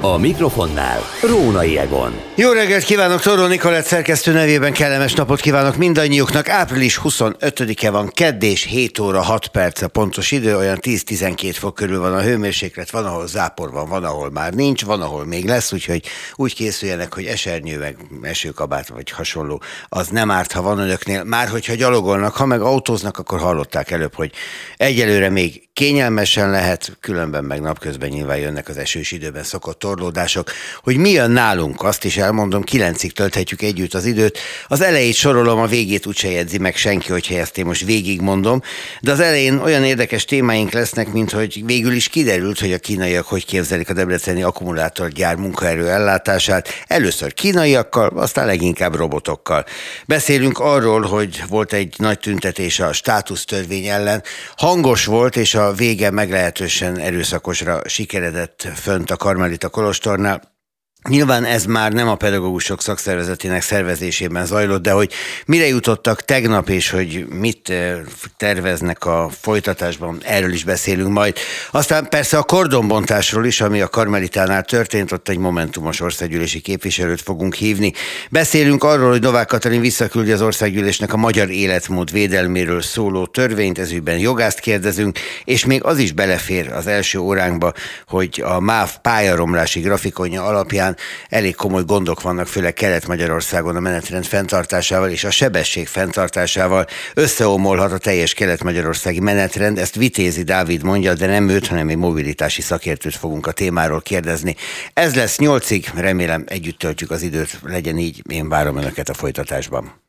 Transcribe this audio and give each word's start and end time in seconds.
A 0.00 0.18
mikrofonnál 0.18 1.00
Rónai 1.22 1.78
Egon. 1.78 2.20
Jó 2.34 2.52
reggelt 2.52 2.84
kívánok, 2.84 3.20
Toró 3.20 3.46
Nikolett 3.46 3.84
szerkesztő 3.84 4.32
nevében 4.32 4.72
kellemes 4.72 5.14
napot 5.14 5.40
kívánok 5.40 5.76
mindannyiuknak. 5.76 6.48
Április 6.48 7.00
25-e 7.04 7.90
van, 7.90 8.08
kedd 8.08 8.42
és 8.42 8.64
7 8.64 8.98
óra 8.98 9.22
6 9.22 9.46
perc 9.46 9.82
a 9.82 9.88
pontos 9.88 10.30
idő, 10.30 10.56
olyan 10.56 10.78
10-12 10.80 11.54
fok 11.58 11.74
körül 11.74 12.00
van 12.00 12.14
a 12.14 12.20
hőmérséklet, 12.20 12.90
van, 12.90 13.04
ahol 13.04 13.26
zápor 13.26 13.70
van, 13.70 13.88
van, 13.88 14.04
ahol 14.04 14.30
már 14.30 14.54
nincs, 14.54 14.84
van, 14.84 15.02
ahol 15.02 15.24
még 15.24 15.46
lesz, 15.46 15.72
úgyhogy 15.72 16.02
úgy 16.34 16.54
készüljenek, 16.54 17.14
hogy 17.14 17.24
esernyő, 17.24 17.78
meg 17.78 17.96
esőkabát 18.22 18.88
vagy 18.88 19.10
hasonló, 19.10 19.62
az 19.88 20.08
nem 20.08 20.30
árt, 20.30 20.52
ha 20.52 20.62
van 20.62 20.78
önöknél. 20.78 21.24
Már 21.24 21.48
hogyha 21.48 21.74
gyalogolnak, 21.74 22.36
ha 22.36 22.46
meg 22.46 22.60
autóznak, 22.60 23.18
akkor 23.18 23.38
hallották 23.38 23.90
előbb, 23.90 24.14
hogy 24.14 24.32
egyelőre 24.76 25.28
még 25.28 25.68
kényelmesen 25.72 26.50
lehet, 26.50 26.96
különben 27.00 27.44
meg 27.44 27.60
napközben 27.60 28.08
nyilván 28.08 28.38
jönnek 28.38 28.68
az 28.68 28.76
esős 28.76 29.12
időben 29.12 29.44
szokott 29.44 29.78
torlódások. 29.88 30.50
Hogy 30.82 30.96
mi 30.96 31.10
jön 31.10 31.30
nálunk, 31.30 31.82
azt 31.82 32.04
is 32.04 32.16
elmondom, 32.16 32.62
kilencig 32.62 33.12
tölthetjük 33.12 33.62
együtt 33.62 33.94
az 33.94 34.04
időt. 34.04 34.38
Az 34.68 34.80
elejét 34.80 35.14
sorolom, 35.14 35.58
a 35.58 35.66
végét 35.66 36.06
úgyse 36.06 36.30
jegyzi 36.30 36.58
meg 36.58 36.76
senki, 36.76 37.10
hogyha 37.10 37.34
ezt 37.34 37.58
én 37.58 37.64
most 37.64 37.84
végigmondom. 37.84 38.62
De 39.00 39.12
az 39.12 39.20
elején 39.20 39.58
olyan 39.58 39.84
érdekes 39.84 40.24
témáink 40.24 40.72
lesznek, 40.72 41.12
mint 41.12 41.30
hogy 41.30 41.62
végül 41.64 41.92
is 41.92 42.08
kiderült, 42.08 42.58
hogy 42.58 42.72
a 42.72 42.78
kínaiak 42.78 43.26
hogy 43.26 43.46
képzelik 43.46 43.90
a 43.90 43.92
debreceni 43.92 44.42
akkumulátorgyár 44.42 45.36
munkaerő 45.36 45.88
ellátását. 45.88 46.68
Először 46.86 47.34
kínaiakkal, 47.34 48.08
aztán 48.08 48.46
leginkább 48.46 48.94
robotokkal. 48.94 49.64
Beszélünk 50.06 50.58
arról, 50.58 51.00
hogy 51.00 51.42
volt 51.48 51.72
egy 51.72 51.94
nagy 51.96 52.18
tüntetés 52.18 52.80
a 52.80 52.92
státusztörvény 52.92 53.86
ellen. 53.86 54.22
Hangos 54.56 55.04
volt, 55.04 55.36
és 55.36 55.54
a 55.54 55.72
vége 55.72 56.10
meglehetősen 56.10 56.98
erőszakosra 56.98 57.80
sikeredett 57.86 58.68
fönt 58.74 59.10
a 59.10 59.16
Karmelita 59.16 59.68
Kolostornál. 59.78 60.57
Nyilván 61.02 61.44
ez 61.44 61.64
már 61.64 61.92
nem 61.92 62.08
a 62.08 62.14
pedagógusok 62.14 62.80
szakszervezetének 62.80 63.62
szervezésében 63.62 64.46
zajlott, 64.46 64.82
de 64.82 64.90
hogy 64.90 65.12
mire 65.46 65.66
jutottak 65.66 66.24
tegnap, 66.24 66.68
és 66.68 66.90
hogy 66.90 67.26
mit 67.28 67.68
eh, 67.68 67.98
terveznek 68.36 69.04
a 69.04 69.30
folytatásban, 69.40 70.18
erről 70.24 70.52
is 70.52 70.64
beszélünk 70.64 71.12
majd. 71.12 71.36
Aztán 71.70 72.08
persze 72.08 72.38
a 72.38 72.42
kordonbontásról 72.42 73.46
is, 73.46 73.60
ami 73.60 73.80
a 73.80 73.88
Karmelitánál 73.88 74.62
történt, 74.62 75.12
ott 75.12 75.28
egy 75.28 75.38
momentumos 75.38 76.00
országgyűlési 76.00 76.60
képviselőt 76.60 77.20
fogunk 77.20 77.54
hívni. 77.54 77.92
Beszélünk 78.30 78.84
arról, 78.84 79.10
hogy 79.10 79.22
Novák 79.22 79.46
Katalin 79.46 79.80
visszaküldi 79.80 80.32
az 80.32 80.42
országgyűlésnek 80.42 81.12
a 81.12 81.16
magyar 81.16 81.50
életmód 81.50 82.12
védelméről 82.12 82.82
szóló 82.82 83.26
törvényt, 83.26 83.78
ezügyben 83.78 84.18
jogást 84.18 84.60
kérdezünk, 84.60 85.18
és 85.44 85.64
még 85.64 85.84
az 85.84 85.98
is 85.98 86.12
belefér 86.12 86.72
az 86.72 86.86
első 86.86 87.18
óránkba, 87.18 87.72
hogy 88.06 88.42
a 88.44 88.60
MÁV 88.60 89.00
pályaromlási 89.00 89.80
grafikonja 89.80 90.44
alapján 90.44 90.87
után 90.88 90.96
elég 91.28 91.54
komoly 91.54 91.84
gondok 91.84 92.22
vannak, 92.22 92.46
főleg 92.46 92.72
Kelet-Magyarországon 92.72 93.76
a 93.76 93.80
menetrend 93.80 94.24
fenntartásával 94.24 95.10
és 95.10 95.24
a 95.24 95.30
sebesség 95.30 95.86
fenntartásával. 95.86 96.86
Összeomolhat 97.14 97.92
a 97.92 97.98
teljes 97.98 98.34
kelet-magyarországi 98.34 99.20
menetrend, 99.20 99.78
ezt 99.78 99.94
Vitézi 99.94 100.42
Dávid 100.42 100.82
mondja, 100.82 101.14
de 101.14 101.26
nem 101.26 101.48
őt, 101.48 101.66
hanem 101.66 101.88
egy 101.88 101.96
mobilitási 101.96 102.62
szakértőt 102.62 103.16
fogunk 103.16 103.46
a 103.46 103.52
témáról 103.52 104.00
kérdezni. 104.00 104.56
Ez 104.94 105.14
lesz 105.14 105.38
nyolcig, 105.38 105.90
remélem 105.94 106.44
együtt 106.46 106.78
töltjük 106.78 107.10
az 107.10 107.22
időt, 107.22 107.58
legyen 107.62 107.98
így, 107.98 108.22
én 108.30 108.48
várom 108.48 108.76
Önöket 108.76 109.08
a 109.08 109.14
folytatásban. 109.14 110.02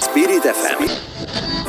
Spirit 0.00 0.42
FM 0.42 0.82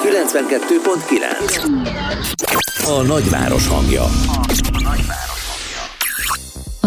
92.9 0.08 2.86
A 2.86 3.02
nagyváros 3.02 3.68
hangja. 3.68 4.04
A 4.04 5.29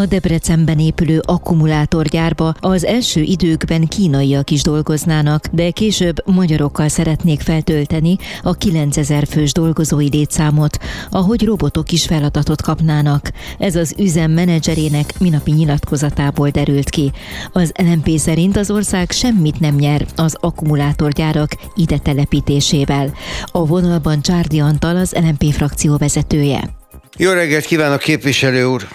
Debrecenben 0.07 0.79
épülő 0.79 1.21
akkumulátorgyárba 1.25 2.55
az 2.61 2.85
első 2.85 3.21
időkben 3.21 3.87
kínaiak 3.87 4.51
is 4.51 4.63
dolgoznának, 4.63 5.47
de 5.47 5.71
később 5.71 6.17
magyarokkal 6.25 6.89
szeretnék 6.89 7.41
feltölteni 7.41 8.17
a 8.43 8.53
9000 8.53 9.27
fős 9.27 9.53
dolgozói 9.53 10.09
létszámot, 10.11 10.79
ahogy 11.11 11.45
robotok 11.45 11.93
is 11.93 12.07
feladatot 12.07 12.63
kapnának. 12.63 13.31
Ez 13.59 13.77
az 13.77 13.95
üzem 13.99 14.31
menedzserének 14.31 15.19
minapi 15.19 15.51
nyilatkozatából 15.51 16.51
derült 16.51 16.91
ki. 16.91 17.13
Az 17.53 17.73
LMP 17.77 18.19
szerint 18.19 18.57
az 18.57 18.71
ország 18.71 19.11
semmit 19.11 19.61
nem 19.61 19.75
nyer 19.75 20.07
az 20.17 20.37
akkumulátorgyárak 20.41 21.51
ide 21.75 21.99
telepítésével. 21.99 23.13
A 23.47 23.67
vonalban 23.67 24.23
Csárdi 24.23 24.61
Antal 24.61 24.97
az 24.97 25.13
LMP 25.13 25.53
frakció 25.53 25.97
vezetője. 25.97 26.81
Jó 27.17 27.33
reggelt 27.33 27.65
kívánok, 27.65 28.01
képviselő 28.01 28.65
úr! 28.65 28.89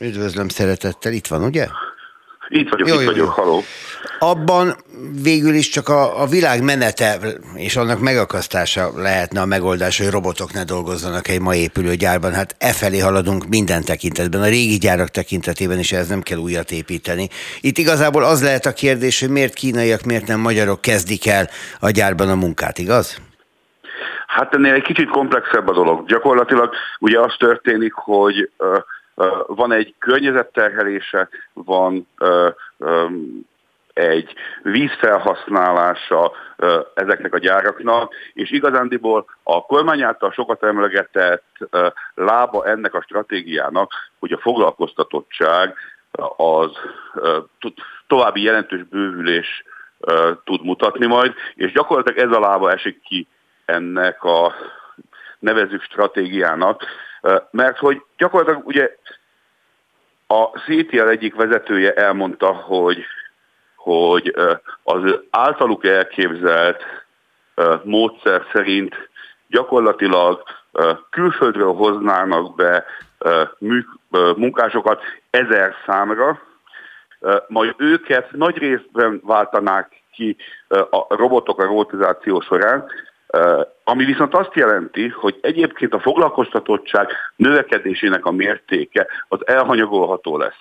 Üdvözlöm 0.00 0.48
szeretettel, 0.48 1.12
itt 1.12 1.26
van, 1.26 1.42
ugye? 1.42 1.66
Itt 2.48 2.68
vagyok, 2.68 2.88
jó, 2.88 2.94
itt 2.94 3.00
jó, 3.00 3.06
vagyok, 3.06 3.26
jó. 3.26 3.42
haló. 3.42 3.62
Abban 4.18 4.76
végül 5.22 5.54
is 5.54 5.68
csak 5.68 5.88
a, 5.88 6.22
a 6.22 6.26
világ 6.26 6.62
menete 6.62 7.18
és 7.54 7.76
annak 7.76 8.00
megakasztása 8.00 8.90
lehetne 8.96 9.40
a 9.40 9.46
megoldás, 9.46 9.98
hogy 9.98 10.10
robotok 10.10 10.52
ne 10.52 10.64
dolgozzanak 10.64 11.28
egy 11.28 11.40
ma 11.40 11.54
épülő 11.54 11.94
gyárban. 11.94 12.32
Hát 12.32 12.56
e 12.58 12.72
felé 12.72 12.98
haladunk 12.98 13.46
minden 13.48 13.84
tekintetben, 13.84 14.40
a 14.40 14.48
régi 14.48 14.78
gyárak 14.78 15.08
tekintetében 15.08 15.78
is 15.78 15.92
ez 15.92 16.08
nem 16.08 16.22
kell 16.22 16.38
újat 16.38 16.70
építeni. 16.70 17.28
Itt 17.60 17.78
igazából 17.78 18.24
az 18.24 18.42
lehet 18.42 18.66
a 18.66 18.72
kérdés, 18.72 19.20
hogy 19.20 19.30
miért 19.30 19.54
kínaiak, 19.54 20.02
miért 20.02 20.26
nem 20.26 20.40
magyarok 20.40 20.80
kezdik 20.80 21.26
el 21.26 21.48
a 21.80 21.90
gyárban 21.90 22.28
a 22.28 22.34
munkát, 22.34 22.78
igaz? 22.78 23.20
Hát 24.26 24.54
ennél 24.54 24.72
egy 24.72 24.82
kicsit 24.82 25.08
komplexebb 25.08 25.68
a 25.68 25.72
dolog. 25.72 26.06
Gyakorlatilag 26.06 26.74
ugye 26.98 27.20
az 27.20 27.34
történik, 27.38 27.92
hogy 27.92 28.50
uh, 28.58 28.78
van 29.46 29.72
egy 29.72 29.94
környezetterhelése, 29.98 31.28
van 31.52 32.08
egy 33.92 34.34
vízfelhasználása 34.62 36.32
ezeknek 36.94 37.34
a 37.34 37.38
gyáraknak, 37.38 38.14
és 38.32 38.50
igazándiból 38.50 39.24
a 39.42 39.62
kormány 39.62 40.02
által 40.02 40.32
sokat 40.32 40.62
emlegetett 40.62 41.44
lába 42.14 42.66
ennek 42.66 42.94
a 42.94 43.02
stratégiának, 43.02 43.92
hogy 44.18 44.32
a 44.32 44.38
foglalkoztatottság 44.38 45.74
az 46.36 46.70
további 48.06 48.42
jelentős 48.42 48.82
bővülés 48.82 49.64
tud 50.44 50.64
mutatni 50.64 51.06
majd, 51.06 51.34
és 51.54 51.72
gyakorlatilag 51.72 52.18
ez 52.18 52.36
a 52.36 52.40
lába 52.40 52.72
esik 52.72 53.00
ki 53.02 53.28
ennek 53.64 54.24
a 54.24 54.54
nevezük 55.38 55.82
stratégiának, 55.82 56.84
mert 57.50 57.78
hogy 57.78 58.02
gyakorlatilag 58.16 58.66
ugye 58.66 58.96
a 60.26 60.44
CTL 60.44 61.08
egyik 61.08 61.34
vezetője 61.34 61.92
elmondta, 61.92 62.52
hogy, 62.52 63.04
hogy 63.76 64.34
az 64.82 65.20
általuk 65.30 65.84
elképzelt 65.84 66.82
módszer 67.82 68.42
szerint 68.52 68.94
gyakorlatilag 69.48 70.42
külföldről 71.10 71.72
hoznának 71.72 72.54
be 72.54 72.84
munkásokat 74.36 75.02
ezer 75.30 75.74
számra, 75.86 76.40
majd 77.48 77.74
őket 77.76 78.30
nagy 78.30 78.56
részben 78.58 79.20
váltanák 79.24 80.02
ki 80.12 80.36
a 80.90 81.16
robotok 81.16 81.58
a 81.60 81.64
robotizáció 81.64 82.40
során, 82.40 82.86
ami 83.84 84.04
viszont 84.04 84.34
azt 84.34 84.54
jelenti, 84.54 85.08
hogy 85.08 85.38
egyébként 85.40 85.94
a 85.94 86.00
foglalkoztatottság 86.00 87.08
növekedésének 87.36 88.24
a 88.24 88.30
mértéke 88.30 89.06
az 89.28 89.46
elhanyagolható 89.46 90.38
lesz. 90.38 90.58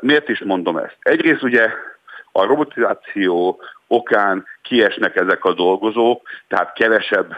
Miért 0.00 0.28
is 0.28 0.40
mondom 0.40 0.76
ezt? 0.76 0.96
Egyrészt 1.00 1.42
ugye 1.42 1.70
a 2.32 2.44
robotizáció 2.44 3.60
okán 3.86 4.44
kiesnek 4.62 5.16
ezek 5.16 5.44
a 5.44 5.52
dolgozók, 5.52 6.28
tehát 6.48 6.72
kevesebb, 6.72 7.36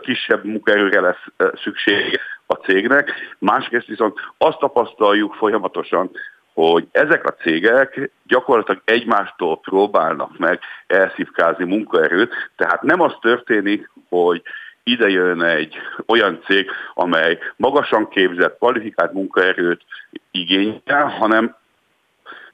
kisebb 0.00 0.44
munkaerőre 0.44 1.00
lesz 1.00 1.52
szükség 1.62 2.20
a 2.46 2.54
cégnek. 2.54 3.12
Másrészt 3.38 3.86
viszont 3.86 4.18
azt 4.38 4.58
tapasztaljuk 4.58 5.34
folyamatosan, 5.34 6.10
hogy 6.58 6.88
ezek 6.92 7.24
a 7.24 7.34
cégek 7.42 8.10
gyakorlatilag 8.26 8.82
egymástól 8.84 9.60
próbálnak 9.60 10.38
meg 10.38 10.60
elszívkázni 10.86 11.64
munkaerőt, 11.64 12.32
tehát 12.56 12.82
nem 12.82 13.00
az 13.00 13.12
történik, 13.20 13.90
hogy 14.08 14.42
ide 14.82 15.08
jön 15.08 15.42
egy 15.42 15.76
olyan 16.06 16.42
cég, 16.46 16.70
amely 16.94 17.38
magasan 17.56 18.08
képzett, 18.08 18.56
kvalifikált 18.56 19.12
munkaerőt 19.12 19.82
igényel, 20.30 21.06
hanem 21.06 21.56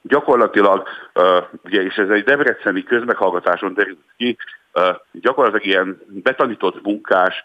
gyakorlatilag, 0.01 0.87
ugye, 1.63 1.81
és 1.81 1.95
ez 1.95 2.09
egy 2.09 2.23
debreceni 2.23 2.83
közmeghallgatáson 2.83 3.73
derült 3.73 3.99
ki, 4.17 4.37
gyakorlatilag 5.11 5.65
ilyen 5.65 6.01
betanított 6.07 6.83
munkás 6.83 7.43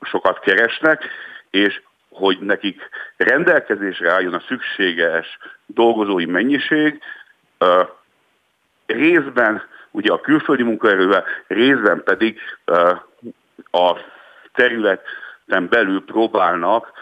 sokat 0.00 0.38
keresnek, 0.38 1.08
és 1.50 1.82
hogy 2.18 2.38
nekik 2.40 2.88
rendelkezésre 3.16 4.12
álljon 4.12 4.34
a 4.34 4.42
szükséges 4.48 5.38
dolgozói 5.66 6.26
mennyiség, 6.26 7.00
részben 8.86 9.62
ugye 9.90 10.12
a 10.12 10.20
külföldi 10.20 10.62
munkaerővel, 10.62 11.24
részben 11.46 12.02
pedig 12.02 12.40
a 13.70 13.96
területen 14.54 15.68
belül 15.68 16.04
próbálnak 16.04 16.92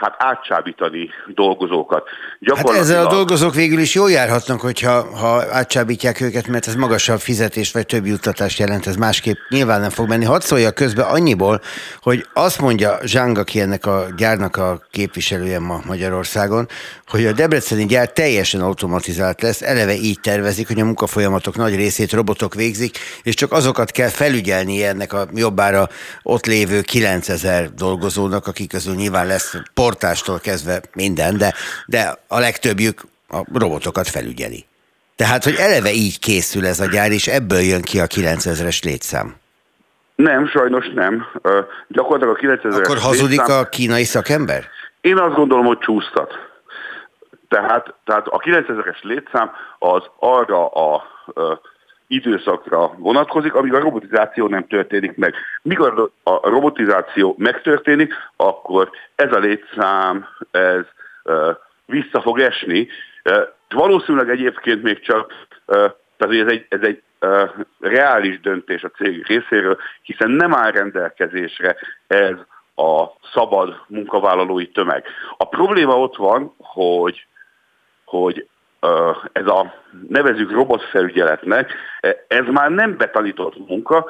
hát 0.00 0.14
átsábítani 0.18 1.08
dolgozókat. 1.34 2.08
Hát 2.54 2.68
ezzel 2.68 3.06
a 3.06 3.10
dolgozók 3.10 3.54
végül 3.54 3.78
is 3.78 3.94
jól 3.94 4.10
járhatnak, 4.10 4.60
hogyha 4.60 5.16
ha 5.16 5.42
átsábítják 5.50 6.20
őket, 6.20 6.46
mert 6.46 6.66
ez 6.66 6.74
magasabb 6.74 7.18
fizetés 7.18 7.72
vagy 7.72 7.86
több 7.86 8.06
juttatást 8.06 8.58
jelent, 8.58 8.86
ez 8.86 8.96
másképp 8.96 9.36
nyilván 9.48 9.80
nem 9.80 9.90
fog 9.90 10.08
menni. 10.08 10.24
Hadd 10.24 10.40
szólja 10.40 10.70
közben 10.70 11.06
annyiból, 11.06 11.60
hogy 12.02 12.26
azt 12.32 12.60
mondja 12.60 12.98
Zsang, 13.04 13.38
aki 13.38 13.60
ennek 13.60 13.86
a 13.86 14.06
gyárnak 14.16 14.56
a 14.56 14.80
képviselője 14.90 15.58
ma 15.58 15.80
Magyarországon, 15.86 16.68
hogy 17.06 17.26
a 17.26 17.32
Debreceni 17.32 17.86
gyár 17.86 18.12
teljesen 18.12 18.60
automatizált 18.60 19.42
lesz, 19.42 19.62
eleve 19.62 19.94
így 19.94 20.20
tervezik, 20.20 20.66
hogy 20.66 20.80
a 20.80 20.84
munkafolyamatok 20.84 21.56
nagy 21.56 21.76
részét 21.76 22.12
robotok 22.12 22.54
végzik, 22.54 22.98
és 23.22 23.34
csak 23.34 23.52
azokat 23.52 23.90
kell 23.90 24.08
felügyelni 24.08 24.84
ennek 24.84 25.12
a 25.12 25.26
jobbára 25.34 25.88
ott 26.22 26.46
lévő 26.46 26.80
9000 26.80 27.74
dolgozónak, 27.74 28.46
akik 28.46 28.68
közül 28.68 28.94
nyilván 28.94 29.26
lesz 29.26 29.51
portástól 29.74 30.38
kezdve 30.38 30.80
minden, 30.94 31.36
de, 31.36 31.54
de 31.86 32.18
a 32.28 32.38
legtöbbjük 32.38 33.00
a 33.28 33.44
robotokat 33.52 34.08
felügyeli. 34.08 34.64
Tehát, 35.16 35.44
hogy 35.44 35.54
eleve 35.58 35.92
így 35.92 36.18
készül 36.18 36.66
ez 36.66 36.80
a 36.80 36.86
gyár, 36.86 37.10
és 37.10 37.26
ebből 37.26 37.60
jön 37.60 37.82
ki 37.82 38.00
a 38.00 38.06
9000-es 38.06 38.84
létszám. 38.84 39.34
Nem, 40.14 40.46
sajnos 40.46 40.88
nem. 40.94 41.26
Uh, 41.42 41.52
gyakorlatilag 41.88 42.34
a 42.34 42.38
9000 42.38 42.80
Akkor 42.80 42.98
hazudik 42.98 43.38
létszám... 43.38 43.58
a 43.58 43.64
kínai 43.64 44.04
szakember? 44.04 44.64
Én 45.00 45.18
azt 45.18 45.34
gondolom, 45.34 45.64
hogy 45.64 45.78
csúsztat. 45.78 46.32
Tehát, 47.48 47.94
tehát 48.04 48.26
a 48.26 48.38
9000-es 48.38 49.02
létszám 49.02 49.50
az 49.78 50.02
arra 50.18 50.66
a 50.66 51.02
uh, 51.34 51.58
időszakra 52.12 52.94
vonatkozik, 52.96 53.54
amíg 53.54 53.74
a 53.74 53.80
robotizáció 53.80 54.48
nem 54.48 54.66
történik 54.66 55.16
meg. 55.16 55.34
Mikor 55.62 56.10
a 56.22 56.48
robotizáció 56.48 57.34
megtörténik, 57.38 58.14
akkor 58.36 58.90
ez 59.14 59.32
a 59.32 59.38
létszám, 59.38 60.26
ez 60.50 60.84
vissza 61.86 62.20
fog 62.20 62.40
esni. 62.40 62.88
Valószínűleg 63.68 64.30
egyébként 64.30 64.82
még 64.82 65.00
csak, 65.00 65.32
tehát 65.66 66.34
ez 66.34 66.46
egy, 66.46 66.66
ez 66.68 66.80
egy 66.80 67.02
reális 67.80 68.40
döntés 68.40 68.82
a 68.82 68.88
cég 68.88 69.26
részéről, 69.26 69.78
hiszen 70.02 70.30
nem 70.30 70.54
áll 70.54 70.70
rendelkezésre 70.70 71.76
ez 72.06 72.36
a 72.76 73.04
szabad 73.32 73.80
munkavállalói 73.86 74.68
tömeg. 74.68 75.04
A 75.36 75.48
probléma 75.48 75.98
ott 75.98 76.16
van, 76.16 76.54
hogy 76.58 77.26
hogy 78.04 78.48
ez 79.32 79.46
a 79.46 79.74
nevezük 80.08 80.50
robotfelügyeletnek, 80.50 81.72
e, 82.00 82.24
ez 82.28 82.44
már 82.46 82.70
nem 82.70 82.96
betanított 82.96 83.68
munka, 83.68 84.06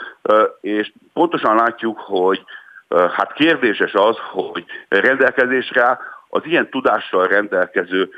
és 0.60 0.92
pontosan 1.12 1.56
látjuk, 1.56 1.98
hogy 1.98 2.44
hát 2.88 3.32
kérdéses 3.32 3.92
az, 3.94 4.16
hogy 4.30 4.64
rendelkezésre 4.88 5.98
az 6.28 6.42
ilyen 6.44 6.70
tudással 6.70 7.26
rendelkező 7.26 8.10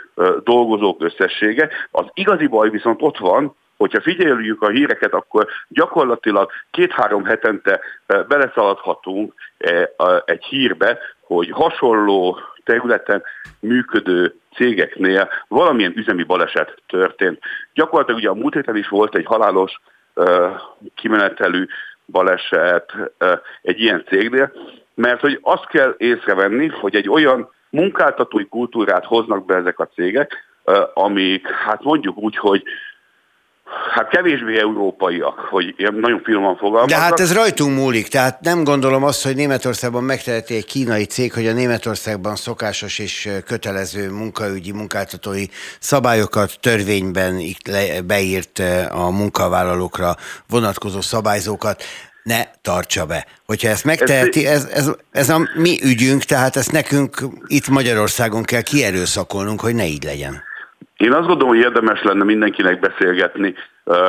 dolgozók 0.45 1.03
összessége. 1.03 1.69
Az 1.91 2.05
igazi 2.15 2.47
baj 2.47 2.71
viszont 2.71 3.03
ott 3.03 3.19
van, 3.19 3.57
hogyha 3.77 4.01
figyeljük 4.01 4.63
a 4.63 4.69
híreket, 4.69 5.13
akkor 5.13 5.47
gyakorlatilag 5.69 6.51
két-három 6.71 7.25
hetente 7.25 7.81
beleszaladhatunk 8.07 9.35
e, 9.59 9.91
egy 10.25 10.45
hírbe, 10.45 10.99
hogy 11.21 11.51
hasonló 11.51 12.39
területen 12.65 13.23
működő 13.61 14.35
cégeknél 14.55 15.29
valamilyen 15.49 15.93
üzemi 15.97 16.23
baleset 16.23 16.83
történt. 16.87 17.39
Gyakorlatilag 17.75 18.21
ugye 18.21 18.29
a 18.29 18.35
múlt 18.35 18.55
héten 18.55 18.77
is 18.77 18.89
volt 18.89 19.15
egy 19.15 19.27
halálos 19.27 19.81
uh, 20.15 20.51
kimenetelű 20.95 21.67
baleset 22.07 22.93
egy 23.63 23.81
ilyen 23.81 24.05
cégnél, 24.09 24.53
mert 24.95 25.21
hogy 25.21 25.39
azt 25.43 25.67
kell 25.67 25.95
észrevenni, 25.97 26.67
hogy 26.69 26.95
egy 26.95 27.09
olyan 27.09 27.51
munkáltatói 27.71 28.49
kultúrát 28.49 29.05
hoznak 29.05 29.45
be 29.45 29.55
ezek 29.55 29.79
a 29.79 29.89
cégek, 29.95 30.45
amik 30.95 31.49
hát 31.49 31.83
mondjuk 31.83 32.17
úgy, 32.17 32.37
hogy 32.37 32.63
Hát 33.95 34.09
kevésbé 34.09 34.59
európaiak, 34.59 35.39
hogy 35.39 35.75
ilyen 35.77 35.95
nagyon 35.95 36.21
finoman 36.25 36.57
fogalmaznak. 36.57 36.99
De 36.99 37.05
hát 37.05 37.21
ez 37.21 37.35
rajtunk 37.35 37.77
múlik, 37.77 38.09
tehát 38.09 38.41
nem 38.41 38.65
gondolom 38.65 39.05
azt, 39.05 39.25
hogy 39.25 39.35
Németországban 39.35 40.05
megteheti 40.05 40.55
egy 40.55 40.67
kínai 40.67 41.05
cég, 41.05 41.33
hogy 41.33 41.47
a 41.47 41.53
Németországban 41.53 42.37
szokásos 42.37 42.99
és 42.99 43.29
kötelező 43.47 44.11
munkaügyi, 44.11 44.73
munkáltatói 44.73 45.45
szabályokat 45.79 46.59
törvényben 46.61 47.43
beírt 48.07 48.63
a 48.91 49.11
munkavállalókra 49.11 50.17
vonatkozó 50.49 51.01
szabályzókat 51.01 51.83
ne 52.23 52.45
tartsa 52.63 53.07
be. 53.07 53.27
Hogyha 53.47 53.69
ezt 53.69 53.85
megteheti, 53.85 54.47
ez, 54.47 54.65
ez, 54.65 54.91
ez 55.11 55.29
a 55.29 55.49
mi 55.55 55.79
ügyünk, 55.83 56.23
tehát 56.23 56.57
ezt 56.57 56.73
nekünk 56.73 57.23
itt 57.47 57.69
Magyarországon 57.69 58.43
kell 58.43 58.61
kierőszakolnunk, 58.61 59.61
hogy 59.61 59.75
ne 59.75 59.87
így 59.87 60.05
legyen. 60.05 60.43
Én 60.97 61.13
azt 61.13 61.27
gondolom, 61.27 61.49
hogy 61.49 61.65
érdemes 61.65 62.03
lenne 62.03 62.25
mindenkinek 62.25 62.81
beszélgetni 62.81 63.55
ö, 63.85 64.09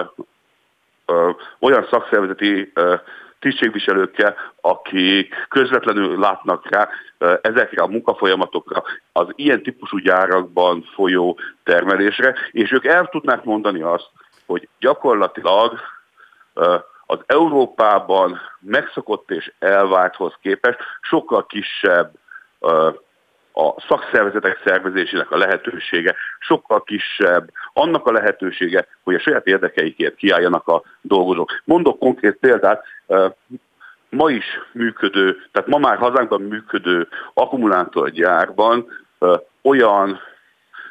ö, 1.06 1.30
olyan 1.60 1.88
szakszervezeti 1.90 2.72
ö, 2.74 2.96
tisztségviselőkkel, 3.40 4.36
akik 4.62 5.46
közvetlenül 5.50 6.20
látnak 6.20 6.70
rá 6.70 6.90
ezekre 7.42 7.82
a 7.82 7.88
munkafolyamatokra, 7.88 8.84
az 9.12 9.28
ilyen 9.36 9.64
típusú 9.64 9.98
gyárakban 9.98 10.90
folyó 10.94 11.40
termelésre, 11.64 12.36
és 12.52 12.72
ők 12.72 12.86
el 12.86 13.08
tudnák 13.08 13.44
mondani 13.44 13.82
azt, 13.82 14.10
hogy 14.46 14.68
gyakorlatilag 14.80 15.80
az 17.06 17.20
Európában 17.26 18.40
megszokott 18.60 19.32
és 19.32 19.52
elvárthoz 19.60 20.34
képest 20.42 20.78
sokkal 21.02 21.46
kisebb 21.46 22.14
a 23.58 23.82
szakszervezetek 23.88 24.62
szervezésének 24.66 25.32
a 25.32 25.38
lehetősége 25.38 26.16
sokkal 26.40 26.84
kisebb, 26.84 27.50
annak 27.74 28.08
a 28.08 28.12
lehetősége, 28.12 28.88
hogy 29.04 29.16
a 29.16 29.20
saját 29.20 29.48
érdekeikért 29.48 30.16
kiálljanak 30.16 30.68
a 30.68 30.84
dolgozók. 31.02 31.62
Mondok 31.64 32.00
konkrét 32.00 32.36
példát, 32.36 32.86
ma 34.10 34.30
is 34.30 34.46
működő, 34.72 35.38
tehát 35.52 35.70
ma 35.70 35.78
már 35.78 35.98
hazánkban 35.98 36.42
működő 36.42 37.08
akkumulátorgyárban 37.34 38.88
olyan 39.62 40.20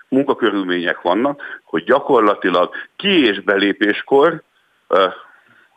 munkakörülmények 0.08 1.00
vannak, 1.00 1.42
hogy 1.64 1.84
gyakorlatilag 1.84 2.74
ki- 2.96 3.26
és 3.26 3.40
belépéskor 3.40 4.42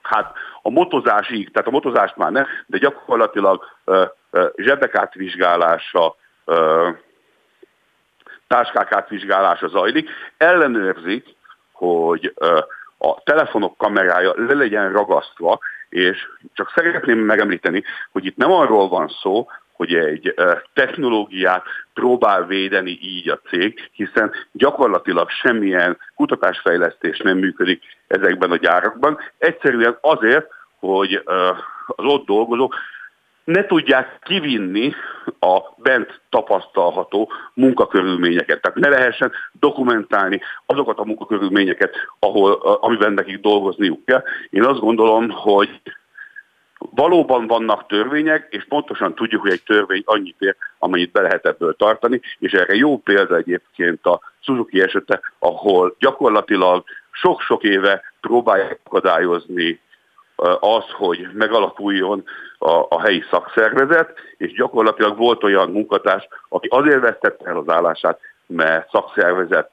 hát 0.02 0.34
a 0.62 0.70
motozásig, 0.70 1.52
tehát 1.52 1.68
a 1.68 1.72
motozást 1.72 2.16
már 2.16 2.32
nem, 2.32 2.48
de 2.66 2.78
gyakorlatilag 2.78 3.64
zsebek 4.56 4.96
átvizsgálása, 4.96 6.16
táskák 8.48 8.92
átvizsgálása 8.92 9.68
zajlik, 9.68 10.10
ellenőrzik, 10.38 11.26
hogy 11.72 12.34
a 12.98 13.24
telefonok 13.24 13.78
kamerája 13.78 14.34
le 14.36 14.54
legyen 14.54 14.92
ragasztva, 14.92 15.60
és 15.90 16.28
csak 16.54 16.72
szeretném 16.76 17.20
megemlíteni, 17.20 17.84
hogy 18.12 18.26
itt 18.26 18.38
nem 18.38 18.52
arról 18.52 18.88
van 18.88 19.08
szó, 19.22 19.48
hogy 19.72 19.94
egy 19.94 20.34
technológiát 20.74 21.66
próbál 21.94 22.46
védeni 22.46 22.98
így 23.02 23.30
a 23.30 23.40
cég, 23.50 23.90
hiszen 23.92 24.34
gyakorlatilag 24.52 25.30
semmilyen 25.30 25.98
kutatásfejlesztés 26.16 27.18
nem 27.18 27.38
működik 27.38 27.84
ezekben 28.08 28.52
a 28.52 28.56
gyárakban. 28.56 29.20
Egyszerűen 29.38 29.98
azért, 30.02 30.48
hogy 30.80 31.22
az 31.86 32.06
ott 32.06 32.26
dolgozók 32.26 32.76
ne 33.48 33.66
tudják 33.66 34.20
kivinni 34.24 34.94
a 35.40 35.60
bent 35.78 36.22
tapasztalható 36.30 37.32
munkakörülményeket. 37.54 38.62
Tehát 38.62 38.78
ne 38.78 38.90
lehessen 38.90 39.32
dokumentálni 39.60 40.42
azokat 40.66 41.00
a 41.00 41.06
munkakörülményeket, 41.06 41.96
ahol, 42.20 42.52
amiben 42.82 43.14
nekik 43.14 43.40
dolgozniuk 43.40 44.06
kell. 44.06 44.24
Én 44.50 44.64
azt 44.64 44.80
gondolom, 44.80 45.30
hogy 45.30 45.82
valóban 46.78 47.48
vannak 47.48 47.86
törvények, 47.86 48.48
és 48.50 48.66
pontosan 48.66 49.16
tudjuk, 49.16 49.42
hogy 49.42 49.52
egy 49.52 49.64
törvény 49.64 50.04
annyit 50.06 50.36
ér, 50.40 50.56
amennyit 50.80 51.12
be 51.12 51.22
lehet 51.22 51.46
ebből 51.46 51.76
tartani, 51.76 52.22
és 52.40 52.52
erre 52.52 52.76
jó 52.76 52.98
példa 52.98 53.36
egyébként 53.36 54.06
a 54.06 54.20
Suzuki 54.40 54.82
esete, 54.82 55.22
ahol 55.40 55.96
gyakorlatilag 56.00 56.84
sok-sok 57.12 57.64
éve 57.64 58.02
próbálják 58.22 58.80
akadályozni 58.84 59.80
az, 60.60 60.84
hogy 60.98 61.28
megalakuljon 61.34 62.24
a, 62.58 62.86
a 62.90 63.02
helyi 63.02 63.24
szakszervezet, 63.32 64.14
és 64.38 64.52
gyakorlatilag 64.52 65.18
volt 65.18 65.44
olyan 65.44 65.72
munkatárs, 65.72 66.28
aki 66.50 66.68
azért 66.68 67.02
vesztette 67.02 67.50
el 67.50 67.58
az 67.58 67.70
állását, 67.70 68.20
mert 68.48 68.90
szakszervezet 68.92 69.70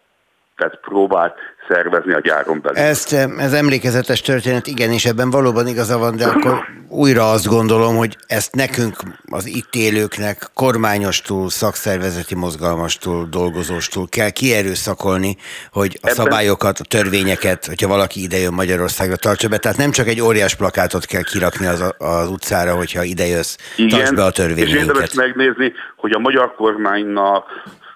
tehát 0.57 0.79
próbált 0.81 1.35
szervezni 1.69 2.13
a 2.13 2.21
gyáron 2.21 2.61
belül. 2.63 2.79
Ezt, 2.79 3.13
ez 3.39 3.53
emlékezetes 3.53 4.21
történet, 4.21 4.67
igen, 4.67 4.91
és 4.91 5.05
ebben 5.05 5.31
valóban 5.31 5.67
igaza 5.67 5.99
van, 5.99 6.17
de 6.17 6.27
akkor 6.27 6.65
újra 6.89 7.31
azt 7.31 7.47
gondolom, 7.47 7.97
hogy 7.97 8.17
ezt 8.27 8.55
nekünk, 8.55 8.97
az 9.31 9.47
itt 9.47 9.75
élőknek 9.75 10.51
kormányostól, 10.55 11.49
szakszervezeti 11.49 12.35
mozgalmastól, 12.35 13.27
dolgozóstól 13.31 14.07
kell 14.09 14.31
kierőszakolni, 14.31 15.37
hogy 15.73 15.99
a 16.03 16.09
ebben... 16.09 16.15
szabályokat, 16.15 16.79
a 16.79 16.85
törvényeket, 16.85 17.67
hogyha 17.67 17.89
valaki 17.89 18.23
idejön 18.23 18.53
Magyarországra, 18.53 19.17
tartsa 19.17 19.49
be. 19.49 19.59
Tehát 19.59 19.79
nem 19.79 19.91
csak 19.91 20.07
egy 20.07 20.21
óriás 20.21 20.55
plakátot 20.55 21.05
kell 21.05 21.23
kirakni 21.23 21.67
az, 21.67 21.95
az 21.99 22.29
utcára, 22.29 22.75
hogyha 22.75 23.03
idejössz, 23.03 23.57
igen, 23.77 23.99
tarts 23.99 24.15
be 24.15 24.25
a 24.25 24.31
törvényeket. 24.31 24.75
És 24.75 24.81
érdemes 24.81 25.13
megnézni, 25.13 25.73
hogy 25.97 26.13
a 26.13 26.19
magyar 26.19 26.55
kormánynak 26.55 27.45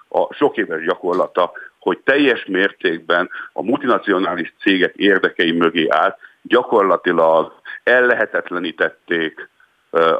a 0.09 0.33
sok 0.33 0.57
éves 0.57 0.85
gyakorlata 0.85 1.51
hogy 1.89 1.99
teljes 1.99 2.45
mértékben 2.45 3.29
a 3.53 3.63
multinacionális 3.63 4.53
cégek 4.59 4.95
érdekei 4.95 5.51
mögé 5.51 5.87
állt, 5.89 6.17
gyakorlatilag 6.41 7.53
ellehetetlenítették 7.83 9.49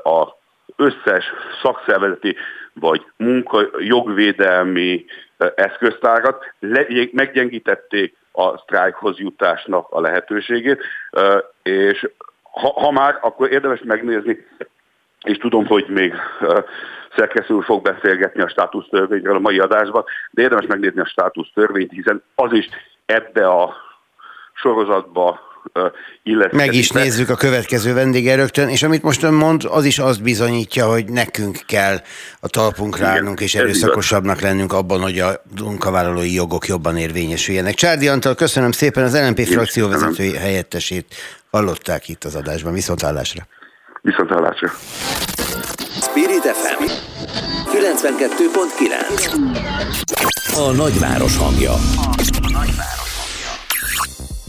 az 0.03 0.27
összes 0.75 1.25
szakszervezeti 1.61 2.35
vagy 2.73 3.05
munkajogvédelmi 3.17 5.05
eszköztárat, 5.55 6.53
meggyengítették 7.11 8.15
a 8.31 8.57
sztrájkhoz 8.57 9.17
jutásnak 9.17 9.87
a 9.89 10.01
lehetőségét, 10.01 10.81
és 11.63 12.09
ha, 12.51 12.73
ha 12.81 12.91
már, 12.91 13.17
akkor 13.21 13.51
érdemes 13.51 13.81
megnézni, 13.83 14.45
és 15.25 15.37
tudom, 15.37 15.65
hogy 15.65 15.85
még 15.87 16.13
szerkesztő 17.15 17.53
úr 17.53 17.63
fog 17.63 17.81
beszélgetni 17.81 18.41
a 18.41 18.49
státusztörvényről 18.49 19.35
a 19.35 19.39
mai 19.39 19.59
adásban, 19.59 20.03
de 20.31 20.41
érdemes 20.41 20.65
megnézni 20.65 20.99
a 20.99 21.05
státusztörvényt, 21.05 21.91
hiszen 21.91 22.23
az 22.35 22.53
is 22.53 22.69
ebbe 23.05 23.47
a 23.47 23.75
sorozatba 24.53 25.47
illetve. 26.23 26.57
Meg 26.57 26.73
is 26.73 26.89
nézzük 26.89 27.29
a 27.29 27.35
következő 27.35 27.93
vendége 27.93 28.35
rögtön, 28.35 28.69
és 28.69 28.83
amit 28.83 29.01
most 29.01 29.23
ön 29.23 29.33
mond, 29.33 29.63
az 29.69 29.85
is 29.85 29.99
azt 29.99 30.23
bizonyítja, 30.23 30.85
hogy 30.87 31.05
nekünk 31.05 31.59
kell 31.65 31.97
a 32.39 32.47
talpunkra 32.47 33.07
állnunk, 33.07 33.39
és 33.39 33.55
erőszakosabbnak 33.55 34.41
lennünk 34.41 34.73
abban, 34.73 35.01
hogy 35.01 35.19
a 35.19 35.41
munkavállalói 35.61 36.33
jogok 36.33 36.67
jobban 36.67 36.97
érvényesüljenek. 36.97 37.73
Csárdi 37.73 38.07
Antal, 38.07 38.35
köszönöm 38.35 38.71
szépen 38.71 39.03
az 39.03 39.19
LNP 39.27 39.39
frakcióvezetői 39.39 40.35
helyettesét. 40.35 41.15
Hallották 41.51 42.07
itt 42.07 42.23
az 42.23 42.35
adásban. 42.35 42.73
Viszontállásra. 42.73 43.47
Viszontállásra. 44.01 44.69
Spirit 46.01 46.43
FM 46.43 46.83
92.9 47.71 50.55
A 50.55 50.71
nagyváros 50.71 51.37
hangja. 51.37 51.73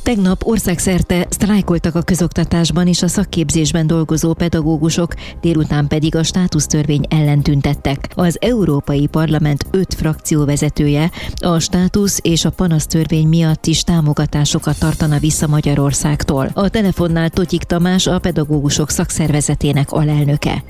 Tegnap 0.03 0.47
országszerte 0.47 1.27
sztrájkoltak 1.29 1.95
a 1.95 2.03
közoktatásban 2.03 2.87
és 2.87 3.03
a 3.03 3.07
szakképzésben 3.07 3.87
dolgozó 3.87 4.35
pedagógusok, 4.35 5.15
délután 5.41 5.87
pedig 5.89 6.17
a 6.17 6.23
státusztörvény 6.23 7.05
ellen 7.09 7.43
tüntettek. 7.43 7.99
Az 8.15 8.39
Európai 8.41 9.07
Parlament 9.07 9.65
öt 9.71 9.95
frakció 9.95 10.45
vezetője 10.45 11.11
a 11.41 11.59
státusz 11.59 12.19
és 12.23 12.45
a 12.45 12.51
panasztörvény 12.51 13.29
miatt 13.29 13.67
is 13.67 13.83
támogatásokat 13.83 14.79
tartana 14.79 15.19
vissza 15.19 15.47
Magyarországtól. 15.47 16.49
A 16.55 16.69
telefonnál 16.69 17.31
Totyik 17.31 17.63
Tamás 17.63 18.07
a 18.07 18.19
pedagógusok 18.19 18.91
szakszervezetének 18.91 19.93
alelnöke. 19.93 20.65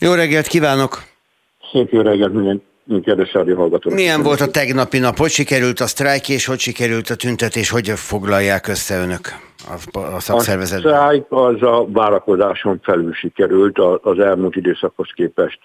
Jó 0.00 0.12
reggelt 0.12 0.46
kívánok! 0.46 1.02
Szép 1.72 1.92
jó 1.92 2.00
reggelt 2.00 2.32
minden 2.32 2.62
kedves 3.04 3.32
hallgatók. 3.32 3.92
Milyen 3.92 4.22
volt 4.22 4.40
a 4.40 4.50
tegnapi 4.50 4.98
nap? 4.98 5.16
Hogy 5.16 5.30
sikerült 5.30 5.80
a 5.80 5.86
sztrájk, 5.86 6.28
és 6.28 6.46
hogy 6.46 6.58
sikerült 6.58 7.10
a 7.10 7.14
tüntetés? 7.14 7.70
Hogy 7.70 7.88
foglalják 7.88 8.68
össze 8.68 9.00
önök 9.02 9.20
a, 9.92 9.98
a 9.98 10.20
szakszervezetben? 10.20 10.92
A 10.92 10.96
sztrájk 10.96 11.24
az 11.28 11.62
a 11.62 11.86
várakozáson 11.88 12.80
felül 12.82 13.12
sikerült 13.12 13.78
az 14.02 14.18
elmúlt 14.18 14.56
időszakhoz 14.56 15.10
képest. 15.14 15.58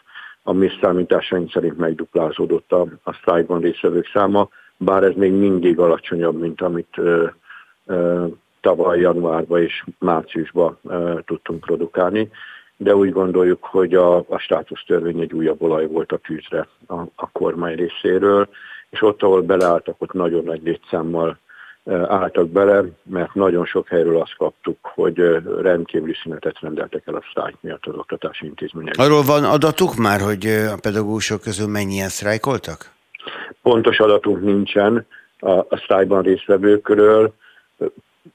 A 0.43 0.53
mi 0.53 0.69
számításaink 0.81 1.51
szerint 1.51 1.77
megduplázódott 1.77 2.71
a, 2.71 2.87
a 3.03 3.13
sztrájkban 3.13 3.61
részvevők 3.61 4.09
száma, 4.13 4.49
bár 4.77 5.03
ez 5.03 5.13
még 5.15 5.31
mindig 5.31 5.79
alacsonyabb, 5.79 6.39
mint 6.39 6.61
amit 6.61 6.97
ö, 6.97 7.25
ö, 7.85 8.25
tavaly 8.61 8.99
januárban 8.99 9.61
és 9.61 9.83
márciusban 9.99 10.77
ö, 10.87 11.19
tudtunk 11.25 11.59
produkálni 11.59 12.29
de 12.83 12.95
úgy 12.95 13.11
gondoljuk, 13.11 13.63
hogy 13.63 13.93
a, 13.93 14.15
a 14.17 14.37
státusztörvény 14.37 15.19
egy 15.19 15.33
újabb 15.33 15.61
olaj 15.61 15.87
volt 15.87 16.11
a 16.11 16.17
tűzre 16.17 16.67
a, 16.87 16.95
a 17.15 17.29
kormány 17.31 17.75
részéről, 17.75 18.49
és 18.89 19.01
ott, 19.01 19.21
ahol 19.21 19.41
beleálltak, 19.41 19.95
ott 20.01 20.13
nagyon 20.13 20.43
nagy 20.43 20.61
létszámmal 20.63 21.37
álltak 22.07 22.49
bele, 22.49 22.83
mert 23.03 23.33
nagyon 23.33 23.65
sok 23.65 23.87
helyről 23.87 24.21
azt 24.21 24.35
kaptuk, 24.37 24.77
hogy 24.81 25.17
rendkívüli 25.61 26.13
szünetet 26.23 26.59
rendeltek 26.59 27.07
el 27.07 27.15
a 27.15 27.23
sztrájk 27.29 27.55
miatt 27.59 27.85
az 27.85 27.95
oktatási 27.95 28.45
intézmények. 28.45 28.97
Arról 28.97 29.21
van 29.21 29.43
adatuk 29.43 29.95
már, 29.95 30.19
hogy 30.21 30.45
a 30.45 30.77
pedagógusok 30.81 31.41
közül 31.41 31.67
mennyien 31.67 32.09
sztrájkoltak? 32.09 32.91
Pontos 33.61 33.99
adatunk 33.99 34.41
nincsen 34.41 35.05
a, 35.39 35.51
a 35.51 35.77
sztrájkban 35.83 36.21
résztvevőkről. 36.21 37.33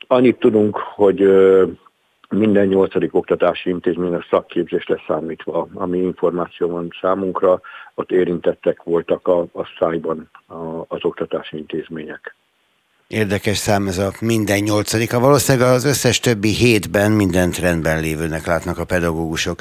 Annyit 0.07 0.39
tudunk, 0.39 0.77
hogy 0.77 1.21
minden 2.29 2.67
nyolcadik 2.67 3.15
oktatási 3.15 3.71
intézménynek 3.71 4.27
szakképzés 4.31 4.87
leszámítva, 4.87 5.69
ami 5.75 5.99
információ 5.99 6.69
van 6.69 6.89
számunkra, 7.01 7.61
ott 7.95 8.11
érintettek 8.11 8.83
voltak 8.83 9.29
a, 9.29 9.41
a 9.41 9.69
szájban 9.79 10.31
a, 10.47 10.55
az 10.89 11.05
oktatási 11.05 11.57
intézmények. 11.57 12.37
Érdekes 13.09 13.57
szám 13.57 13.87
ez 13.87 13.99
a 13.99 14.11
minden 14.21 14.59
nyolcadika. 14.59 15.21
Valószínűleg 15.21 15.69
az 15.69 15.85
összes 15.85 16.21
többi 16.21 16.49
hétben 16.49 17.13
mindent 17.13 17.59
rendben 17.59 18.01
lévőnek 18.01 18.47
látnak 18.47 18.79
a 18.79 18.85
pedagógusok. 18.85 19.59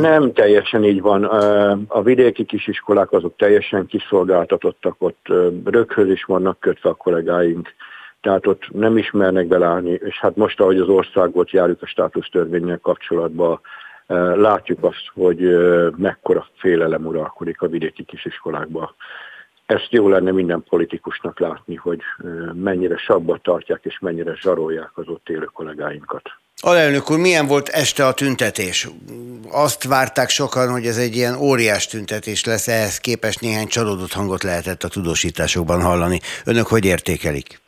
Nem 0.00 0.32
teljesen 0.32 0.84
így 0.84 1.00
van. 1.00 1.24
A 1.88 2.02
vidéki 2.02 2.44
kisiskolák 2.44 3.12
azok 3.12 3.36
teljesen 3.36 3.86
kiszolgáltatottak, 3.86 4.94
ott 4.98 5.26
röghöz 5.64 6.08
is 6.08 6.24
vannak 6.24 6.60
kötve 6.60 6.88
a 6.88 6.94
kollégáink 6.94 7.74
tehát 8.24 8.46
ott 8.46 8.68
nem 8.72 8.96
ismernek 8.96 9.46
belállni, 9.46 9.90
és 9.90 10.18
hát 10.18 10.36
most, 10.36 10.60
ahogy 10.60 10.78
az 10.78 10.88
országot 10.88 11.50
járjuk 11.50 11.82
a 11.82 11.86
státusztörvényel 11.86 12.78
kapcsolatban, 12.78 13.60
eh, 14.06 14.36
látjuk 14.36 14.84
azt, 14.84 15.10
hogy 15.14 15.44
eh, 15.44 15.90
mekkora 15.96 16.46
félelem 16.56 17.06
uralkodik 17.06 17.62
a 17.62 17.68
vidéki 17.68 18.04
kisiskolákban. 18.04 18.94
Ezt 19.66 19.88
jó 19.90 20.08
lenne 20.08 20.30
minden 20.30 20.64
politikusnak 20.68 21.40
látni, 21.40 21.74
hogy 21.74 22.00
eh, 22.00 22.26
mennyire 22.52 22.96
sabbat 22.96 23.42
tartják 23.42 23.80
és 23.82 23.98
mennyire 23.98 24.34
zsarolják 24.34 24.90
az 24.94 25.08
ott 25.08 25.28
élő 25.28 25.48
kollégáinkat. 25.52 26.22
Alelnök 26.56 27.10
úr, 27.10 27.18
milyen 27.18 27.46
volt 27.46 27.68
este 27.68 28.06
a 28.06 28.14
tüntetés? 28.14 28.88
Azt 29.50 29.84
várták 29.84 30.28
sokan, 30.28 30.70
hogy 30.70 30.86
ez 30.86 30.96
egy 30.96 31.16
ilyen 31.16 31.36
óriás 31.36 31.86
tüntetés 31.86 32.44
lesz, 32.44 32.68
ehhez 32.68 32.98
képest 32.98 33.40
néhány 33.40 33.66
csalódott 33.66 34.12
hangot 34.12 34.42
lehetett 34.42 34.82
a 34.82 34.88
tudósításokban 34.88 35.82
hallani. 35.82 36.20
Önök 36.44 36.66
hogy 36.66 36.84
értékelik? 36.84 37.62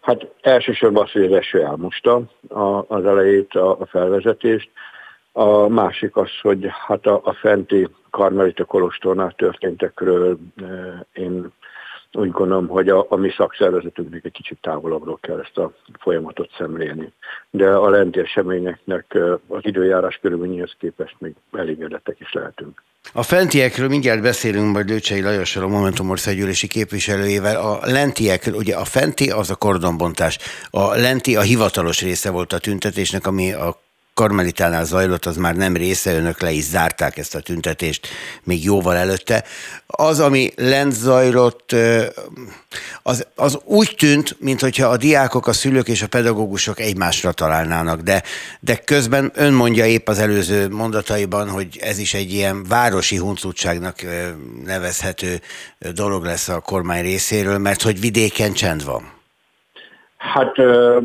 Hát 0.00 0.26
elsősorban 0.40 1.02
az, 1.02 1.10
hogy 1.10 1.24
az 1.24 1.32
eső 1.32 1.62
elmosta 1.62 2.22
az 2.88 3.04
elejét, 3.04 3.54
a, 3.54 3.86
felvezetést. 3.86 4.70
A 5.32 5.68
másik 5.68 6.16
az, 6.16 6.30
hogy 6.42 6.66
hát 6.86 7.06
a, 7.06 7.20
a 7.24 7.32
fenti 7.32 7.88
Karmelita 8.10 8.64
Kolostornál 8.64 9.32
történtekről 9.36 10.38
e, 10.56 11.06
én 11.12 11.52
úgy 12.18 12.30
gondolom, 12.30 12.66
hogy 12.66 12.88
a, 12.88 13.06
a 13.08 13.16
mi 13.16 13.30
szakszervezetünknek 13.30 14.24
egy 14.24 14.32
kicsit 14.32 14.58
távolabbról 14.60 15.18
kell 15.20 15.38
ezt 15.38 15.58
a 15.58 15.72
folyamatot 15.98 16.50
szemlélni. 16.58 17.12
De 17.50 17.68
a 17.70 17.88
lenti 17.88 18.20
eseményeknek 18.20 19.18
az 19.46 19.60
időjárás 19.60 20.18
körülményhez 20.22 20.74
képest 20.78 21.16
még 21.18 21.34
elégedettek 21.52 22.20
is 22.20 22.32
lehetünk. 22.32 22.82
A 23.12 23.22
fentiekről 23.22 23.88
mindjárt 23.88 24.22
beszélünk 24.22 24.72
majd 24.72 24.88
Lőcsei 24.88 25.22
Lajossal, 25.22 25.62
a 25.62 25.68
Momentum 25.68 26.10
országgyűlési 26.10 26.66
képviselőjével. 26.66 27.56
A 27.56 27.78
lentiekről, 27.82 28.54
ugye 28.54 28.76
a 28.76 28.84
fenti 28.84 29.30
az 29.30 29.50
a 29.50 29.56
kordonbontás, 29.56 30.38
a 30.70 30.94
lenti 30.94 31.36
a 31.36 31.40
hivatalos 31.40 32.02
része 32.02 32.30
volt 32.30 32.52
a 32.52 32.58
tüntetésnek, 32.58 33.26
ami 33.26 33.52
a 33.52 33.80
Karmelitánál 34.18 34.84
zajlott, 34.84 35.24
az 35.24 35.36
már 35.36 35.56
nem 35.56 35.76
része, 35.76 36.16
önök 36.16 36.40
le 36.40 36.50
is 36.50 36.64
zárták 36.64 37.16
ezt 37.16 37.34
a 37.34 37.40
tüntetést 37.40 38.08
még 38.44 38.64
jóval 38.64 38.96
előtte. 38.96 39.44
Az, 39.86 40.20
ami 40.20 40.50
lent 40.56 40.92
zajlott, 40.92 41.74
az, 43.02 43.26
az 43.34 43.58
úgy 43.64 43.94
tűnt, 43.98 44.36
mintha 44.40 44.86
a 44.86 44.96
diákok, 44.96 45.46
a 45.46 45.52
szülők 45.52 45.88
és 45.88 46.02
a 46.02 46.08
pedagógusok 46.08 46.80
egymásra 46.80 47.32
találnának, 47.32 48.00
de, 48.00 48.22
de 48.60 48.76
közben 48.76 49.30
ön 49.34 49.52
mondja 49.52 49.86
épp 49.86 50.08
az 50.08 50.18
előző 50.18 50.68
mondataiban, 50.68 51.48
hogy 51.48 51.78
ez 51.80 51.98
is 51.98 52.14
egy 52.14 52.32
ilyen 52.32 52.64
városi 52.68 53.16
huncutságnak 53.16 53.96
nevezhető 54.64 55.40
dolog 55.94 56.24
lesz 56.24 56.48
a 56.48 56.60
kormány 56.60 57.02
részéről, 57.02 57.58
mert 57.58 57.82
hogy 57.82 58.00
vidéken 58.00 58.52
csend 58.52 58.84
van. 58.84 59.02
Hát 60.16 60.54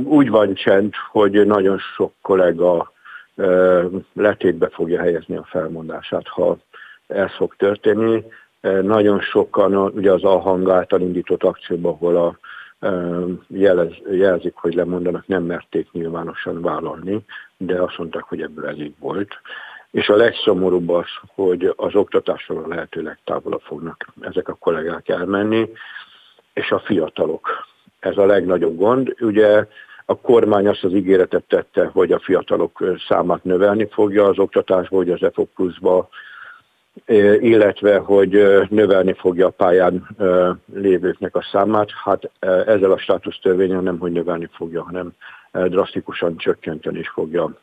úgy 0.04 0.30
van 0.30 0.54
csend, 0.54 0.94
hogy 1.12 1.46
nagyon 1.46 1.80
sok 1.96 2.14
kollega 2.22 2.92
letétbe 4.14 4.70
fogja 4.70 5.00
helyezni 5.00 5.36
a 5.36 5.44
felmondását, 5.44 6.28
ha 6.28 6.58
ez 7.08 7.32
fog 7.32 7.56
történni. 7.56 8.24
Nagyon 8.82 9.20
sokan 9.20 9.76
ugye 9.76 10.12
az 10.12 10.24
Alhang 10.24 10.70
által 10.70 11.02
indított 11.02 11.44
akcióban, 11.44 11.94
ahol 11.94 12.16
a 12.16 12.38
jelez, 13.48 13.92
jelzik, 14.12 14.56
hogy 14.56 14.74
lemondanak, 14.74 15.28
nem 15.28 15.44
merték 15.44 15.92
nyilvánosan 15.92 16.62
vállalni, 16.62 17.26
de 17.58 17.82
azt 17.82 17.98
mondták, 17.98 18.24
hogy 18.24 18.42
ebből 18.42 18.68
elég 18.68 18.94
volt. 19.00 19.40
És 19.92 20.10
a 20.10 20.16
legszomorúbb 20.16 20.90
az, 20.90 21.08
hogy 21.36 21.74
az 21.76 21.96
oktatásról 21.96 22.68
lehetőleg 22.68 23.20
távolabb 23.24 23.62
fognak 23.62 24.06
ezek 24.22 24.48
a 24.48 24.54
kollégák 24.54 25.10
elmenni, 25.10 25.70
és 26.54 26.72
a 26.72 26.80
fiatalok. 26.80 27.68
Ez 28.00 28.18
a 28.18 28.26
legnagyobb 28.26 28.78
gond. 28.78 29.16
Ugye 29.20 29.68
a 30.06 30.16
kormány 30.16 30.68
azt 30.68 30.84
az 30.84 30.94
ígéretet 30.94 31.44
tette, 31.44 31.86
hogy 31.86 32.12
a 32.12 32.20
fiatalok 32.20 32.84
számát 33.08 33.44
növelni 33.44 33.88
fogja 33.92 34.26
az 34.26 34.40
oktatásba, 34.40 34.96
hogy 34.96 35.10
az 35.10 35.24
EFO 35.24 35.46
pluszba, 35.46 36.10
illetve 37.40 37.98
hogy 37.98 38.30
növelni 38.70 39.14
fogja 39.14 39.48
a 39.48 39.50
pályán 39.50 40.08
lévőknek 40.74 41.36
a 41.36 41.48
számát. 41.52 41.90
Hát 42.04 42.32
ezzel 42.40 42.92
a 42.92 42.98
státusztörvényen 42.98 43.84
nem, 43.84 44.00
hogy 44.00 44.12
növelni 44.12 44.50
fogja, 44.52 44.84
hanem 44.84 45.12
drasztikusan 45.52 46.38
csökkenteni 46.38 47.00
is 47.00 47.10
fogja 47.10 47.58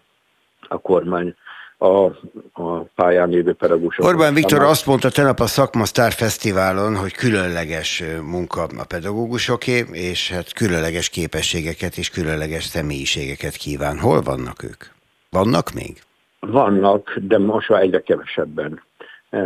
a 0.68 0.78
kormány 0.78 1.34
a, 1.82 2.04
a 2.52 2.80
pályán 2.94 3.28
lévő 3.28 3.52
pedagógusok. 3.52 4.04
Orbán 4.04 4.34
Viktor 4.34 4.62
azt 4.62 4.86
mondta 4.86 5.10
tegnap 5.10 5.40
a 5.40 5.46
Szakmasztár 5.46 6.12
Fesztiválon, 6.12 6.96
hogy 6.96 7.12
különleges 7.12 8.02
munka 8.22 8.62
a 8.62 8.84
pedagógusoké, 8.88 9.84
és 9.92 10.30
hát 10.30 10.52
különleges 10.52 11.08
képességeket 11.08 11.96
és 11.96 12.10
különleges 12.10 12.64
személyiségeket 12.64 13.56
kíván. 13.56 13.98
Hol 13.98 14.20
vannak 14.20 14.62
ők? 14.62 14.84
Vannak 15.30 15.72
még? 15.72 16.02
Vannak, 16.40 17.16
de 17.20 17.38
most 17.38 17.68
már 17.68 17.82
egyre 17.82 18.00
kevesebben. 18.00 18.82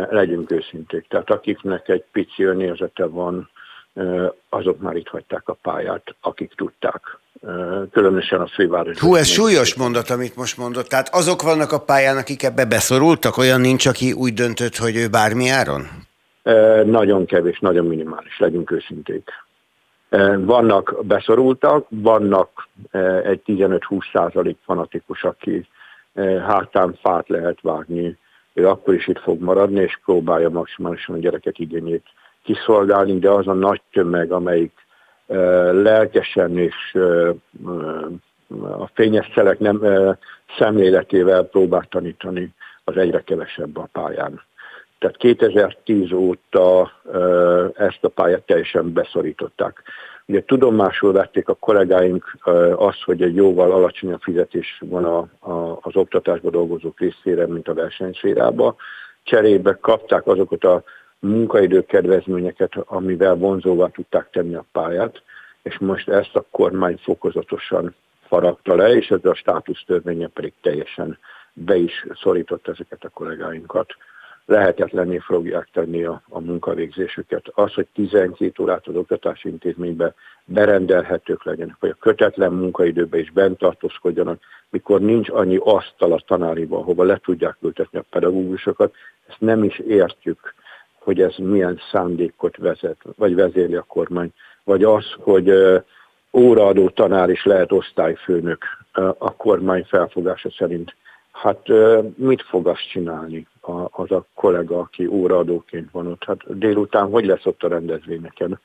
Legyünk 0.09 0.51
őszinték. 0.51 1.05
Tehát 1.07 1.29
akiknek 1.29 1.89
egy 1.89 2.03
pici 2.11 2.43
önérzete 2.43 3.05
van, 3.05 3.49
azok 4.49 4.79
már 4.79 4.95
itt 4.95 5.07
hagyták 5.07 5.47
a 5.47 5.57
pályát, 5.61 6.15
akik 6.21 6.53
tudták 6.55 7.01
különösen 7.91 8.39
a 8.41 8.47
főváros. 8.47 8.99
Hú, 8.99 9.15
ez 9.15 9.27
súlyos 9.27 9.75
mondat, 9.75 10.09
amit 10.09 10.35
most 10.35 10.57
mondott. 10.57 10.87
Tehát 10.87 11.15
azok 11.15 11.41
vannak 11.41 11.71
a 11.71 11.79
pályán, 11.79 12.17
akik 12.17 12.43
ebbe 12.43 12.65
beszorultak? 12.65 13.37
Olyan 13.37 13.61
nincs, 13.61 13.85
aki 13.85 14.11
úgy 14.11 14.33
döntött, 14.33 14.75
hogy 14.75 14.95
ő 14.95 15.07
bármi 15.07 15.49
áron? 15.49 15.87
Nagyon 16.85 17.25
kevés, 17.25 17.59
nagyon 17.59 17.85
minimális, 17.85 18.39
legyünk 18.39 18.71
őszinték. 18.71 19.29
Vannak 20.37 21.05
beszorultak, 21.05 21.85
vannak 21.89 22.67
egy 23.23 23.41
15-20 23.45 23.79
százalék 24.13 24.57
fanatikus, 24.65 25.23
aki 25.23 25.67
hátán 26.47 26.97
fát 27.01 27.29
lehet 27.29 27.61
vágni, 27.61 28.17
ő 28.53 28.67
akkor 28.67 28.93
is 28.93 29.07
itt 29.07 29.19
fog 29.19 29.41
maradni, 29.41 29.81
és 29.81 29.99
próbálja 30.05 30.49
maximálisan 30.49 31.15
a 31.15 31.19
gyerekek 31.19 31.59
igényét 31.59 32.05
kiszolgálni, 32.45 33.19
de 33.19 33.29
az 33.29 33.47
a 33.47 33.53
nagy 33.53 33.81
tömeg, 33.91 34.31
amelyik 34.31 34.71
lelkesen 35.71 36.57
és 36.57 36.97
a 38.59 38.87
fényes 38.93 39.31
szelek 39.35 39.59
nem 39.59 39.81
szemléletével 40.57 41.43
próbál 41.43 41.85
tanítani, 41.89 42.53
az 42.83 42.97
egyre 42.97 43.21
kevesebb 43.21 43.77
a 43.77 43.87
pályán. 43.91 44.41
Tehát 44.99 45.17
2010 45.17 46.11
óta 46.11 46.91
ezt 47.75 48.03
a 48.03 48.07
pályát 48.07 48.45
teljesen 48.45 48.93
beszorították. 48.93 49.83
Ugye 50.27 50.43
tudomásul 50.43 51.11
vették 51.11 51.47
a 51.47 51.53
kollégáink 51.53 52.37
azt, 52.75 53.03
hogy 53.03 53.21
egy 53.21 53.35
jóval 53.35 53.71
alacsonyabb 53.71 54.21
fizetés 54.21 54.81
van 54.85 55.05
a, 55.05 55.17
a, 55.51 55.77
az 55.81 55.95
oktatásban 55.95 56.51
dolgozók 56.51 56.99
részére, 56.99 57.47
mint 57.47 57.67
a 57.67 57.73
versenyszférában. 57.73 58.75
Cserébe 59.23 59.77
kapták 59.81 60.27
azokat 60.27 60.63
a 60.63 60.83
munkaidő 61.25 61.85
kedvezményeket, 61.85 62.75
amivel 62.75 63.35
vonzóvá 63.35 63.87
tudták 63.87 64.29
tenni 64.29 64.55
a 64.55 64.65
pályát, 64.71 65.21
és 65.61 65.77
most 65.77 66.09
ezt 66.09 66.35
a 66.35 66.45
kormány 66.51 66.97
fokozatosan 66.97 67.95
faragta 68.27 68.75
le, 68.75 68.95
és 68.95 69.09
ez 69.09 69.25
a 69.25 69.33
státusztörvénye 69.33 70.27
pedig 70.27 70.53
teljesen 70.61 71.17
be 71.53 71.75
is 71.75 72.05
szorított 72.21 72.67
ezeket 72.67 73.03
a 73.03 73.09
kollégáinkat. 73.09 73.93
Lehetetlenné 74.45 75.17
fogják 75.17 75.69
tenni 75.73 76.03
a, 76.03 76.21
a 76.29 76.39
munkavégzésüket. 76.39 77.51
Az, 77.53 77.73
hogy 77.73 77.87
12 77.93 78.63
órát 78.63 78.87
az 78.87 78.95
oktatási 78.95 79.49
intézménybe 79.49 80.13
berendelhetők 80.45 81.43
legyenek, 81.43 81.75
vagy 81.79 81.89
a 81.89 81.99
kötetlen 81.99 82.51
munkaidőben 82.51 83.19
is 83.19 83.31
bent 83.31 83.57
tartózkodjanak, 83.57 84.39
mikor 84.69 85.01
nincs 85.01 85.29
annyi 85.29 85.59
asztal 85.63 86.13
a 86.13 86.23
tanáriban, 86.27 86.81
ahova 86.81 87.03
le 87.03 87.17
tudják 87.17 87.57
ültetni 87.61 87.99
a 87.99 88.05
pedagógusokat, 88.09 88.93
ezt 89.27 89.39
nem 89.39 89.63
is 89.63 89.79
értjük 89.79 90.53
hogy 91.05 91.21
ez 91.21 91.35
milyen 91.37 91.79
szándékot 91.91 92.57
vezet, 92.57 92.97
vagy 93.17 93.35
vezéli 93.35 93.75
a 93.75 93.85
kormány, 93.87 94.31
vagy 94.63 94.83
az, 94.83 95.05
hogy 95.17 95.53
óraadó 96.33 96.89
tanár 96.89 97.29
is 97.29 97.45
lehet 97.45 97.71
osztályfőnök 97.71 98.63
a 99.17 99.35
kormány 99.35 99.83
felfogása 99.83 100.49
szerint. 100.57 100.95
Hát 101.31 101.67
mit 102.15 102.41
fog 102.41 102.67
azt 102.67 102.89
csinálni 102.89 103.47
az 103.91 104.11
a 104.11 104.25
kollega, 104.33 104.79
aki 104.79 105.07
óraadóként 105.07 105.91
van 105.91 106.07
ott? 106.07 106.23
Hát 106.23 106.57
délután 106.57 107.09
hogy 107.09 107.25
lesz 107.25 107.45
ott 107.45 107.63
a 107.63 107.67
rendezvényeken, 107.67 108.59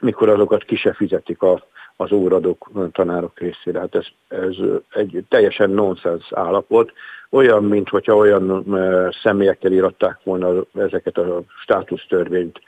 mikor 0.00 0.28
azokat 0.28 0.64
ki 0.64 0.76
se 0.76 0.92
fizetik 0.92 1.42
a, 1.42 1.66
az 2.02 2.12
óradók 2.12 2.70
tanárok 2.92 3.38
részére. 3.38 3.78
Hát 3.78 3.94
ez, 3.94 4.06
ez 4.28 4.56
egy 4.90 5.24
teljesen 5.28 5.70
nonsens 5.70 6.32
állapot, 6.32 6.92
olyan, 7.30 7.64
mint 7.64 7.88
olyan 8.06 8.64
személyekkel 9.22 9.72
íratták 9.72 10.18
volna 10.22 10.64
ezeket 10.74 11.18
a 11.18 11.42
státusztörvényt, 11.62 12.60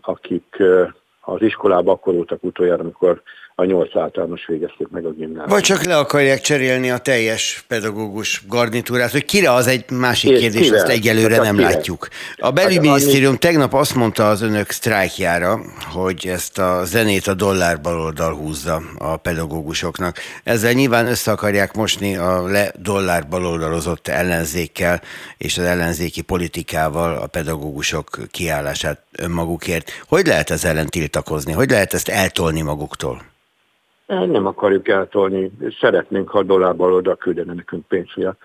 akik 0.00 0.62
az 1.20 1.42
iskolába 1.42 1.92
akkor 1.92 2.14
voltak 2.14 2.44
utoljára, 2.44 2.82
amikor 2.82 3.22
a 3.54 3.64
nyolc 3.64 3.96
általános 3.96 4.46
végezték 4.46 4.88
meg 4.88 5.04
a 5.04 5.10
gimnáziumot. 5.10 5.50
Vagy 5.50 5.62
csak 5.62 5.84
le 5.84 5.96
akarják 5.96 6.40
cserélni 6.40 6.90
a 6.90 6.98
teljes 6.98 7.64
pedagógus 7.68 8.42
garnitúrát, 8.48 9.10
hogy 9.10 9.24
kire 9.24 9.52
az 9.52 9.66
egy 9.66 9.90
másik 9.90 10.30
És 10.30 10.38
kérdés, 10.38 10.62
kivel? 10.62 10.78
azt 10.78 10.88
egyelőre 10.88 11.34
hát 11.34 11.44
nem 11.44 11.56
kire? 11.56 11.68
látjuk. 11.68 12.08
A 12.36 12.50
belügyminisztérium 12.50 13.30
hát, 13.30 13.40
tegnap 13.40 13.72
azt 13.74 13.94
mondta 13.94 14.28
az 14.28 14.42
önök 14.42 14.70
sztrájkjára, 14.70 15.60
hogy 15.92 16.26
ezt 16.26 16.58
a 16.58 16.84
zenét 16.84 17.26
a 17.26 17.34
dollár 17.34 17.80
baloldal 17.80 18.34
húzza 18.34 18.82
a 18.98 19.16
pedagógusoknak. 19.16 20.16
Ezzel 20.44 20.72
nyilván 20.72 21.06
össze 21.06 21.30
akarják 21.30 21.74
mosni 21.74 22.16
a 22.16 22.46
le 22.46 22.72
dollár 22.78 23.28
baloldalozott 23.28 24.08
ellenzékkel 24.08 25.00
és 25.38 25.58
az 25.58 25.64
ellenzéki 25.64 26.20
politikával 26.22 27.16
a 27.16 27.26
pedagógusok 27.26 28.18
kiállását 28.30 29.02
önmagukért. 29.12 29.90
Hogy 30.08 30.26
lehet 30.26 30.50
ez 30.50 30.64
ellen 30.64 30.86
tiltakozni? 30.88 31.52
Hogy 31.52 31.70
lehet 31.70 31.94
ezt 31.94 32.08
eltolni 32.08 32.60
maguktól? 32.60 33.30
Nem 34.12 34.46
akarjuk 34.46 34.88
eltolni, 34.88 35.50
szeretnénk, 35.80 36.28
ha 36.28 36.42
dollárból 36.42 36.92
oda 36.92 37.14
küldene 37.14 37.52
nekünk 37.52 37.86
pénzt, 37.86 38.12
hogy 38.12 38.24
a 38.24 38.36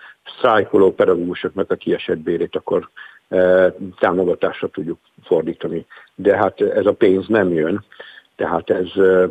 szájkoló 0.42 0.94
pedagógusoknak 0.94 1.70
a 1.70 1.74
kiesett 1.74 2.18
bérét 2.18 2.56
akkor 2.56 2.88
e, 3.28 3.74
támogatásra 3.98 4.68
tudjuk 4.68 4.98
fordítani. 5.24 5.86
De 6.14 6.36
hát 6.36 6.60
ez 6.60 6.86
a 6.86 6.92
pénz 6.92 7.26
nem 7.26 7.52
jön, 7.52 7.84
tehát 8.36 8.70
ez... 8.70 8.86
E, 8.96 9.02
e, 9.02 9.28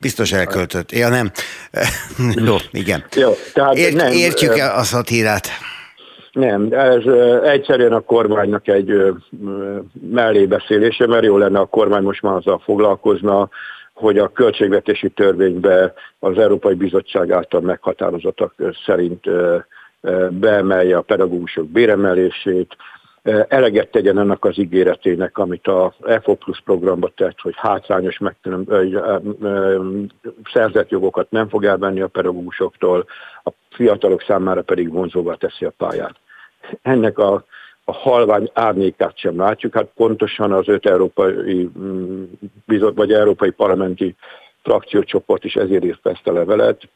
Biztos 0.00 0.32
elköltött. 0.32 0.92
Ja, 0.92 1.08
nem. 1.08 1.30
Jó, 2.46 2.56
igen. 2.70 3.04
Jó, 3.16 3.30
tehát 3.54 3.74
Ért, 3.74 3.94
nem, 3.94 4.12
értjük 4.12 4.58
el 4.58 4.78
a 4.78 4.82
szatírát. 4.82 5.48
Nem, 6.32 6.68
ez 6.70 7.02
egyszerűen 7.42 7.92
a 7.92 8.00
kormánynak 8.00 8.68
egy 8.68 9.14
mellébeszélése, 10.10 11.06
mert 11.06 11.24
jó 11.24 11.36
lenne 11.36 11.58
a 11.58 11.66
kormány 11.66 12.02
most 12.02 12.22
már 12.22 12.34
azzal 12.34 12.58
foglalkozna, 12.64 13.48
hogy 13.94 14.18
a 14.18 14.28
költségvetési 14.28 15.08
törvénybe 15.08 15.94
az 16.18 16.38
Európai 16.38 16.74
Bizottság 16.74 17.30
által 17.30 17.60
meghatározottak 17.60 18.54
szerint 18.84 19.24
beemelje 20.30 20.96
a 20.96 21.02
pedagógusok 21.02 21.68
béremelését, 21.68 22.76
eleget 23.48 23.90
tegyen 23.90 24.16
annak 24.16 24.44
az 24.44 24.58
ígéretének, 24.58 25.38
amit 25.38 25.66
a 25.66 25.94
EFO 26.06 26.34
Plus 26.34 26.60
programba 26.60 27.08
tett, 27.08 27.40
hogy 27.40 27.54
hátrányos 27.56 28.18
megkülön, 28.18 28.66
szerzett 30.52 30.90
jogokat 30.90 31.30
nem 31.30 31.48
fog 31.48 31.64
elvenni 31.64 32.00
a 32.00 32.08
pedagógusoktól, 32.08 33.06
a 33.44 33.50
fiatalok 33.70 34.22
számára 34.22 34.62
pedig 34.62 34.92
vonzóvá 34.92 35.34
teszi 35.34 35.64
a 35.64 35.72
pályát. 35.76 36.14
Ennek 36.82 37.18
a 37.18 37.44
a 37.92 38.10
halvány 38.10 38.50
árnyékát 38.52 39.18
sem 39.18 39.36
látjuk. 39.36 39.74
Hát 39.74 39.88
pontosan 39.94 40.52
az 40.52 40.68
öt 40.68 40.86
európai 40.86 41.70
mm, 41.78 42.22
bizot, 42.66 42.96
vagy 42.96 43.12
európai 43.12 43.50
parlamenti 43.50 44.14
frakciócsoport 44.62 45.44
is 45.44 45.54
ezért 45.54 45.84
írt 45.84 46.06
ezt 46.06 46.26
a 46.26 46.32
levelet, 46.32 46.88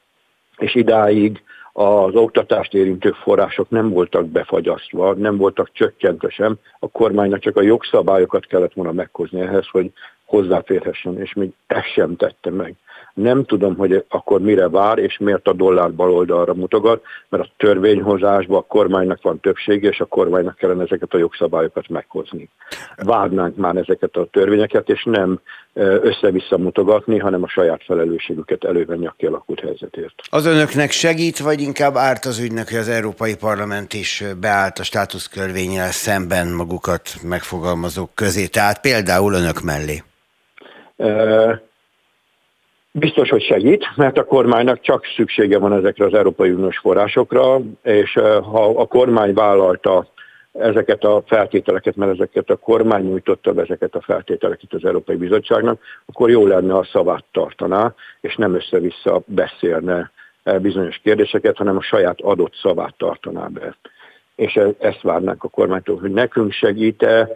és 0.58 0.74
idáig 0.74 1.42
az 1.72 2.14
oktatást 2.14 2.74
érintő 2.74 3.10
források 3.10 3.70
nem 3.70 3.90
voltak 3.90 4.26
befagyasztva, 4.26 5.14
nem 5.14 5.36
voltak 5.36 5.70
csökkentve 5.72 6.28
sem. 6.28 6.56
A 6.78 6.88
kormánynak 6.88 7.40
csak 7.40 7.56
a 7.56 7.62
jogszabályokat 7.62 8.46
kellett 8.46 8.72
volna 8.72 8.92
meghozni 8.92 9.40
ehhez, 9.40 9.66
hogy 9.70 9.92
hozzáférhessen, 10.24 11.20
és 11.20 11.32
még 11.32 11.50
ezt 11.66 11.92
sem 11.92 12.16
tette 12.16 12.50
meg. 12.50 12.74
Nem 13.16 13.44
tudom, 13.44 13.76
hogy 13.76 14.04
akkor 14.08 14.40
mire 14.40 14.68
vár, 14.68 14.98
és 14.98 15.18
miért 15.18 15.48
a 15.48 15.52
dollár 15.52 15.92
baloldalra 15.92 16.54
mutogat, 16.54 17.02
mert 17.28 17.42
a 17.44 17.50
törvényhozásban 17.56 18.58
a 18.58 18.66
kormánynak 18.66 19.22
van 19.22 19.40
többsége, 19.40 19.88
és 19.88 20.00
a 20.00 20.04
kormánynak 20.04 20.56
kellene 20.56 20.82
ezeket 20.82 21.12
a 21.12 21.18
jogszabályokat 21.18 21.88
meghozni. 21.88 22.48
Várnánk 22.96 23.56
már 23.56 23.76
ezeket 23.76 24.16
a 24.16 24.28
törvényeket, 24.30 24.88
és 24.88 25.04
nem 25.04 25.40
össze-vissza 25.74 26.58
mutogatni, 26.58 27.18
hanem 27.18 27.42
a 27.42 27.48
saját 27.48 27.84
felelősségüket 27.84 28.64
elővenni 28.64 29.06
a 29.06 29.14
kialakult 29.18 29.60
helyzetért. 29.60 30.14
Az 30.30 30.46
önöknek 30.46 30.90
segít, 30.90 31.38
vagy 31.38 31.60
inkább 31.60 31.96
árt 31.96 32.24
az 32.24 32.38
ügynek, 32.38 32.68
hogy 32.68 32.78
az 32.78 32.88
Európai 32.88 33.36
Parlament 33.36 33.94
is 33.94 34.24
beállt 34.40 34.78
a 34.78 34.84
státuszkörvényel 34.84 35.90
szemben 35.90 36.52
magukat 36.52 37.02
megfogalmazók 37.22 38.10
közé, 38.14 38.46
tehát 38.46 38.80
például 38.80 39.32
önök 39.32 39.60
mellé? 39.60 40.02
Biztos, 42.98 43.28
hogy 43.30 43.42
segít, 43.42 43.96
mert 43.96 44.18
a 44.18 44.24
kormánynak 44.24 44.80
csak 44.80 45.04
szüksége 45.16 45.58
van 45.58 45.72
ezekre 45.72 46.04
az 46.04 46.14
Európai 46.14 46.50
Uniós 46.50 46.78
forrásokra, 46.78 47.60
és 47.82 48.12
ha 48.42 48.64
a 48.64 48.86
kormány 48.86 49.34
vállalta 49.34 50.06
ezeket 50.52 51.04
a 51.04 51.22
feltételeket, 51.26 51.96
mert 51.96 52.12
ezeket 52.12 52.50
a 52.50 52.56
kormány 52.56 53.04
nyújtotta 53.04 53.52
be 53.52 53.62
ezeket 53.62 53.94
a 53.94 54.00
feltételeket 54.00 54.72
az 54.72 54.84
Európai 54.84 55.16
Bizottságnak, 55.16 55.80
akkor 56.06 56.30
jó 56.30 56.46
lenne, 56.46 56.74
a 56.74 56.88
szavát 56.92 57.24
tartaná, 57.32 57.94
és 58.20 58.36
nem 58.36 58.54
össze-vissza 58.54 59.22
beszélne 59.26 60.10
bizonyos 60.60 61.00
kérdéseket, 61.02 61.56
hanem 61.56 61.76
a 61.76 61.82
saját 61.82 62.20
adott 62.20 62.54
szavát 62.54 62.94
tartaná 62.96 63.46
be. 63.46 63.76
És 64.36 64.56
e, 64.56 64.68
ezt 64.78 65.02
várnánk 65.02 65.44
a 65.44 65.48
kormánytól, 65.48 65.98
hogy 65.98 66.12
nekünk 66.12 66.52
segít-e, 66.52 67.28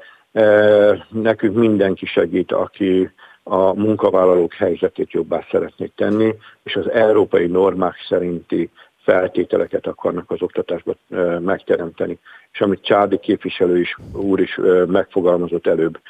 nekünk 1.08 1.56
mindenki 1.56 2.06
segít, 2.06 2.52
aki 2.52 3.10
a 3.50 3.74
munkavállalók 3.74 4.52
helyzetét 4.52 5.10
jobbá 5.10 5.46
szeretnék 5.50 5.92
tenni, 5.94 6.34
és 6.62 6.76
az 6.76 6.90
európai 6.90 7.46
normák 7.46 7.94
szerinti 8.08 8.70
feltételeket 9.02 9.86
akarnak 9.86 10.30
az 10.30 10.42
oktatásban 10.42 10.96
megteremteni. 11.40 12.18
És 12.52 12.60
amit 12.60 12.84
Csádi 12.84 13.18
képviselő 13.18 13.80
is, 13.80 13.96
úr 14.12 14.40
is 14.40 14.58
megfogalmazott 14.86 15.66
előbb, 15.66 16.00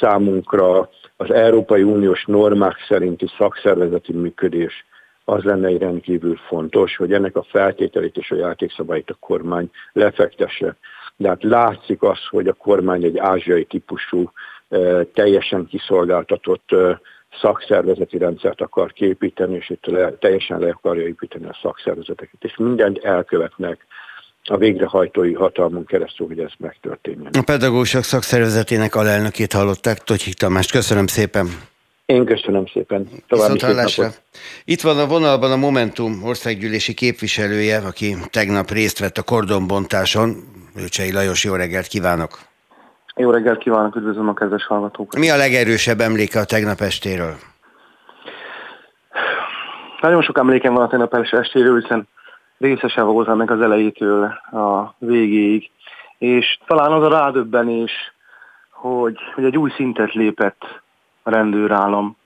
számunkra 0.00 0.90
az 1.16 1.30
Európai 1.30 1.82
Uniós 1.82 2.24
normák 2.24 2.76
szerinti 2.88 3.26
szakszervezeti 3.38 4.12
működés 4.12 4.86
az 5.24 5.42
lenne 5.42 5.66
egy 5.66 5.78
rendkívül 5.78 6.36
fontos, 6.36 6.96
hogy 6.96 7.12
ennek 7.12 7.36
a 7.36 7.46
feltételét 7.48 8.16
és 8.16 8.30
a 8.30 8.36
játékszabályt 8.36 9.10
a 9.10 9.16
kormány 9.20 9.70
lefektesse. 9.92 10.76
De 11.16 11.28
hát 11.28 11.42
látszik 11.42 12.02
az, 12.02 12.18
hogy 12.30 12.48
a 12.48 12.52
kormány 12.52 13.04
egy 13.04 13.18
ázsiai 13.18 13.64
típusú, 13.64 14.30
teljesen 15.14 15.66
kiszolgáltatott 15.66 16.68
szakszervezeti 17.40 18.18
rendszert 18.18 18.60
akar 18.60 18.92
képíteni, 18.92 19.56
és 19.56 19.70
itt 19.70 19.86
le, 19.86 20.12
teljesen 20.12 20.58
le 20.58 20.68
akarja 20.70 21.06
építeni 21.06 21.46
a 21.46 21.58
szakszervezeteket, 21.62 22.44
és 22.44 22.56
mindent 22.56 22.98
elkövetnek 23.04 23.86
a 24.44 24.56
végrehajtói 24.56 25.32
hatalmon 25.32 25.84
keresztül, 25.84 26.26
hogy 26.26 26.38
ez 26.38 26.52
megtörténjen. 26.58 27.32
A 27.32 27.42
pedagógusok 27.44 28.02
szakszervezetének 28.02 28.94
alelnökét 28.94 29.52
hallották, 29.52 29.98
Totyik 29.98 30.34
Tamást. 30.34 30.70
Köszönöm 30.70 31.06
szépen. 31.06 31.46
Én 32.06 32.24
köszönöm 32.24 32.66
szépen. 32.66 33.08
További 33.26 33.60
Itt 34.64 34.80
van 34.80 34.98
a 34.98 35.06
vonalban 35.06 35.52
a 35.52 35.56
Momentum 35.56 36.24
országgyűlési 36.24 36.94
képviselője, 36.94 37.76
aki 37.78 38.16
tegnap 38.30 38.70
részt 38.70 38.98
vett 38.98 39.18
a 39.18 39.22
kordonbontáson. 39.22 40.36
Őcsei 40.76 41.12
Lajos, 41.12 41.44
jó 41.44 41.54
reggelt 41.54 41.86
kívánok! 41.86 42.47
Jó 43.20 43.30
reggelt 43.30 43.58
kívánok, 43.58 43.96
üdvözlöm 43.96 44.28
a 44.28 44.34
kedves 44.34 44.66
hallgatókat! 44.66 45.20
Mi 45.20 45.30
a 45.30 45.36
legerősebb 45.36 46.00
emléke 46.00 46.40
a 46.40 46.44
tegnap 46.44 46.80
estéről? 46.80 47.34
Nagyon 50.00 50.22
sok 50.22 50.38
emlékem 50.38 50.74
van 50.74 50.82
a 50.82 50.88
tegnap 50.88 51.14
estéről, 51.14 51.80
hiszen 51.80 52.08
részese 52.58 53.02
voltam 53.02 53.36
meg 53.36 53.50
az 53.50 53.60
elejétől 53.60 54.24
a 54.52 54.94
végéig, 54.98 55.70
és 56.18 56.58
talán 56.66 56.92
az 56.92 57.02
a 57.02 57.08
rádöbbenés, 57.08 57.92
hogy, 58.70 59.16
hogy 59.34 59.44
egy 59.44 59.56
új 59.56 59.70
szintet 59.70 60.12
lépett 60.12 60.80
a 61.22 61.30
rendőrállam. 61.30 62.16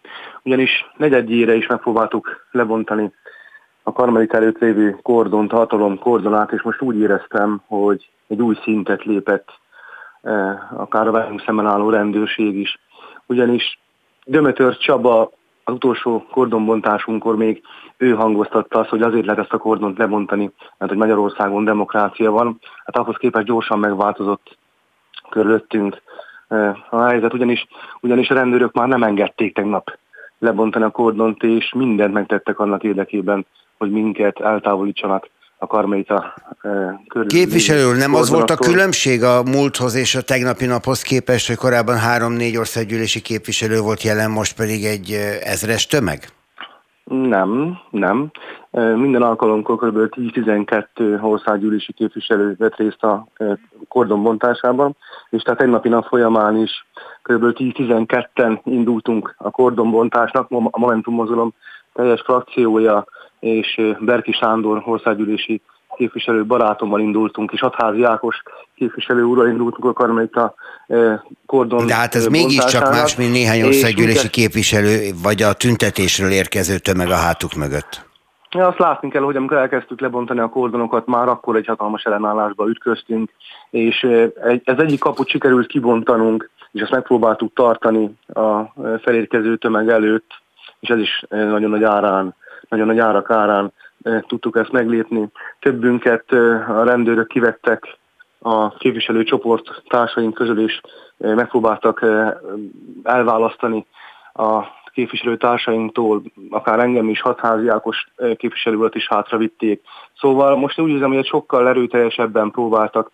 Ugyanis 0.42 0.90
negyedjére 0.96 1.54
is 1.54 1.66
megpróbáltuk 1.66 2.46
lebontani 2.50 3.12
a 3.82 3.92
karmelit 3.92 4.34
előtt 4.34 4.58
lévő 4.58 4.98
kordont, 5.02 5.50
hatalom 5.50 5.98
kordonát, 5.98 6.52
és 6.52 6.62
most 6.62 6.80
úgy 6.80 6.98
éreztem, 6.98 7.62
hogy 7.66 8.10
egy 8.28 8.42
új 8.42 8.58
szintet 8.62 9.04
lépett 9.04 9.60
akár 10.76 11.06
a 11.06 11.10
velünk 11.10 11.42
szemben 11.46 11.66
álló 11.66 11.90
rendőrség 11.90 12.58
is. 12.58 12.78
Ugyanis 13.26 13.78
Dömetör 14.24 14.76
Csaba 14.76 15.30
az 15.64 15.74
utolsó 15.74 16.26
kordonbontásunkkor 16.30 17.36
még 17.36 17.62
ő 17.96 18.14
hangoztatta 18.14 18.78
azt, 18.78 18.88
hogy 18.88 19.02
azért 19.02 19.24
lehet 19.24 19.40
ezt 19.40 19.52
a 19.52 19.58
kordont 19.58 19.98
lebontani, 19.98 20.50
mert 20.78 20.90
hogy 20.90 21.00
Magyarországon 21.00 21.64
demokrácia 21.64 22.30
van. 22.30 22.58
Hát 22.84 22.96
ahhoz 22.96 23.16
képest 23.16 23.46
gyorsan 23.46 23.78
megváltozott 23.78 24.56
körülöttünk 25.30 26.02
a 26.90 27.02
helyzet, 27.02 27.34
ugyanis, 27.34 27.66
ugyanis 28.00 28.30
a 28.30 28.34
rendőrök 28.34 28.72
már 28.72 28.88
nem 28.88 29.02
engedték 29.02 29.54
tegnap 29.54 29.98
lebontani 30.38 30.84
a 30.84 30.90
kordont, 30.90 31.42
és 31.42 31.72
mindent 31.72 32.12
megtettek 32.12 32.58
annak 32.58 32.82
érdekében, 32.82 33.46
hogy 33.78 33.90
minket 33.90 34.40
eltávolítsanak 34.40 35.28
a 35.62 35.66
karmelita 35.66 36.34
körül. 37.08 37.26
Képviselő 37.26 37.96
nem 37.96 38.14
az 38.14 38.30
volt 38.30 38.50
a 38.50 38.56
különbség 38.56 39.22
a 39.22 39.42
múlthoz 39.42 39.94
és 39.94 40.14
a 40.14 40.22
tegnapi 40.22 40.66
naphoz 40.66 41.02
képest, 41.02 41.46
hogy 41.46 41.56
korábban 41.56 41.98
három-négy 41.98 42.56
országgyűlési 42.56 43.20
képviselő 43.20 43.80
volt 43.80 44.02
jelen, 44.02 44.30
most 44.30 44.56
pedig 44.56 44.84
egy 44.84 45.10
ezres 45.42 45.86
tömeg? 45.86 46.28
Nem, 47.04 47.78
nem. 47.90 48.30
Minden 48.94 49.22
alkalomkor 49.22 49.76
kb. 49.76 50.14
10-12 50.16 51.22
országgyűlési 51.22 51.92
képviselő 51.92 52.54
vett 52.58 52.76
részt 52.76 53.02
a 53.02 53.26
kordon 53.88 54.22
bontásában, 54.22 54.96
és 55.30 55.42
tehát 55.42 55.60
egy 55.60 55.68
napi 55.68 55.88
nap 55.88 56.06
folyamán 56.06 56.56
is 56.56 56.86
kb. 57.22 57.42
10-12-en 57.42 58.60
indultunk 58.64 59.34
a 59.38 59.50
kordonbontásnak, 59.50 60.46
a 60.50 60.78
Momentum 60.78 61.14
mozgalom 61.14 61.54
teljes 61.92 62.20
frakciója, 62.20 63.04
és 63.40 63.80
Berki 64.00 64.32
Sándor 64.32 64.82
országgyűlési 64.84 65.60
képviselő 65.96 66.44
barátommal 66.44 67.00
indultunk, 67.00 67.52
és 67.52 67.60
Atházi 67.60 68.02
Ákos 68.02 68.42
képviselő 68.74 69.22
úrral 69.22 69.48
indultunk 69.48 69.84
a 69.84 69.92
Karmelita 69.92 70.54
kordon 71.46 71.86
De 71.86 71.94
hát 71.94 72.14
ez 72.14 72.26
mégiscsak 72.26 72.90
más, 72.90 73.16
mint 73.16 73.32
néhány 73.32 73.62
országgyűlési 73.62 74.30
képviselő, 74.30 75.10
vagy 75.22 75.42
a 75.42 75.52
tüntetésről 75.52 76.30
érkező 76.30 76.78
tömeg 76.78 77.10
a 77.10 77.14
hátuk 77.14 77.54
mögött. 77.54 78.10
Ja, 78.50 78.66
azt 78.66 78.78
látni 78.78 79.10
kell, 79.10 79.22
hogy 79.22 79.36
amikor 79.36 79.56
elkezdtük 79.56 80.00
lebontani 80.00 80.40
a 80.40 80.48
kordonokat, 80.48 81.06
már 81.06 81.28
akkor 81.28 81.56
egy 81.56 81.66
hatalmas 81.66 82.02
ellenállásba 82.02 82.68
ütköztünk, 82.68 83.30
és 83.70 84.06
ez 84.64 84.78
egyik 84.78 85.00
kaput 85.00 85.28
sikerült 85.28 85.66
kibontanunk, 85.66 86.50
és 86.72 86.82
azt 86.82 86.90
megpróbáltuk 86.90 87.52
tartani 87.54 88.10
a 88.26 88.60
felérkező 89.02 89.56
tömeg 89.56 89.88
előtt, 89.88 90.41
és 90.82 90.88
ez 90.88 90.98
is 90.98 91.24
nagyon 91.28 91.70
nagy 91.70 91.84
árán, 91.84 92.34
nagyon 92.68 92.86
nagy 92.86 92.98
árak 92.98 93.30
árán 93.30 93.72
tudtuk 94.26 94.56
ezt 94.56 94.72
meglépni. 94.72 95.28
Többünket 95.60 96.32
a 96.68 96.82
rendőrök 96.84 97.26
kivettek 97.26 97.98
a 98.38 98.74
képviselőcsoport 98.76 99.82
társaink 99.88 100.34
közül, 100.34 100.64
és 100.64 100.80
megpróbáltak 101.16 102.06
elválasztani 103.02 103.86
a 104.32 104.62
képviselőtársainktól, 104.92 106.22
akár 106.50 106.78
engem 106.78 107.08
is 107.08 107.20
hatházi 107.20 107.68
Ákos 107.68 108.06
képviselőt 108.36 108.94
is 108.94 109.08
hátravitték. 109.08 109.80
Szóval 110.20 110.56
most 110.56 110.80
úgy 110.80 110.90
érzem, 110.90 111.08
hogy 111.08 111.18
egy 111.18 111.26
sokkal 111.26 111.68
erőteljesebben 111.68 112.50
próbáltak 112.50 113.10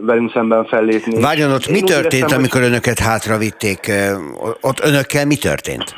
velünk 0.00 0.32
szemben 0.32 0.64
fellépni. 0.64 1.20
Várjon, 1.20 1.52
ott 1.52 1.64
Én 1.64 1.72
mi 1.72 1.80
történt, 1.80 2.12
éreztem, 2.12 2.38
amikor 2.38 2.60
hogy... 2.60 2.70
önöket 2.70 2.98
hátravitték? 2.98 3.90
Ott 4.60 4.80
önökkel 4.80 5.26
mi 5.26 5.36
történt? 5.36 5.94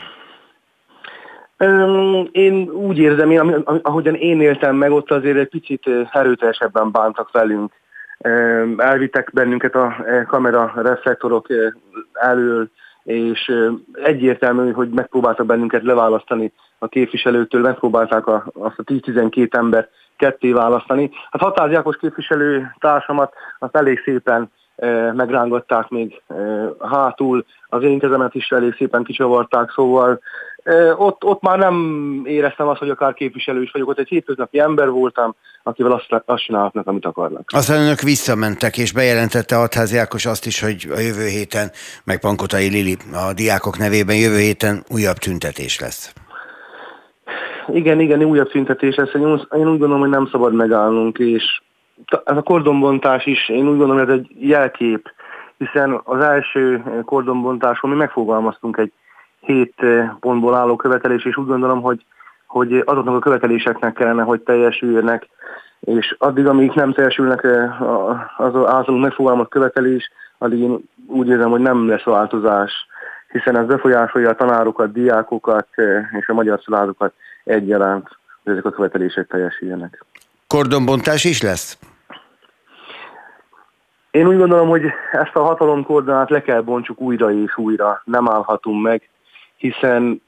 Én 2.32 2.70
úgy 2.70 2.98
érzem, 2.98 3.30
én, 3.30 3.40
ahogyan 3.82 4.14
én 4.14 4.40
éltem 4.40 4.76
meg, 4.76 4.90
ott 4.90 5.10
azért 5.10 5.36
egy 5.36 5.48
picit 5.48 5.90
erőteljesebben 6.12 6.90
bántak 6.90 7.30
velünk. 7.30 7.72
Elvittek 8.76 9.30
bennünket 9.32 9.74
a 9.74 9.96
kamera 10.26 10.72
reflektorok 10.76 11.46
elől, 12.12 12.68
és 13.04 13.52
egyértelmű, 13.92 14.72
hogy 14.72 14.88
megpróbáltak 14.88 15.46
bennünket 15.46 15.82
leválasztani 15.82 16.52
a 16.78 16.88
képviselőtől, 16.88 17.60
megpróbálták 17.60 18.26
a, 18.26 18.44
azt 18.54 18.78
a 18.78 18.82
10-12 18.82 19.54
ember 19.54 19.88
ketté 20.16 20.52
választani. 20.52 21.10
Hát 21.30 21.42
Hatáz 21.42 21.70
Jákos 21.70 21.96
képviselő 21.96 22.74
társamat 22.78 23.34
azt 23.58 23.76
elég 23.76 24.00
szépen 24.04 24.50
megrángatták 25.14 25.88
még 25.88 26.22
hátul, 26.80 27.44
az 27.68 27.82
én 27.82 27.98
kezemet 27.98 28.34
is 28.34 28.48
elég 28.48 28.74
szépen 28.74 29.04
kicsavarták, 29.04 29.70
szóval 29.74 30.20
ott, 30.96 31.24
ott 31.24 31.42
már 31.42 31.58
nem 31.58 31.76
éreztem 32.24 32.68
azt, 32.68 32.78
hogy 32.78 32.90
akár 32.90 33.14
képviselő 33.14 33.62
is 33.62 33.70
vagyok, 33.70 33.88
ott 33.88 33.98
egy 33.98 34.08
hétköznapi 34.08 34.58
ember 34.58 34.90
voltam, 34.90 35.34
akivel 35.62 35.92
azt, 35.92 36.22
azt 36.24 36.44
csinálhatnak, 36.44 36.86
amit 36.86 37.04
akarnak. 37.04 37.50
Aztán 37.54 37.82
önök 37.82 38.00
visszamentek, 38.00 38.78
és 38.78 38.92
bejelentette 38.92 39.56
Adházi 39.58 39.96
Ákos 39.96 40.26
azt 40.26 40.46
is, 40.46 40.60
hogy 40.60 40.86
a 40.94 40.98
jövő 40.98 41.26
héten, 41.26 41.70
meg 42.04 42.20
Pankotai 42.20 42.68
Lili 42.68 42.96
a 43.12 43.32
diákok 43.32 43.78
nevében 43.78 44.16
jövő 44.16 44.38
héten 44.38 44.84
újabb 44.88 45.16
tüntetés 45.16 45.80
lesz. 45.80 46.12
Igen, 47.72 48.00
igen, 48.00 48.22
újabb 48.22 48.50
tüntetés 48.50 48.94
lesz. 48.94 49.14
Én 49.14 49.68
úgy 49.68 49.78
gondolom, 49.78 50.00
hogy 50.00 50.08
nem 50.08 50.28
szabad 50.30 50.54
megállnunk, 50.54 51.18
és 51.18 51.62
ez 52.24 52.36
a 52.36 52.42
kordonbontás 52.42 53.26
is, 53.26 53.48
én 53.48 53.68
úgy 53.68 53.78
gondolom, 53.78 54.08
ez 54.08 54.08
egy 54.08 54.30
jelkép, 54.38 55.10
hiszen 55.56 56.00
az 56.04 56.20
első 56.20 56.82
kordonbontáson 57.04 57.90
mi 57.90 57.96
megfogalmaztunk 57.96 58.76
egy 58.76 58.92
hét 59.40 59.74
pontból 60.20 60.54
álló 60.54 60.76
követelés, 60.76 61.24
és 61.24 61.36
úgy 61.36 61.46
gondolom, 61.46 61.82
hogy, 61.82 62.04
hogy 62.46 62.82
azoknak 62.84 63.14
a 63.14 63.18
követeléseknek 63.18 63.92
kellene, 63.92 64.22
hogy 64.22 64.40
teljesüljenek, 64.40 65.28
és 65.80 66.16
addig, 66.18 66.46
amíg 66.46 66.72
nem 66.74 66.92
teljesülnek 66.92 67.44
az 68.36 68.54
általunk 68.54 69.02
megfogalmazott 69.02 69.50
követelés, 69.50 70.10
addig 70.38 70.58
én 70.58 70.78
úgy 71.06 71.28
érzem, 71.28 71.50
hogy 71.50 71.60
nem 71.60 71.88
lesz 71.88 72.02
változás, 72.02 72.86
hiszen 73.28 73.56
ez 73.56 73.66
befolyásolja 73.66 74.28
a 74.28 74.34
tanárokat, 74.34 74.92
diákokat 74.92 75.68
és 76.20 76.28
a 76.28 76.34
magyar 76.34 76.60
családokat 76.60 77.14
egyaránt, 77.44 78.08
hogy 78.42 78.52
ezek 78.52 78.64
a 78.64 78.70
követelések 78.70 79.26
teljesüljenek. 79.26 80.04
Kordonbontás 80.54 81.24
is 81.24 81.42
lesz? 81.42 81.78
Én 84.10 84.26
úgy 84.26 84.36
gondolom, 84.36 84.68
hogy 84.68 84.82
ezt 85.12 85.34
a 85.36 85.42
hatalomkordonát 85.42 86.30
le 86.30 86.42
kell 86.42 86.60
bontsuk 86.60 87.00
újra 87.00 87.32
és 87.32 87.56
újra, 87.56 88.02
nem 88.04 88.28
állhatunk 88.28 88.82
meg, 88.82 89.08
hiszen 89.56 90.22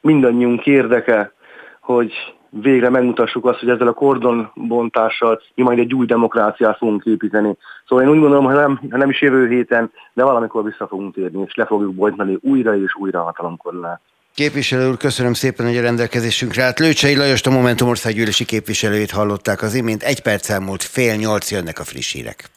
mindannyiunk 0.00 0.66
érdeke, 0.66 1.32
hogy 1.80 2.12
végre 2.50 2.90
megmutassuk 2.90 3.46
azt, 3.46 3.58
hogy 3.58 3.68
ezzel 3.68 3.86
a 3.86 3.92
kordonbontással 3.92 5.40
mi 5.54 5.62
majd 5.62 5.78
egy 5.78 5.94
új 5.94 6.06
demokráciát 6.06 6.76
fogunk 6.76 7.04
építeni. 7.04 7.56
Szóval 7.86 8.04
én 8.04 8.10
úgy 8.10 8.20
gondolom, 8.20 8.44
hogy 8.44 8.54
nem, 8.54 8.80
nem 8.88 9.10
is 9.10 9.20
jövő 9.20 9.48
héten, 9.48 9.92
de 10.12 10.24
valamikor 10.24 10.64
vissza 10.64 10.86
fogunk 10.86 11.14
térni, 11.14 11.42
és 11.46 11.54
le 11.54 11.64
fogjuk 11.64 11.94
bontani 11.94 12.38
újra 12.40 12.76
és 12.76 12.94
újra 12.94 13.20
a 13.20 13.24
hatalomkordonát. 13.24 14.00
Képviselő 14.36 14.88
úr, 14.88 14.96
köszönöm 14.96 15.34
szépen, 15.34 15.66
hogy 15.66 15.76
a 15.76 15.80
rendelkezésünkre 15.80 16.62
állt. 16.62 16.78
Lőcsei 16.78 17.14
Lajos, 17.14 17.42
a 17.42 17.50
Momentum 17.50 17.88
országgyűlési 17.88 18.44
képviselőjét 18.44 19.10
hallották 19.10 19.62
az 19.62 19.74
imént. 19.74 20.02
Egy 20.02 20.20
perc 20.20 20.48
elmúlt, 20.48 20.82
fél 20.82 21.14
nyolc 21.14 21.50
jönnek 21.50 21.78
a 21.78 21.84
friss 21.84 22.12
hírek. 22.12 22.50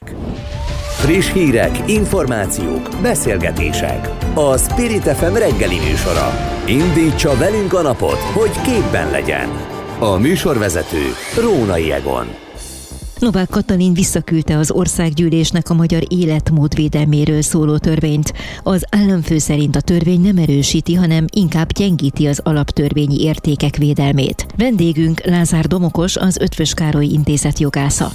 Friss 0.97 1.31
hírek, 1.31 1.89
információk, 1.89 2.89
beszélgetések. 3.01 4.09
A 4.33 4.57
Spirit 4.57 5.03
FM 5.03 5.33
reggeli 5.33 5.79
műsora. 5.79 6.33
Indítsa 6.65 7.37
velünk 7.37 7.73
a 7.73 7.81
napot, 7.81 8.19
hogy 8.19 8.61
képben 8.61 9.11
legyen. 9.11 9.49
A 9.99 10.17
műsorvezető 10.17 11.03
Rónai 11.41 11.91
Egon. 11.91 12.48
Novák 13.19 13.49
Katalin 13.49 13.93
visszaküldte 13.93 14.57
az 14.57 14.71
országgyűlésnek 14.71 15.69
a 15.69 15.73
magyar 15.73 16.03
életmódvédelméről 16.07 17.41
szóló 17.41 17.77
törvényt. 17.77 18.33
Az 18.63 18.83
államfő 18.89 19.37
szerint 19.37 19.75
a 19.75 19.81
törvény 19.81 20.21
nem 20.21 20.37
erősíti, 20.37 20.93
hanem 20.93 21.25
inkább 21.33 21.73
gyengíti 21.73 22.27
az 22.27 22.41
alaptörvényi 22.43 23.21
értékek 23.21 23.75
védelmét. 23.75 24.45
Vendégünk 24.57 25.25
Lázár 25.25 25.67
Domokos, 25.67 26.15
az 26.15 26.37
Ötvös 26.37 26.73
Károly 26.73 27.05
Intézet 27.05 27.59
jogásza. 27.59 28.11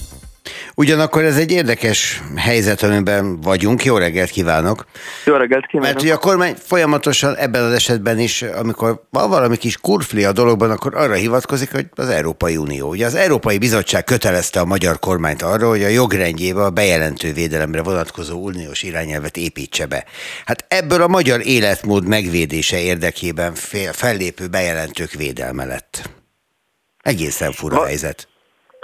Ugyanakkor 0.74 1.24
ez 1.24 1.37
egy 1.37 1.50
érdekes 1.50 2.22
helyzet, 2.37 2.83
amiben 2.83 3.40
vagyunk. 3.40 3.85
Jó 3.85 3.96
reggelt 3.96 4.30
kívánok! 4.30 4.85
Jó 5.24 5.35
reggelt 5.35 5.66
kívánok! 5.66 5.92
Mert 5.92 6.02
ugye 6.02 6.14
a 6.14 6.18
kormány 6.18 6.54
folyamatosan 6.59 7.37
ebben 7.37 7.62
az 7.62 7.72
esetben 7.72 8.18
is, 8.18 8.42
amikor 8.42 9.02
van 9.11 9.28
valami 9.28 9.57
kis 9.57 9.76
kurfli 9.76 10.24
a 10.24 10.33
dologban, 10.33 10.70
akkor 10.70 10.94
arra 10.94 11.14
hivatkozik, 11.14 11.72
hogy 11.72 11.87
az 11.94 12.09
Európai 12.09 12.57
Unió. 12.57 12.88
Ugye 12.88 13.07
az 13.07 13.14
Európai 13.14 13.59
Bizottság 13.59 14.04
kötelezte 14.04 14.61
a 14.61 14.64
magyar 14.64 14.98
kormányt 14.98 15.42
arra, 15.42 15.68
hogy 15.68 15.83
a 15.83 15.88
jogrendjébe 15.88 16.62
a 16.62 16.70
bejelentő 16.70 17.33
védelemre 17.33 17.83
vonatkozó 17.83 18.38
uniós 18.38 18.83
irányelvet 18.83 19.37
építse 19.37 19.87
be. 19.87 20.04
Hát 20.44 20.64
ebből 20.68 21.02
a 21.02 21.09
magyar 21.09 21.46
életmód 21.46 22.07
megvédése 22.07 22.80
érdekében 22.80 23.54
fellépő 23.92 24.46
bejelentők 24.46 25.12
védelme 25.12 25.64
lett. 25.64 26.11
Egészen 27.02 27.52
fura 27.52 27.85
helyzet. 27.85 28.28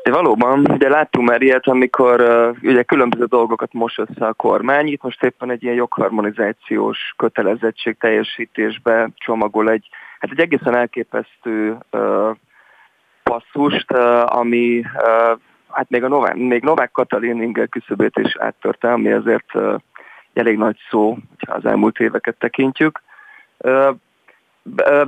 Valóban, 0.02 0.62
de 0.78 0.88
láttunk 0.88 1.28
már 1.28 1.42
ilyet, 1.42 1.66
amikor 1.66 2.20
uh, 2.20 2.56
ugye 2.62 2.82
különböző 2.82 3.24
dolgokat 3.24 3.72
most 3.72 3.98
össze 3.98 4.26
a 4.26 4.32
kormány, 4.32 4.86
itt 4.86 5.02
most 5.02 5.22
éppen 5.22 5.50
egy 5.50 5.62
ilyen 5.62 5.74
jogharmonizációs 5.74 7.14
kötelezettség 7.16 7.96
teljesítésbe 7.98 9.08
csomagol 9.14 9.70
egy, 9.70 9.88
hát 10.18 10.30
egy 10.30 10.40
egészen 10.40 10.76
elképesztő 10.76 11.76
uh, 11.92 12.36
passzust, 13.22 13.92
ami 14.24 14.82
hát 15.70 15.88
még, 15.88 16.04
a 16.04 16.08
Novák, 16.08 16.34
még 16.34 16.62
Novák 16.62 16.92
Katalin 16.92 17.42
inger 17.42 17.68
küszöbét 17.68 18.18
is 18.18 18.36
áttörte, 18.38 18.92
ami 18.92 19.12
azért 19.12 19.52
elég 20.34 20.56
nagy 20.56 20.76
szó, 20.90 21.16
ha 21.46 21.54
az 21.54 21.64
elmúlt 21.64 21.98
éveket 21.98 22.36
tekintjük. 22.38 23.02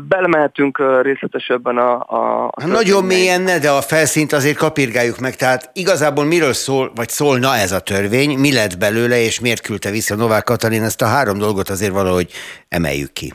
Belemehetünk 0.09 1.03
részletesebben 1.03 1.77
a... 1.77 1.93
a, 2.01 2.51
a 2.55 2.67
Nagyon 2.67 3.05
mélyen 3.05 3.41
ne, 3.41 3.59
de 3.59 3.71
a 3.71 3.81
felszínt 3.81 4.33
azért 4.33 4.57
kapirgáljuk 4.57 5.19
meg. 5.19 5.37
Tehát 5.37 5.71
igazából 5.73 6.25
miről 6.25 6.53
szól, 6.53 6.93
vagy 6.95 7.09
szólna 7.09 7.55
ez 7.55 7.73
a 7.73 7.81
törvény, 7.81 8.39
mi 8.39 8.53
lett 8.53 8.79
belőle, 8.79 9.21
és 9.21 9.41
miért 9.41 9.61
küldte 9.61 9.91
vissza 9.91 10.15
Novák 10.15 10.45
Katalin, 10.45 10.83
ezt 10.83 11.03
a 11.03 11.07
három 11.07 11.39
dolgot 11.39 11.69
azért 11.69 11.93
valahogy 11.93 12.31
emeljük 12.69 13.13
ki. 13.13 13.33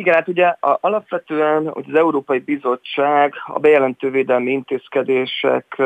Igen, 0.00 0.14
hát 0.14 0.28
ugye 0.28 0.46
a, 0.46 0.78
alapvetően 0.80 1.68
hogy 1.68 1.84
az 1.88 1.98
Európai 1.98 2.38
Bizottság 2.38 3.34
a 3.46 3.58
bejelentővédelmi 3.58 4.50
intézkedések 4.50 5.82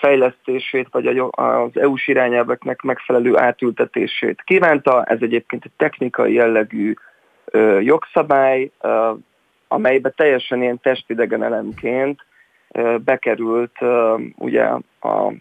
fejlesztését, 0.00 0.88
vagy 0.90 1.06
az 1.30 1.70
EU-s 1.72 2.08
irányelveknek 2.08 2.82
megfelelő 2.82 3.36
átültetését 3.36 4.42
kívánta. 4.44 5.04
Ez 5.04 5.18
egyébként 5.20 5.64
egy 5.64 5.72
technikai 5.76 6.32
jellegű 6.32 6.94
jogszabály, 7.80 8.70
amelybe 9.68 10.10
teljesen 10.10 10.62
ilyen 10.62 10.80
testidegen 10.80 11.42
elemként 11.42 12.24
bekerült 13.04 13.78
ugye 14.36 14.64
a 15.00 15.32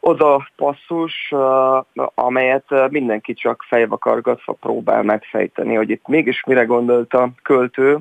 oda 0.00 0.48
passzus, 0.56 1.32
amelyet 2.14 2.90
mindenki 2.90 3.34
csak 3.34 3.64
fejvakargatva 3.68 4.52
próbál 4.52 5.02
megfejteni, 5.02 5.74
hogy 5.74 5.90
itt 5.90 6.06
mégis 6.06 6.44
mire 6.46 6.64
gondolt 6.64 7.14
a 7.14 7.30
költő. 7.42 7.98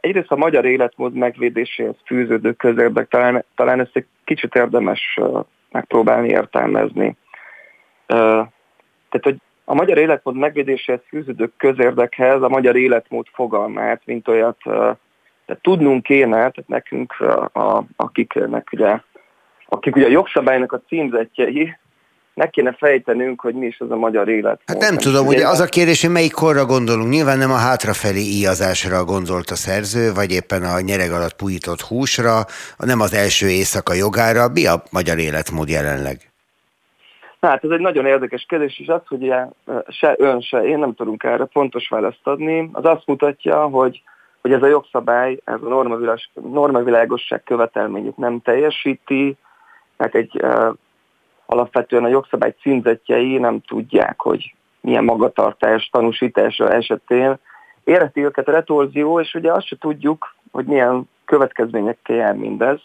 Egyrészt 0.00 0.30
a 0.30 0.36
magyar 0.36 0.64
életmód 0.64 1.12
megvédéséhez 1.12 1.94
fűződő 2.04 2.52
közérdek, 2.52 3.08
talán, 3.08 3.44
talán 3.54 3.80
ezt 3.80 3.96
egy 3.96 4.06
kicsit 4.24 4.54
érdemes 4.54 5.18
megpróbálni 5.70 6.28
értelmezni. 6.28 7.16
Tehát, 8.06 9.22
hogy 9.22 9.36
a 9.68 9.74
magyar 9.74 9.98
életmód 9.98 10.36
megvédéséhez 10.36 11.00
fűződő 11.08 11.52
közérdekhez 11.56 12.42
a 12.42 12.48
magyar 12.48 12.76
életmód 12.76 13.26
fogalmát, 13.32 14.02
mint 14.04 14.28
olyat 14.28 14.58
de 15.46 15.58
tudnunk 15.62 16.02
kéne, 16.02 16.36
tehát 16.36 16.64
nekünk, 16.66 17.12
a, 17.52 17.84
akiknek 17.96 18.68
ugye, 18.72 19.00
akik 19.68 19.96
ugye 19.96 20.06
a 20.06 20.10
jogszabálynak 20.10 20.72
a 20.72 20.82
címzetjei, 20.88 21.76
meg 22.34 22.50
kéne 22.50 22.72
fejtenünk, 22.72 23.40
hogy 23.40 23.54
mi 23.54 23.66
is 23.66 23.80
az 23.80 23.90
a 23.90 23.96
magyar 23.96 24.28
élet. 24.28 24.60
Hát 24.66 24.80
nem 24.80 24.96
tudom, 24.96 25.26
ugye 25.26 25.48
az 25.48 25.60
a 25.60 25.64
kérdés, 25.64 26.00
hogy 26.00 26.10
melyik 26.10 26.32
korra 26.32 26.64
gondolunk. 26.64 27.10
Nyilván 27.10 27.38
nem 27.38 27.50
a 27.50 27.56
hátrafelé 27.56 28.20
íjazásra 28.20 29.04
gondolt 29.04 29.50
a 29.50 29.54
szerző, 29.54 30.12
vagy 30.12 30.32
éppen 30.32 30.62
a 30.62 30.80
nyereg 30.80 31.10
alatt 31.10 31.36
pujított 31.36 31.80
húsra, 31.80 32.44
nem 32.78 33.00
az 33.00 33.14
első 33.14 33.48
éjszaka 33.48 33.94
jogára. 33.94 34.48
Mi 34.48 34.66
a 34.66 34.82
magyar 34.90 35.18
életmód 35.18 35.68
jelenleg? 35.68 36.35
Hát 37.46 37.64
ez 37.64 37.70
egy 37.70 37.80
nagyon 37.80 38.06
érdekes 38.06 38.44
kérdés, 38.48 38.78
és 38.78 38.88
az, 38.88 39.00
hogy 39.06 39.22
ugye, 39.22 39.46
se 39.88 40.14
ön, 40.18 40.40
se 40.40 40.64
én 40.64 40.78
nem 40.78 40.94
tudunk 40.94 41.22
erre 41.22 41.44
pontos 41.44 41.88
választ 41.88 42.26
adni, 42.26 42.70
az 42.72 42.84
azt 42.84 43.06
mutatja, 43.06 43.66
hogy, 43.68 44.02
hogy 44.40 44.52
ez 44.52 44.62
a 44.62 44.66
jogszabály, 44.66 45.38
ez 45.44 45.62
a 45.62 45.68
normavilág, 45.68 46.18
normavilágosság 46.34 47.42
követelményét 47.42 48.16
nem 48.16 48.40
teljesíti, 48.40 49.36
mert 49.96 50.14
egy 50.14 50.40
uh, 50.42 50.74
alapvetően 51.46 52.04
a 52.04 52.08
jogszabály 52.08 52.54
címzetjei 52.60 53.38
nem 53.38 53.60
tudják, 53.60 54.20
hogy 54.20 54.54
milyen 54.80 55.04
magatartás 55.04 55.88
tanúsítása 55.92 56.70
esetén. 56.72 57.34
Érheti 57.84 58.24
őket 58.24 58.48
a 58.48 58.52
retorzió, 58.52 59.20
és 59.20 59.34
ugye 59.34 59.52
azt 59.52 59.66
se 59.66 59.76
tudjuk, 59.80 60.34
hogy 60.52 60.64
milyen 60.64 61.08
következményekkel 61.24 62.16
jár 62.16 62.34
mindez, 62.34 62.80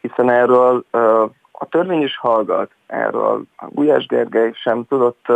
hiszen 0.00 0.30
erről 0.30 0.84
uh, 0.92 1.30
a 1.60 1.66
törvény 1.66 2.02
is 2.02 2.18
hallgat 2.18 2.70
erről. 2.86 3.42
A 3.56 3.66
Gulyás 3.66 4.06
Gergely 4.06 4.52
sem 4.54 4.86
tudott 4.88 5.26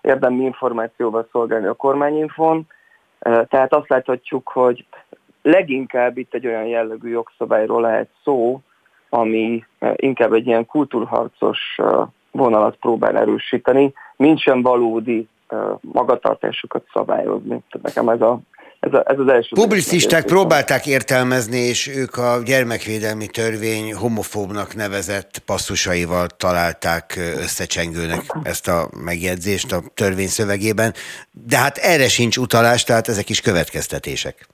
érdemi 0.00 0.44
információval 0.44 1.28
szolgálni 1.32 1.66
a 1.66 1.74
kormányinfon, 1.74 2.66
tehát 3.18 3.74
azt 3.74 3.88
láthatjuk, 3.88 4.48
hogy 4.48 4.86
leginkább 5.42 6.16
itt 6.16 6.34
egy 6.34 6.46
olyan 6.46 6.66
jellegű 6.66 7.08
jogszabályról 7.08 7.80
lehet 7.80 8.08
szó, 8.24 8.60
ami 9.08 9.64
inkább 9.94 10.32
egy 10.32 10.46
ilyen 10.46 10.66
kultúrharcos 10.66 11.78
vonalat 12.30 12.76
próbál 12.76 13.18
erősíteni, 13.18 13.92
mint 14.16 14.42
valódi 14.62 15.28
magatartásokat 15.80 16.84
szabályozni. 16.92 17.62
Tehát 17.70 17.82
nekem 17.82 18.08
ez 18.08 18.20
a 18.20 18.38
ez, 18.80 18.92
a, 18.92 19.02
ez 19.06 19.18
az 19.18 19.28
első. 19.28 19.48
Publicisták 19.54 20.24
próbálták 20.24 20.86
értelmezni, 20.86 21.58
és 21.58 21.88
ők 21.96 22.16
a 22.16 22.42
gyermekvédelmi 22.44 23.26
törvény 23.26 23.94
homofóbnak 23.94 24.74
nevezett 24.74 25.38
passzusaival 25.46 26.26
találták 26.26 27.16
összecsengőnek 27.16 28.20
ezt 28.42 28.68
a 28.68 28.88
megjegyzést 29.04 29.72
a 29.72 29.80
törvény 29.94 30.26
szövegében, 30.26 30.92
de 31.46 31.56
hát 31.56 31.76
erre 31.76 32.08
sincs 32.08 32.36
utalás, 32.36 32.84
tehát 32.84 33.08
ezek 33.08 33.28
is 33.28 33.40
következtetések. 33.40 34.46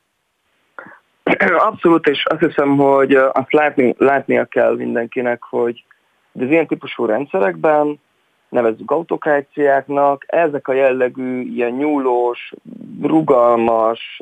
Abszolút, 1.59 2.07
és 2.07 2.25
azt 2.27 2.41
hiszem, 2.41 2.77
hogy 2.77 3.15
azt 3.15 3.53
látni, 3.53 3.95
látnia 3.99 4.45
kell 4.45 4.77
mindenkinek, 4.77 5.43
hogy 5.43 5.85
az 6.33 6.51
ilyen 6.51 6.67
típusú 6.67 7.05
rendszerekben 7.05 8.01
nevezzük 8.55 8.91
autokráciáknak, 8.91 10.25
ezek 10.27 10.69
a 10.69 10.73
jellegű, 10.73 11.41
ilyen 11.41 11.71
nyúlós, 11.71 12.53
rugalmas, 13.03 14.21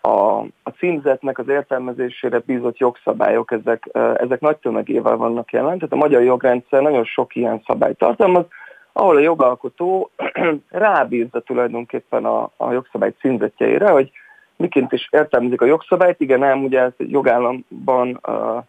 a, 0.00 0.38
a 0.62 0.70
címzetnek 0.78 1.38
az 1.38 1.48
értelmezésére 1.48 2.38
bízott 2.46 2.78
jogszabályok, 2.78 3.52
ezek, 3.52 3.88
ezek 4.16 4.40
nagy 4.40 4.56
tömegével 4.56 5.16
vannak 5.16 5.52
jelen. 5.52 5.78
Tehát 5.78 5.92
a 5.92 5.96
magyar 5.96 6.22
jogrendszer 6.22 6.82
nagyon 6.82 7.04
sok 7.04 7.34
ilyen 7.34 7.62
szabályt 7.66 7.98
tartalmaz, 7.98 8.44
ahol 8.92 9.16
a 9.16 9.20
jogalkotó 9.20 10.10
rábízza 10.70 11.40
tulajdonképpen 11.40 12.24
a, 12.24 12.50
a 12.56 12.72
jogszabály 12.72 13.14
címzetjeire, 13.20 13.90
hogy 13.90 14.10
miként 14.56 14.92
is 14.92 15.08
értelmezik 15.10 15.60
a 15.60 15.66
jogszabályt. 15.66 16.20
Igen, 16.20 16.38
nem, 16.38 16.64
ugye 16.64 16.80
ez 16.80 16.92
egy 16.96 17.10
jogállamban 17.10 18.20
uh, 18.28 18.64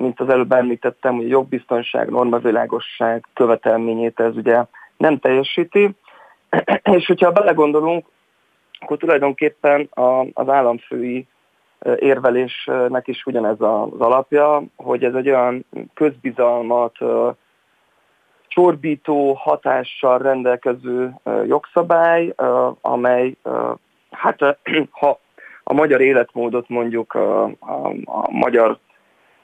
mint 0.00 0.20
az 0.20 0.28
előbb 0.28 0.52
említettem, 0.52 1.14
hogy 1.14 1.24
a 1.24 1.28
jogbiztonság, 1.28 2.08
normavilágosság 2.08 3.26
követelményét 3.34 4.20
ez 4.20 4.36
ugye 4.36 4.64
nem 4.96 5.18
teljesíti, 5.18 5.90
és 6.96 7.06
hogyha 7.06 7.32
belegondolunk, 7.32 8.06
akkor 8.80 8.96
tulajdonképpen 8.96 9.88
az 10.32 10.48
államfői 10.48 11.26
érvelésnek 11.98 13.08
is 13.08 13.24
ugyanez 13.24 13.60
az 13.60 13.98
alapja, 14.00 14.62
hogy 14.76 15.04
ez 15.04 15.14
egy 15.14 15.28
olyan 15.28 15.64
közbizalmat 15.94 16.96
csorbító 18.48 19.32
hatással 19.32 20.18
rendelkező 20.18 21.14
jogszabály, 21.46 22.34
amely 22.80 23.34
hát 24.10 24.58
ha 25.00 25.18
a 25.64 25.72
magyar 25.72 26.00
életmódot 26.00 26.68
mondjuk 26.68 27.14
a, 27.14 27.44
a, 27.44 27.88
a 28.04 28.30
magyar 28.30 28.78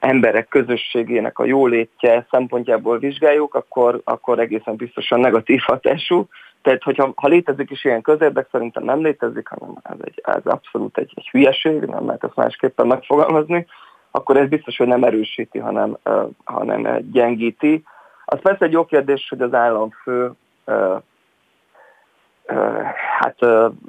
emberek 0.07 0.47
közösségének 0.47 1.39
a 1.39 1.45
jólétje 1.45 2.25
szempontjából 2.31 2.97
vizsgáljuk, 2.97 3.55
akkor, 3.55 4.01
akkor 4.03 4.39
egészen 4.39 4.75
biztosan 4.75 5.19
negatív 5.19 5.59
hatású. 5.65 6.27
Tehát, 6.61 6.83
hogyha 6.83 7.11
ha 7.15 7.27
létezik 7.27 7.71
is 7.71 7.85
ilyen 7.85 8.01
közérdek, 8.01 8.47
szerintem 8.51 8.83
nem 8.83 9.01
létezik, 9.01 9.47
hanem 9.47 9.75
ez, 9.83 9.97
egy, 10.01 10.21
ez 10.23 10.45
abszolút 10.45 10.97
egy, 10.97 11.11
egy 11.15 11.29
hülyeség, 11.29 11.79
nem 11.79 12.05
lehet 12.05 12.23
ezt 12.23 12.35
másképpen 12.35 12.87
megfogalmazni, 12.87 13.65
akkor 14.11 14.37
ez 14.37 14.47
biztos, 14.47 14.77
hogy 14.77 14.87
nem 14.87 15.03
erősíti, 15.03 15.59
hanem, 15.59 15.97
uh, 16.05 16.29
hanem 16.43 17.11
gyengíti. 17.11 17.83
Az 18.25 18.39
persze 18.41 18.65
egy 18.65 18.71
jó 18.71 18.85
kérdés, 18.85 19.27
hogy 19.29 19.41
az 19.41 19.53
államfő 19.53 20.31
uh, 20.65 21.01
hát 23.19 23.45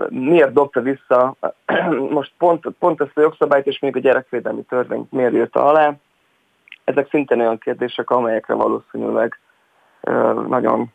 miért 0.09 0.52
dobta 0.52 0.81
vissza 0.81 1.35
most 2.18 2.33
pont, 2.38 2.66
pont 2.78 3.00
ezt 3.00 3.18
a 3.18 3.20
jogszabályt 3.20 3.66
és 3.66 3.78
még 3.78 3.96
a 3.96 4.00
gyerekvédelmi 4.00 4.62
törvényt 4.62 5.12
miért 5.12 5.35
írta 5.35 5.64
alá. 5.64 5.94
Ezek 6.88 7.09
szintén 7.09 7.40
olyan 7.40 7.59
kérdések, 7.59 8.11
amelyekre 8.11 8.55
valószínűleg 8.55 9.38
nagyon 10.48 10.92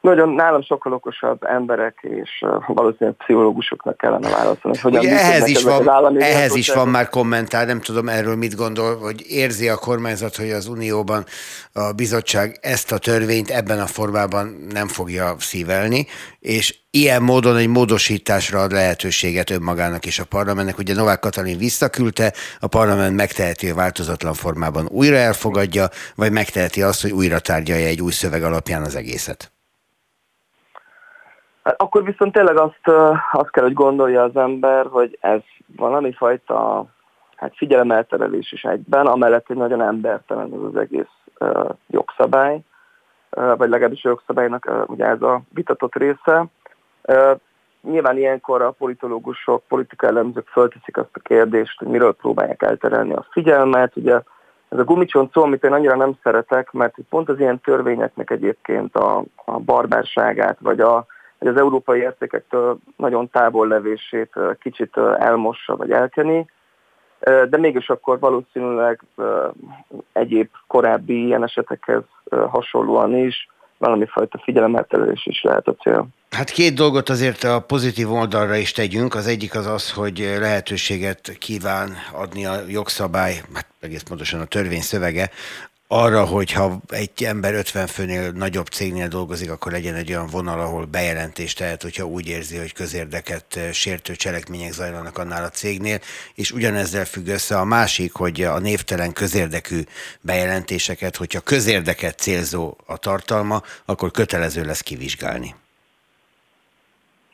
nagyon 0.00 0.28
nálam 0.28 0.62
sokkal 0.62 0.92
okosabb 0.92 1.42
emberek, 1.42 1.98
és 2.00 2.44
valószínűleg 2.66 3.16
pszichológusoknak 3.18 3.96
kellene 3.96 4.28
válaszolni. 4.28 4.78
Hogy 4.78 4.96
Ugye 4.96 5.18
ehhez 5.18 5.48
is, 5.48 5.62
van, 5.62 6.20
ehhez 6.20 6.54
is 6.54 6.72
van 6.72 6.88
már 6.88 7.08
kommentár, 7.08 7.66
nem 7.66 7.80
tudom 7.80 8.08
erről 8.08 8.36
mit 8.36 8.56
gondol, 8.56 8.96
hogy 8.96 9.24
érzi 9.28 9.68
a 9.68 9.76
kormányzat, 9.76 10.36
hogy 10.36 10.50
az 10.50 10.66
Unióban 10.66 11.24
a 11.72 11.92
bizottság 11.92 12.58
ezt 12.60 12.92
a 12.92 12.98
törvényt 12.98 13.50
ebben 13.50 13.80
a 13.80 13.86
formában 13.86 14.66
nem 14.72 14.88
fogja 14.88 15.34
szívelni, 15.38 16.06
és 16.38 16.78
ilyen 16.90 17.22
módon 17.22 17.56
egy 17.56 17.68
módosításra 17.68 18.60
ad 18.60 18.72
lehetőséget 18.72 19.50
önmagának 19.50 20.06
és 20.06 20.18
a 20.18 20.24
parlamentnek. 20.24 20.78
Ugye 20.78 20.94
Novák 20.94 21.18
Katalin 21.18 21.58
visszaküldte, 21.58 22.32
a 22.60 22.66
parlament 22.66 23.16
megteheti 23.16 23.70
a 23.70 23.74
változatlan 23.74 24.34
formában 24.34 24.86
újra 24.86 25.16
elfogadja, 25.16 25.88
vagy 26.14 26.32
megteheti 26.32 26.82
azt, 26.82 27.02
hogy 27.02 27.12
újra 27.12 27.38
tárgyalja 27.38 27.86
egy 27.86 28.02
új 28.02 28.12
szöveg 28.12 28.42
alapján 28.42 28.82
az 28.82 28.96
egészet. 28.96 29.52
Hát 31.62 31.80
akkor 31.80 32.04
viszont 32.04 32.32
tényleg 32.32 32.56
azt, 32.56 32.88
azt 33.32 33.50
kell, 33.50 33.64
hogy 33.64 33.72
gondolja 33.72 34.22
az 34.22 34.36
ember, 34.36 34.86
hogy 34.86 35.18
ez 35.20 35.40
valami 35.76 36.12
fajta 36.12 36.84
hát 37.36 37.56
figyelemelterelés 37.56 38.52
is 38.52 38.64
egyben, 38.64 39.06
amellett, 39.06 39.46
hogy 39.46 39.56
nagyon 39.56 39.82
embertelen 39.82 40.52
ez 40.52 40.60
az 40.62 40.76
egész 40.76 41.14
uh, 41.38 41.70
jogszabály, 41.86 42.60
uh, 43.30 43.56
vagy 43.56 43.68
legalábbis 43.68 44.04
a 44.04 44.08
jogszabálynak 44.08 44.66
uh, 44.68 44.90
ugye 44.90 45.04
ez 45.04 45.22
a 45.22 45.40
vitatott 45.54 45.94
része. 45.94 46.46
Uh, 47.02 47.30
nyilván 47.82 48.16
ilyenkor 48.16 48.62
a 48.62 48.70
politológusok, 48.70 49.62
politika 49.68 50.06
elemzők 50.06 50.46
fölteszik 50.46 50.96
azt 50.96 51.10
a 51.12 51.20
kérdést, 51.20 51.78
hogy 51.78 51.88
miről 51.88 52.12
próbálják 52.12 52.62
elterelni 52.62 53.12
a 53.12 53.26
figyelmet. 53.30 53.96
Ugye 53.96 54.20
ez 54.68 54.78
a 54.78 54.84
gumicsont 54.84 55.32
szó, 55.32 55.42
amit 55.42 55.64
én 55.64 55.72
annyira 55.72 55.96
nem 55.96 56.18
szeretek, 56.22 56.72
mert 56.72 56.94
pont 57.08 57.28
az 57.28 57.38
ilyen 57.38 57.60
törvényeknek 57.60 58.30
egyébként 58.30 58.96
a, 58.96 59.24
a 59.44 59.58
barbárságát, 59.58 60.56
vagy 60.60 60.80
a, 60.80 61.06
hogy 61.40 61.48
az 61.48 61.56
európai 61.56 62.00
értékektől 62.00 62.78
nagyon 62.96 63.30
távol 63.30 63.68
levését 63.68 64.32
kicsit 64.60 64.96
elmossa 65.18 65.76
vagy 65.76 65.90
elkeni, 65.90 66.46
de 67.20 67.56
mégis 67.56 67.88
akkor 67.88 68.18
valószínűleg 68.18 69.00
egyéb 70.12 70.48
korábbi 70.66 71.24
ilyen 71.24 71.42
esetekhez 71.42 72.02
hasonlóan 72.30 73.16
is 73.16 73.48
valami 73.78 74.06
fajta 74.06 74.40
figyelemeltelés 74.42 75.26
is 75.26 75.42
lehet 75.42 75.66
a 75.66 75.74
cél. 75.74 76.06
Hát 76.30 76.50
két 76.50 76.74
dolgot 76.74 77.08
azért 77.08 77.44
a 77.44 77.60
pozitív 77.60 78.12
oldalra 78.12 78.54
is 78.56 78.72
tegyünk. 78.72 79.14
Az 79.14 79.26
egyik 79.26 79.54
az 79.54 79.66
az, 79.66 79.92
hogy 79.92 80.18
lehetőséget 80.38 81.36
kíván 81.38 81.90
adni 82.12 82.46
a 82.46 82.54
jogszabály, 82.68 83.32
hát 83.54 83.66
egész 83.80 84.02
pontosan 84.02 84.40
a 84.40 84.44
törvény 84.44 84.80
szövege, 84.80 85.30
arra, 85.92 86.24
hogy 86.24 86.52
ha 86.52 86.80
egy 86.88 87.24
ember 87.24 87.54
50 87.54 87.86
főnél 87.86 88.30
nagyobb 88.30 88.66
cégnél 88.66 89.08
dolgozik, 89.08 89.50
akkor 89.50 89.72
legyen 89.72 89.94
egy 89.94 90.10
olyan 90.10 90.26
vonal, 90.26 90.60
ahol 90.60 90.84
bejelentést 90.84 91.58
tehet, 91.58 91.82
hogyha 91.82 92.04
úgy 92.04 92.26
érzi, 92.26 92.56
hogy 92.56 92.72
közérdeket 92.72 93.56
eh, 93.56 93.72
sértő 93.72 94.14
cselekmények 94.14 94.72
zajlanak 94.72 95.18
annál 95.18 95.44
a 95.44 95.48
cégnél, 95.48 96.00
és 96.34 96.52
ugyanezzel 96.52 97.04
függ 97.04 97.26
össze 97.26 97.58
a 97.58 97.64
másik, 97.64 98.12
hogy 98.12 98.42
a 98.42 98.58
névtelen 98.58 99.12
közérdekű 99.12 99.82
bejelentéseket, 100.20 101.16
hogyha 101.16 101.40
közérdeket 101.40 102.18
célzó 102.18 102.76
a 102.86 102.96
tartalma, 102.96 103.62
akkor 103.84 104.10
kötelező 104.10 104.64
lesz 104.64 104.80
kivizsgálni. 104.80 105.54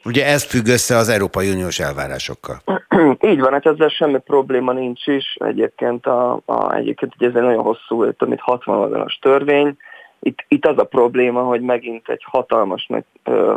Ugye 0.07 0.27
ez 0.27 0.45
függ 0.45 0.67
össze 0.67 0.97
az 0.97 1.09
Európai 1.09 1.51
Uniós 1.51 1.79
elvárásokkal. 1.79 2.57
Így 3.31 3.41
van, 3.41 3.53
hát 3.53 3.67
ezzel 3.67 3.89
semmi 3.89 4.19
probléma 4.19 4.73
nincs 4.73 5.07
is. 5.07 5.37
Egyébként, 5.39 6.07
a, 6.07 6.41
a, 6.45 6.75
egyébként 6.75 7.15
ugye 7.17 7.29
ez 7.29 7.35
egy 7.35 7.43
nagyon 7.43 7.63
hosszú, 7.63 8.13
több 8.13 8.29
mint 8.29 8.41
60 8.41 8.79
oldalas 8.79 9.19
törvény. 9.23 9.77
Itt, 10.21 10.45
itt 10.49 10.67
az 10.67 10.79
a 10.79 10.85
probléma, 10.85 11.43
hogy 11.43 11.61
megint 11.61 12.09
egy 12.09 12.23
hatalmas 12.25 12.87
nagy 12.87 13.05
ö, 13.25 13.57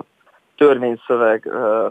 törvényszöveg 0.57 1.45
ö, 1.45 1.87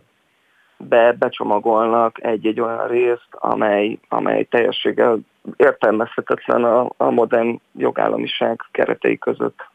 be, 0.76 1.12
becsomagolnak 1.12 2.24
egy-egy 2.24 2.60
olyan 2.60 2.86
részt, 2.86 3.28
amely, 3.30 3.98
amely 4.08 4.44
teljességgel 4.44 5.18
értelmezhetetlen 5.56 6.64
a, 6.64 6.90
a 6.96 7.10
modern 7.10 7.60
jogállamiság 7.76 8.60
keretei 8.70 9.18
között. 9.18 9.68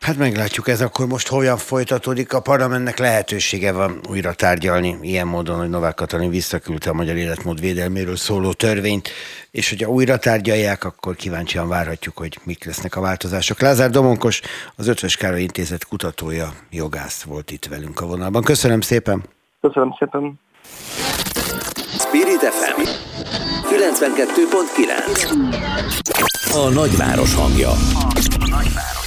Hát 0.00 0.16
meglátjuk 0.16 0.68
ez 0.68 0.80
akkor 0.80 1.06
most 1.06 1.28
hogyan 1.28 1.56
folytatódik. 1.56 2.32
A 2.32 2.40
parlamentnek 2.40 2.98
lehetősége 2.98 3.72
van 3.72 4.00
újra 4.08 4.32
tárgyalni 4.32 4.98
ilyen 5.02 5.26
módon, 5.26 5.58
hogy 5.58 5.68
Novák 5.68 5.94
Katalin 5.94 6.30
visszaküldte 6.30 6.90
a 6.90 6.92
magyar 6.92 7.16
életmód 7.16 7.60
védelméről 7.60 8.16
szóló 8.16 8.52
törvényt, 8.52 9.08
és 9.50 9.68
hogyha 9.68 9.90
újra 9.90 10.18
tárgyalják, 10.18 10.84
akkor 10.84 11.16
kíváncsian 11.16 11.68
várhatjuk, 11.68 12.16
hogy 12.16 12.38
mik 12.44 12.64
lesznek 12.64 12.96
a 12.96 13.00
változások. 13.00 13.60
Lázár 13.60 13.90
Domonkos, 13.90 14.40
az 14.76 14.88
Ötvös 14.88 15.16
Károly 15.16 15.40
Intézet 15.40 15.86
kutatója, 15.86 16.52
jogász 16.70 17.22
volt 17.22 17.50
itt 17.50 17.66
velünk 17.66 18.00
a 18.00 18.06
vonalban. 18.06 18.42
Köszönöm 18.42 18.80
szépen! 18.80 19.22
Köszönöm 19.60 19.94
szépen! 19.98 20.40
Spirit 21.98 22.40
FM 22.40 22.80
92.9 23.68 26.54
A 26.54 26.68
nagyváros 26.68 27.34
hangja. 27.34 27.70
A 27.70 27.76
nagyváros. 28.38 28.97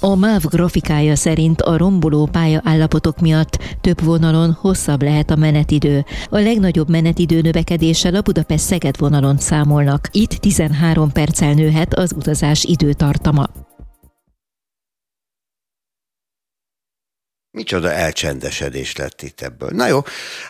A 0.00 0.14
MÁV 0.14 0.42
grafikája 0.42 1.16
szerint 1.16 1.60
a 1.60 1.76
romboló 1.76 2.26
pálya 2.26 2.60
állapotok 2.64 3.20
miatt 3.20 3.58
több 3.80 4.02
vonalon 4.02 4.52
hosszabb 4.52 5.02
lehet 5.02 5.30
a 5.30 5.36
menetidő. 5.36 6.04
A 6.30 6.38
legnagyobb 6.38 6.88
menetidő 6.88 7.40
növekedéssel 7.40 8.14
a 8.14 8.20
Budapest-Szeged 8.20 8.98
vonalon 8.98 9.38
számolnak. 9.38 10.08
Itt 10.12 10.30
13 10.30 11.12
perccel 11.12 11.52
nőhet 11.52 11.94
az 11.94 12.12
utazás 12.12 12.64
időtartama. 12.64 13.46
Micsoda 17.50 17.92
elcsendesedés 17.92 18.96
lett 18.96 19.22
itt 19.22 19.40
ebből. 19.40 19.70
Na 19.72 19.86
jó, 19.86 20.00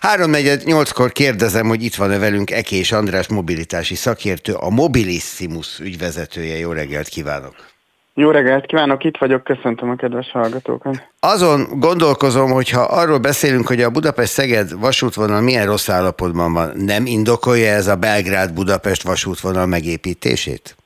3.48-kor 0.01 1.12
kérdezem, 1.12 1.66
hogy 1.66 1.82
itt 1.82 1.94
van-e 1.94 2.18
velünk 2.18 2.51
Ekés 2.51 2.92
András 2.92 3.26
mobilitási 3.28 3.94
szakértő, 3.94 4.53
a 4.55 4.70
Mobilissimus 4.70 5.78
ügyvezetője. 5.78 6.59
Jó 6.59 6.72
reggelt 6.72 7.09
kívánok! 7.09 7.77
Jó 8.20 8.30
reggelt 8.30 8.66
kívánok, 8.66 9.04
itt 9.04 9.16
vagyok, 9.16 9.44
köszöntöm 9.44 9.90
a 9.90 9.94
kedves 9.94 10.30
hallgatókat. 10.30 11.08
Azon 11.20 11.66
gondolkozom, 11.70 12.50
hogy 12.50 12.70
ha 12.70 12.80
arról 12.80 13.18
beszélünk, 13.18 13.66
hogy 13.66 13.80
a 13.80 13.90
Budapest-Szeged 13.90 14.80
vasútvonal 14.80 15.40
milyen 15.40 15.66
rossz 15.66 15.88
állapotban 15.88 16.52
van, 16.52 16.70
nem 16.76 17.06
indokolja 17.06 17.72
ez 17.72 17.86
a 17.86 17.96
Belgrád-Budapest 17.96 19.02
vasútvonal 19.02 19.66
megépítését? 19.66 20.76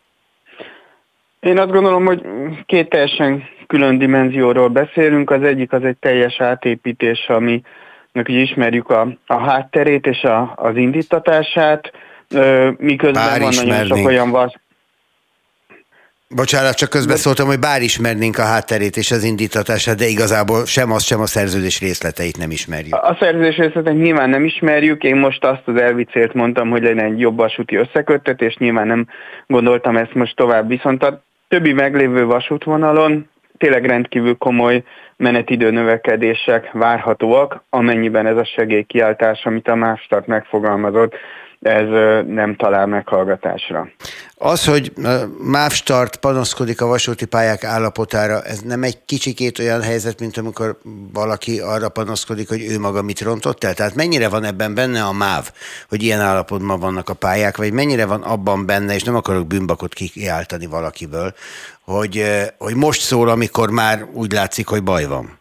Én 1.41 1.59
azt 1.59 1.71
gondolom, 1.71 2.05
hogy 2.05 2.23
két 2.67 2.89
teljesen 2.89 3.43
külön 3.67 3.99
dimenzióról 3.99 4.69
beszélünk. 4.69 5.31
Az 5.31 5.43
egyik 5.43 5.73
az 5.73 5.85
egy 5.85 5.97
teljes 6.01 6.41
átépítés, 6.41 7.29
ami 7.29 7.63
ugye 8.15 8.41
ismerjük 8.41 8.91
a, 8.91 9.09
a 9.27 9.39
hátterét 9.39 10.07
és 10.07 10.23
a, 10.23 10.53
az 10.57 10.77
indítatását, 10.77 11.93
miközben 12.77 13.25
bár 13.25 13.41
van 13.41 13.53
nagyon 13.55 13.87
sok 13.87 14.07
olyan 14.07 14.31
vas... 14.31 14.61
Bocsánat, 16.35 16.75
csak 16.77 16.89
közbeszóltam, 16.89 17.47
hogy 17.47 17.59
bár 17.59 17.83
ismernénk 17.83 18.39
a 18.39 18.43
hátterét 18.43 18.97
és 18.97 19.11
az 19.11 19.25
indítatását, 19.25 19.97
de 19.97 20.07
igazából 20.07 20.67
sem 20.67 20.93
azt, 20.93 21.07
sem 21.07 21.21
a 21.21 21.27
szerződés 21.27 21.81
részleteit 21.81 22.39
nem 22.39 22.51
ismerjük. 22.51 22.95
A 22.95 23.17
szerződés 23.21 23.57
részleteit 23.57 24.03
nyilván 24.03 24.31
nem 24.31 24.45
ismerjük, 24.45 25.03
én 25.03 25.17
most 25.17 25.45
azt 25.45 25.63
az 25.65 25.77
elvicélt 25.77 26.35
mondtam, 26.35 26.71
hogy 26.71 26.83
legyen 26.83 27.05
egy 27.05 27.21
jobb 27.21 27.37
vasúti 27.37 27.77
összeköttetés, 27.77 28.57
nyilván 28.57 28.87
nem 28.87 29.07
gondoltam 29.47 29.97
ezt 29.97 30.15
most 30.15 30.37
tovább, 30.37 30.69
viszont 30.69 31.03
a 31.03 31.23
többi 31.49 31.73
meglévő 31.73 32.25
vasútvonalon 32.25 33.29
tényleg 33.59 33.85
rendkívül 33.85 34.37
komoly 34.37 34.83
menetidő 35.17 35.71
növekedések 35.71 36.73
várhatóak, 36.73 37.65
amennyiben 37.71 38.27
ez 38.27 38.37
a 38.37 38.45
segélykiáltás, 38.45 39.45
amit 39.45 39.69
a 39.69 39.75
Mástart 39.75 40.27
megfogalmazott, 40.27 41.15
ez 41.63 41.89
nem 42.27 42.57
talál 42.57 42.87
meghallgatásra. 42.87 43.89
Az, 44.35 44.65
hogy 44.65 44.93
MÁV 45.39 45.71
Start 45.71 46.17
panaszkodik 46.17 46.81
a 46.81 46.87
vasúti 46.87 47.27
pályák 47.27 47.65
állapotára, 47.65 48.43
ez 48.43 48.61
nem 48.61 48.83
egy 48.83 49.05
kicsikét 49.05 49.59
olyan 49.59 49.83
helyzet, 49.83 50.21
mint 50.21 50.37
amikor 50.37 50.77
valaki 51.13 51.61
arra 51.61 51.89
panaszkodik, 51.89 52.49
hogy 52.49 52.63
ő 52.71 52.79
maga 52.79 53.03
mit 53.03 53.21
rontott 53.21 53.65
el? 53.65 53.75
Tehát 53.75 53.95
mennyire 53.95 54.29
van 54.29 54.45
ebben 54.45 54.75
benne 54.75 55.03
a 55.03 55.13
MÁV, 55.13 55.51
hogy 55.89 56.03
ilyen 56.03 56.21
állapotban 56.21 56.81
vannak 56.81 57.09
a 57.09 57.15
pályák, 57.15 57.57
vagy 57.57 57.73
mennyire 57.73 58.07
van 58.07 58.23
abban 58.23 58.67
benne, 58.67 58.95
és 58.95 59.03
nem 59.03 59.17
akarok 59.17 59.47
bűnbakot 59.47 59.95
kiáltani 59.95 60.67
valakiből, 60.67 61.35
hogy, 61.85 62.25
hogy 62.59 62.75
most 62.77 63.01
szól, 63.01 63.29
amikor 63.29 63.71
már 63.71 64.05
úgy 64.13 64.33
látszik, 64.33 64.69
hogy 64.69 64.83
baj 64.83 65.05
van? 65.05 65.39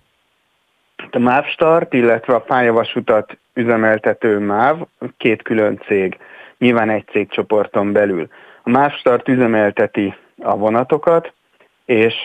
A 1.11 1.19
MÁV 1.19 1.45
Start, 1.45 1.93
illetve 1.93 2.34
a 2.36 2.39
pályavasutat 2.39 3.38
üzemeltető 3.53 4.39
MÁV 4.39 4.77
két 5.17 5.41
külön 5.41 5.81
cég, 5.85 6.17
nyilván 6.57 6.89
egy 6.89 7.05
cégcsoporton 7.11 7.91
belül. 7.91 8.27
A 8.63 8.69
MÁV 8.69 8.91
Start 8.91 9.27
üzemelteti 9.27 10.13
a 10.41 10.57
vonatokat, 10.57 11.33
és 11.85 12.15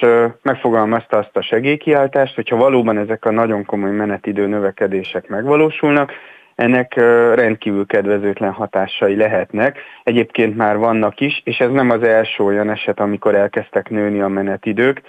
megfogalmazta 0.42 1.16
azt 1.18 1.36
a 1.36 1.42
segélykiáltást, 1.42 2.34
hogyha 2.34 2.56
valóban 2.56 2.98
ezek 2.98 3.24
a 3.24 3.30
nagyon 3.30 3.64
komoly 3.64 3.90
menetidő 3.90 4.46
növekedések 4.46 5.28
megvalósulnak, 5.28 6.12
ennek 6.54 6.94
rendkívül 7.34 7.86
kedvezőtlen 7.86 8.52
hatásai 8.52 9.16
lehetnek. 9.16 9.78
Egyébként 10.02 10.56
már 10.56 10.76
vannak 10.76 11.20
is, 11.20 11.40
és 11.44 11.58
ez 11.58 11.70
nem 11.70 11.90
az 11.90 12.02
első 12.02 12.44
olyan 12.44 12.70
eset, 12.70 13.00
amikor 13.00 13.34
elkezdtek 13.34 13.90
nőni 13.90 14.20
a 14.20 14.28
menetidők. 14.28 15.02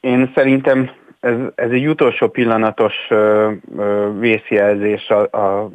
Én 0.00 0.32
szerintem 0.34 0.90
ez, 1.20 1.34
ez 1.54 1.70
egy 1.70 1.86
utolsó 1.86 2.28
pillanatos 2.28 2.94
ö, 3.08 3.52
ö, 3.76 4.10
vészjelzés 4.18 5.08
a, 5.08 5.38
a, 5.38 5.70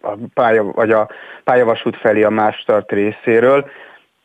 a 0.00 0.16
pálya, 0.34 0.62
vagy 0.62 0.90
a 0.90 1.08
pályavasút 1.44 1.96
felé 1.96 2.22
a 2.22 2.30
más 2.30 2.56
start 2.56 2.92
részéről. 2.92 3.70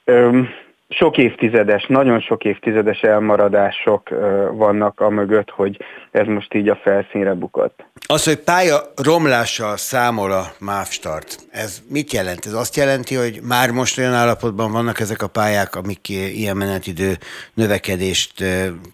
Ö, 0.04 0.42
sok 0.90 1.18
évtizedes, 1.18 1.86
nagyon 1.88 2.20
sok 2.20 2.44
évtizedes 2.44 3.00
elmaradások 3.02 4.10
vannak 4.52 5.00
a 5.00 5.10
mögött, 5.10 5.50
hogy 5.50 5.78
ez 6.12 6.26
most 6.28 6.54
így 6.54 6.70
a 6.70 6.80
felszínre 6.84 7.34
bukott. 7.34 7.86
Az, 8.08 8.24
hogy 8.24 8.36
pálya 8.36 8.82
romlással 8.96 9.78
számol 9.78 10.32
a 10.32 10.46
MÁV 10.60 10.88
Start, 10.90 11.38
ez 11.52 11.82
mit 11.90 12.14
jelent? 12.14 12.46
Ez 12.46 12.54
azt 12.54 12.76
jelenti, 12.76 13.16
hogy 13.16 13.40
már 13.44 13.72
most 13.72 13.98
olyan 13.98 14.14
állapotban 14.14 14.72
vannak 14.72 15.00
ezek 15.00 15.22
a 15.22 15.28
pályák, 15.28 15.76
amik 15.76 16.10
ilyen 16.10 16.58
menetidő 16.58 17.18
növekedést 17.54 18.44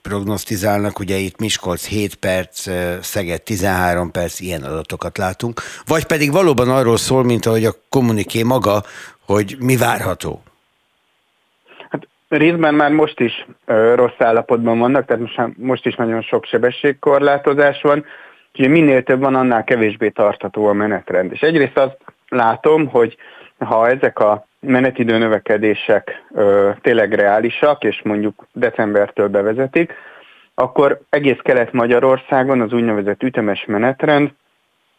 prognosztizálnak, 0.02 1.00
ugye 1.00 1.16
itt 1.16 1.40
Miskolc 1.40 1.88
7 1.88 2.16
perc, 2.16 2.70
Szeged 3.02 3.42
13 3.42 4.12
perc, 4.12 4.40
ilyen 4.40 4.64
adatokat 4.64 5.18
látunk, 5.18 5.62
vagy 5.86 6.06
pedig 6.06 6.32
valóban 6.32 6.70
arról 6.70 6.98
szól, 6.98 7.24
mint 7.24 7.46
ahogy 7.46 7.66
a 7.66 7.76
kommuniké 7.90 8.44
maga, 8.44 8.84
hogy 9.26 9.56
mi 9.60 9.78
várható? 9.78 10.42
Részben 12.32 12.74
már 12.74 12.92
most 12.92 13.20
is 13.20 13.46
ö, 13.66 13.96
rossz 13.96 14.20
állapotban 14.20 14.80
vannak, 14.80 15.06
tehát 15.06 15.22
most, 15.22 15.58
most 15.58 15.86
is 15.86 15.96
nagyon 15.96 16.22
sok 16.22 16.46
sebességkorlátozás 16.46 17.82
van, 17.82 18.06
úgyhogy 18.52 18.70
minél 18.70 19.04
több 19.04 19.20
van, 19.20 19.36
annál 19.36 19.64
kevésbé 19.64 20.10
tartható 20.10 20.66
a 20.68 20.74
menetrend. 20.74 21.32
És 21.32 21.42
egyrészt 21.42 21.78
azt 21.78 21.98
látom, 22.28 22.88
hogy 22.88 23.18
ha 23.58 23.90
ezek 23.90 24.20
a 24.20 24.46
menetidő 24.60 25.18
növekedések 25.18 26.24
ö, 26.34 26.70
tényleg 26.82 27.14
reálisak, 27.14 27.84
és 27.84 28.02
mondjuk 28.04 28.48
decembertől 28.54 29.28
bevezetik, 29.28 29.94
akkor 30.56 31.02
egész 31.10 31.40
Kelet-Magyarországon 31.42 32.62
az 32.62 32.74
úgynevezett 32.74 33.24
ütemes 33.24 33.66
menetrend, 33.66 34.32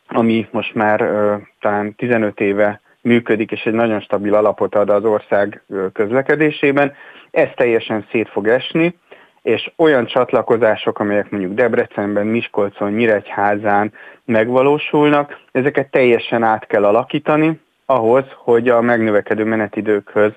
ami 0.09 0.49
most 0.51 0.75
már 0.75 1.01
ö, 1.01 1.37
talán 1.61 1.95
15 1.95 2.41
éve 2.41 2.81
működik, 3.03 3.51
és 3.51 3.63
egy 3.65 3.73
nagyon 3.73 4.01
stabil 4.01 4.35
alapot 4.35 4.75
ad 4.75 4.91
az 4.91 5.05
ország 5.05 5.63
közlekedésében, 5.93 6.93
ez 7.31 7.49
teljesen 7.55 8.07
szét 8.11 8.29
fog 8.29 8.49
esni, 8.49 8.99
és 9.43 9.71
olyan 9.77 10.07
csatlakozások, 10.07 10.99
amelyek 10.99 11.31
mondjuk 11.31 11.55
Debrecenben, 11.55 12.27
Miskolcon, 12.27 12.93
Nyíregyházán 12.93 13.93
megvalósulnak, 14.25 15.41
ezeket 15.53 15.91
teljesen 15.91 16.43
át 16.43 16.67
kell 16.67 16.85
alakítani 16.85 17.61
ahhoz, 17.87 18.25
hogy 18.37 18.69
a 18.69 18.81
megnövekedő 18.81 19.45
menetidőkhöz 19.45 20.33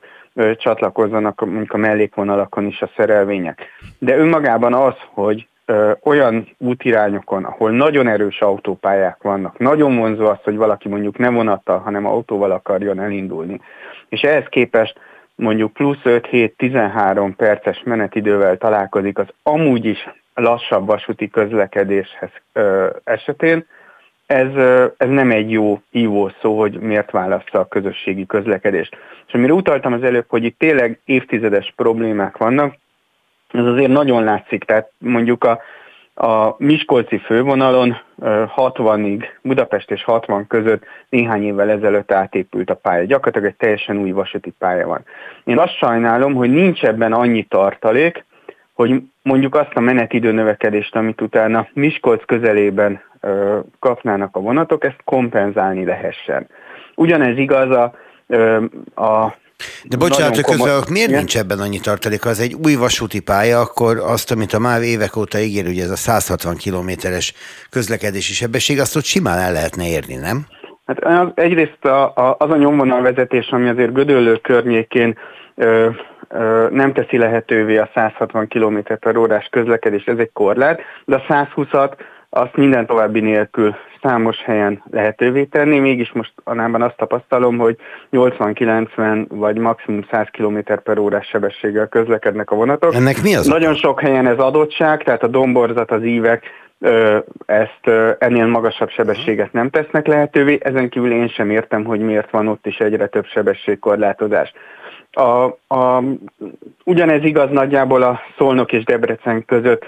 csatlakozzanak 0.57 1.45
mondjuk 1.45 1.73
a 1.73 1.77
mellékvonalakon 1.77 2.65
is 2.65 2.81
a 2.81 2.89
szerelvények. 2.95 3.61
De 3.99 4.17
önmagában 4.17 4.73
az, 4.73 4.95
hogy 5.13 5.47
ö, 5.65 5.91
olyan 6.03 6.47
útirányokon, 6.57 7.43
ahol 7.43 7.71
nagyon 7.71 8.07
erős 8.07 8.41
autópályák 8.41 9.21
vannak, 9.21 9.57
nagyon 9.57 9.95
vonzó 9.95 10.25
az, 10.25 10.37
hogy 10.43 10.55
valaki 10.55 10.89
mondjuk 10.89 11.17
nem 11.17 11.33
vonattal, 11.33 11.79
hanem 11.79 12.05
autóval 12.05 12.51
akarjon 12.51 12.99
elindulni. 12.99 13.59
És 14.09 14.21
ehhez 14.21 14.45
képest 14.49 14.99
mondjuk 15.35 15.73
plusz 15.73 16.01
5-7-13 16.03 17.33
perces 17.37 17.81
menetidővel 17.83 18.57
találkozik 18.57 19.17
az 19.17 19.27
amúgy 19.43 19.85
is 19.85 20.09
lassabb 20.33 20.85
vasúti 20.85 21.29
közlekedéshez 21.29 22.29
ö, 22.53 22.89
esetén, 23.03 23.65
ez, 24.25 24.55
ö, 24.55 24.85
ez 24.97 25.09
nem 25.09 25.31
egy 25.31 25.51
jó 25.51 25.81
hívó 25.91 26.31
szó, 26.41 26.59
hogy 26.59 26.79
miért 26.79 27.11
választa 27.11 27.59
a 27.59 27.67
közösségi 27.67 28.25
közlekedést. 28.25 28.97
És 29.27 29.33
amire 29.33 29.53
utaltam 29.53 29.93
az 29.93 30.03
előbb, 30.03 30.25
hogy 30.27 30.43
itt 30.43 30.59
tényleg 30.59 30.99
évtizedes 31.05 31.73
problémák 31.75 32.37
vannak, 32.37 32.75
ez 33.51 33.65
azért 33.65 33.91
nagyon 33.91 34.23
látszik, 34.23 34.63
tehát 34.63 34.91
mondjuk 34.97 35.43
a, 35.43 35.59
a 36.15 36.55
Miskolci 36.57 37.17
fővonalon 37.17 37.97
60-ig, 38.55 39.23
Budapest 39.41 39.91
és 39.91 40.03
60 40.03 40.47
között 40.47 40.83
néhány 41.09 41.43
évvel 41.43 41.69
ezelőtt 41.69 42.11
átépült 42.11 42.69
a 42.69 42.75
pálya. 42.75 43.05
Gyakorlatilag 43.05 43.47
egy 43.47 43.55
teljesen 43.55 43.97
új 43.97 44.11
vasúti 44.11 44.53
pálya 44.59 44.87
van. 44.87 45.05
Én 45.43 45.57
azt 45.57 45.77
sajnálom, 45.77 46.33
hogy 46.33 46.49
nincs 46.49 46.83
ebben 46.83 47.13
annyi 47.13 47.43
tartalék, 47.43 48.25
hogy 48.73 49.01
mondjuk 49.21 49.55
azt 49.55 49.73
a 49.73 49.79
menetidő 49.79 50.31
növekedést, 50.31 50.95
amit 50.95 51.21
utána 51.21 51.67
Miskolc 51.73 52.25
közelében 52.25 53.01
ö, 53.19 53.59
kapnának 53.79 54.35
a 54.35 54.39
vonatok, 54.39 54.83
ezt 54.83 55.01
kompenzálni 55.03 55.85
lehessen. 55.85 56.47
Ugyanez 56.95 57.37
igaz 57.37 57.69
a, 57.69 57.93
a 59.01 59.35
de 59.83 59.97
bocsánat, 59.97 60.35
hogy 60.35 60.43
közben, 60.43 60.83
miért 60.89 61.07
Igen? 61.07 61.19
nincs 61.19 61.37
ebben 61.37 61.59
annyi 61.59 61.79
tartalék? 61.79 62.23
Ha 62.23 62.29
ez 62.29 62.39
egy 62.39 62.55
új 62.65 62.75
vasúti 62.75 63.19
pálya, 63.19 63.59
akkor 63.59 63.97
azt, 63.97 64.31
amit 64.31 64.53
a 64.53 64.59
MÁV 64.59 64.81
évek 64.81 65.15
óta 65.15 65.39
ígér, 65.39 65.65
hogy 65.65 65.79
ez 65.79 65.89
a 65.89 65.95
160 65.95 66.55
kilométeres 66.55 67.33
közlekedési 67.69 68.33
sebesség, 68.33 68.79
azt 68.79 68.95
ott 68.95 69.03
simán 69.03 69.37
el 69.37 69.51
lehetne 69.51 69.87
érni, 69.87 70.15
nem? 70.15 70.45
Hát 70.85 71.03
az, 71.03 71.27
egyrészt 71.35 71.85
a, 71.85 72.03
a, 72.15 72.35
az 72.39 72.49
a 72.49 72.55
nyomvonalvezetés, 72.55 73.47
ami 73.49 73.69
azért 73.69 73.93
Gödöllő 73.93 74.35
környékén 74.35 75.17
ö, 75.55 75.89
ö, 76.29 76.67
nem 76.71 76.93
teszi 76.93 77.17
lehetővé 77.17 77.77
a 77.77 77.89
160 77.93 78.47
km 78.47 78.77
per 78.99 79.17
órás 79.17 79.47
közlekedés, 79.51 80.03
ez 80.03 80.17
egy 80.17 80.31
korlát, 80.33 80.79
de 81.05 81.15
a 81.15 81.33
120-at 81.33 81.91
azt 82.29 82.55
minden 82.55 82.85
további 82.85 83.19
nélkül 83.19 83.75
számos 84.01 84.43
helyen 84.43 84.83
lehetővé 84.91 85.43
tenni, 85.43 85.79
mégis 85.79 86.11
most 86.11 86.33
annában 86.43 86.81
azt 86.81 86.97
tapasztalom, 86.97 87.57
hogy 87.57 87.77
80-90 88.11 89.25
vagy 89.29 89.57
maximum 89.57 90.05
100 90.11 90.27
km 90.31 90.57
per 90.83 90.97
órás 90.97 91.27
sebességgel 91.27 91.87
közlekednek 91.87 92.51
a 92.51 92.55
vonatok. 92.55 92.93
Ennek 92.93 93.21
mi 93.21 93.35
az? 93.35 93.47
Nagyon 93.47 93.75
sok 93.75 93.99
helyen 94.01 94.27
ez 94.27 94.37
adottság, 94.37 95.03
tehát 95.03 95.23
a 95.23 95.27
domborzat, 95.27 95.91
az 95.91 96.03
ívek 96.03 96.43
ezt 97.45 97.87
ennél 98.19 98.45
magasabb 98.45 98.89
sebességet 98.89 99.53
nem 99.53 99.69
tesznek 99.69 100.07
lehetővé, 100.07 100.59
ezen 100.61 100.89
kívül 100.89 101.11
én 101.11 101.27
sem 101.27 101.49
értem, 101.49 101.83
hogy 101.83 101.99
miért 101.99 102.29
van 102.31 102.47
ott 102.47 102.65
is 102.65 102.77
egyre 102.77 103.07
több 103.07 103.25
sebességkorlátozás. 103.25 104.53
A, 105.11 105.43
a, 105.75 106.03
ugyanez 106.83 107.23
igaz 107.23 107.49
nagyjából 107.49 108.01
a 108.01 108.19
Szolnok 108.37 108.71
és 108.71 108.83
Debrecen 108.83 109.45
között 109.45 109.85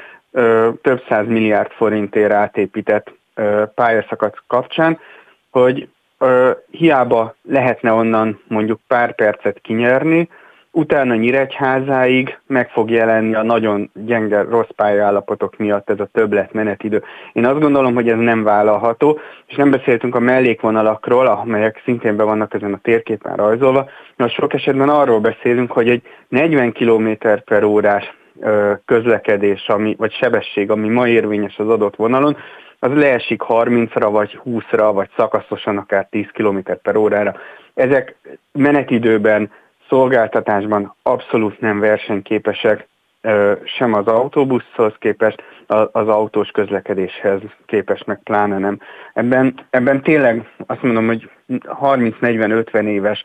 több 0.81 1.03
száz 1.09 1.27
milliárd 1.27 1.71
forintért 1.71 2.31
átépített 2.31 3.13
ö, 3.35 3.63
pályaszakasz 3.75 4.41
kapcsán, 4.47 4.99
hogy 5.49 5.89
hiába 6.69 7.35
lehetne 7.41 7.91
onnan 7.91 8.41
mondjuk 8.47 8.79
pár 8.87 9.15
percet 9.15 9.59
kinyerni, 9.61 10.29
utána 10.77 11.15
Nyíregyházáig 11.15 12.39
meg 12.47 12.69
fog 12.69 12.89
jelenni 12.89 13.35
a 13.35 13.43
nagyon 13.43 13.89
gyenge, 13.93 14.41
rossz 14.41 14.69
pályaállapotok 14.75 15.57
miatt 15.57 15.89
ez 15.89 15.99
a 15.99 16.09
többlet 16.13 16.53
menetidő. 16.53 17.03
Én 17.33 17.45
azt 17.45 17.59
gondolom, 17.59 17.93
hogy 17.93 18.09
ez 18.09 18.17
nem 18.17 18.43
vállalható, 18.43 19.19
és 19.45 19.55
nem 19.55 19.71
beszéltünk 19.71 20.15
a 20.15 20.19
mellékvonalakról, 20.19 21.27
amelyek 21.27 21.81
szintén 21.83 22.15
be 22.15 22.23
vannak 22.23 22.53
ezen 22.53 22.73
a 22.73 22.79
térképen 22.81 23.35
rajzolva, 23.35 23.89
mert 24.15 24.33
sok 24.33 24.53
esetben 24.53 24.89
arról 24.89 25.19
beszélünk, 25.19 25.71
hogy 25.71 25.89
egy 25.89 26.01
40 26.27 26.71
km 26.71 27.09
per 27.45 27.63
órás 27.63 28.13
közlekedés, 28.85 29.67
ami, 29.67 29.95
vagy 29.97 30.11
sebesség, 30.13 30.71
ami 30.71 30.87
ma 30.87 31.07
érvényes 31.07 31.57
az 31.57 31.69
adott 31.69 31.95
vonalon, 31.95 32.37
az 32.79 32.91
leesik 32.93 33.41
30-ra, 33.47 34.07
vagy 34.11 34.39
20-ra, 34.45 34.91
vagy 34.93 35.09
szakaszosan 35.15 35.77
akár 35.77 36.07
10 36.09 36.25
km 36.31 36.57
per 36.81 36.95
órára. 36.95 37.35
Ezek 37.73 38.15
menetidőben 38.51 39.51
szolgáltatásban 39.89 40.95
abszolút 41.03 41.59
nem 41.59 41.79
versenyképesek, 41.79 42.87
sem 43.63 43.93
az 43.93 44.05
autóbuszhoz 44.07 44.93
képest, 44.99 45.43
az 45.91 46.07
autós 46.07 46.49
közlekedéshez 46.49 47.41
képest, 47.65 48.05
meg 48.05 48.19
pláne 48.23 48.57
nem. 48.57 48.79
Ebben, 49.13 49.53
ebben 49.69 50.01
tényleg 50.01 50.51
azt 50.65 50.81
mondom, 50.81 51.07
hogy 51.07 51.29
30-40-50 51.81 52.83
éves 52.83 53.23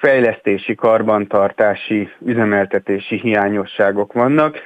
fejlesztési, 0.00 0.74
karbantartási, 0.74 2.08
üzemeltetési 2.24 3.20
hiányosságok 3.20 4.12
vannak, 4.12 4.58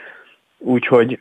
úgyhogy 0.59 1.21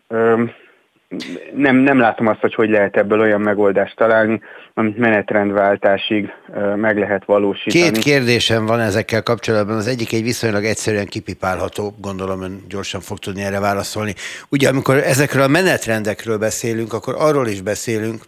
nem, 1.54 1.76
nem 1.76 1.99
látom 1.99 2.28
azt, 2.28 2.39
hogy 2.39 2.54
hogy 2.54 2.70
lehet 2.70 2.97
ebből 2.97 3.20
olyan 3.20 3.41
megoldást 3.41 3.95
találni, 3.95 4.41
amit 4.74 4.97
menetrendváltásig 4.97 6.34
meg 6.76 6.97
lehet 6.97 7.26
valósítani. 7.26 7.84
Két 7.84 7.97
kérdésem 7.97 8.66
van 8.66 8.80
ezekkel 8.80 9.24
kapcsolatban. 9.24 9.76
Az 9.76 9.88
egyik 9.88 10.14
egy 10.14 10.24
viszonylag 10.24 10.64
egyszerűen 10.64 11.06
kipipálható, 11.06 11.93
gondolom 12.02 12.41
ön 12.41 12.64
gyorsan 12.70 13.02
fog 13.02 13.18
tudni 13.20 13.43
erre 13.43 13.60
válaszolni. 13.60 14.14
Ugye 14.49 14.70
amikor 14.70 14.95
ezekről 14.97 15.43
a 15.43 15.47
menetrendekről 15.47 16.38
beszélünk, 16.38 16.93
akkor 16.93 17.16
arról 17.18 17.47
is 17.47 17.62
beszélünk, 17.62 18.22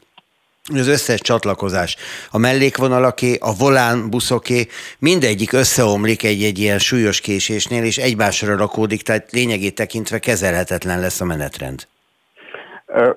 az 0.71 0.87
összes 0.87 1.21
csatlakozás, 1.21 1.95
a 2.31 2.37
mellékvonalaké, 2.37 3.37
a 3.39 3.53
volán 3.53 4.09
buszoké, 4.09 4.67
mindegyik 4.99 5.53
összeomlik 5.53 6.23
egy-egy 6.23 6.59
ilyen 6.59 6.79
súlyos 6.79 7.21
késésnél, 7.21 7.83
és 7.83 7.97
egymásra 7.97 8.55
rakódik, 8.55 9.01
tehát 9.01 9.31
lényegét 9.31 9.75
tekintve 9.75 10.19
kezelhetetlen 10.19 10.99
lesz 10.99 11.21
a 11.21 11.25
menetrend. 11.25 11.87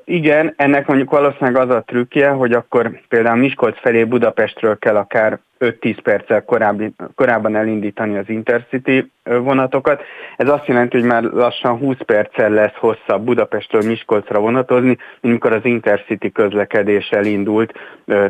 Igen, 0.04 0.52
ennek 0.56 0.86
mondjuk 0.86 1.10
valószínűleg 1.10 1.56
az 1.56 1.70
a 1.70 1.82
trükkje, 1.86 2.28
hogy 2.28 2.52
akkor 2.52 3.00
például 3.08 3.36
Miskolc 3.36 3.80
felé 3.80 4.04
Budapestről 4.04 4.78
kell 4.78 4.96
akár 4.96 5.38
5-10 5.60 5.96
perccel 6.02 6.44
korábbi, 6.44 6.92
korábban 7.14 7.56
elindítani 7.56 8.16
az 8.16 8.28
Intercity 8.28 9.12
vonatokat. 9.24 10.02
Ez 10.36 10.48
azt 10.48 10.66
jelenti, 10.66 10.98
hogy 10.98 11.06
már 11.06 11.22
lassan 11.22 11.78
20 11.78 11.96
perccel 12.06 12.50
lesz 12.50 12.74
hosszabb 12.74 13.24
Budapestről 13.24 13.82
Miskolcra 13.82 14.40
vonatozni, 14.40 14.86
mint 14.86 15.00
amikor 15.20 15.52
az 15.52 15.64
Intercity 15.64 16.32
közlekedés 16.32 17.08
elindult 17.08 17.72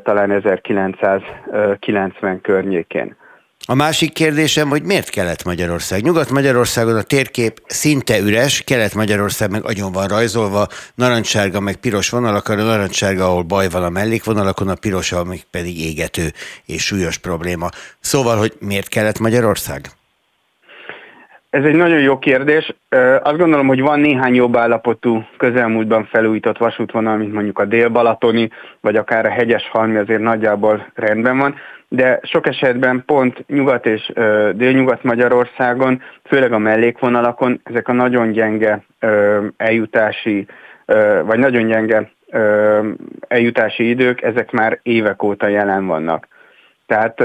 talán 0.02 0.30
1990 0.30 2.40
környékén. 2.40 3.16
A 3.68 3.74
másik 3.74 4.12
kérdésem, 4.12 4.68
hogy 4.68 4.82
miért 4.82 5.10
Kelet-Magyarország? 5.10 6.02
Nyugat-Magyarországon 6.02 6.96
a 6.96 7.02
térkép 7.02 7.60
szinte 7.66 8.18
üres, 8.18 8.62
Kelet-Magyarország 8.66 9.50
meg 9.50 9.64
agyon 9.64 9.92
van 9.92 10.06
rajzolva, 10.06 10.66
narancssárga 10.94 11.60
meg 11.60 11.76
piros 11.76 12.10
vonalak, 12.10 12.48
a 12.48 12.54
narancssárga, 12.54 13.24
ahol 13.24 13.42
baj 13.42 13.68
van 13.68 13.82
a 13.82 13.88
mellékvonalakon, 13.88 14.68
a 14.68 14.74
piros, 14.74 15.12
amik 15.12 15.42
pedig 15.50 15.80
égető 15.80 16.26
és 16.66 16.84
súlyos 16.84 17.18
probléma. 17.18 17.68
Szóval, 18.00 18.36
hogy 18.36 18.52
miért 18.60 18.88
Kelet-Magyarország? 18.88 19.80
Ez 21.50 21.64
egy 21.64 21.74
nagyon 21.74 22.00
jó 22.00 22.18
kérdés. 22.18 22.74
Azt 23.22 23.38
gondolom, 23.38 23.66
hogy 23.66 23.80
van 23.80 24.00
néhány 24.00 24.34
jobb 24.34 24.56
állapotú 24.56 25.26
közelmúltban 25.36 26.08
felújított 26.10 26.58
vasútvonal, 26.58 27.16
mint 27.16 27.32
mondjuk 27.32 27.58
a 27.58 27.64
Dél-Balatoni, 27.64 28.50
vagy 28.80 28.96
akár 28.96 29.26
a 29.26 29.30
Hegyes 29.30 29.68
Halmi 29.72 29.96
azért 29.96 30.20
nagyjából 30.20 30.92
rendben 30.94 31.38
van 31.38 31.54
de 31.88 32.20
sok 32.22 32.46
esetben 32.46 33.02
pont 33.06 33.46
Nyugat 33.46 33.86
és 33.86 34.12
Délnyugat 34.52 35.02
Magyarországon, 35.02 36.02
főleg 36.24 36.52
a 36.52 36.58
mellékvonalakon 36.58 37.60
ezek 37.64 37.88
a 37.88 37.92
nagyon 37.92 38.32
gyenge 38.32 38.84
eljutási, 39.56 40.46
vagy 41.24 41.38
nagyon 41.38 41.66
gyenge 41.66 42.10
eljutási 43.28 43.88
idők, 43.88 44.22
ezek 44.22 44.50
már 44.50 44.78
évek 44.82 45.22
óta 45.22 45.46
jelen 45.46 45.86
vannak. 45.86 46.28
Tehát 46.86 47.20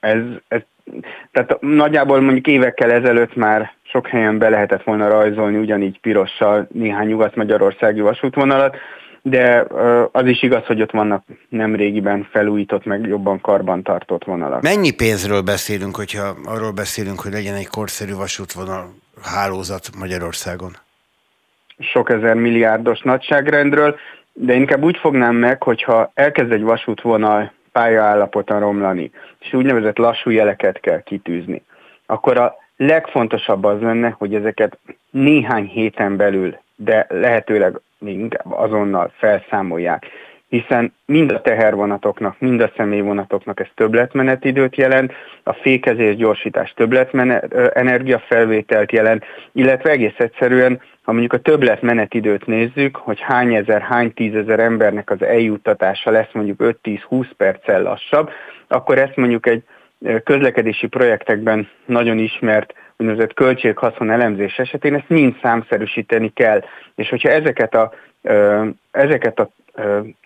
ez, 0.00 0.20
ez 0.48 0.60
tehát 1.32 1.60
nagyjából 1.60 2.20
mondjuk 2.20 2.46
évekkel 2.46 2.90
ezelőtt 2.90 3.36
már 3.36 3.72
sok 3.82 4.06
helyen 4.06 4.38
be 4.38 4.48
lehetett 4.48 4.82
volna 4.82 5.08
rajzolni 5.08 5.58
ugyanígy 5.58 6.00
pirossal 6.00 6.66
néhány 6.72 7.06
nyugat-magyarországi 7.06 8.00
vasútvonalat, 8.00 8.76
de 9.22 9.66
az 10.12 10.26
is 10.26 10.42
igaz, 10.42 10.64
hogy 10.66 10.82
ott 10.82 10.90
vannak 10.90 11.24
nem 11.48 11.74
régiben 11.74 12.28
felújított, 12.30 12.84
meg 12.84 13.06
jobban 13.06 13.40
karbantartott 13.40 14.24
vonalak. 14.24 14.62
Mennyi 14.62 14.90
pénzről 14.90 15.40
beszélünk, 15.40 15.96
hogyha 15.96 16.36
arról 16.44 16.72
beszélünk, 16.72 17.20
hogy 17.20 17.32
legyen 17.32 17.54
egy 17.54 17.68
korszerű 17.68 18.14
vasútvonal 18.14 18.94
hálózat 19.22 19.90
Magyarországon? 19.98 20.70
Sok 21.78 22.10
ezer 22.10 22.34
milliárdos 22.34 23.00
nagyságrendről, 23.00 23.96
de 24.32 24.54
inkább 24.54 24.82
úgy 24.82 24.96
fognám 24.96 25.34
meg, 25.36 25.62
hogyha 25.62 26.10
elkezd 26.14 26.52
egy 26.52 26.62
vasútvonal 26.62 27.52
pályaállapota 27.72 28.58
romlani, 28.58 29.10
és 29.38 29.52
úgynevezett 29.52 29.96
lassú 29.96 30.30
jeleket 30.30 30.80
kell 30.80 31.02
kitűzni, 31.02 31.62
akkor 32.06 32.38
a 32.38 32.56
legfontosabb 32.76 33.64
az 33.64 33.80
lenne, 33.80 34.14
hogy 34.18 34.34
ezeket 34.34 34.78
néhány 35.10 35.64
héten 35.64 36.16
belül, 36.16 36.58
de 36.76 37.06
lehetőleg 37.08 37.80
még 38.00 38.18
inkább 38.18 38.52
azonnal 38.52 39.12
felszámolják, 39.16 40.06
hiszen 40.48 40.94
mind 41.06 41.32
a 41.32 41.40
tehervonatoknak, 41.40 42.36
mind 42.38 42.60
a 42.60 42.72
személyvonatoknak 42.76 43.60
ez 43.60 43.66
többletmenetidőt 43.74 44.76
jelent, 44.76 45.12
a 45.42 45.52
fékezés 45.52 46.16
gyorsítás 46.16 46.72
többletmenet, 46.72 47.54
energiafelvételt 47.74 48.92
jelent, 48.92 49.24
illetve 49.52 49.90
egész 49.90 50.18
egyszerűen, 50.18 50.80
ha 51.02 51.12
mondjuk 51.12 51.32
a 51.32 51.38
többletmenetidőt 51.38 52.46
nézzük, 52.46 52.96
hogy 52.96 53.20
hány 53.20 53.54
ezer, 53.54 53.80
hány 53.80 54.14
tízezer 54.14 54.58
embernek 54.60 55.10
az 55.10 55.22
eljuttatása 55.22 56.10
lesz 56.10 56.32
mondjuk 56.32 56.78
5-10-20 56.82 57.30
perccel 57.36 57.82
lassabb, 57.82 58.30
akkor 58.68 58.98
ezt 58.98 59.16
mondjuk 59.16 59.46
egy 59.46 59.62
közlekedési 60.24 60.86
projektekben 60.86 61.68
nagyon 61.86 62.18
ismert 62.18 62.74
úgynevezett 63.00 63.34
költséghaszon 63.34 64.10
elemzés 64.10 64.58
esetén 64.58 64.94
ezt 64.94 65.08
mind 65.08 65.36
számszerűsíteni 65.42 66.32
kell. 66.32 66.64
És 66.94 67.08
hogyha 67.08 67.28
ezeket 67.28 67.74
a, 67.74 67.92
ezeket 68.90 69.38
a 69.38 69.50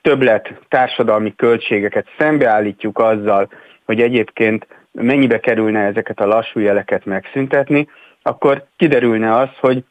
többlet 0.02 0.52
társadalmi 0.68 1.34
költségeket 1.36 2.06
szembeállítjuk 2.18 2.98
azzal, 2.98 3.48
hogy 3.84 4.00
egyébként 4.00 4.66
mennyibe 4.92 5.40
kerülne 5.40 5.80
ezeket 5.80 6.20
a 6.20 6.26
lassú 6.26 6.60
jeleket 6.60 7.04
megszüntetni, 7.04 7.88
akkor 8.22 8.64
kiderülne 8.76 9.36
az, 9.36 9.48
hogy 9.60 9.84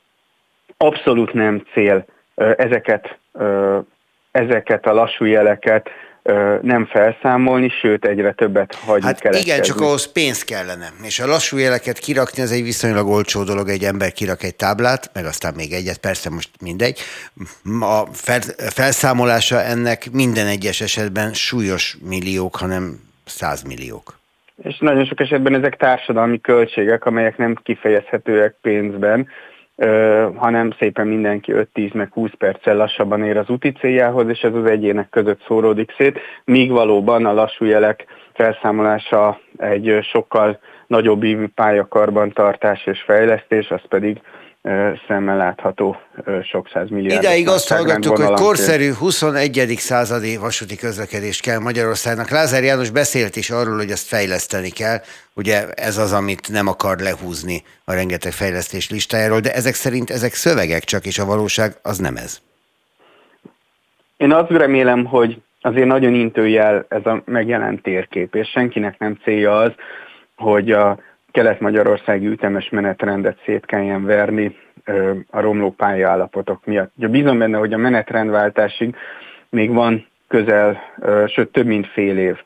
abszolút 0.78 1.34
nem 1.34 1.64
cél 1.74 2.06
ezeket, 2.36 3.18
ezeket 4.32 4.86
a 4.86 4.94
lassú 4.94 5.26
jeleket 5.26 5.90
nem 6.62 6.86
felszámolni, 6.86 7.70
sőt 7.70 8.06
egyre 8.06 8.32
többet 8.32 8.76
hagyni 8.76 9.06
hát 9.06 9.20
keletkezni. 9.20 9.52
igen, 9.52 9.64
csak 9.64 9.82
ahhoz 9.82 10.12
pénz 10.12 10.44
kellene. 10.44 10.90
És 11.04 11.20
a 11.20 11.28
lassú 11.28 11.58
jeleket 11.58 11.98
kirakni, 11.98 12.42
ez 12.42 12.52
egy 12.52 12.64
viszonylag 12.64 13.08
olcsó 13.08 13.44
dolog, 13.44 13.70
egy 13.70 13.84
ember 13.84 14.12
kirak 14.12 14.44
egy 14.44 14.56
táblát, 14.56 15.10
meg 15.14 15.26
aztán 15.26 15.54
még 15.56 15.72
egyet, 15.72 15.98
persze 15.98 16.30
most 16.30 16.50
mindegy. 16.62 17.00
A 17.80 18.06
felszámolása 18.70 19.62
ennek 19.62 20.12
minden 20.12 20.48
egyes 20.48 20.82
esetben 20.82 21.34
súlyos 21.34 21.98
milliók, 22.10 22.56
hanem 22.56 23.00
százmilliók. 23.26 24.20
És 24.64 24.78
nagyon 24.78 25.06
sok 25.06 25.20
esetben 25.20 25.56
ezek 25.56 25.78
társadalmi 25.78 26.42
költségek, 26.42 27.06
amelyek 27.06 27.38
nem 27.38 27.56
kifejezhetőek 27.64 28.56
pénzben, 28.62 29.28
hanem 30.36 30.72
szépen 30.80 31.08
mindenki 31.08 31.54
5-10 31.56 31.94
meg 31.94 32.14
20 32.14 32.30
perccel 32.38 32.76
lassabban 32.76 33.24
ér 33.24 33.38
az 33.38 33.50
úti 33.50 33.72
céljához, 33.72 34.30
és 34.30 34.42
ez 34.42 34.54
az 34.54 34.66
egyének 34.66 35.10
között 35.10 35.44
szóródik 35.48 35.94
szét, 35.98 36.20
míg 36.44 36.72
valóban 36.72 37.26
a 37.26 37.34
lassú 37.34 37.66
jelek 37.66 38.06
felszámolása 38.34 39.40
egy 39.58 40.00
sokkal 40.02 40.60
nagyobb 40.88 41.24
ívű 41.24 41.48
pályakarbantartás 41.56 42.86
és 42.86 43.02
fejlesztés, 43.02 43.70
az 43.70 43.82
pedig 43.90 44.22
szemmel 45.08 45.38
látható 45.38 45.98
sok 46.44 46.90
milliárd. 46.90 47.24
Ideig 47.24 47.48
azt 47.48 47.70
hallgattuk, 47.70 48.18
hogy 48.18 48.34
korszerű 48.34 48.92
21. 48.94 49.74
századi 49.78 50.38
vasúti 50.38 50.76
közlekedést 50.76 51.42
kell 51.42 51.60
Magyarországnak. 51.60 52.30
Lázár 52.30 52.64
János 52.64 52.90
beszélt 52.90 53.36
is 53.36 53.50
arról, 53.50 53.76
hogy 53.76 53.90
ezt 53.90 54.08
fejleszteni 54.08 54.70
kell. 54.70 54.98
Ugye 55.34 55.70
ez 55.70 55.98
az, 55.98 56.14
amit 56.14 56.52
nem 56.52 56.68
akar 56.68 57.00
lehúzni 57.00 57.64
a 57.86 57.94
rengeteg 57.94 58.32
fejlesztés 58.32 58.90
listájáról, 58.90 59.40
de 59.40 59.54
ezek 59.54 59.74
szerint 59.74 60.10
ezek 60.10 60.34
szövegek 60.34 60.84
csak, 60.84 61.06
és 61.06 61.20
a 61.20 61.26
valóság 61.26 61.74
az 61.82 61.98
nem 61.98 62.16
ez. 62.16 62.42
Én 64.18 64.32
azt 64.32 64.50
remélem, 64.50 65.06
hogy 65.06 65.42
azért 65.62 65.88
nagyon 65.88 66.14
intőjel 66.14 66.86
ez 66.90 67.06
a 67.06 67.22
megjelent 67.26 67.82
térkép, 67.82 68.36
és 68.36 68.50
senkinek 68.50 69.00
nem 69.00 69.20
célja 69.24 69.58
az, 69.58 69.72
hogy 70.36 70.72
a 70.72 71.00
kelet-magyarországi 71.34 72.28
ütemes 72.28 72.70
menetrendet 72.70 73.38
szét 73.46 73.66
kelljen 73.66 74.06
verni 74.06 74.56
a 75.30 75.40
romló 75.40 75.72
pályállapotok 75.72 76.66
miatt. 76.66 76.92
Ugye 76.98 77.08
bízom 77.08 77.38
benne, 77.38 77.58
hogy 77.58 77.74
a 77.74 77.78
menetrendváltásig 77.78 78.96
még 79.50 79.74
van 79.74 80.06
közel, 80.28 80.82
sőt 81.28 81.52
több 81.52 81.66
mint 81.66 81.88
fél 81.88 82.18
év. 82.18 82.38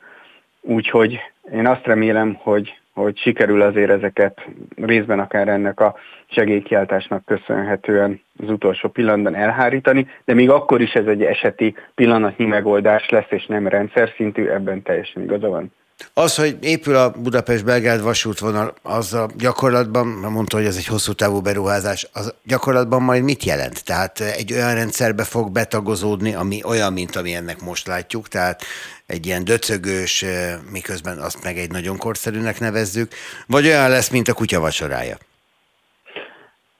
Úgyhogy 0.60 1.20
én 1.52 1.66
azt 1.66 1.86
remélem, 1.86 2.34
hogy, 2.34 2.78
hogy 2.92 3.18
sikerül 3.18 3.62
azért 3.62 3.90
ezeket 3.90 4.46
részben 4.76 5.18
akár 5.18 5.48
ennek 5.48 5.80
a 5.80 5.94
segélykiáltásnak 6.26 7.24
köszönhetően 7.24 8.20
az 8.42 8.50
utolsó 8.50 8.88
pillanatban 8.88 9.34
elhárítani, 9.34 10.06
de 10.24 10.34
még 10.34 10.50
akkor 10.50 10.80
is 10.80 10.92
ez 10.92 11.06
egy 11.06 11.22
eseti 11.22 11.74
pillanatnyi 11.94 12.44
megoldás 12.44 13.08
lesz, 13.08 13.30
és 13.30 13.46
nem 13.46 13.68
rendszer 13.68 14.12
szintű, 14.16 14.46
ebben 14.46 14.82
teljesen 14.82 15.22
igaza 15.22 15.48
van. 15.48 15.72
Az, 16.14 16.34
hogy 16.34 16.56
épül 16.60 16.96
a 16.96 17.10
Budapest-Belgrád 17.10 18.02
vasútvonal, 18.02 18.74
az 18.82 19.14
a 19.14 19.30
gyakorlatban, 19.36 20.06
mondta, 20.06 20.56
hogy 20.56 20.66
ez 20.66 20.76
egy 20.76 20.86
hosszú 20.86 21.12
távú 21.12 21.40
beruházás, 21.40 22.08
az 22.12 22.34
gyakorlatban 22.44 23.02
majd 23.02 23.22
mit 23.22 23.44
jelent? 23.44 23.84
Tehát 23.84 24.20
egy 24.20 24.52
olyan 24.52 24.74
rendszerbe 24.74 25.24
fog 25.24 25.50
betagozódni, 25.50 26.34
ami 26.34 26.60
olyan, 26.64 26.92
mint 26.92 27.16
ami 27.16 27.34
ennek 27.34 27.60
most 27.60 27.86
látjuk, 27.86 28.28
tehát 28.28 28.62
egy 29.06 29.26
ilyen 29.26 29.44
döcögős, 29.44 30.22
eh, 30.22 30.58
miközben 30.70 31.18
azt 31.18 31.42
meg 31.42 31.58
egy 31.58 31.70
nagyon 31.70 31.96
korszerűnek 31.96 32.60
nevezzük, 32.60 33.12
vagy 33.46 33.66
olyan 33.66 33.90
lesz, 33.90 34.08
mint 34.08 34.28
a 34.28 34.32
kutya 34.32 34.60
vacsorája? 34.60 35.18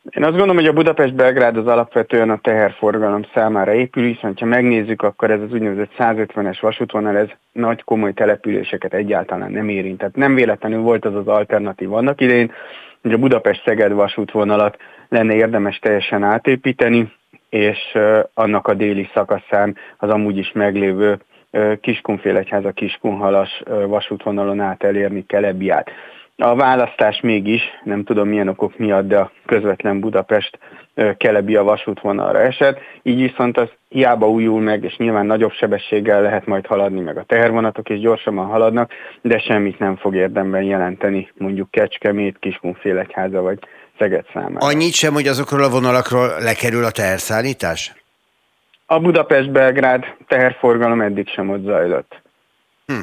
Én 0.03 0.23
azt 0.23 0.31
gondolom, 0.31 0.57
hogy 0.57 0.67
a 0.67 0.73
Budapest-Belgrád 0.73 1.57
az 1.57 1.67
alapvetően 1.67 2.31
a 2.31 2.39
teherforgalom 2.39 3.23
számára 3.35 3.73
épül, 3.73 4.05
hiszen 4.05 4.35
ha 4.39 4.47
megnézzük, 4.47 5.03
akkor 5.03 5.31
ez 5.31 5.41
az 5.41 5.53
úgynevezett 5.53 5.93
150-es 5.99 6.59
vasútvonal, 6.61 7.17
ez 7.17 7.29
nagy 7.53 7.85
komoly 7.85 8.13
településeket 8.13 8.95
egyáltalán 8.95 9.51
nem 9.51 9.69
érint. 9.69 9.99
Tehát 9.99 10.17
nem 10.17 10.35
véletlenül 10.35 10.81
volt 10.81 11.05
az 11.05 11.15
az 11.15 11.27
alternatív 11.27 11.93
annak 11.93 12.21
idején, 12.21 12.53
hogy 13.03 13.13
a 13.13 13.19
Budapest-Szeged 13.19 13.93
vasútvonalat 13.93 14.77
lenne 15.09 15.35
érdemes 15.35 15.79
teljesen 15.79 16.23
átépíteni, 16.23 17.13
és 17.49 17.99
annak 18.35 18.67
a 18.67 18.75
déli 18.75 19.09
szakaszán 19.15 19.77
az 19.97 20.11
amúgy 20.11 20.37
is 20.37 20.53
meglévő 20.53 21.19
Kiskunfélegyháza 21.81 22.73
Kiskunhalas 22.73 23.63
vasútvonalon 23.87 24.61
át 24.61 24.83
elérni 24.83 25.27
Kelebiát. 25.27 25.91
A 26.41 26.55
választás 26.55 27.21
mégis, 27.21 27.63
nem 27.85 28.05
tudom 28.05 28.29
milyen 28.29 28.49
okok 28.49 28.79
miatt, 28.79 29.09
de 29.09 29.19
a 29.19 29.33
közvetlen 29.47 30.01
Budapest 30.01 30.59
Kelebi 31.17 31.57
a 31.57 31.63
vasútvonalra 31.63 32.41
esett, 32.41 32.79
így 33.03 33.21
viszont 33.21 33.59
az 33.59 33.69
hiába 33.89 34.31
újul 34.31 34.61
meg, 34.61 34.85
és 34.85 34.97
nyilván 34.97 35.27
nagyobb 35.27 35.53
sebességgel 35.53 36.23
lehet 36.23 36.47
majd 36.47 36.67
haladni, 36.67 37.01
meg 37.01 37.17
a 37.17 37.23
tehervonatok 37.23 37.89
is 37.89 38.01
gyorsabban 38.01 38.47
haladnak, 38.47 38.93
de 39.23 39.39
semmit 39.39 39.79
nem 39.79 39.97
fog 39.97 40.15
érdemben 40.15 40.63
jelenteni 40.63 41.33
mondjuk 41.37 41.71
Kecskemét, 41.71 42.37
Kiskunfélegyháza 42.39 43.41
vagy 43.41 43.59
Szeged 43.99 44.25
számára. 44.33 44.67
Annyit 44.67 44.93
sem, 44.93 45.13
hogy 45.13 45.27
azokról 45.27 45.63
a 45.63 45.69
vonalakról 45.69 46.29
lekerül 46.41 46.85
a 46.85 46.91
teherszállítás? 46.91 47.95
A 48.87 49.01
Budapest-Belgrád 49.01 50.05
teherforgalom 50.27 51.01
eddig 51.01 51.29
sem 51.29 51.51
ott 51.51 51.65
zajlott. 51.65 52.21
Hm. 52.87 52.95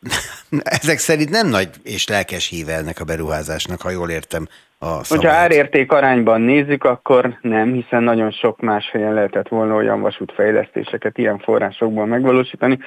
ezek 0.80 0.98
szerint 0.98 1.30
nem 1.30 1.48
nagy 1.48 1.68
és 1.82 2.08
lelkes 2.08 2.48
híve 2.48 2.72
ennek 2.72 3.00
a 3.00 3.04
beruházásnak, 3.04 3.80
ha 3.80 3.90
jól 3.90 4.10
értem 4.10 4.46
a 4.78 4.84
szabályt. 4.84 5.08
Hogyha 5.08 5.30
árérték 5.30 5.92
arányban 5.92 6.40
nézzük, 6.40 6.84
akkor 6.84 7.38
nem, 7.40 7.72
hiszen 7.72 8.02
nagyon 8.02 8.30
sok 8.30 8.60
más 8.60 8.90
helyen 8.90 9.14
lehetett 9.14 9.48
volna 9.48 9.74
olyan 9.74 10.00
vasútfejlesztéseket 10.00 11.18
ilyen 11.18 11.38
forrásokból 11.38 12.06
megvalósítani, 12.06 12.78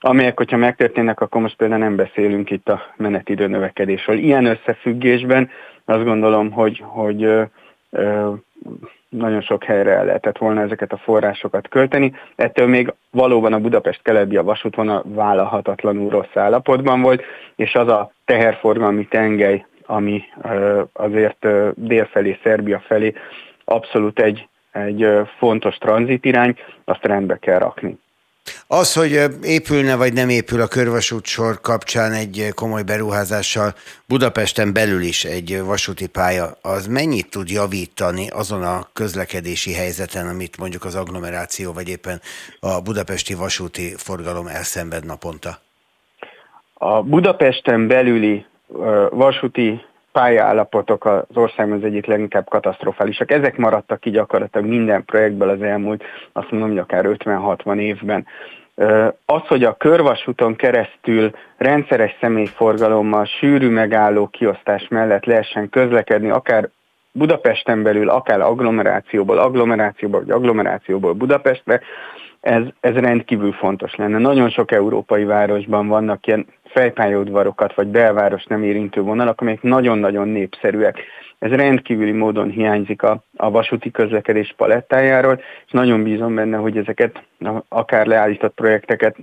amelyek, 0.00 0.36
hogyha 0.36 0.56
megtörténnek, 0.56 1.20
akkor 1.20 1.40
most 1.40 1.56
például 1.56 1.80
nem 1.80 1.96
beszélünk 1.96 2.50
itt 2.50 2.68
a 2.68 2.82
menetidő 2.96 3.46
növekedésről. 3.46 4.18
Ilyen 4.18 4.44
összefüggésben 4.44 5.50
azt 5.84 6.04
gondolom, 6.04 6.50
hogy, 6.50 6.82
hogy 6.84 7.22
ö, 7.22 7.42
ö, 7.90 8.32
nagyon 9.08 9.40
sok 9.40 9.64
helyre 9.64 9.90
el 9.90 10.04
lehetett 10.04 10.38
volna 10.38 10.60
ezeket 10.60 10.92
a 10.92 10.96
forrásokat 10.96 11.68
költeni. 11.68 12.12
Ettől 12.36 12.66
még 12.66 12.94
valóban 13.10 13.52
a 13.52 13.60
Budapest-Kelebbi 13.60 14.36
a 14.36 14.42
vasútvonal 14.42 15.02
vállalhatatlanul 15.06 16.10
rossz 16.10 16.36
állapotban 16.36 17.00
volt, 17.00 17.22
és 17.56 17.74
az 17.74 17.88
a 17.88 18.12
teherforgalmi 18.24 19.06
tengely, 19.06 19.64
ami 19.86 20.22
azért 20.92 21.46
délfelé, 21.74 22.38
Szerbia 22.42 22.80
felé 22.86 23.14
abszolút 23.64 24.20
egy, 24.20 24.48
egy 24.72 25.08
fontos 25.38 25.78
tranzitirány, 25.78 26.56
azt 26.84 27.04
rendbe 27.04 27.36
kell 27.38 27.58
rakni. 27.58 27.98
Az, 28.66 28.94
hogy 28.94 29.20
épülne 29.42 29.96
vagy 29.96 30.12
nem 30.12 30.28
épül 30.28 30.60
a 30.60 30.66
körvasút 30.66 31.24
sor 31.24 31.60
kapcsán 31.60 32.12
egy 32.12 32.48
komoly 32.54 32.82
beruházással 32.82 33.74
Budapesten 34.06 34.72
belül 34.72 35.02
is 35.02 35.24
egy 35.24 35.62
vasúti 35.62 36.06
pálya, 36.06 36.56
az 36.62 36.86
mennyit 36.86 37.30
tud 37.30 37.50
javítani 37.50 38.28
azon 38.28 38.62
a 38.62 38.88
közlekedési 38.92 39.72
helyzeten, 39.72 40.28
amit 40.28 40.58
mondjuk 40.58 40.84
az 40.84 40.94
agglomeráció 40.94 41.72
vagy 41.72 41.88
éppen 41.88 42.20
a 42.60 42.80
budapesti 42.80 43.34
vasúti 43.34 43.94
forgalom 43.96 44.46
elszenved 44.46 45.04
naponta? 45.04 45.58
A 46.74 47.02
Budapesten 47.02 47.86
belüli 47.86 48.44
vasúti 49.10 49.80
pályaállapotok 50.16 51.04
az 51.04 51.22
országban 51.34 51.76
az 51.76 51.84
egyik 51.84 52.06
leginkább 52.06 52.48
katasztrofálisak. 52.48 53.30
Ezek 53.30 53.56
maradtak 53.56 54.00
ki 54.00 54.10
gyakorlatilag 54.10 54.66
minden 54.66 55.04
projektből 55.04 55.48
az 55.48 55.62
elmúlt, 55.62 56.04
azt 56.32 56.50
mondom, 56.50 56.68
hogy 56.68 56.78
akár 56.78 57.04
50-60 57.08 57.78
évben. 57.78 58.26
Az, 59.26 59.46
hogy 59.46 59.64
a 59.64 59.76
körvasúton 59.76 60.56
keresztül 60.56 61.30
rendszeres 61.56 62.16
személyforgalommal, 62.20 63.24
sűrű 63.24 63.68
megálló 63.68 64.26
kiosztás 64.26 64.88
mellett 64.88 65.24
lehessen 65.24 65.68
közlekedni, 65.68 66.30
akár 66.30 66.68
Budapesten 67.12 67.82
belül, 67.82 68.08
akár 68.08 68.40
agglomerációból, 68.40 69.38
agglomerációból, 69.38 70.20
vagy 70.20 70.30
agglomerációból 70.30 71.12
Budapestre, 71.12 71.80
ez, 72.40 72.62
ez 72.80 72.94
rendkívül 72.94 73.52
fontos 73.52 73.94
lenne. 73.94 74.18
Nagyon 74.18 74.50
sok 74.50 74.72
európai 74.72 75.24
városban 75.24 75.88
vannak 75.88 76.26
ilyen 76.26 76.46
fejpályaudvarokat 76.76 77.74
vagy 77.74 77.86
belváros 77.86 78.44
nem 78.44 78.62
érintő 78.62 79.00
vonalak, 79.00 79.40
amelyek 79.40 79.62
nagyon-nagyon 79.62 80.28
népszerűek. 80.28 81.02
Ez 81.38 81.50
rendkívüli 81.50 82.12
módon 82.12 82.50
hiányzik 82.50 83.02
a, 83.02 83.22
a 83.36 83.50
vasúti 83.50 83.90
közlekedés 83.90 84.54
palettájáról, 84.56 85.40
és 85.66 85.72
nagyon 85.72 86.02
bízom 86.02 86.34
benne, 86.34 86.56
hogy 86.56 86.76
ezeket 86.76 87.22
akár 87.68 88.06
leállított 88.06 88.54
projekteket 88.54 89.16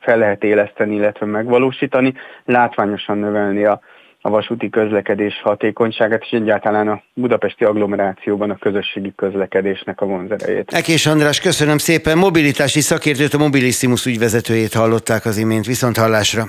fel 0.00 0.18
lehet 0.18 0.44
éleszteni, 0.44 0.94
illetve 0.94 1.26
megvalósítani, 1.26 2.14
látványosan 2.44 3.18
növelni 3.18 3.64
a, 3.64 3.80
a 4.26 4.30
vasúti 4.30 4.70
közlekedés 4.70 5.40
hatékonyságát, 5.42 6.22
és 6.22 6.30
egyáltalán 6.30 6.88
a 6.88 7.02
budapesti 7.14 7.64
agglomerációban 7.64 8.50
a 8.50 8.56
közösségi 8.56 9.12
közlekedésnek 9.16 10.00
a 10.00 10.06
vonzerejét. 10.06 10.72
Ekés 10.72 11.06
András, 11.06 11.40
köszönöm 11.40 11.78
szépen. 11.78 12.18
Mobilitási 12.18 12.80
szakértőt, 12.80 13.34
a 13.34 13.38
Mobilissimus 13.38 14.06
ügyvezetőjét 14.06 14.74
hallották 14.74 15.24
az 15.24 15.36
imént. 15.36 15.66
Viszont 15.66 15.96
hallásra! 15.96 16.44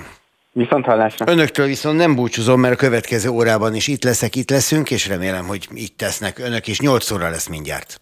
Viszont 0.51 0.86
hallásra! 0.86 1.25
Önöktől 1.32 1.65
viszont 1.65 1.97
nem 1.97 2.15
búcsúzom, 2.15 2.59
mert 2.59 2.73
a 2.73 2.78
következő 2.78 3.30
órában 3.30 3.75
is 3.75 3.88
itt 3.88 4.03
leszek, 4.03 4.36
itt 4.36 4.49
leszünk, 4.49 4.91
és 4.91 5.07
remélem, 5.07 5.45
hogy 5.45 5.67
itt 5.73 5.97
tesznek 5.97 6.39
önök 6.39 6.67
is. 6.67 6.80
8 6.80 7.11
óra 7.11 7.30
lesz 7.30 7.47
mindjárt. 7.47 7.97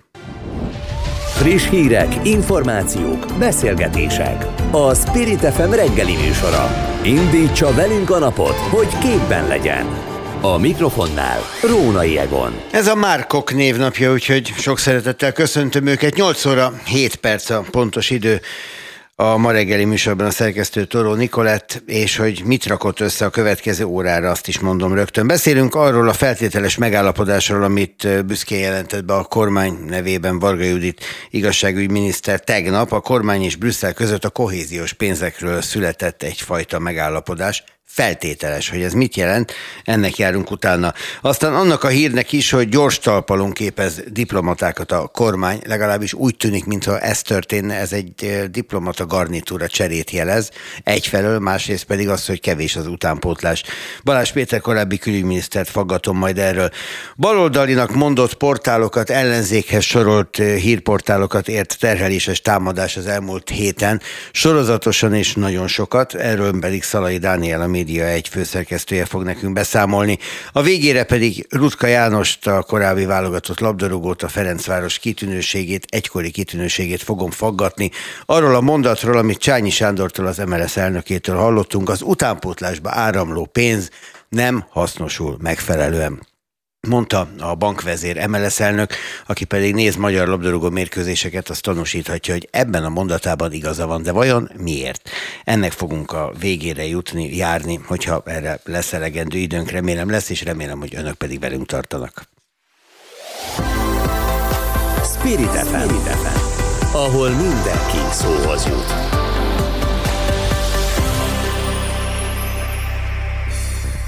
Friss 1.36 1.70
hírek, 1.70 2.28
információk, 2.28 3.26
beszélgetések. 3.40 4.46
A 4.72 4.94
Spirit 4.94 5.40
FM 5.40 5.72
reggeli 5.72 6.16
műsora. 6.16 6.72
Indítsa 7.04 7.74
velünk 7.74 8.10
a 8.10 8.20
napot, 8.20 8.56
hogy 8.56 8.88
képben 8.98 9.48
legyen. 9.48 9.86
A 10.42 10.58
mikrofonnál 10.58 11.40
Rónai 11.64 12.18
Egon. 12.18 12.54
Ez 12.72 12.88
a 12.88 12.96
Márkok 12.96 13.54
névnapja, 13.54 14.12
úgyhogy 14.12 14.54
sok 14.58 14.80
szeretettel 14.80 15.32
köszöntöm 15.32 15.86
őket. 15.86 16.16
8 16.16 16.46
óra 16.46 16.74
7 16.86 17.16
perc 17.16 17.50
a 17.50 17.64
pontos 17.72 18.10
idő. 18.10 18.42
A 19.18 19.38
ma 19.38 19.52
reggeli 19.52 19.86
műsorban 19.86 20.26
a 20.26 20.32
szerkesztő 20.32 20.86
Toró 20.86 21.14
Nikolett, 21.14 21.84
és 21.86 22.18
hogy 22.18 22.42
mit 22.46 22.66
rakott 22.66 23.00
össze 23.00 23.26
a 23.26 23.30
következő 23.30 23.86
órára, 23.86 24.30
azt 24.30 24.48
is 24.48 24.60
mondom 24.60 24.94
rögtön. 24.94 25.28
Beszélünk 25.28 25.76
arról 25.76 26.10
a 26.10 26.14
feltételes 26.14 26.78
megállapodásról, 26.78 27.64
amit 27.64 28.26
büszkén 28.26 28.60
jelentett 28.60 29.06
be 29.06 29.14
a 29.14 29.24
kormány 29.24 29.78
nevében 29.88 30.40
Varga 30.40 30.64
Judit 30.64 31.04
igazságügyminiszter 31.30 32.40
tegnap. 32.40 32.92
A 32.92 33.00
kormány 33.00 33.44
és 33.44 33.56
Brüsszel 33.56 33.94
között 33.94 34.26
a 34.26 34.30
kohéziós 34.30 34.94
pénzekről 34.94 35.62
született 35.62 36.24
egyfajta 36.24 36.80
megállapodás 36.80 37.64
feltételes, 37.96 38.70
hogy 38.70 38.82
ez 38.82 38.94
mit 38.94 39.16
jelent, 39.16 39.54
ennek 39.84 40.18
járunk 40.18 40.52
utána. 40.52 40.94
Aztán 41.22 41.56
annak 41.56 41.84
a 41.84 41.88
hírnek 41.88 42.32
is, 42.32 42.50
hogy 42.50 42.70
gyors 42.70 43.00
talpalon 43.00 43.52
képez 43.52 44.04
diplomatákat 44.08 44.92
a 44.92 45.08
kormány, 45.08 45.60
legalábbis 45.66 46.14
úgy 46.14 46.38
tűnik, 46.38 46.66
mintha 46.66 47.00
ez 47.00 47.22
történne, 47.22 47.76
ez 47.76 47.94
egy 47.94 48.12
eh, 48.24 48.44
diplomata 48.44 49.06
garnitúra 49.06 49.68
cserét 49.68 50.12
jelez, 50.12 50.50
egyfelől, 50.84 51.40
másrészt 51.40 51.84
pedig 51.84 52.10
az, 52.10 52.26
hogy 52.26 52.40
kevés 52.40 52.76
az 52.76 52.88
utánpótlás. 52.88 53.64
Balázs 54.04 54.32
Péter 54.32 54.62
korábbi 54.62 54.98
külügyminisztert 54.98 55.70
faggatom 55.70 56.18
majd 56.18 56.38
erről. 56.38 56.70
Baloldalinak 57.16 57.94
mondott 57.94 58.34
portálokat, 58.34 59.10
ellenzékhez 59.10 59.84
sorolt 59.84 60.40
eh, 60.40 60.56
hírportálokat 60.56 61.48
ért 61.48 61.78
terheléses 61.80 62.42
támadás 62.42 62.98
az 62.98 63.08
elmúlt 63.08 63.50
héten, 63.50 64.02
sorozatosan 64.32 65.14
és 65.14 65.34
nagyon 65.34 65.68
sokat, 65.68 66.14
erről 66.14 66.60
pedig 66.60 66.84
Szalai 66.84 67.18
Dániel, 67.18 67.62
a 67.62 67.68
Média 67.86 68.06
egy 68.06 68.28
főszerkesztője 68.28 69.06
fog 69.06 69.24
nekünk 69.24 69.54
beszámolni. 69.54 70.18
A 70.52 70.62
végére 70.62 71.04
pedig 71.04 71.48
Rutka 71.50 71.88
Jánost, 71.88 72.48
a 72.48 72.64
korábbi 72.64 73.06
válogatott 73.06 73.60
labdarúgót, 73.60 74.24
a 74.24 74.28
Ferencváros 74.28 75.00
kitűnőségét, 75.00 75.86
egykori 75.90 76.32
kitűnőségét 76.32 77.04
fogom 77.04 77.32
faggatni. 77.32 77.92
Arról 78.26 78.56
a 78.56 78.62
mondatról, 78.62 79.18
amit 79.18 79.38
Csányi 79.38 79.70
Sándortól, 79.70 80.26
az 80.26 80.38
MLS 80.38 80.78
elnökétől 80.78 81.36
hallottunk, 81.36 81.90
az 81.90 82.02
utánpótlásba 82.02 82.90
áramló 82.92 83.46
pénz 83.46 83.90
nem 84.30 84.66
hasznosul 84.70 85.38
megfelelően 85.42 86.22
mondta 86.88 87.28
a 87.40 87.56
bankvezér 87.56 88.28
MLS 88.28 88.60
elnök, 88.60 88.94
aki 89.26 89.46
pedig 89.46 89.74
néz 89.74 89.96
magyar 89.96 90.28
labdarúgó 90.28 90.70
mérkőzéseket, 90.70 91.50
azt 91.50 91.62
tanúsíthatja, 91.62 92.34
hogy 92.34 92.48
ebben 92.52 92.84
a 92.84 92.90
mondatában 92.90 93.52
igaza 93.52 93.88
van, 93.88 94.04
de 94.04 94.12
vajon 94.12 94.52
miért? 94.58 95.10
Ennek 95.44 95.72
fogunk 95.72 96.12
a 96.12 96.34
végére 96.40 96.86
jutni, 96.86 97.36
járni, 97.36 97.80
hogyha 97.86 98.24
erre 98.26 98.60
lesz 98.64 98.94
elegendő 98.94 99.38
időnk, 99.38 99.70
remélem 99.70 100.10
lesz, 100.10 100.30
és 100.30 100.44
remélem, 100.44 100.80
hogy 100.80 100.96
önök 100.96 101.16
pedig 101.16 101.40
velünk 101.40 101.66
tartanak. 101.66 102.24
Spirit 105.04 105.52
FM, 105.52 105.94
ahol 106.92 107.30
mindenki 107.30 107.98
szóhoz 108.12 108.66
jut. 108.66 109.25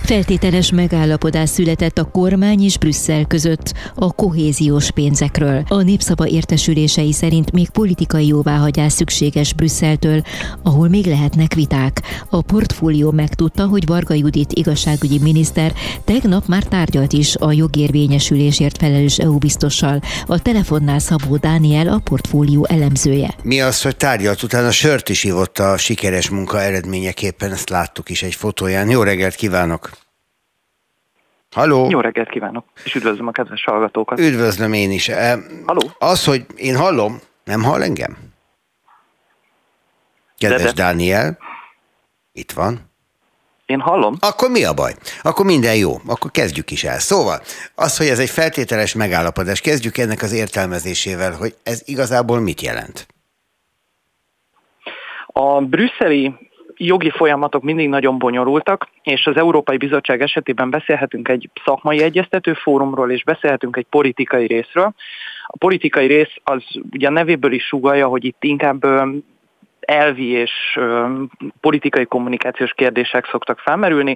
Feltételes 0.08 0.72
megállapodás 0.72 1.50
született 1.50 1.98
a 1.98 2.04
kormány 2.04 2.64
és 2.64 2.78
Brüsszel 2.78 3.26
között 3.26 3.74
a 3.96 4.14
kohéziós 4.14 4.92
pénzekről. 4.92 5.64
A 5.68 5.82
népszava 5.82 6.28
értesülései 6.28 7.14
szerint 7.14 7.52
még 7.52 7.70
politikai 7.70 8.28
jóváhagyás 8.28 8.94
szükséges 8.94 9.54
Brüsszeltől, 9.54 10.22
ahol 10.64 10.88
még 10.88 11.06
lehetnek 11.06 11.54
viták. 11.54 12.02
A 12.30 12.42
portfólió 12.42 13.12
megtudta, 13.12 13.66
hogy 13.66 13.86
Varga 13.86 14.14
Judit 14.14 14.54
igazságügyi 14.54 15.20
miniszter 15.22 15.74
tegnap 16.04 16.48
már 16.48 16.64
tárgyalt 16.64 17.14
is 17.14 17.36
a 17.36 17.52
jogérvényesülésért 17.52 18.78
felelős 18.78 19.18
EU 19.18 19.38
biztossal. 19.38 20.00
A 20.26 20.40
telefonnál 20.40 21.00
Szabó 21.00 21.38
Dániel 21.38 21.88
a 21.88 22.00
portfólió 22.04 22.66
elemzője. 22.70 23.36
Mi 23.44 23.62
az, 23.62 23.82
hogy 23.82 23.98
tárgyalt 23.98 24.44
utána 24.44 24.72
sört 24.72 25.10
is 25.10 25.24
ivott 25.24 25.60
a 25.60 25.78
sikeres 25.78 26.30
munka 26.30 26.62
eredményeképpen, 26.62 27.52
ezt 27.52 27.70
láttuk 27.70 28.10
is 28.10 28.24
egy 28.24 28.36
fotóján. 28.36 28.90
Jó 28.90 29.04
reggelt 29.04 29.36
kívánok! 29.36 29.97
Halló! 31.58 31.90
Jó 31.90 32.00
reggelt 32.00 32.30
kívánok, 32.30 32.66
és 32.84 32.96
üdvözlöm 32.96 33.28
a 33.28 33.32
kedves 33.32 33.64
hallgatókat. 33.64 34.20
Üdvözlöm 34.20 34.74
én 34.74 34.92
is. 34.92 35.10
Halló! 35.66 35.92
Az, 36.00 36.26
hogy 36.26 36.46
én 36.56 36.76
hallom, 36.76 37.20
nem 37.44 37.64
hall 37.64 37.82
engem? 37.82 38.18
Kedves 40.38 40.62
de, 40.62 40.68
de. 40.68 40.74
Dániel, 40.74 41.38
itt 42.32 42.52
van. 42.52 42.92
Én 43.66 43.80
hallom. 43.80 44.16
Akkor 44.20 44.50
mi 44.50 44.64
a 44.64 44.74
baj? 44.74 44.94
Akkor 45.22 45.46
minden 45.46 45.76
jó. 45.76 45.92
Akkor 46.08 46.32
kezdjük 46.32 46.72
is 46.72 46.84
el. 46.84 47.00
Szóval, 47.00 47.42
az, 47.76 47.98
hogy 47.98 48.08
ez 48.08 48.20
egy 48.20 48.30
feltételes 48.30 48.94
megállapodás, 48.94 49.62
kezdjük 49.62 49.98
ennek 49.98 50.22
az 50.22 50.32
értelmezésével, 50.32 51.32
hogy 51.32 51.56
ez 51.64 51.82
igazából 51.86 52.40
mit 52.40 52.62
jelent? 52.62 53.08
A 55.28 55.62
brüsszeli 55.62 56.47
jogi 56.78 57.10
folyamatok 57.10 57.64
mindig 57.64 57.90
nagyon 57.90 58.18
bonyolultak, 58.18 58.88
és 59.02 59.26
az 59.26 59.38
Európai 59.38 59.78
Bizottság 59.78 60.22
esetében 60.22 60.70
beszélhetünk 60.70 61.28
egy 61.28 61.50
szakmai 61.66 62.02
egyeztető 62.04 62.54
fórumról, 62.54 63.12
és 63.12 63.24
beszélhetünk 63.24 63.78
egy 63.78 63.86
politikai 63.90 64.48
részről. 64.48 64.94
A 65.48 65.58
politikai 65.58 66.08
rész 66.08 66.34
az 66.44 66.64
ugye 66.92 67.08
a 67.08 67.12
nevéből 67.12 67.52
is 67.52 67.66
sugalja, 67.66 68.08
hogy 68.08 68.26
itt 68.26 68.44
inkább 68.44 68.86
elvi 69.80 70.28
és 70.28 70.80
politikai 71.62 72.06
kommunikációs 72.06 72.74
kérdések 72.74 73.26
szoktak 73.26 73.60
felmerülni, 73.60 74.16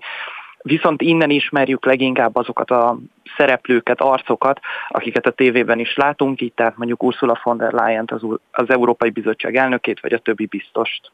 viszont 0.62 1.01
innen 1.01 1.30
ismerjük 1.30 1.86
leginkább 1.86 2.36
azokat 2.36 2.72
a 2.72 2.97
szereplőket, 3.38 4.01
arcokat, 4.01 4.59
akiket 4.88 5.26
a 5.26 5.32
tévében 5.32 5.80
is 5.80 5.95
látunk, 5.95 6.41
így 6.41 6.53
tehát 6.53 6.78
mondjuk 6.78 7.03
Ursula 7.03 7.39
von 7.43 7.57
der 7.57 7.72
Leyen 7.72 8.05
az, 8.07 8.22
az 8.51 8.70
Európai 8.70 9.09
Bizottság 9.09 9.55
elnökét, 9.55 9.99
vagy 9.99 10.14
a 10.14 10.20
többi 10.20 10.45
biztost. 10.45 11.12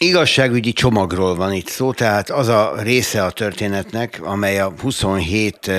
Igazságügyi 0.00 0.72
csomagról 0.72 1.34
van 1.34 1.52
itt 1.52 1.68
szó, 1.68 1.92
tehát 1.92 2.30
az 2.30 2.48
a 2.48 2.74
része 2.82 3.24
a 3.24 3.30
történetnek, 3.30 4.20
amely 4.22 4.60
a 4.60 4.72
27 4.80 5.70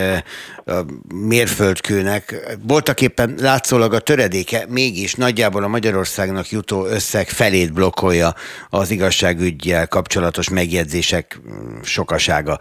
mérföldkőnek 1.14 2.56
voltak 2.64 3.02
éppen 3.02 3.36
látszólag 3.38 3.94
a 3.94 4.00
töredéke, 4.00 4.66
mégis 4.70 5.14
nagyjából 5.14 5.64
a 5.64 5.68
Magyarországnak 5.68 6.50
jutó 6.50 6.86
összeg 6.86 7.30
felét 7.30 7.74
blokkolja 7.74 8.34
az 8.70 8.92
igazságügyjel 8.92 9.88
kapcsolatos 9.88 10.50
megjegyzések 10.50 11.40
mm, 11.40 11.82
sokasága. 11.82 12.60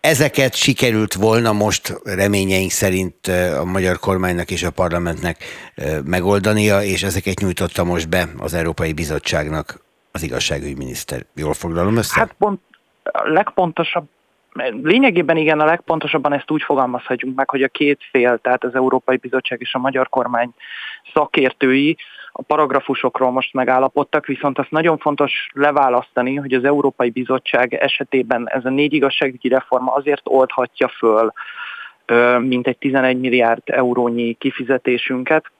Ezeket 0.00 0.54
sikerült 0.54 1.14
volna 1.14 1.52
most 1.52 2.00
reményeink 2.04 2.70
szerint 2.70 3.26
a 3.58 3.64
magyar 3.64 3.98
kormánynak 3.98 4.50
és 4.50 4.62
a 4.62 4.70
parlamentnek 4.70 5.44
megoldania, 6.04 6.82
és 6.82 7.02
ezeket 7.02 7.40
nyújtotta 7.40 7.84
most 7.84 8.08
be 8.08 8.28
az 8.38 8.54
Európai 8.54 8.92
Bizottságnak 8.92 9.84
az 10.16 10.22
igazságügyminiszter. 10.22 11.26
Jól 11.34 11.54
foglalom 11.54 11.96
össze? 11.96 12.20
Hát 12.20 12.34
pont 12.38 12.60
a 13.02 13.28
legpontosabb 13.28 14.08
Lényegében 14.82 15.36
igen, 15.36 15.60
a 15.60 15.64
legpontosabban 15.64 16.32
ezt 16.32 16.50
úgy 16.50 16.62
fogalmazhatjuk 16.62 17.34
meg, 17.34 17.50
hogy 17.50 17.62
a 17.62 17.68
két 17.68 18.00
fél, 18.10 18.38
tehát 18.38 18.64
az 18.64 18.74
Európai 18.74 19.16
Bizottság 19.16 19.60
és 19.60 19.74
a 19.74 19.78
magyar 19.78 20.08
kormány 20.08 20.50
szakértői 21.12 21.96
a 22.32 22.42
paragrafusokról 22.42 23.30
most 23.30 23.52
megállapodtak, 23.52 24.26
viszont 24.26 24.58
azt 24.58 24.70
nagyon 24.70 24.98
fontos 24.98 25.48
leválasztani, 25.52 26.34
hogy 26.34 26.52
az 26.52 26.64
Európai 26.64 27.10
Bizottság 27.10 27.74
esetében 27.74 28.48
ez 28.48 28.64
a 28.64 28.70
négy 28.70 28.92
igazságügyi 28.92 29.48
reforma 29.48 29.92
azért 29.92 30.22
oldhatja 30.24 30.88
föl 30.88 31.32
mint 32.38 32.66
egy 32.66 32.78
11 32.78 33.20
milliárd 33.20 33.62
eurónyi 33.64 34.32
kifizetésünket, 34.32 35.50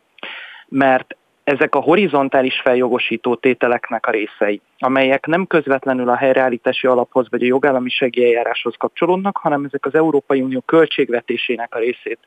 mert 0.68 1.16
ezek 1.46 1.74
a 1.74 1.80
horizontális 1.80 2.60
feljogosító 2.60 3.34
tételeknek 3.34 4.06
a 4.06 4.10
részei, 4.10 4.60
amelyek 4.78 5.26
nem 5.26 5.46
közvetlenül 5.46 6.08
a 6.08 6.16
helyreállítási 6.16 6.86
alaphoz 6.86 7.26
vagy 7.30 7.42
a 7.42 7.46
jogállamisági 7.46 8.24
eljáráshoz 8.24 8.74
kapcsolódnak, 8.78 9.36
hanem 9.36 9.64
ezek 9.64 9.86
az 9.86 9.94
Európai 9.94 10.40
Unió 10.40 10.60
költségvetésének 10.60 11.74
a 11.74 11.78
részét 11.78 12.18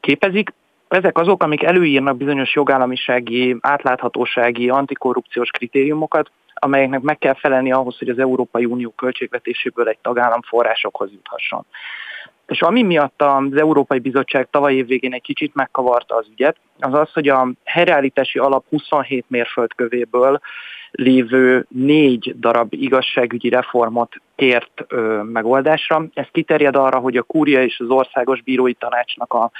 képezik. 0.00 0.52
Ezek 0.88 1.18
azok, 1.18 1.42
amik 1.42 1.62
előírnak 1.62 2.16
bizonyos 2.16 2.54
jogállamisági, 2.54 3.56
átláthatósági, 3.60 4.68
antikorrupciós 4.68 5.50
kritériumokat, 5.50 6.30
amelyeknek 6.54 7.00
meg 7.00 7.18
kell 7.18 7.34
felelni 7.34 7.72
ahhoz, 7.72 7.98
hogy 7.98 8.08
az 8.08 8.18
Európai 8.18 8.64
Unió 8.64 8.90
költségvetéséből 8.96 9.88
egy 9.88 9.98
tagállam 10.02 10.42
forrásokhoz 10.42 11.10
juthasson. 11.12 11.66
És 12.46 12.62
ami 12.62 12.82
miatt 12.82 13.22
az 13.22 13.56
Európai 13.56 13.98
Bizottság 13.98 14.48
tavaly 14.50 14.74
év 14.74 14.86
végén 14.86 15.12
egy 15.12 15.22
kicsit 15.22 15.54
megkavarta 15.54 16.14
az 16.14 16.26
ügyet, 16.30 16.56
az 16.80 16.94
az, 16.94 17.12
hogy 17.12 17.28
a 17.28 17.48
helyreállítási 17.64 18.38
alap 18.38 18.64
27 18.68 19.24
mérföldkövéből 19.28 20.40
lévő 20.90 21.66
négy 21.68 22.34
darab 22.38 22.72
igazságügyi 22.72 23.48
reformot 23.48 24.14
kért 24.36 24.84
ö, 24.88 25.22
megoldásra. 25.22 26.04
Ez 26.14 26.26
kiterjed 26.32 26.76
arra, 26.76 26.98
hogy 26.98 27.16
a 27.16 27.22
kúria 27.22 27.62
és 27.62 27.80
az 27.80 27.88
országos 27.88 28.42
bírói 28.42 28.74
tanácsnak 28.74 29.32
a 29.32 29.50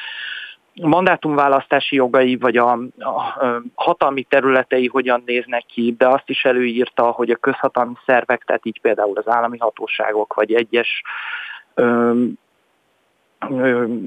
mandátumválasztási 0.82 1.96
jogai, 1.96 2.36
vagy 2.36 2.56
a, 2.56 2.72
a, 2.72 3.08
a 3.08 3.62
hatalmi 3.74 4.22
területei 4.22 4.86
hogyan 4.86 5.22
néznek 5.26 5.64
ki, 5.66 5.94
de 5.98 6.08
azt 6.08 6.28
is 6.28 6.44
előírta, 6.44 7.04
hogy 7.04 7.30
a 7.30 7.36
közhatalmi 7.36 7.94
szervek, 8.06 8.42
tehát 8.44 8.66
így 8.66 8.80
például 8.80 9.16
az 9.16 9.28
állami 9.28 9.58
hatóságok, 9.58 10.34
vagy 10.34 10.54
egyes 10.54 11.02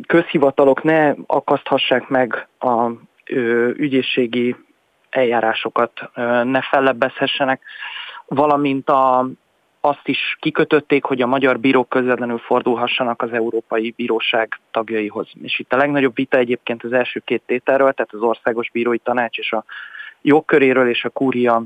közhivatalok 0.07 0.83
ne 0.83 1.13
akaszthassák 1.27 2.07
meg 2.07 2.47
a 2.59 2.89
ügyészségi 3.75 4.55
eljárásokat 5.09 6.09
ne 6.43 6.61
fellebbezhessenek, 6.61 7.61
valamint 8.25 8.89
a, 8.89 9.29
azt 9.81 10.07
is 10.07 10.37
kikötötték, 10.39 11.03
hogy 11.03 11.21
a 11.21 11.27
magyar 11.27 11.59
bírók 11.59 11.89
közvetlenül 11.89 12.37
fordulhassanak 12.37 13.21
az 13.21 13.31
Európai 13.31 13.93
Bíróság 13.95 14.59
tagjaihoz. 14.71 15.27
És 15.41 15.59
itt 15.59 15.73
a 15.73 15.77
legnagyobb 15.77 16.15
vita 16.15 16.37
egyébként 16.37 16.83
az 16.83 16.93
első 16.93 17.21
két 17.25 17.41
tételről, 17.45 17.93
tehát 17.93 18.13
az 18.13 18.21
Országos 18.21 18.69
Bírói 18.71 18.97
Tanács 18.97 19.37
és 19.37 19.51
a 19.51 19.63
jogköréről 20.21 20.89
és 20.89 21.03
a 21.03 21.09
kúria 21.09 21.63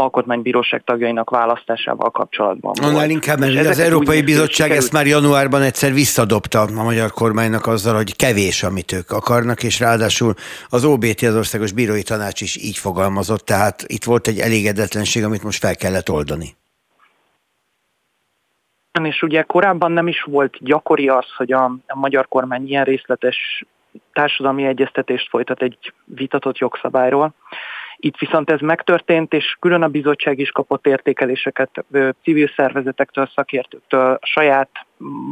alkotmánybíróság 0.00 0.82
tagjainak 0.84 1.30
választásával 1.30 2.10
kapcsolatban. 2.10 2.74
Annál 2.82 3.10
inkább, 3.10 3.38
mert 3.38 3.66
az 3.66 3.78
Európai 3.78 4.22
Bizottság 4.22 4.70
ezt 4.70 4.92
már 4.92 5.06
januárban 5.06 5.62
egyszer 5.62 5.92
visszadobta 5.92 6.60
a 6.60 6.82
magyar 6.82 7.10
kormánynak 7.10 7.66
azzal, 7.66 7.94
hogy 7.94 8.16
kevés, 8.16 8.62
amit 8.62 8.92
ők 8.92 9.10
akarnak, 9.10 9.62
és 9.62 9.80
ráadásul 9.80 10.34
az 10.68 10.84
OBT, 10.84 11.22
az 11.22 11.36
Országos 11.36 11.72
Bírói 11.72 12.02
Tanács 12.02 12.40
is 12.40 12.56
így 12.56 12.76
fogalmazott, 12.76 13.44
tehát 13.44 13.84
itt 13.86 14.04
volt 14.04 14.26
egy 14.26 14.38
elégedetlenség, 14.38 15.24
amit 15.24 15.42
most 15.42 15.58
fel 15.58 15.76
kellett 15.76 16.10
oldani. 16.10 16.58
És 19.02 19.22
ugye 19.22 19.42
korábban 19.42 19.92
nem 19.92 20.08
is 20.08 20.22
volt 20.22 20.56
gyakori 20.60 21.08
az, 21.08 21.26
hogy 21.36 21.52
a, 21.52 21.64
a 21.86 21.98
magyar 21.98 22.28
kormány 22.28 22.68
ilyen 22.68 22.84
részletes 22.84 23.64
társadalmi 24.12 24.64
egyeztetést 24.64 25.28
folytat 25.28 25.62
egy 25.62 25.92
vitatott 26.04 26.58
jogszabályról. 26.58 27.34
Itt 28.02 28.16
viszont 28.18 28.50
ez 28.50 28.60
megtörtént, 28.60 29.32
és 29.32 29.56
külön 29.60 29.82
a 29.82 29.88
bizottság 29.88 30.38
is 30.38 30.50
kapott 30.50 30.86
értékeléseket 30.86 31.84
civil 32.22 32.50
szervezetektől, 32.56 33.30
szakértőktől, 33.34 34.18
saját 34.22 34.70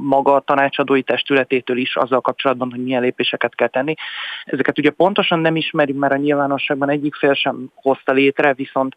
maga 0.02 0.34
a 0.34 0.40
tanácsadói 0.40 1.02
testületétől 1.02 1.76
is 1.76 1.96
azzal 1.96 2.20
kapcsolatban, 2.20 2.70
hogy 2.70 2.82
milyen 2.82 3.02
lépéseket 3.02 3.54
kell 3.54 3.68
tenni. 3.68 3.94
Ezeket 4.44 4.78
ugye 4.78 4.90
pontosan 4.90 5.38
nem 5.38 5.56
ismerjük, 5.56 5.98
mert 5.98 6.12
a 6.12 6.16
nyilvánosságban 6.16 6.90
egyik 6.90 7.14
fél 7.14 7.34
sem 7.34 7.70
hozta 7.74 8.12
létre, 8.12 8.54
viszont 8.54 8.94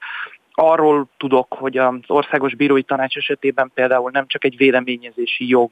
arról 0.53 1.07
tudok, 1.17 1.53
hogy 1.53 1.77
az 1.77 1.99
Országos 2.07 2.55
Bírói 2.55 2.83
Tanács 2.83 3.15
esetében 3.15 3.71
például 3.73 4.11
nem 4.11 4.27
csak 4.27 4.43
egy 4.43 4.57
véleményezési 4.57 5.47
jog 5.47 5.71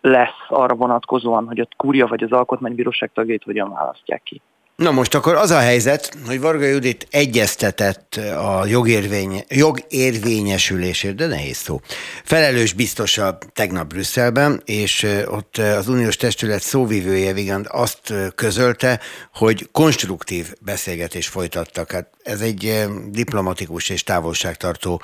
lesz 0.00 0.44
arra 0.48 0.74
vonatkozóan, 0.74 1.46
hogy 1.46 1.60
a 1.60 1.68
kúria 1.76 2.06
vagy 2.06 2.22
az 2.22 2.32
Alkotmánybíróság 2.32 3.10
tagjait 3.14 3.42
hogyan 3.42 3.70
választják 3.70 4.22
ki. 4.22 4.40
Na 4.80 4.90
most 4.90 5.14
akkor 5.14 5.34
az 5.34 5.50
a 5.50 5.58
helyzet, 5.58 6.16
hogy 6.26 6.40
Varga 6.40 6.66
Judit 6.66 7.06
egyeztetett 7.10 8.14
a 8.36 8.66
jogérvény, 8.66 9.44
jogérvényesülésért, 9.48 11.14
de 11.14 11.26
nehéz 11.26 11.56
szó. 11.56 11.80
Felelős 12.24 12.72
biztosa 12.72 13.38
tegnap 13.52 13.86
Brüsszelben, 13.86 14.62
és 14.64 15.06
ott 15.26 15.56
az 15.56 15.88
uniós 15.88 16.16
testület 16.16 16.62
szóvivője 16.62 17.32
Vigand 17.32 17.66
azt 17.70 18.12
közölte, 18.34 19.00
hogy 19.34 19.68
konstruktív 19.72 20.52
beszélgetés 20.60 21.28
folytattak. 21.28 21.92
Hát 21.92 22.08
ez 22.22 22.40
egy 22.40 22.86
diplomatikus 23.10 23.88
és 23.88 24.02
távolságtartó 24.02 25.02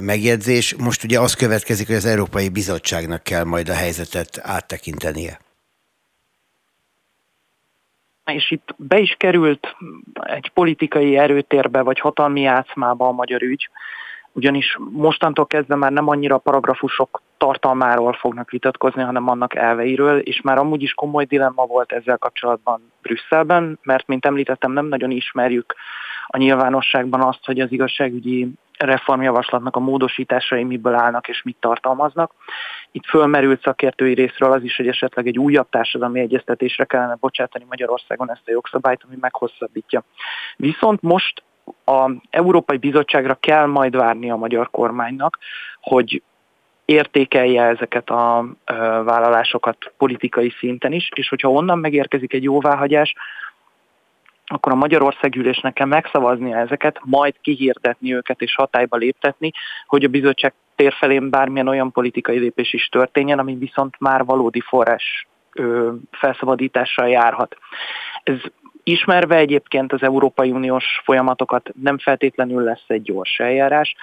megjegyzés. 0.00 0.74
Most 0.78 1.04
ugye 1.04 1.20
az 1.20 1.34
következik, 1.34 1.86
hogy 1.86 1.96
az 1.96 2.04
Európai 2.04 2.48
Bizottságnak 2.48 3.22
kell 3.22 3.44
majd 3.44 3.68
a 3.68 3.74
helyzetet 3.74 4.40
áttekintenie 4.42 5.38
és 8.32 8.50
itt 8.50 8.74
be 8.76 8.98
is 8.98 9.14
került 9.18 9.76
egy 10.22 10.50
politikai 10.54 11.16
erőtérbe 11.16 11.82
vagy 11.82 12.00
hatalmi 12.00 12.40
játszmába 12.40 13.06
a 13.06 13.12
magyar 13.12 13.42
ügy, 13.42 13.68
ugyanis 14.32 14.78
mostantól 14.90 15.46
kezdve 15.46 15.74
már 15.74 15.92
nem 15.92 16.08
annyira 16.08 16.34
a 16.34 16.38
paragrafusok 16.38 17.22
tartalmáról 17.36 18.12
fognak 18.12 18.50
vitatkozni, 18.50 19.02
hanem 19.02 19.28
annak 19.28 19.54
elveiről, 19.54 20.18
és 20.18 20.40
már 20.40 20.58
amúgy 20.58 20.82
is 20.82 20.92
komoly 20.92 21.24
dilemma 21.24 21.66
volt 21.66 21.92
ezzel 21.92 22.18
kapcsolatban 22.18 22.92
Brüsszelben, 23.02 23.78
mert 23.82 24.06
mint 24.06 24.26
említettem, 24.26 24.72
nem 24.72 24.86
nagyon 24.86 25.10
ismerjük 25.10 25.74
a 26.26 26.36
nyilvánosságban 26.36 27.22
azt, 27.22 27.44
hogy 27.44 27.60
az 27.60 27.72
igazságügyi 27.72 28.48
reformjavaslatnak 28.78 29.76
a 29.76 29.80
módosításai 29.80 30.64
miből 30.64 30.94
állnak 30.94 31.28
és 31.28 31.42
mit 31.42 31.56
tartalmaznak. 31.60 32.32
Itt 32.92 33.06
fölmerült 33.06 33.62
szakértői 33.62 34.14
részről 34.14 34.52
az 34.52 34.62
is, 34.62 34.76
hogy 34.76 34.88
esetleg 34.88 35.26
egy 35.26 35.38
újabb 35.38 35.68
társadalmi 35.70 36.20
egyeztetésre 36.20 36.84
kellene 36.84 37.16
bocsátani 37.20 37.64
Magyarországon 37.68 38.30
ezt 38.30 38.42
a 38.46 38.50
jogszabályt, 38.50 39.02
ami 39.06 39.16
meghosszabbítja. 39.20 40.04
Viszont 40.56 41.02
most 41.02 41.42
a 41.84 42.10
Európai 42.30 42.76
Bizottságra 42.76 43.34
kell 43.34 43.66
majd 43.66 43.96
várni 43.96 44.30
a 44.30 44.36
magyar 44.36 44.70
kormánynak, 44.70 45.38
hogy 45.80 46.22
értékelje 46.84 47.62
ezeket 47.62 48.10
a 48.10 48.46
vállalásokat 49.04 49.92
politikai 49.96 50.52
szinten 50.58 50.92
is, 50.92 51.08
és 51.14 51.28
hogyha 51.28 51.50
onnan 51.50 51.78
megérkezik 51.78 52.32
egy 52.32 52.42
jóváhagyás, 52.42 53.14
akkor 54.54 54.72
a 54.72 54.76
Magyarországgyűlésnek 54.76 55.72
kell 55.72 55.86
megszavaznia 55.86 56.56
ezeket, 56.56 57.00
majd 57.04 57.34
kihirdetni 57.40 58.14
őket 58.14 58.40
és 58.40 58.54
hatályba 58.54 58.96
léptetni, 58.96 59.50
hogy 59.86 60.04
a 60.04 60.08
bizottság 60.08 60.54
térfelén 60.76 61.30
bármilyen 61.30 61.68
olyan 61.68 61.92
politikai 61.92 62.38
lépés 62.38 62.72
is 62.72 62.88
történjen, 62.88 63.38
ami 63.38 63.54
viszont 63.54 63.94
már 63.98 64.24
valódi 64.24 64.60
forrás 64.60 65.26
ö, 65.52 65.92
felszabadítással 66.10 67.08
járhat. 67.08 67.56
Ez 68.22 68.36
ismerve 68.82 69.36
egyébként 69.36 69.92
az 69.92 70.02
Európai 70.02 70.50
Uniós 70.50 71.00
folyamatokat 71.04 71.70
nem 71.82 71.98
feltétlenül 71.98 72.62
lesz 72.62 72.84
egy 72.86 73.02
gyors 73.02 73.38
eljárás, 73.38 73.94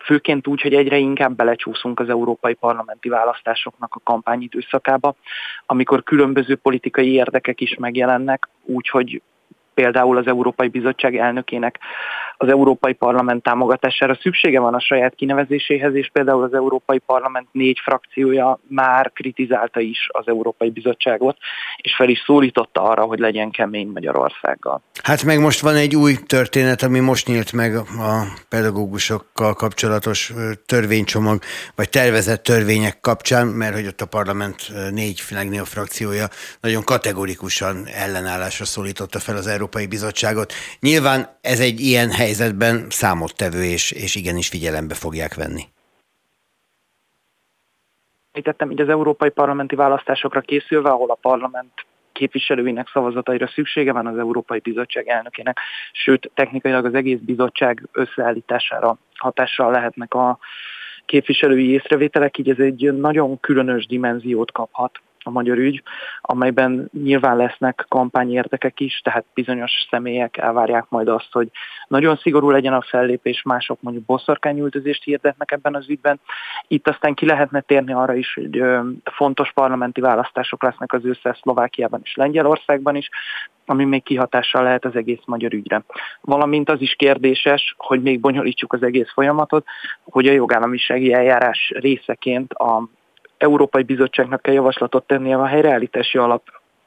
főként 0.00 0.46
úgy, 0.46 0.60
hogy 0.60 0.74
egyre 0.74 0.96
inkább 0.96 1.36
belecsúszunk 1.36 2.00
az 2.00 2.08
európai 2.08 2.54
parlamenti 2.54 3.08
választásoknak 3.08 3.94
a 3.94 4.00
kampányidőszakába, 4.04 5.14
amikor 5.66 6.02
különböző 6.02 6.56
politikai 6.56 7.12
érdekek 7.12 7.60
is 7.60 7.74
megjelennek, 7.74 8.48
úgyhogy 8.64 9.22
például 9.74 10.16
az 10.16 10.26
Európai 10.26 10.68
Bizottság 10.68 11.16
elnökének 11.16 11.78
az 12.36 12.48
Európai 12.48 12.92
Parlament 12.92 13.42
támogatására 13.42 14.18
szüksége 14.20 14.60
van 14.60 14.74
a 14.74 14.80
saját 14.80 15.14
kinevezéséhez, 15.14 15.94
és 15.94 16.10
például 16.12 16.42
az 16.42 16.54
Európai 16.54 16.98
Parlament 16.98 17.48
négy 17.52 17.80
frakciója 17.84 18.58
már 18.68 19.12
kritizálta 19.12 19.80
is 19.80 20.08
az 20.12 20.28
Európai 20.28 20.70
Bizottságot, 20.70 21.36
és 21.76 21.94
fel 21.96 22.08
is 22.08 22.22
szólította 22.26 22.82
arra, 22.82 23.02
hogy 23.02 23.18
legyen 23.18 23.50
kemény 23.50 23.88
Magyarországgal. 23.88 24.82
Hát 25.02 25.24
meg 25.24 25.40
most 25.40 25.60
van 25.60 25.74
egy 25.74 25.96
új 25.96 26.14
történet, 26.26 26.82
ami 26.82 26.98
most 26.98 27.26
nyílt 27.26 27.52
meg 27.52 27.74
a 27.76 28.22
pedagógusokkal 28.48 29.54
kapcsolatos 29.54 30.32
törvénycsomag, 30.66 31.38
vagy 31.74 31.88
tervezett 31.88 32.42
törvények 32.42 33.00
kapcsán, 33.00 33.46
mert 33.46 33.74
hogy 33.74 33.86
ott 33.86 34.00
a 34.00 34.06
parlament 34.06 34.72
négy 34.90 35.22
legnagyobb 35.30 35.66
frakciója 35.66 36.26
nagyon 36.60 36.84
kategorikusan 36.84 37.86
ellenállásra 37.94 38.64
szólította 38.64 39.18
fel 39.18 39.36
az 39.36 39.46
Európai 39.46 39.63
Bizottságot. 39.86 40.52
Nyilván 40.80 41.38
ez 41.40 41.60
egy 41.60 41.80
ilyen 41.80 42.10
helyzetben 42.10 42.86
számottevő, 42.88 43.64
és, 43.64 43.90
és 43.90 44.14
igenis 44.14 44.48
figyelembe 44.48 44.94
fogják 44.94 45.34
venni. 45.34 45.62
Említettem 48.32 48.70
így 48.70 48.80
az 48.80 48.88
európai 48.88 49.30
parlamenti 49.30 49.74
választásokra 49.74 50.40
készülve, 50.40 50.90
ahol 50.90 51.10
a 51.10 51.18
parlament 51.20 51.72
képviselőinek 52.12 52.88
szavazataira 52.92 53.48
szüksége 53.48 53.92
van 53.92 54.06
az 54.06 54.18
Európai 54.18 54.58
Bizottság 54.58 55.08
elnökének, 55.08 55.58
sőt, 55.92 56.30
technikailag 56.34 56.84
az 56.84 56.94
egész 56.94 57.18
bizottság 57.20 57.88
összeállítására 57.92 58.98
hatással 59.14 59.70
lehetnek 59.70 60.14
a 60.14 60.38
képviselői 61.06 61.70
észrevételek, 61.70 62.38
így 62.38 62.50
ez 62.50 62.58
egy 62.58 62.94
nagyon 62.94 63.40
különös 63.40 63.86
dimenziót 63.86 64.52
kaphat 64.52 65.00
a 65.24 65.30
magyar 65.30 65.58
ügy, 65.58 65.82
amelyben 66.20 66.90
nyilván 67.02 67.36
lesznek 67.36 67.84
kampányérdekek 67.88 68.80
is, 68.80 69.00
tehát 69.04 69.24
bizonyos 69.34 69.86
személyek 69.90 70.36
elvárják 70.36 70.84
majd 70.88 71.08
azt, 71.08 71.32
hogy 71.32 71.50
nagyon 71.88 72.16
szigorú 72.16 72.50
legyen 72.50 72.72
a 72.72 72.82
fellépés, 72.82 73.42
mások 73.42 73.82
mondjuk 73.82 74.04
boszorkányültözést 74.04 75.04
hirdetnek 75.04 75.50
ebben 75.50 75.74
az 75.74 75.88
ügyben. 75.88 76.20
Itt 76.68 76.88
aztán 76.88 77.14
ki 77.14 77.26
lehetne 77.26 77.60
térni 77.60 77.92
arra 77.92 78.14
is, 78.14 78.34
hogy 78.34 78.62
fontos 79.04 79.52
parlamenti 79.52 80.00
választások 80.00 80.62
lesznek 80.62 80.92
az 80.92 81.04
ősszel 81.04 81.36
Szlovákiában 81.40 82.00
és 82.04 82.14
Lengyelországban 82.14 82.96
is, 82.96 83.08
ami 83.66 83.84
még 83.84 84.02
kihatással 84.02 84.62
lehet 84.62 84.84
az 84.84 84.96
egész 84.96 85.22
magyar 85.24 85.52
ügyre. 85.52 85.84
Valamint 86.20 86.70
az 86.70 86.80
is 86.80 86.94
kérdéses, 86.94 87.74
hogy 87.78 88.02
még 88.02 88.20
bonyolítsuk 88.20 88.72
az 88.72 88.82
egész 88.82 89.12
folyamatot, 89.12 89.66
hogy 90.04 90.26
a 90.26 90.32
jogállamisági 90.32 91.12
eljárás 91.12 91.72
részeként 91.74 92.52
a 92.52 92.88
Európai 93.36 93.82
Bizottságnak 93.82 94.42
kell 94.42 94.54
javaslatot 94.54 95.06
tennie 95.06 95.36
a 95.36 95.46
helyreállítási 95.46 96.18
alap 96.18 96.42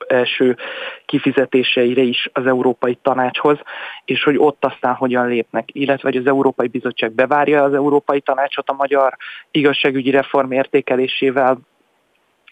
első 0.08 0.58
kifizetéseire 1.06 2.02
is 2.02 2.30
az 2.34 2.46
Európai 2.46 2.98
Tanácshoz, 3.02 3.58
és 4.06 4.24
hogy 4.24 4.38
ott 4.38 4.66
aztán 4.66 4.94
hogyan 4.94 5.28
lépnek, 5.28 5.70
illetve 5.72 6.10
hogy 6.10 6.18
az 6.18 6.28
Európai 6.28 6.68
Bizottság 6.68 7.12
bevárja 7.12 7.64
az 7.64 7.74
Európai 7.74 8.22
Tanácsot 8.22 8.70
a 8.70 8.74
magyar 8.74 9.18
igazságügyi 9.52 10.12
reform 10.12 10.52
értékelésével, 10.52 11.60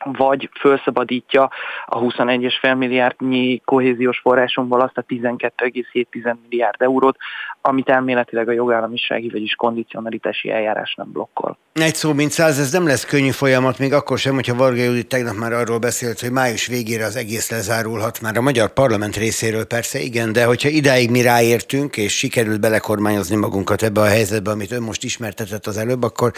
vagy 0.04 0.50
felszabadítja 0.60 1.50
a 1.86 2.00
21,5 2.00 2.78
milliárdnyi 2.78 3.62
kohéziós 3.66 4.20
forrásomból 4.20 4.82
azt 4.82 4.98
a 4.98 5.04
12,7 5.04 6.36
milliárd 6.50 6.82
eurót, 6.82 7.18
amit 7.62 7.90
elméletileg 7.90 8.48
a 8.48 8.52
jogállamisági, 8.52 9.30
vagyis 9.30 9.56
kondicionalitási 9.56 10.52
eljárás 10.52 10.94
nem 10.94 11.12
blokkol. 11.12 11.58
Egy 11.74 11.96
szó, 11.96 12.14
mint 12.14 12.32
száz, 12.32 12.60
ez 12.60 12.72
nem 12.72 12.88
lesz 12.88 13.06
könnyű 13.06 13.30
folyamat, 13.30 13.80
még 13.80 13.94
akkor 13.94 14.18
sem, 14.18 14.34
hogyha 14.34 14.56
Varga 14.56 14.82
Judit 14.82 15.08
tegnap 15.08 15.36
már 15.36 15.54
arról 15.54 15.80
beszélt, 15.80 16.20
hogy 16.20 16.32
május 16.32 16.68
végére 16.68 17.06
az 17.06 17.16
egész 17.16 17.52
lezárulhat, 17.52 18.22
már 18.22 18.38
a 18.38 18.42
magyar 18.42 18.74
parlament 18.74 19.16
részéről 19.16 19.66
persze 19.66 20.00
igen, 20.00 20.32
de 20.32 20.46
hogyha 20.46 20.70
idáig 20.70 21.12
mi 21.12 21.22
ráértünk, 21.22 21.98
és 21.98 22.18
sikerült 22.18 22.60
belekormányozni 22.60 23.36
magunkat 23.36 23.84
ebbe 23.84 24.02
a 24.02 24.06
helyzetbe, 24.08 24.52
amit 24.52 24.72
ön 24.72 24.84
most 24.84 25.04
ismertetett 25.04 25.66
az 25.66 25.78
előbb, 25.78 26.04
akkor 26.04 26.32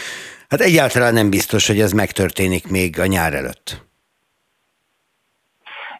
hát 0.48 0.60
egyáltalán 0.60 1.14
nem 1.14 1.30
biztos, 1.30 1.66
hogy 1.66 1.80
ez 1.80 1.92
megtörténik 1.92 2.68
még 2.70 2.98
a 3.00 3.06
nyár 3.06 3.34
előtt. 3.34 3.86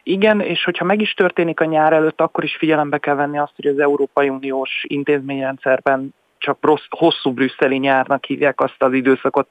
Igen, 0.02 0.40
és 0.40 0.64
hogyha 0.64 0.84
meg 0.84 1.00
is 1.00 1.12
történik 1.12 1.60
a 1.60 1.64
nyár 1.64 1.92
előtt, 1.92 2.20
akkor 2.20 2.44
is 2.44 2.56
figyelembe 2.56 2.98
kell 2.98 3.14
venni 3.14 3.38
azt, 3.38 3.52
hogy 3.56 3.66
az 3.66 3.78
Európai 3.78 4.28
Uniós 4.28 4.84
intézményrendszerben 4.86 6.14
csak 6.38 6.58
rossz, 6.60 6.84
hosszú 6.88 7.32
brüsszeli 7.32 7.76
nyárnak 7.76 8.24
hívják 8.24 8.60
azt 8.60 8.82
az 8.82 8.92
időszakot, 8.92 9.48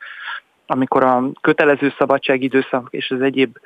amikor 0.65 1.03
a 1.03 1.23
kötelező 1.41 1.93
szabadságidőszak 1.97 2.87
és 2.91 3.11
az 3.11 3.21
egyéb 3.21 3.57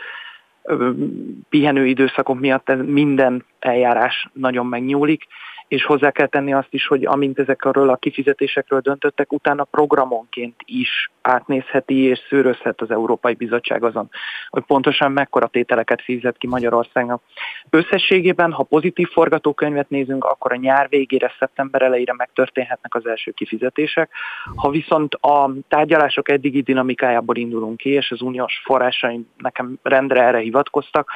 pihenő 1.49 1.86
időszakok 1.86 2.39
miatt 2.39 2.75
minden 2.86 3.45
eljárás 3.59 4.29
nagyon 4.34 4.65
megnyúlik, 4.65 5.27
és 5.72 5.86
hozzá 5.86 6.11
kell 6.11 6.28
tenni 6.28 6.53
azt 6.53 6.74
is, 6.74 6.88
hogy 6.88 7.05
amint 7.05 7.39
ezekről 7.39 7.89
a 7.89 7.95
kifizetésekről 7.95 8.80
döntöttek, 8.80 9.34
utána 9.34 9.63
programonként 9.63 10.61
is 10.65 11.11
átnézheti 11.22 12.03
és 12.03 12.19
szőrözhet 12.30 12.82
az 12.82 12.91
Európai 12.91 13.34
Bizottság 13.34 13.84
azon, 13.84 14.09
hogy 14.49 14.63
pontosan 14.63 15.11
mekkora 15.11 15.47
tételeket 15.47 16.01
fizet 16.01 16.38
ki 16.38 16.47
Magyarországnak. 16.47 17.22
Összességében, 17.69 18.51
ha 18.51 18.63
pozitív 18.63 19.07
forgatókönyvet 19.07 19.89
nézünk, 19.89 20.24
akkor 20.24 20.51
a 20.51 20.55
nyár 20.55 20.89
végére, 20.89 21.34
szeptember 21.39 21.82
elejére 21.82 22.13
megtörténhetnek 22.13 22.95
az 22.95 23.05
első 23.05 23.32
kifizetések. 23.32 24.11
Ha 24.55 24.69
viszont 24.69 25.13
a 25.13 25.51
tárgyalások 25.67 26.30
eddigi 26.30 26.61
dinamikájából 26.61 27.36
indulunk 27.36 27.78
ki, 27.78 27.89
és 27.89 28.11
az 28.11 28.22
uniós 28.22 28.61
forrásaim 28.63 29.28
nekem 29.38 29.80
rendre 29.84 30.24
erre 30.24 30.39
hivatkoztak, 30.39 31.11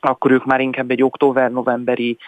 akkor 0.00 0.30
ők 0.30 0.44
már 0.44 0.60
inkább 0.60 0.90
egy 0.90 1.02
október-novemberi 1.02 2.18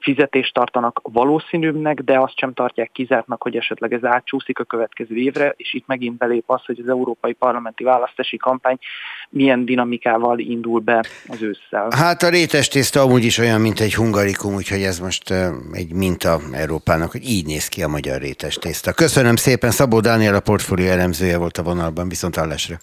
fizetést 0.00 0.54
tartanak 0.54 1.00
valószínűbbnek, 1.02 2.00
de 2.00 2.18
azt 2.18 2.38
sem 2.38 2.52
tartják 2.52 2.90
kizártnak, 2.92 3.42
hogy 3.42 3.56
esetleg 3.56 3.92
ez 3.92 4.04
átcsúszik 4.04 4.58
a 4.58 4.64
következő 4.64 5.14
évre, 5.14 5.54
és 5.56 5.74
itt 5.74 5.86
megint 5.86 6.16
belép 6.16 6.44
az, 6.46 6.64
hogy 6.64 6.80
az 6.82 6.88
európai 6.88 7.32
parlamenti 7.32 7.84
választási 7.84 8.36
kampány 8.36 8.78
milyen 9.30 9.64
dinamikával 9.64 10.38
indul 10.38 10.80
be 10.80 11.04
az 11.28 11.42
ősszel. 11.42 11.88
Hát 11.90 12.22
a 12.22 12.28
rétes 12.28 12.68
tészta 12.68 13.00
amúgy 13.00 13.24
is 13.24 13.38
olyan, 13.38 13.60
mint 13.60 13.80
egy 13.80 13.94
hungarikum, 13.94 14.54
úgyhogy 14.54 14.82
ez 14.82 14.98
most 14.98 15.30
egy 15.72 15.92
minta 15.92 16.38
Európának, 16.52 17.10
hogy 17.10 17.24
így 17.24 17.46
néz 17.46 17.68
ki 17.68 17.82
a 17.82 17.88
magyar 17.88 18.20
rétes 18.20 18.54
tészta. 18.54 18.92
Köszönöm 18.92 19.36
szépen, 19.36 19.70
Szabó 19.70 20.00
Dániel 20.00 20.34
a 20.34 20.40
portfólió 20.40 20.86
elemzője 20.86 21.38
volt 21.38 21.58
a 21.58 21.62
vonalban, 21.62 22.08
viszont 22.08 22.36
hallásra. 22.36 22.76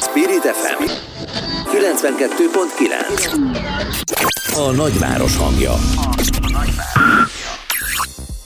Spirit 0.00 0.42
FM 0.42 1.07
92.9 1.78 4.56
a 4.56 4.70
nagyváros 4.70 5.36
hangja. 5.36 5.72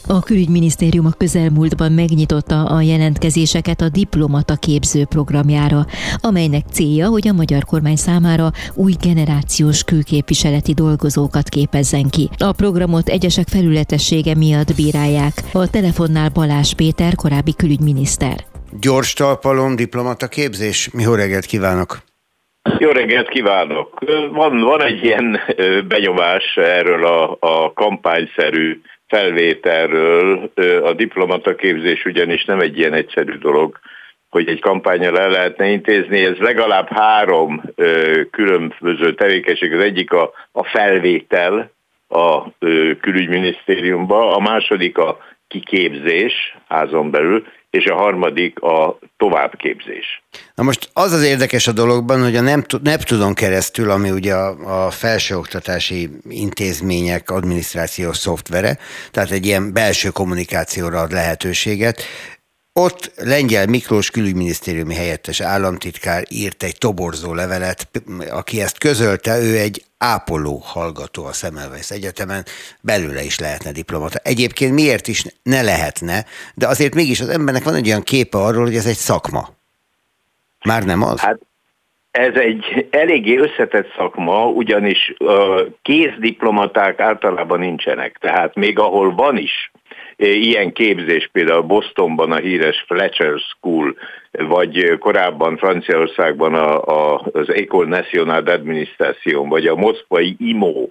A 0.06 0.20
külügyminisztérium 0.20 1.06
a 1.06 1.10
közelmúltban 1.10 1.92
megnyitotta 1.92 2.64
a 2.64 2.80
jelentkezéseket 2.80 3.80
a 3.80 3.88
diplomata 3.88 4.56
képző 4.56 5.04
programjára, 5.04 5.86
amelynek 6.16 6.64
célja, 6.72 7.08
hogy 7.08 7.28
a 7.28 7.32
magyar 7.32 7.64
kormány 7.64 7.96
számára 7.96 8.52
új 8.74 8.92
generációs 9.00 9.84
külképviseleti 9.84 10.72
dolgozókat 10.72 11.48
képezzen 11.48 12.10
ki. 12.10 12.30
A 12.38 12.52
programot 12.52 13.08
egyesek 13.08 13.48
felületessége 13.48 14.34
miatt 14.34 14.74
bírálják. 14.74 15.42
A 15.52 15.70
telefonnál 15.70 16.28
Balás 16.28 16.74
Péter, 16.74 17.14
korábbi 17.14 17.54
külügyminiszter. 17.54 18.44
Gyors 18.80 19.12
talpalom, 19.12 19.76
diplomata 19.76 20.28
képzés. 20.28 20.90
Mi 20.92 21.02
jó 21.02 21.14
reggelt 21.14 21.44
kívánok! 21.44 22.11
Jó 22.78 22.90
reggelt 22.90 23.28
kívánok! 23.28 23.98
Van, 24.30 24.60
van 24.60 24.82
egy 24.82 25.04
ilyen 25.04 25.40
benyomás 25.88 26.56
erről 26.56 27.04
a, 27.06 27.36
a 27.40 27.72
kampányszerű 27.72 28.80
felvételről. 29.06 30.50
A 30.82 30.92
diplomata 30.92 31.54
képzés 31.54 32.04
ugyanis 32.04 32.44
nem 32.44 32.60
egy 32.60 32.78
ilyen 32.78 32.92
egyszerű 32.92 33.38
dolog, 33.38 33.78
hogy 34.30 34.48
egy 34.48 34.60
kampányra 34.60 35.18
el 35.18 35.30
lehetne 35.30 35.66
intézni. 35.66 36.24
Ez 36.24 36.36
legalább 36.36 36.88
három 36.88 37.62
különböző 38.30 39.14
tevékenység. 39.14 39.72
Az 39.72 39.82
egyik 39.82 40.12
a, 40.12 40.32
a 40.52 40.64
felvétel 40.64 41.70
a 42.08 42.58
külügyminisztériumba, 43.00 44.36
a 44.36 44.40
második 44.40 44.98
a 44.98 45.18
kiképzés 45.48 46.56
házon 46.68 47.10
belül, 47.10 47.46
és 47.72 47.86
a 47.86 47.94
harmadik 47.94 48.60
a 48.60 48.98
továbbképzés. 49.16 50.22
Na 50.54 50.62
most 50.62 50.90
az 50.92 51.12
az 51.12 51.22
érdekes 51.22 51.66
a 51.66 51.72
dologban, 51.72 52.22
hogy 52.22 52.36
a 52.36 52.58
Neptudon 52.82 53.34
keresztül, 53.34 53.90
ami 53.90 54.10
ugye 54.10 54.34
a, 54.34 54.86
a 54.86 54.90
felsőoktatási 54.90 56.10
intézmények 56.28 57.30
adminisztrációs 57.30 58.16
szoftvere, 58.16 58.78
tehát 59.10 59.30
egy 59.30 59.46
ilyen 59.46 59.72
belső 59.72 60.08
kommunikációra 60.08 61.00
ad 61.00 61.12
lehetőséget, 61.12 62.02
ott 62.72 63.12
Lengyel 63.16 63.66
Miklós 63.66 64.10
külügyminisztériumi 64.10 64.94
helyettes 64.94 65.40
államtitkár 65.40 66.22
írt 66.28 66.62
egy 66.62 66.78
toborzó 66.78 67.34
levelet, 67.34 67.88
aki 68.30 68.60
ezt 68.60 68.78
közölte, 68.78 69.38
ő 69.38 69.58
egy 69.58 69.84
ápoló 70.02 70.56
hallgató 70.64 71.24
a 71.24 71.32
Semmelweis 71.32 71.90
Egyetemen, 71.90 72.44
belőle 72.80 73.22
is 73.22 73.38
lehetne 73.38 73.72
diplomata. 73.72 74.18
Egyébként 74.22 74.74
miért 74.74 75.08
is 75.08 75.24
ne 75.42 75.62
lehetne, 75.62 76.24
de 76.54 76.66
azért 76.66 76.94
mégis 76.94 77.20
az 77.20 77.28
embernek 77.28 77.64
van 77.64 77.74
egy 77.74 77.86
olyan 77.86 78.02
képe 78.02 78.38
arról, 78.38 78.64
hogy 78.64 78.76
ez 78.76 78.86
egy 78.86 78.96
szakma. 78.96 79.48
Már 80.64 80.84
nem 80.84 81.02
az? 81.02 81.20
Hát 81.20 81.38
ez 82.10 82.34
egy 82.34 82.86
eléggé 82.90 83.36
összetett 83.36 83.92
szakma, 83.96 84.46
ugyanis 84.46 85.14
kézdiplomaták 85.82 87.00
általában 87.00 87.58
nincsenek. 87.58 88.16
Tehát 88.20 88.54
még 88.54 88.78
ahol 88.78 89.14
van 89.14 89.36
is 89.36 89.71
ilyen 90.16 90.72
képzés, 90.72 91.28
például 91.32 91.62
Bostonban 91.62 92.32
a 92.32 92.36
híres 92.36 92.84
Fletcher 92.86 93.38
School, 93.38 93.96
vagy 94.30 94.98
korábban 94.98 95.56
Franciaországban 95.56 96.54
a, 96.54 96.82
a, 96.84 97.22
az 97.32 97.48
École 97.54 97.88
Nationale 97.88 98.42
d'Administration, 98.44 99.46
vagy 99.48 99.66
a 99.66 99.74
moszkvai 99.74 100.36
IMO, 100.38 100.86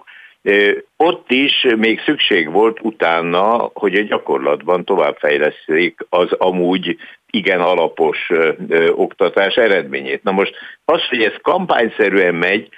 ott 0.96 1.30
is 1.30 1.66
még 1.76 2.00
szükség 2.00 2.50
volt 2.50 2.78
utána, 2.82 3.70
hogy 3.74 3.94
a 3.94 4.02
gyakorlatban 4.02 4.84
továbbfejleszték 4.84 6.00
az 6.08 6.32
amúgy 6.32 6.96
igen 7.30 7.60
alapos 7.60 8.30
oktatás 8.90 9.54
eredményét. 9.54 10.22
Na 10.22 10.30
most 10.30 10.54
az, 10.84 11.08
hogy 11.08 11.22
ez 11.22 11.34
kampányszerűen 11.42 12.34
megy, 12.34 12.68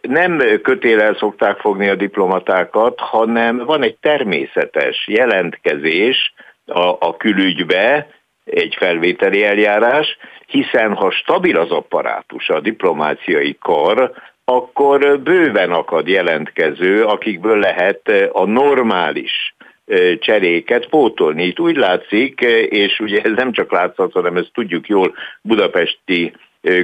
nem 0.00 0.42
kötélel 0.62 1.14
szokták 1.14 1.58
fogni 1.58 1.88
a 1.88 1.94
diplomatákat, 1.94 3.00
hanem 3.00 3.56
van 3.56 3.82
egy 3.82 3.96
természetes 4.00 5.06
jelentkezés 5.08 6.34
a, 6.66 6.96
a 6.98 7.16
külügybe, 7.16 8.06
egy 8.44 8.74
felvételi 8.78 9.44
eljárás, 9.44 10.16
hiszen 10.46 10.94
ha 10.94 11.10
stabil 11.10 11.58
az 11.58 11.70
apparátus, 11.70 12.48
a 12.48 12.60
diplomáciai 12.60 13.56
kar, 13.60 14.12
akkor 14.44 15.20
bőven 15.20 15.70
akad 15.70 16.08
jelentkező, 16.08 17.04
akikből 17.04 17.58
lehet 17.58 18.12
a 18.32 18.44
normális 18.44 19.54
cseréket 20.18 20.88
pótolni. 20.88 21.44
Itt 21.44 21.60
úgy 21.60 21.76
látszik, 21.76 22.40
és 22.68 23.00
ugye 23.00 23.20
ez 23.22 23.32
nem 23.34 23.52
csak 23.52 23.72
látszat, 23.72 24.12
hanem 24.12 24.36
ezt 24.36 24.50
tudjuk 24.52 24.86
jól 24.86 25.14
budapesti 25.42 26.32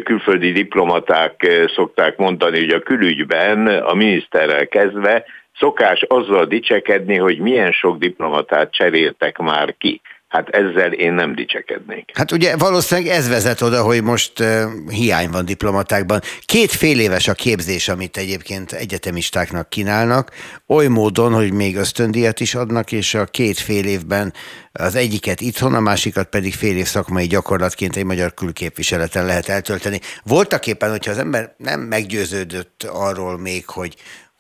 külföldi 0.05 0.53
diplomaták 0.53 1.47
szokták 1.75 2.17
mondani, 2.17 2.59
hogy 2.59 2.71
a 2.71 2.81
külügyben 2.81 3.67
a 3.67 3.95
miniszterrel 3.95 4.67
kezdve 4.67 5.25
szokás 5.59 6.03
azzal 6.03 6.45
dicsekedni, 6.45 7.17
hogy 7.17 7.39
milyen 7.39 7.73
sok 7.73 7.99
diplomatát 7.99 8.73
cseréltek 8.73 9.39
már 9.39 9.75
ki. 9.79 10.01
Hát 10.35 10.49
ezzel 10.49 10.93
én 10.93 11.13
nem 11.13 11.35
dicsekednék. 11.35 12.11
Hát 12.15 12.33
ugye 12.33 12.57
valószínűleg 12.57 13.11
ez 13.11 13.29
vezet 13.29 13.61
oda, 13.61 13.83
hogy 13.83 14.03
most 14.03 14.41
uh, 14.41 14.63
hiány 14.89 15.31
van 15.31 15.45
diplomatákban. 15.45 16.21
Két 16.45 16.71
fél 16.71 17.01
éves 17.01 17.29
a 17.29 17.33
képzés, 17.33 17.89
amit 17.89 18.17
egyébként 18.17 18.73
egyetemistáknak 18.73 19.69
kínálnak, 19.69 20.31
oly 20.67 20.87
módon, 20.87 21.33
hogy 21.33 21.53
még 21.53 21.77
ösztöndíjat 21.77 22.41
is 22.41 22.55
adnak, 22.55 22.93
és 22.93 23.15
a 23.15 23.25
két 23.25 23.59
fél 23.59 23.85
évben 23.85 24.33
az 24.73 24.95
egyiket 24.95 25.41
itthon, 25.41 25.75
a 25.75 25.81
másikat 25.81 26.29
pedig 26.29 26.55
fél 26.55 26.77
év 26.77 26.87
szakmai 26.87 27.27
gyakorlatként 27.27 27.97
egy 27.97 28.05
magyar 28.05 28.35
külképviseleten 28.35 29.27
lehet 29.27 29.49
eltölteni. 29.49 30.01
Voltak 30.25 30.67
éppen, 30.67 30.91
hogyha 30.91 31.11
az 31.11 31.19
ember 31.19 31.55
nem 31.57 31.81
meggyőződött 31.81 32.83
arról 32.93 33.39
még, 33.39 33.67
hogy 33.67 33.95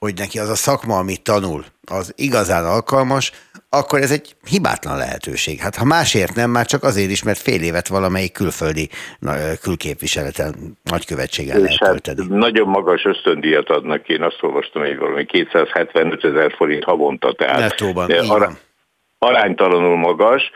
hogy 0.05 0.18
neki 0.18 0.38
az 0.38 0.48
a 0.48 0.55
szakma, 0.55 0.98
amit 0.98 1.22
tanul, 1.22 1.64
az 1.90 2.12
igazán 2.16 2.64
alkalmas, 2.64 3.32
akkor 3.70 4.00
ez 4.00 4.11
egy 4.11 4.36
hibátlan 4.50 4.96
lehetőség. 4.96 5.59
Hát 5.59 5.76
ha 5.76 5.84
másért 5.84 6.34
nem, 6.34 6.50
már 6.50 6.66
csak 6.66 6.82
azért 6.82 7.11
is, 7.11 7.22
mert 7.22 7.38
fél 7.38 7.62
évet 7.62 7.88
valamelyik 7.88 8.32
külföldi 8.32 8.88
külképviseleten, 9.62 10.78
nagykövetségen 10.82 11.61
lehet 11.61 11.76
hát 11.78 12.02
tölteni. 12.02 12.36
nagyon 12.36 12.68
magas 12.68 13.05
ösztöndíjat 13.05 13.70
adnak, 13.70 14.09
én 14.09 14.22
azt 14.22 14.38
olvastam, 14.40 14.82
hogy 14.82 14.98
valami 14.98 15.24
275 15.24 16.24
ezer 16.24 16.52
forint 16.57 16.84
havonta, 16.84 17.32
tehát 17.32 17.59
Nettóban, 17.59 18.11
arra, 18.11 18.50
aránytalanul 19.18 19.96
magas. 19.96 20.50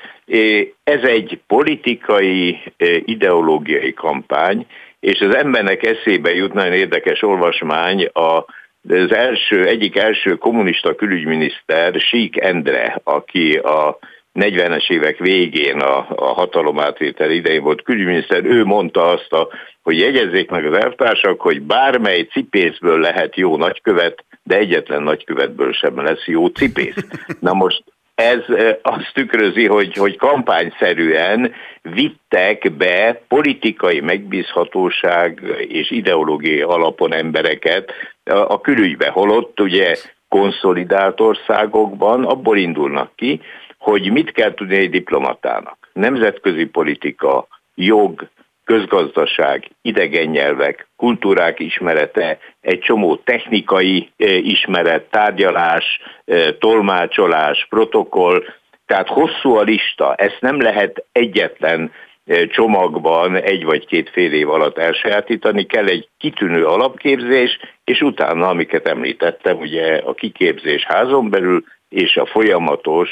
Ez 0.84 1.02
egy 1.02 1.40
politikai, 1.46 2.58
ideológiai 3.04 3.92
kampány, 3.92 4.66
és 5.00 5.20
az 5.20 5.34
embernek 5.34 5.82
eszébe 5.82 6.34
jut 6.34 6.52
nagyon 6.52 6.72
érdekes 6.72 7.22
olvasmány 7.22 8.04
a 8.04 8.44
az 8.88 9.12
első, 9.12 9.66
egyik 9.66 9.96
első 9.96 10.34
kommunista 10.34 10.94
külügyminiszter, 10.94 11.94
Sík 12.00 12.40
Endre, 12.40 13.00
aki 13.04 13.56
a 13.56 13.98
40-es 14.34 14.90
évek 14.90 15.18
végén 15.18 15.80
a, 15.80 16.06
a 16.16 16.32
hatalomátvétel 16.32 17.30
idején 17.30 17.62
volt 17.62 17.82
külügyminiszter, 17.82 18.44
ő 18.44 18.64
mondta 18.64 19.06
azt, 19.06 19.32
a, 19.32 19.48
hogy 19.82 19.98
jegyezzék 19.98 20.50
meg 20.50 20.66
az 20.66 20.72
elvtársak, 20.72 21.40
hogy 21.40 21.62
bármely 21.62 22.22
cipészből 22.22 23.00
lehet 23.00 23.36
jó 23.36 23.56
nagykövet, 23.56 24.24
de 24.42 24.56
egyetlen 24.56 25.02
nagykövetből 25.02 25.72
sem 25.72 26.02
lesz 26.02 26.26
jó 26.26 26.46
cipész. 26.46 26.96
Na 27.40 27.52
most 27.52 27.82
ez 28.18 28.44
azt 28.82 29.10
tükrözi, 29.14 29.66
hogy, 29.66 29.94
hogy 29.94 30.16
kampányszerűen 30.16 31.52
vittek 31.82 32.72
be 32.72 33.22
politikai 33.28 34.00
megbízhatóság 34.00 35.42
és 35.68 35.90
ideológiai 35.90 36.60
alapon 36.60 37.12
embereket 37.12 37.92
a 38.24 38.60
külügybe, 38.60 39.08
holott 39.08 39.60
ugye 39.60 39.96
konszolidált 40.28 41.20
országokban 41.20 42.24
abból 42.24 42.58
indulnak 42.58 43.10
ki, 43.16 43.40
hogy 43.78 44.12
mit 44.12 44.32
kell 44.32 44.54
tudni 44.54 44.76
egy 44.76 44.90
diplomatának. 44.90 45.90
Nemzetközi 45.92 46.64
politika, 46.64 47.46
jog, 47.74 48.28
közgazdaság, 48.68 49.70
idegen 49.82 50.26
nyelvek, 50.26 50.88
kultúrák 50.96 51.60
ismerete, 51.60 52.38
egy 52.60 52.78
csomó 52.78 53.16
technikai 53.16 54.10
eh, 54.16 54.46
ismeret, 54.46 55.10
tárgyalás, 55.10 56.00
eh, 56.24 56.46
tolmácsolás, 56.58 57.66
protokoll, 57.68 58.42
tehát 58.86 59.08
hosszú 59.08 59.54
a 59.54 59.62
lista, 59.62 60.14
ezt 60.14 60.38
nem 60.40 60.60
lehet 60.60 61.04
egyetlen 61.12 61.92
eh, 62.24 62.46
csomagban 62.46 63.36
egy 63.36 63.64
vagy 63.64 63.86
két 63.86 64.10
fél 64.10 64.32
év 64.32 64.50
alatt 64.50 64.78
elsajátítani, 64.78 65.66
kell 65.66 65.86
egy 65.86 66.08
kitűnő 66.18 66.64
alapképzés, 66.64 67.58
és 67.84 68.00
utána, 68.00 68.48
amiket 68.48 68.88
említettem, 68.88 69.58
ugye 69.58 69.96
a 69.96 70.14
kiképzés 70.14 70.84
házon 70.84 71.30
belül, 71.30 71.64
és 71.88 72.16
a 72.16 72.26
folyamatos 72.26 73.10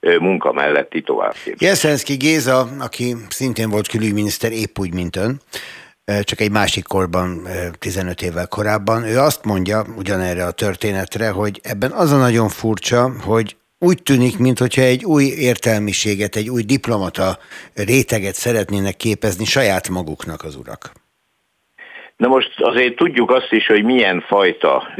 munka 0.00 0.52
melletti 0.52 1.02
továbbképzés. 1.02 1.68
Jeszenszki 1.68 2.14
Géza, 2.14 2.68
aki 2.78 3.16
szintén 3.28 3.70
volt 3.70 3.88
külügyminiszter 3.88 4.52
épp 4.52 4.78
úgy, 4.78 4.94
mint 4.94 5.16
ön, 5.16 5.40
csak 6.22 6.40
egy 6.40 6.50
másik 6.50 6.84
korban, 6.84 7.48
15 7.78 8.22
évvel 8.22 8.46
korábban, 8.46 9.04
ő 9.04 9.18
azt 9.18 9.44
mondja 9.44 9.84
ugyanerre 9.96 10.44
a 10.44 10.50
történetre, 10.50 11.30
hogy 11.30 11.60
ebben 11.62 11.90
az 11.90 12.12
a 12.12 12.16
nagyon 12.16 12.48
furcsa, 12.48 13.12
hogy 13.20 13.56
úgy 13.78 14.02
tűnik, 14.02 14.38
mintha 14.38 14.82
egy 14.82 15.04
új 15.04 15.24
értelmiséget, 15.24 16.36
egy 16.36 16.50
új 16.50 16.62
diplomata 16.62 17.38
réteget 17.74 18.34
szeretnének 18.34 18.96
képezni 18.96 19.44
saját 19.44 19.88
maguknak 19.88 20.42
az 20.44 20.56
urak. 20.56 20.92
Na 22.18 22.28
most 22.28 22.60
azért 22.60 22.96
tudjuk 22.96 23.30
azt 23.30 23.52
is, 23.52 23.66
hogy 23.66 23.84
milyen 23.84 24.20
fajta 24.20 24.94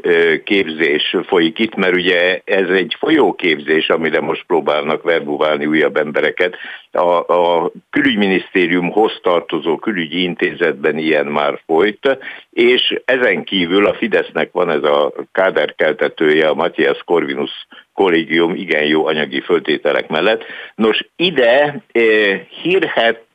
képzés 0.45 1.17
folyik 1.27 1.59
itt, 1.59 1.75
mert 1.75 1.95
ugye 1.95 2.41
ez 2.45 2.69
egy 2.69 2.97
folyóképzés, 2.99 3.89
amire 3.89 4.21
most 4.21 4.45
próbálnak 4.47 5.03
verbuválni 5.03 5.67
újabb 5.67 5.97
embereket. 5.97 6.57
A, 6.93 7.33
a 7.33 7.71
külügyminisztériumhoz 7.91 9.19
tartozó 9.23 9.77
külügyi 9.77 10.23
intézetben 10.23 10.99
ilyen 10.99 11.27
már 11.27 11.61
folyt, 11.67 12.19
és 12.51 13.01
ezen 13.05 13.45
kívül 13.45 13.87
a 13.87 13.95
Fidesznek 13.95 14.53
van 14.53 14.71
ez 14.71 14.83
a 14.83 15.13
káderkeltetője, 15.33 16.49
a 16.49 16.55
Matthias 16.55 17.03
Corvinus 17.05 17.67
kollégium 17.95 18.55
igen 18.55 18.85
jó 18.85 19.07
anyagi 19.07 19.41
föltételek 19.41 20.09
mellett. 20.09 20.45
Nos, 20.75 21.05
ide 21.17 21.83
eh, 21.93 22.41
hírhet 22.63 23.27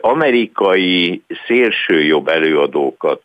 amerikai 0.00 1.22
szélsőjobb 1.46 2.28
előadókat 2.28 3.22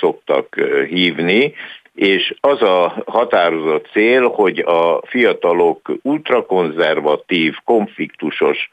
szoktak 0.00 0.54
hívni, 0.88 1.54
és 1.94 2.34
az 2.40 2.62
a 2.62 3.02
határozott 3.06 3.88
cél, 3.92 4.28
hogy 4.28 4.58
a 4.58 5.00
fiatalok 5.06 5.92
ultrakonzervatív, 6.02 7.54
konfliktusos 7.64 8.70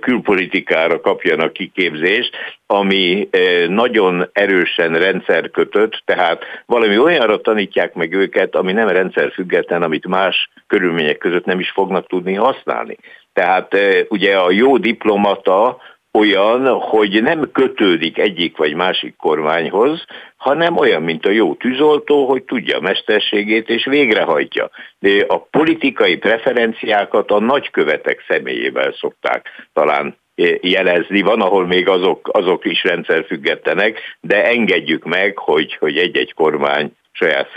külpolitikára 0.00 1.00
kapjanak 1.00 1.52
kiképzést, 1.52 2.36
ami 2.66 3.28
nagyon 3.68 4.28
erősen 4.32 4.98
rendszerkötött, 4.98 6.02
tehát 6.04 6.42
valami 6.66 6.98
olyanra 6.98 7.40
tanítják 7.40 7.94
meg 7.94 8.12
őket, 8.12 8.54
ami 8.54 8.72
nem 8.72 8.88
rendszerfüggetlen, 8.88 9.82
amit 9.82 10.06
más 10.06 10.50
körülmények 10.66 11.18
között 11.18 11.44
nem 11.44 11.60
is 11.60 11.70
fognak 11.70 12.06
tudni 12.06 12.34
használni. 12.34 12.96
Tehát 13.32 13.76
ugye 14.08 14.36
a 14.36 14.50
jó 14.50 14.76
diplomata 14.76 15.78
olyan, 16.16 16.68
hogy 16.68 17.22
nem 17.22 17.50
kötődik 17.52 18.18
egyik 18.18 18.56
vagy 18.56 18.74
másik 18.74 19.16
kormányhoz, 19.16 20.04
hanem 20.36 20.76
olyan, 20.76 21.02
mint 21.02 21.26
a 21.26 21.30
jó 21.30 21.54
tűzoltó, 21.54 22.26
hogy 22.26 22.42
tudja 22.42 22.76
a 22.76 22.80
mesterségét 22.80 23.68
és 23.68 23.84
végrehajtja. 23.84 24.70
De 24.98 25.24
a 25.28 25.38
politikai 25.38 26.16
preferenciákat 26.16 27.30
a 27.30 27.40
nagykövetek 27.40 28.24
személyével 28.28 28.92
szokták 28.92 29.68
talán 29.72 30.16
jelezni. 30.60 31.20
Van, 31.20 31.40
ahol 31.40 31.66
még 31.66 31.88
azok, 31.88 32.28
azok 32.32 32.64
is 32.64 32.84
rendszerfüggetlenek, 32.84 34.00
de 34.20 34.44
engedjük 34.44 35.04
meg, 35.04 35.38
hogy, 35.38 35.76
hogy 35.80 35.96
egy-egy 35.96 36.34
kormány 36.34 36.92
saját 37.18 37.48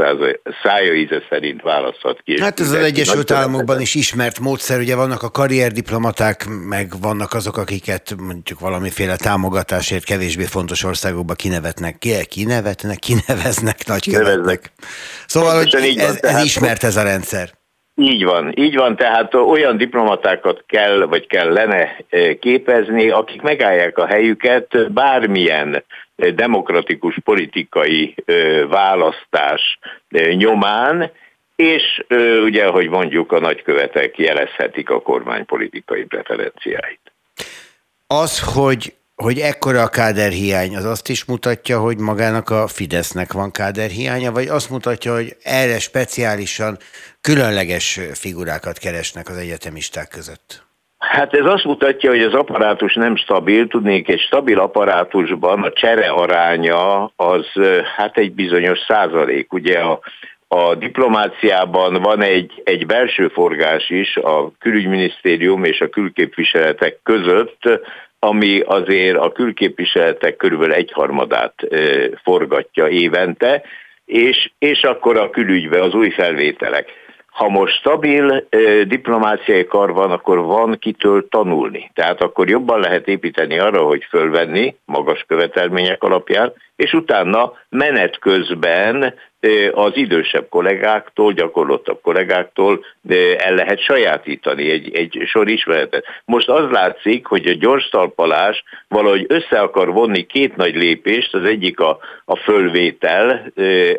szája 0.64 0.94
íze 0.94 1.22
szerint 1.30 1.62
választhat 1.62 2.22
ki. 2.24 2.42
Hát 2.42 2.60
ez 2.60 2.72
az 2.72 2.84
Egyesült 2.84 3.32
Államokban 3.32 3.82
is 3.82 3.96
ismert 3.96 4.40
módszer, 4.40 4.80
ugye 4.80 4.96
vannak 4.96 5.24
a 5.24 5.30
karrierdiplomaták, 5.30 6.46
meg 6.70 6.88
vannak 7.02 7.34
azok, 7.34 7.58
akiket 7.58 8.16
mondjuk 8.18 8.60
valamiféle 8.60 9.16
támogatásért 9.16 10.04
kevésbé 10.04 10.44
fontos 10.44 10.84
országokba 10.84 11.34
kinevetnek, 11.34 11.98
ki, 11.98 12.26
kinevetnek, 12.30 12.98
kineveznek 12.98 13.88
nagykövetnek. 13.88 14.72
Szóval, 15.26 15.58
hogy 15.58 15.96
ez, 15.98 16.18
ez 16.22 16.44
ismert 16.44 16.84
ez 16.84 16.98
a 16.98 17.04
rendszer. 17.04 17.50
Így 17.96 18.24
van, 18.24 18.54
így 18.56 18.76
van, 18.76 18.96
tehát 18.96 19.34
olyan 19.34 19.78
diplomatákat 19.78 20.64
kell, 20.68 21.06
vagy 21.06 21.28
kellene 21.28 21.96
eh, 22.10 22.34
képezni, 22.40 23.10
akik 23.10 23.42
megállják 23.42 23.98
a 23.98 24.06
helyüket 24.06 24.92
bármilyen 24.94 25.84
demokratikus 26.36 27.20
politikai 27.24 28.16
választás 28.68 29.80
nyomán, 30.34 31.12
és 31.56 32.04
ugye, 32.44 32.66
ahogy 32.66 32.90
mondjuk, 32.90 33.32
a 33.32 33.40
nagykövetek 33.40 34.18
jelezhetik 34.18 34.90
a 34.90 35.02
kormány 35.02 35.46
politikai 35.46 36.04
preferenciáit. 36.04 37.00
Az, 38.08 38.54
hogy 38.54 38.94
hogy 39.16 39.40
ekkora 39.40 39.82
a 39.82 39.88
káderhiány, 39.88 40.76
az 40.76 40.86
azt 40.86 41.10
is 41.10 41.26
mutatja, 41.26 41.80
hogy 41.80 41.98
magának 41.98 42.50
a 42.50 42.68
Fidesznek 42.68 43.34
van 43.34 43.52
káderhiánya, 43.52 44.32
vagy 44.32 44.48
azt 44.48 44.70
mutatja, 44.70 45.14
hogy 45.14 45.36
erre 45.44 45.80
speciálisan 45.80 46.78
különleges 47.22 48.00
figurákat 48.14 48.78
keresnek 48.78 49.30
az 49.30 49.38
egyetemisták 49.38 50.08
között? 50.08 50.69
Hát 51.10 51.34
ez 51.34 51.46
azt 51.46 51.64
mutatja, 51.64 52.10
hogy 52.10 52.22
az 52.22 52.34
apparátus 52.34 52.94
nem 52.94 53.16
stabil, 53.16 53.68
tudnék, 53.68 54.10
egy 54.10 54.20
stabil 54.20 54.60
apparátusban 54.60 55.64
a 55.64 55.72
csere 55.72 56.08
aránya 56.08 57.12
az 57.16 57.46
hát 57.96 58.18
egy 58.18 58.32
bizonyos 58.32 58.80
százalék. 58.88 59.54
Ugye 59.54 59.80
a, 59.80 60.00
a 60.48 60.76
diplomáciában 60.76 61.94
van 61.94 62.22
egy, 62.22 62.62
egy 62.64 62.86
belső 62.86 63.28
forgás 63.28 63.90
is 63.90 64.16
a 64.18 64.52
külügyminisztérium 64.60 65.64
és 65.64 65.82
a 65.82 65.90
külképviseletek 65.90 67.00
között, 67.04 67.82
ami 68.20 68.60
azért 68.60 69.18
a 69.18 69.32
külképviseletek 69.32 70.36
körülbelül 70.36 70.74
egyharmadát 70.74 71.54
forgatja 72.24 72.88
évente, 72.88 73.64
és, 74.06 74.52
és 74.60 74.84
akkor 74.84 75.18
a 75.18 75.30
külügybe 75.30 75.82
az 75.82 75.94
új 75.94 76.10
felvételek. 76.10 76.99
Ha 77.40 77.50
most 77.50 77.74
stabil 77.74 78.48
diplomáciai 78.88 79.66
kar 79.66 79.94
van, 79.94 80.12
akkor 80.12 80.38
van 80.38 80.80
kitől 80.80 81.28
tanulni. 81.30 81.92
Tehát 81.94 82.22
akkor 82.22 82.50
jobban 82.50 82.80
lehet 82.80 83.08
építeni 83.08 83.60
arra, 83.60 83.82
hogy 83.82 84.06
fölvenni 84.10 84.76
magas 84.86 85.26
követelmények 85.28 86.04
alapján, 86.04 86.54
és 86.76 86.94
utána 86.94 87.54
menet 87.70 88.20
közben 88.20 89.14
az 89.72 89.92
idősebb 89.96 90.50
kollégáktól, 90.50 91.34
gyakorlottabb 91.34 92.02
kollégáktól 92.02 92.86
el 93.38 93.54
lehet 93.54 93.80
sajátítani 93.80 94.70
egy, 94.70 94.96
egy 94.96 95.24
sor 95.26 95.50
ismeretet. 95.50 96.06
Most 96.26 96.50
az 96.50 96.72
látszik, 96.72 97.26
hogy 97.26 97.46
a 97.46 97.54
gyors 97.54 97.90
talpalás 97.90 98.64
valahogy 98.88 99.26
össze 99.28 99.60
akar 99.60 99.92
vonni 99.92 100.26
két 100.26 100.56
nagy 100.56 100.76
lépést, 100.76 101.34
az 101.34 101.44
egyik 101.44 101.80
a, 101.80 102.00
a 102.26 102.36
fölvétel, 102.36 103.52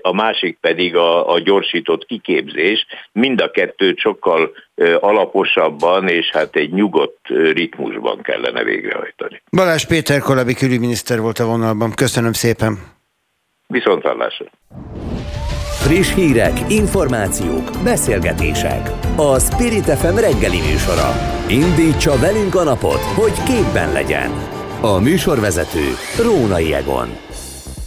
a 0.02 0.14
másik 0.14 0.58
pedig 0.60 0.96
a, 0.96 1.32
a 1.32 1.38
gyorsított 1.38 2.06
kiképzés. 2.06 2.86
Mind 3.12 3.40
a 3.40 3.50
kettőt 3.50 3.98
sokkal 3.98 4.52
alaposabban 5.00 6.08
és 6.08 6.30
hát 6.30 6.56
egy 6.56 6.72
nyugodt 6.72 7.28
ritmusban 7.52 8.20
kellene 8.22 8.64
végrehajtani. 8.64 9.42
Balázs 9.50 9.84
Péter 9.84 10.20
korábbi 10.20 10.54
külügyminiszter 10.54 11.20
volt 11.20 11.38
a 11.38 11.44
vonalban. 11.44 11.92
Köszönöm 11.94 12.32
szépen. 12.32 12.98
Viszont 13.70 14.02
hallásra. 14.02 14.46
Friss 15.82 16.14
hírek, 16.14 16.52
információk, 16.68 17.70
beszélgetések. 17.84 18.90
A 19.16 19.38
Spirit 19.38 19.84
FM 19.84 20.14
reggeli 20.14 20.60
műsora. 20.70 21.10
Indítsa 21.48 22.18
velünk 22.18 22.54
a 22.54 22.62
napot, 22.62 23.00
hogy 23.00 23.32
képben 23.42 23.92
legyen. 23.92 24.30
A 24.80 24.98
műsorvezető 24.98 25.86
Rónai 26.22 26.74
Egon. 26.74 27.08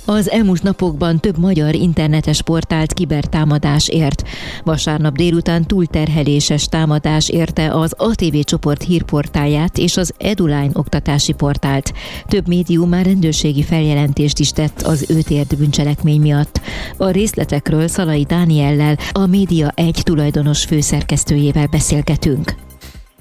Az 0.06 0.30
elmúlt 0.30 0.64
napokban 0.64 1.20
több 1.20 1.38
magyar 1.38 1.76
internetes 1.76 2.42
portált 2.42 2.94
kibertámadás 2.94 3.90
ért. 3.90 4.24
Vasárnap 4.64 5.16
délután 5.16 5.64
túlterheléses 5.64 6.66
támadás 6.66 7.30
érte 7.30 7.72
az 7.72 7.94
ATV 7.98 8.36
csoport 8.44 8.84
hírportáját 8.84 9.78
és 9.78 9.98
az 9.98 10.14
Eduline 10.18 10.70
oktatási 10.74 11.34
portált. 11.34 11.94
Több 12.28 12.48
médium 12.48 12.90
már 12.90 13.06
rendőrségi 13.06 13.64
feljelentést 13.64 14.40
is 14.40 14.52
tett 14.52 14.82
az 14.82 15.10
őt 15.10 15.30
ért 15.30 15.58
bűncselekmény 15.58 16.22
miatt. 16.22 16.62
A 16.98 17.10
részletekről 17.10 17.88
Szalai 17.88 18.24
Dániellel, 18.24 18.96
a 19.12 19.26
Média 19.28 19.72
egy 19.76 20.02
tulajdonos 20.04 20.66
főszerkesztőjével 20.66 21.68
beszélgetünk. 21.72 22.52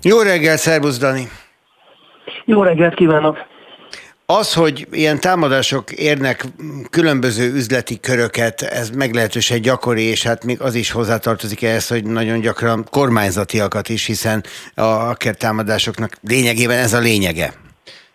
Jó 0.02 0.20
reggel, 0.20 0.56
szervusz 0.56 0.98
Dani! 0.98 1.28
Jó 2.44 2.62
reggelt 2.62 2.94
kívánok! 2.94 3.51
Az, 4.27 4.55
hogy 4.55 4.86
ilyen 4.90 5.20
támadások 5.20 5.93
érnek 5.93 6.44
különböző 6.90 7.53
üzleti 7.53 8.01
köröket, 8.01 8.62
ez 8.62 8.90
meglehetősen 8.90 9.61
gyakori, 9.61 10.03
és 10.03 10.23
hát 10.23 10.44
még 10.44 10.61
az 10.61 10.74
is 10.74 10.90
hozzátartozik 10.90 11.62
ehhez, 11.62 11.89
hogy 11.89 12.05
nagyon 12.05 12.40
gyakran 12.40 12.86
kormányzatiakat 12.90 13.89
is, 13.89 14.07
hiszen 14.07 14.44
a 14.74 15.15
támadásoknak 15.15 16.16
lényegében 16.28 16.78
ez 16.78 16.93
a 16.93 16.99
lényege. 16.99 17.53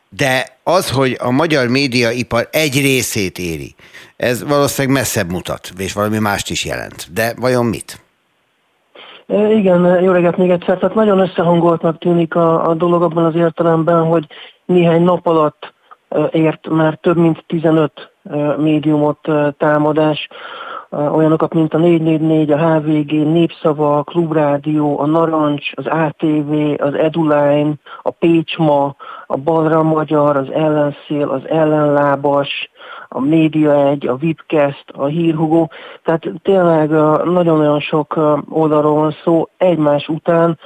De 0.10 0.58
az, 0.64 0.90
hogy 0.90 1.18
a 1.20 1.32
magyar 1.32 1.68
médiaipar 1.68 2.48
egy 2.52 2.82
részét 2.82 3.40
éri, 3.40 3.76
ez 4.18 4.44
valószínűleg 4.44 4.98
messzebb 4.98 5.32
mutat, 5.32 5.72
és 5.78 5.94
valami 5.94 6.18
mást 6.18 6.50
is 6.50 6.66
jelent. 6.66 7.14
De 7.14 7.34
vajon 7.38 7.66
mit? 7.66 8.02
Igen, 9.28 10.02
jó 10.02 10.12
reggelt 10.12 10.38
még 10.38 10.50
egyszer. 10.50 10.78
Tehát 10.78 10.96
nagyon 10.96 11.20
összehangoltnak 11.20 12.00
tűnik 12.00 12.36
a, 12.36 12.70
a 12.70 12.74
dolog 12.74 13.02
abban 13.02 13.26
az 13.26 13.36
értelemben, 13.36 14.04
hogy 14.04 14.28
néhány 14.66 15.02
nap 15.02 15.28
alatt 15.28 15.74
ért 16.32 16.70
már 16.70 16.98
több 17.02 17.18
mint 17.18 17.44
15 17.48 18.12
médiumot 18.58 19.30
támadás, 19.58 20.28
olyanokat, 20.92 21.54
mint 21.54 21.74
a 21.74 21.78
444, 21.78 22.52
a 22.52 22.58
HVG, 22.58 23.12
Népszava, 23.12 23.98
a 23.98 24.04
Klubrádió, 24.04 25.00
a 25.00 25.06
Narancs, 25.06 25.72
az 25.74 25.86
ATV, 25.86 26.54
az 26.78 26.94
Eduline, 26.94 27.74
a 28.02 28.10
Pécsma, 28.10 28.96
a 29.28 29.38
Balra 29.38 29.84
Magyar, 29.84 30.38
az 30.38 30.52
Ellenszél, 30.52 31.30
az 31.30 31.48
Ellenlábas, 31.48 32.70
a 33.10 33.20
Média 33.20 33.88
1, 33.88 34.08
a 34.08 34.16
Vipcast, 34.16 34.86
a 34.94 35.06
Hírhugó. 35.06 35.72
Tehát 36.04 36.32
tényleg 36.42 36.90
nagyon-nagyon 37.24 37.80
sok 37.80 38.20
oldalról 38.50 38.94
van 38.94 39.16
szó 39.24 39.50
egymás 39.58 40.08
után, 40.08 40.60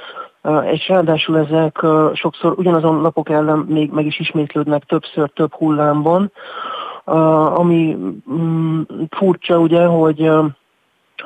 és 0.72 0.88
ráadásul 0.88 1.38
ezek 1.38 1.78
sokszor 2.14 2.54
ugyanazon 2.56 3.00
napok 3.00 3.30
ellen 3.30 3.58
még 3.58 3.90
meg 3.90 4.06
is 4.06 4.20
ismétlődnek 4.20 4.84
többször, 4.84 5.30
több 5.34 5.52
hullámban, 5.54 6.32
ami 7.54 7.96
mm, 8.32 8.80
furcsa 9.10 9.58
ugye, 9.58 9.84
hogy 9.84 10.30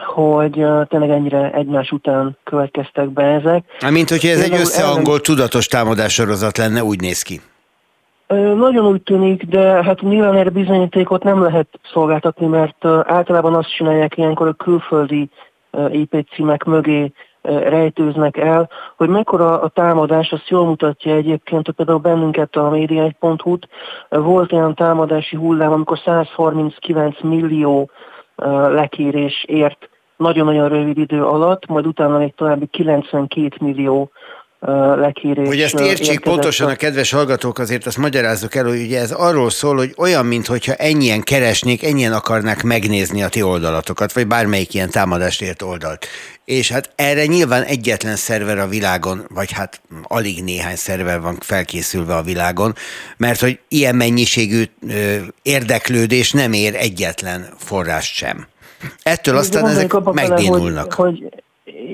hogy 0.05 0.65
tényleg 0.89 1.11
ennyire 1.11 1.51
egymás 1.53 1.91
után 1.91 2.37
következtek 2.45 3.09
be 3.09 3.23
ezek. 3.23 3.65
Mint 3.91 4.09
hogyha 4.11 4.29
ez 4.29 4.43
egy 4.43 4.61
összehangolt, 4.61 5.23
tudatos 5.23 5.67
támadássorozat 5.67 6.57
lenne, 6.57 6.85
úgy 6.85 7.01
néz 7.01 7.23
ki. 7.23 7.41
Nagyon 8.57 8.87
úgy 8.87 9.03
tűnik, 9.03 9.43
de 9.43 9.61
hát 9.61 10.01
nyilván 10.01 10.35
erre 10.35 10.51
bizonyítékot 10.51 11.23
nem 11.23 11.43
lehet 11.43 11.69
szolgáltatni, 11.93 12.47
mert 12.47 12.85
általában 12.85 13.55
azt 13.55 13.75
csinálják 13.77 14.17
ilyenkor 14.17 14.49
a 14.49 14.53
külföldi 14.53 15.31
IP 15.91 16.27
címek 16.35 16.65
mögé 16.65 17.13
rejtőznek 17.47 18.36
el, 18.36 18.70
hogy 18.97 19.09
mekkora 19.09 19.60
a 19.60 19.68
támadás, 19.68 20.32
azt 20.32 20.48
jól 20.48 20.66
mutatja 20.66 21.14
egyébként, 21.14 21.66
hogy 21.66 21.74
például 21.74 21.98
bennünket 21.98 22.56
a 22.56 22.70
média1.hu-t 22.70 23.68
volt 24.09 24.52
olyan 24.52 24.74
támadási 24.74 25.36
hullám, 25.36 25.73
amikor 25.73 25.98
139 25.98 27.20
millió 27.23 27.90
lekérés 28.68 29.44
ért 29.48 29.89
nagyon-nagyon 30.16 30.68
rövid 30.68 30.98
idő 30.98 31.24
alatt, 31.24 31.66
majd 31.66 31.86
utána 31.86 32.18
még 32.18 32.35
további 32.35 32.66
92 32.66 33.48
millió 33.60 34.10
lekérés. 34.97 35.47
Hogy 35.47 35.61
ezt 35.61 35.81
értsék 35.81 36.21
pontosan 36.21 36.69
a 36.69 36.75
kedves 36.75 37.11
hallgatók, 37.11 37.59
azért 37.59 37.87
azt 37.87 37.97
magyarázzuk 37.97 38.55
el, 38.55 38.65
hogy 38.65 38.81
ugye 38.81 39.01
ez 39.01 39.11
arról 39.11 39.51
szól, 39.51 39.77
hogy 39.77 39.95
olyan, 39.97 40.27
mintha 40.27 40.75
ennyien 40.75 41.23
keresnék, 41.23 41.85
ennyien 41.85 42.13
akarnák 42.13 42.63
megnézni 42.63 43.23
a 43.23 43.29
ti 43.29 43.43
oldalatokat, 43.43 44.13
vagy 44.13 44.27
bármelyik 44.27 44.75
ilyen 44.75 44.91
támadást 44.91 45.43
ért 45.43 45.63
oldalt. 45.63 46.07
És 46.45 46.71
hát 46.71 46.91
erre 46.95 47.27
nyilván 47.27 47.63
egyetlen 47.63 48.17
szerver 48.17 48.59
a 48.59 48.69
világon, 48.69 49.25
vagy 49.35 49.53
hát 49.53 49.81
alig 50.03 50.45
néhány 50.45 50.77
szerver 50.77 51.21
van 51.21 51.39
felkészülve 51.41 52.15
a 52.15 52.23
világon, 52.23 52.75
mert 53.17 53.41
hogy 53.41 53.59
ilyen 53.69 53.95
mennyiségű 53.95 54.65
érdeklődés 55.43 56.33
nem 56.33 56.53
ér 56.53 56.75
egyetlen 56.75 57.49
forrást 57.59 58.15
sem. 58.15 58.47
Ettől 59.03 59.37
aztán 59.37 59.67
ezek 59.67 59.93
megdénulnak. 60.03 60.93
Hogy, 60.93 61.19
hogy 61.19 61.45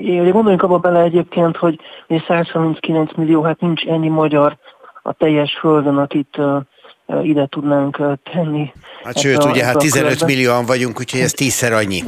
én 0.07 0.31
gondoljunk 0.31 0.63
abba 0.63 0.77
bele 0.77 1.01
egyébként, 1.01 1.57
hogy 1.57 1.79
139 2.27 3.11
millió, 3.15 3.41
hát 3.41 3.59
nincs 3.59 3.85
ennyi 3.85 4.09
magyar 4.09 4.57
a 5.03 5.13
teljes 5.13 5.57
földön, 5.59 5.97
akit 5.97 6.37
uh, 6.37 7.27
ide 7.27 7.45
tudnánk 7.45 7.99
uh, 7.99 8.13
tenni. 8.33 8.73
Hát 9.03 9.17
sőt, 9.17 9.43
a, 9.43 9.49
ugye 9.49 9.63
hát 9.63 9.77
15 9.77 10.09
körben. 10.09 10.27
millióan 10.27 10.65
vagyunk, 10.65 10.99
úgyhogy 10.99 11.19
ez 11.19 11.31
tízszer 11.31 11.73
annyi. 11.73 12.03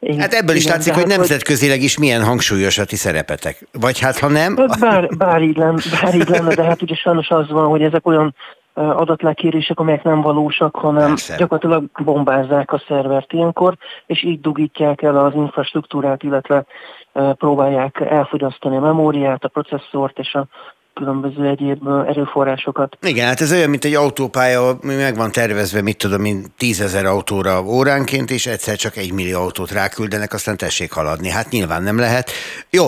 Igen, 0.00 0.20
hát 0.20 0.32
ebből 0.32 0.56
is 0.56 0.62
igen, 0.62 0.74
látszik, 0.74 0.92
hogy 0.92 1.02
hát, 1.02 1.16
nemzetközileg 1.16 1.82
is 1.82 1.98
milyen 1.98 2.24
hangsúlyos 2.24 2.78
a 2.78 2.84
ti 2.84 2.96
szerepetek. 2.96 3.66
Vagy 3.72 3.98
hát, 3.98 4.18
ha 4.18 4.28
nem... 4.28 4.54
Bár, 4.80 5.08
bár, 5.16 5.42
így 5.42 5.56
lenne, 5.56 5.80
bár 6.02 6.14
így 6.14 6.28
lenne, 6.28 6.54
de 6.54 6.62
hát 6.62 6.82
ugye 6.82 6.94
sajnos 6.94 7.28
az 7.28 7.50
van, 7.50 7.68
hogy 7.68 7.82
ezek 7.82 8.06
olyan 8.06 8.34
adatlekérések, 8.74 9.78
amelyek 9.78 10.02
nem 10.02 10.20
valósak, 10.20 10.76
hanem 10.76 11.08
Persze. 11.08 11.36
gyakorlatilag 11.36 11.84
bombázzák 12.04 12.72
a 12.72 12.82
szervert 12.88 13.32
ilyenkor, 13.32 13.76
és 14.06 14.22
így 14.22 14.40
dugítják 14.40 15.02
el 15.02 15.16
az 15.16 15.34
infrastruktúrát, 15.34 16.22
illetve 16.22 16.64
próbálják 17.12 18.00
elfogyasztani 18.00 18.76
a 18.76 18.80
memóriát, 18.80 19.44
a 19.44 19.48
processzort 19.48 20.18
és 20.18 20.34
a 20.34 20.46
különböző 20.94 21.48
egyéb 21.48 21.88
erőforrásokat. 21.88 22.96
Igen, 23.00 23.26
hát 23.26 23.40
ez 23.40 23.52
olyan, 23.52 23.70
mint 23.70 23.84
egy 23.84 23.94
autópálya, 23.94 24.68
ami 24.68 24.94
meg 24.94 25.16
van 25.16 25.32
tervezve, 25.32 25.82
mit 25.82 25.96
tudom, 25.96 26.20
mint 26.20 26.50
tízezer 26.56 27.04
autóra 27.04 27.62
óránként, 27.62 28.30
és 28.30 28.46
egyszer 28.46 28.76
csak 28.76 28.96
egy 28.96 29.12
millió 29.12 29.40
autót 29.40 29.70
ráküldenek, 29.70 30.32
aztán 30.32 30.56
tessék 30.56 30.92
haladni. 30.92 31.28
Hát 31.28 31.50
nyilván 31.50 31.82
nem 31.82 31.98
lehet. 31.98 32.30
Jó, 32.70 32.86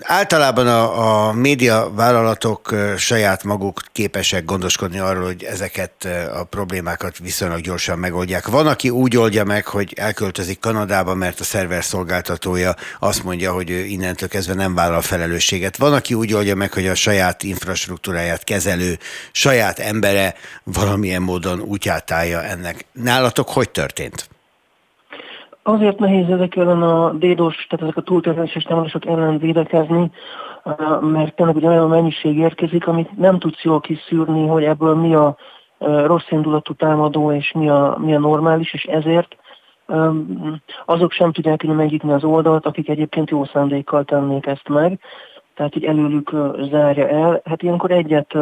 általában 0.00 0.66
a, 0.66 1.28
a 1.28 1.32
média 1.32 1.90
vállalatok 1.94 2.74
saját 2.96 3.44
maguk 3.44 3.80
képesek 3.92 4.44
gondoskodni 4.44 4.98
arról, 4.98 5.24
hogy 5.24 5.42
ezeket 5.42 6.08
a 6.40 6.44
problémákat 6.44 7.18
viszonylag 7.18 7.60
gyorsan 7.60 7.98
megoldják. 7.98 8.48
Van, 8.48 8.66
aki 8.66 8.90
úgy 8.90 9.16
oldja 9.16 9.44
meg, 9.44 9.66
hogy 9.66 9.92
elköltözik 9.96 10.60
Kanadába, 10.60 11.14
mert 11.14 11.40
a 11.40 11.44
szerver 11.44 11.84
szolgáltatója 11.84 12.74
azt 12.98 13.24
mondja, 13.24 13.52
hogy 13.52 13.70
ő 13.70 13.84
innentől 13.84 14.28
kezdve 14.28 14.54
nem 14.54 14.74
vállal 14.74 15.00
felelősséget. 15.00 15.76
Van, 15.76 15.92
aki 15.92 16.14
úgy 16.14 16.34
oldja 16.34 16.54
meg, 16.54 16.72
hogy 16.72 16.86
a 16.86 16.94
saját 16.94 17.23
saját 17.24 17.42
infrastruktúráját 17.42 18.44
kezelő 18.44 18.92
saját 19.32 19.78
embere 19.78 20.34
valamilyen 20.64 21.22
módon 21.22 21.60
útját 21.60 22.10
állja 22.10 22.42
ennek. 22.42 22.86
Nálatok 22.92 23.48
hogy 23.48 23.70
történt? 23.70 24.28
Azért 25.62 25.98
nehéz 25.98 26.28
ezek 26.28 26.56
ellen 26.56 26.82
a 26.82 27.12
dédos, 27.12 27.66
tehát 27.68 27.84
ezek 27.84 27.96
a 27.96 28.02
túlterheléses 28.02 28.62
támadások 28.62 29.06
ellen 29.06 29.38
védekezni, 29.38 30.10
mert 31.00 31.36
tényleg 31.36 31.56
ugye 31.56 31.68
olyan 31.68 31.88
mennyiség 31.88 32.38
érkezik, 32.38 32.86
amit 32.86 33.16
nem 33.16 33.38
tudsz 33.38 33.62
jól 33.62 33.80
kiszűrni, 33.80 34.46
hogy 34.46 34.64
ebből 34.64 34.94
mi 34.94 35.14
a 35.14 35.36
rossz 36.06 36.30
indulatú 36.30 36.74
támadó, 36.74 37.32
és 37.32 37.52
mi 37.52 37.68
a, 37.68 37.96
mi 37.98 38.14
a 38.14 38.18
normális, 38.18 38.74
és 38.74 38.82
ezért 38.82 39.36
azok 40.84 41.12
sem 41.12 41.32
tudják 41.32 41.62
megnyitni 41.62 42.12
az 42.12 42.24
oldalt, 42.24 42.66
akik 42.66 42.88
egyébként 42.88 43.30
jó 43.30 43.44
szándékkal 43.44 44.04
tennék 44.04 44.46
ezt 44.46 44.68
meg 44.68 45.00
tehát 45.54 45.76
így 45.76 45.84
előlük 45.84 46.30
zárja 46.70 47.08
el. 47.08 47.40
Hát 47.44 47.62
ilyenkor 47.62 47.90
egyet 47.90 48.34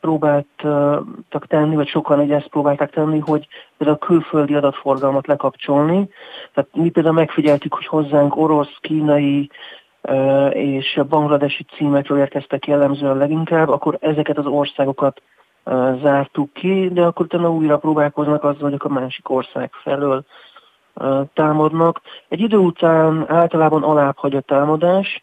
próbáltak 0.00 1.46
tenni, 1.46 1.74
vagy 1.74 1.88
sokan 1.88 2.20
egy 2.20 2.30
ezt 2.30 2.48
próbálták 2.48 2.90
tenni, 2.90 3.18
hogy 3.18 3.46
például 3.76 3.98
a 4.00 4.06
külföldi 4.06 4.54
adatforgalmat 4.54 5.26
lekapcsolni. 5.26 6.08
Tehát 6.54 6.70
mi 6.74 6.90
például 6.90 7.14
megfigyeltük, 7.14 7.74
hogy 7.74 7.86
hozzánk 7.86 8.36
orosz, 8.36 8.76
kínai 8.80 9.50
és 10.50 11.00
bangladesi 11.08 11.64
címekről 11.64 12.18
érkeztek 12.18 12.66
jellemzően 12.66 13.16
leginkább, 13.16 13.68
akkor 13.68 13.98
ezeket 14.00 14.38
az 14.38 14.46
országokat 14.46 15.22
zártuk 16.02 16.52
ki, 16.52 16.88
de 16.92 17.02
akkor 17.04 17.24
utána 17.24 17.52
újra 17.52 17.78
próbálkoznak 17.78 18.44
azzal, 18.44 18.70
hogy 18.70 18.78
a 18.78 18.88
másik 18.88 19.30
ország 19.30 19.70
felől 19.82 20.24
támadnak. 21.34 22.00
Egy 22.28 22.40
idő 22.40 22.56
után 22.56 23.24
általában 23.28 23.82
alább 23.82 24.16
hagy 24.16 24.36
a 24.36 24.40
támadás, 24.40 25.22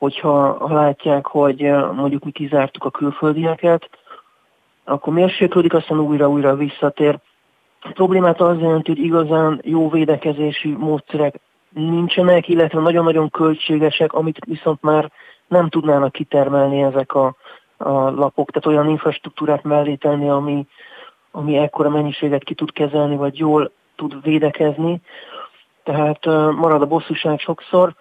hogyha 0.00 0.66
ha 0.66 0.74
látják, 0.74 1.26
hogy 1.26 1.60
mondjuk 1.94 2.24
mi 2.24 2.30
kizártuk 2.30 2.84
a 2.84 2.90
külföldieket, 2.90 3.88
akkor 4.84 5.12
mérséklődik, 5.12 5.74
aztán 5.74 5.98
újra-újra 5.98 6.56
visszatér. 6.56 7.18
A 7.80 7.90
problémát 7.92 8.40
az 8.40 8.60
jelenti, 8.60 8.90
hogy 8.90 9.04
igazán 9.04 9.60
jó 9.64 9.90
védekezési 9.90 10.68
módszerek 10.68 11.34
nincsenek, 11.68 12.48
illetve 12.48 12.80
nagyon-nagyon 12.80 13.30
költségesek, 13.30 14.12
amit 14.12 14.38
viszont 14.44 14.82
már 14.82 15.10
nem 15.48 15.68
tudnának 15.68 16.12
kitermelni 16.12 16.82
ezek 16.82 17.14
a, 17.14 17.34
a 17.76 17.90
lapok, 17.90 18.50
tehát 18.50 18.66
olyan 18.66 18.88
infrastruktúrát 18.88 19.62
mellé 19.62 19.94
tenni, 19.94 20.28
ami, 20.28 20.66
ami 21.30 21.56
ekkora 21.56 21.88
mennyiséget 21.88 22.44
ki 22.44 22.54
tud 22.54 22.72
kezelni, 22.72 23.16
vagy 23.16 23.38
jól 23.38 23.72
tud 23.96 24.22
védekezni. 24.22 25.00
Tehát 25.82 26.24
marad 26.54 26.82
a 26.82 26.86
bosszúság 26.86 27.38
sokszor, 27.38 27.94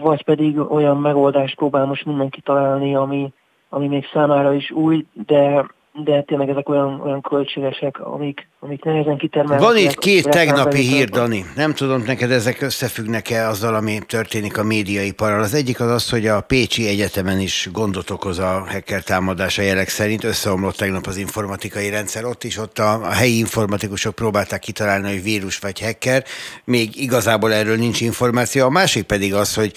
vagy 0.00 0.24
pedig 0.24 0.58
olyan 0.58 0.96
megoldást 0.96 1.56
próbál 1.56 1.86
most 1.86 2.04
mindenki 2.04 2.40
találni, 2.40 2.94
ami, 2.94 3.32
ami 3.68 3.86
még 3.88 4.06
számára 4.12 4.52
is 4.52 4.70
új, 4.70 5.06
de 5.26 5.66
de 5.92 6.22
tényleg 6.22 6.48
ezek 6.48 6.68
olyan, 6.68 7.00
olyan 7.00 7.20
költségesek, 7.20 8.00
amik, 8.00 8.48
amik 8.60 8.84
nehezen 8.84 9.16
kitermelnek. 9.16 9.66
Van 9.66 9.76
itt 9.76 9.94
két 9.94 10.28
tegnapi 10.28 10.78
hír, 10.78 11.08
Dani. 11.08 11.44
Nem 11.56 11.74
tudom, 11.74 12.02
neked 12.06 12.30
ezek 12.30 12.60
összefüggnek-e 12.60 13.48
azzal, 13.48 13.74
ami 13.74 13.98
történik 14.06 14.58
a 14.58 14.62
médiaiparral. 14.62 15.40
Az 15.40 15.54
egyik 15.54 15.80
az 15.80 15.90
az, 15.90 16.10
hogy 16.10 16.26
a 16.26 16.40
Pécsi 16.40 16.88
Egyetemen 16.88 17.40
is 17.40 17.68
gondot 17.72 18.10
okoz 18.10 18.38
a 18.38 18.64
hacker 18.68 19.02
támadása 19.02 19.62
jelek 19.62 19.88
szerint. 19.88 20.24
Összeomlott 20.24 20.76
tegnap 20.76 21.06
az 21.06 21.16
informatikai 21.16 21.90
rendszer. 21.90 22.24
Ott 22.24 22.44
is 22.44 22.58
ott 22.58 22.78
a, 22.78 22.92
a 22.92 23.10
helyi 23.10 23.38
informatikusok 23.38 24.14
próbálták 24.14 24.60
kitalálni, 24.60 25.08
hogy 25.08 25.22
vírus 25.22 25.58
vagy 25.58 25.80
hacker. 25.80 26.24
Még 26.64 26.96
igazából 26.96 27.52
erről 27.52 27.76
nincs 27.76 28.00
információ. 28.00 28.64
A 28.64 28.70
másik 28.70 29.04
pedig 29.04 29.34
az, 29.34 29.54
hogy 29.54 29.72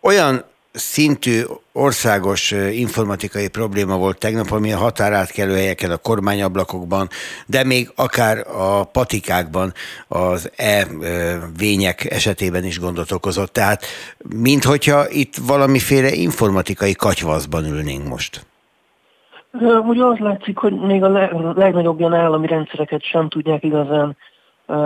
olyan 0.00 0.44
szintű 0.74 1.42
országos 1.72 2.50
informatikai 2.72 3.48
probléma 3.48 3.96
volt 3.96 4.18
tegnap, 4.18 4.50
ami 4.50 4.72
a 4.72 4.78
határátkelő 4.78 5.54
helyeken, 5.54 5.90
a 5.90 5.96
kormányablakokban, 5.96 7.08
de 7.46 7.64
még 7.64 7.92
akár 7.96 8.38
a 8.38 8.84
patikákban 8.84 9.72
az 10.08 10.50
e-vények 10.56 12.10
esetében 12.10 12.64
is 12.64 12.80
gondot 12.80 13.12
okozott. 13.12 13.52
Tehát, 13.52 13.84
minthogyha 14.28 15.10
itt 15.10 15.36
valamiféle 15.46 16.12
informatikai 16.12 16.94
katyvaszban 16.94 17.64
ülnénk 17.64 18.08
most. 18.08 18.46
Ugye 19.60 20.04
az 20.04 20.18
látszik, 20.18 20.56
hogy 20.56 20.72
még 20.72 21.02
a 21.02 21.08
legnagyobb 21.56 21.98
ilyen 21.98 22.14
állami 22.14 22.46
rendszereket 22.46 23.02
sem 23.02 23.28
tudják 23.28 23.62
igazán 23.64 24.16